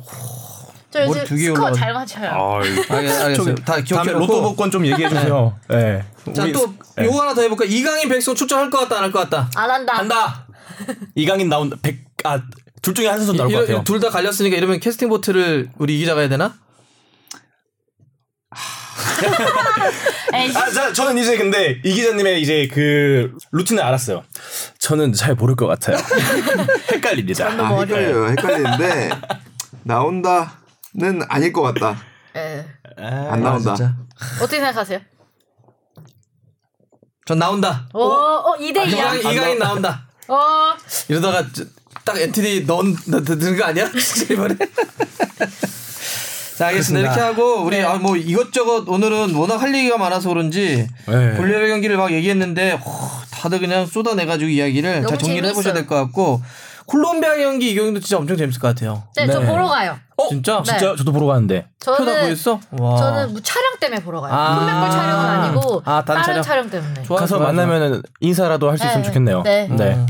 저 0.94 1.04
요즘 1.08 1.24
두개 1.26 1.44
스코어 1.46 1.66
올라가- 1.70 1.74
잘 1.76 1.92
맞춰요. 1.94 2.60
알겠, 2.62 2.92
알겠어요. 2.92 3.56
다 3.56 3.64
다음에 3.74 3.84
기억해 3.84 4.12
로또 4.12 4.42
복권 4.44 4.70
좀 4.70 4.86
얘기해 4.86 5.10
주세요. 5.10 5.58
네. 5.68 6.04
자, 6.36 6.44
우리- 6.44 6.54
또 6.54 6.72
네. 6.96 7.06
요거 7.06 7.20
하나 7.22 7.34
더 7.34 7.42
해볼까? 7.42 7.66
이강인 7.66 8.08
백성 8.10 8.36
출전할 8.36 8.70
것 8.70 8.78
같다, 8.82 8.98
안 8.98 9.04
할 9.06 9.12
것 9.12 9.28
같다? 9.28 9.50
안 9.56 9.72
한다. 9.72 9.94
한다. 9.98 10.48
이강인 11.16 11.50
나온다. 11.50 11.78
백 11.82 12.06
아, 12.24 12.40
둘 12.84 12.94
중에 12.94 13.08
한 13.08 13.18
선수 13.18 13.34
나올 13.34 13.52
것 13.52 13.60
같아요. 13.62 13.84
둘 13.84 14.00
다 14.00 14.10
갈렸으니까 14.10 14.56
이러면 14.56 14.80
캐스팅 14.80 15.10
보트를 15.10 15.70
우리 15.80 15.96
이 15.96 16.00
기자가 16.00 16.20
해야 16.22 16.30
되나? 16.30 16.54
에이, 20.34 20.52
아, 20.56 20.70
자, 20.70 20.94
저는 20.94 21.18
이제 21.18 21.38
근데 21.38 21.80
이 21.84 21.94
기자님의 21.94 22.42
이제 22.42 22.68
그 22.72 23.32
루틴을 23.52 23.82
알았어요. 23.82 24.24
저는 24.80 25.14
잘 25.14 25.34
모를 25.36 25.56
것 25.56 25.66
같아요. 25.68 25.98
헷갈립니다. 26.92 27.48
아, 27.48 27.80
헷갈려요. 27.80 28.30
헷갈리는데 28.30 29.10
나온다 29.84 30.60
는 30.96 31.22
아닐 31.28 31.52
것 31.52 31.62
같다. 31.64 31.98
예. 32.36 32.66
안 32.98 33.42
나온다. 33.42 33.72
아, 33.72 33.76
진짜. 33.76 33.96
어떻게 34.38 34.58
생각하세요? 34.58 35.00
전 37.26 37.40
나온다. 37.40 37.88
어, 37.94 38.00
어 38.04 38.58
2대 38.58 38.84
2야. 38.84 38.88
이강인, 38.90 39.20
이강인 39.32 39.60
나온다. 39.60 40.08
어, 40.28 40.74
이러다가 41.08 41.46
저- 41.54 41.64
딱 42.06 42.18
엔트리 42.20 42.66
넣은 42.66 42.96
넣는 43.08 43.58
거 43.58 43.64
아니야? 43.66 43.90
이번에. 44.30 44.56
자, 46.58 46.68
알겠습니다. 46.68 47.08
이렇게 47.08 47.22
하고 47.22 47.64
우리 47.64 47.82
아, 47.82 47.96
뭐 47.96 48.16
이것저것 48.16 48.88
오늘은 48.88 49.34
워낙 49.36 49.62
할 49.62 49.74
얘기가 49.74 49.98
많아서 49.98 50.30
그런지 50.30 50.88
네. 51.08 51.34
볼리비아 51.36 51.68
경기를 51.68 51.98
막 51.98 52.12
얘기했는데 52.12 52.74
호, 52.74 52.92
다들 53.32 53.60
그냥 53.60 53.86
쏟아내가지고 53.86 54.50
이야기를 54.50 54.96
너무 55.02 55.08
잘 55.10 55.18
정리를 55.18 55.50
해보셔야 55.50 55.74
재밌어요. 55.74 55.74
될 55.74 55.88
것 55.88 55.96
같고 55.96 56.42
콜롬비아 56.86 57.36
경기 57.38 57.72
이 57.72 57.76
경기도 57.76 58.00
진짜 58.02 58.18
엄청 58.18 58.36
재밌을 58.38 58.60
것 58.62 58.68
같아요. 58.68 59.04
네, 59.16 59.26
저 59.28 59.40
네. 59.40 59.46
보러 59.48 59.68
가요. 59.68 59.98
어, 60.26 60.30
진짜? 60.30 60.58
네. 60.58 60.64
진짜 60.78 60.96
저도 60.96 61.12
보러 61.12 61.26
가는데. 61.28 61.68
표다 61.84 61.98
저는 62.06 62.22
보였어? 62.22 62.60
와. 62.72 62.98
저는 62.98 63.32
뭐 63.34 63.42
촬영 63.42 63.78
때문에 63.80 64.02
보러 64.04 64.22
가요. 64.22 64.34
아. 64.34 64.60
풋맨볼 64.60 64.90
촬영은 64.92 65.26
아니고 65.26 65.82
아, 65.86 66.04
다른 66.06 66.24
촬영? 66.24 66.44
촬영, 66.44 66.70
때문에. 66.70 67.04
좋아, 67.04 67.18
가서 67.20 67.38
좋아, 67.38 67.48
만나면 67.48 68.02
인사라도 68.20 68.70
할 68.70 68.78
수 68.78 68.86
있으면 68.86 69.02
네. 69.02 69.08
좋겠네요. 69.08 69.44
네. 69.44 69.68
어. 69.70 70.06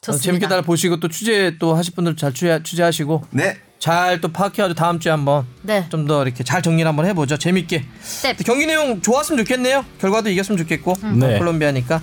좋습니다. 0.00 0.22
재밌게 0.24 0.48
잘 0.48 0.62
보시고 0.62 1.00
또 1.00 1.08
취재 1.08 1.56
또 1.58 1.74
하실 1.74 1.94
분들 1.94 2.16
잘 2.16 2.32
취재, 2.32 2.62
취재하시고 2.62 3.24
네. 3.30 3.56
잘 3.78 4.20
또 4.20 4.28
파악해가지고 4.32 4.74
다음 4.74 4.98
주에 5.00 5.10
한번 5.10 5.44
네. 5.62 5.86
좀 5.90 6.06
더 6.06 6.22
이렇게 6.22 6.44
잘 6.44 6.62
정리를 6.62 6.86
한번 6.88 7.06
해보죠. 7.06 7.36
재밌게. 7.36 7.84
네. 8.22 8.36
경기 8.46 8.66
내용 8.66 9.02
좋았으면 9.02 9.44
좋겠네요. 9.44 9.84
결과도 10.00 10.30
이겼으면 10.30 10.58
좋겠고 10.58 10.94
네. 11.14 11.38
콜롬비아니까. 11.38 12.00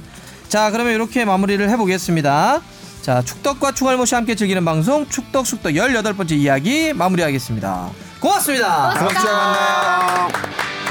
자 0.49 0.69
그러면 0.71 0.93
이렇게 0.93 1.23
마무리를 1.25 1.67
해보겠습니다. 1.69 2.61
자 3.03 3.21
축덕과 3.21 3.73
추갈모씨 3.73 4.15
함께 4.15 4.33
즐기는 4.33 4.63
방송 4.63 5.05
축덕 5.09 5.45
숙덕 5.45 5.73
18번째 5.73 6.31
이야기 6.31 6.93
마무리하겠습니다. 6.93 7.89
고맙습니다. 8.21 8.93
고맙습니다. 8.93 8.93
다음 8.93 9.09
주에 9.09 9.31
만나요. 9.33 10.82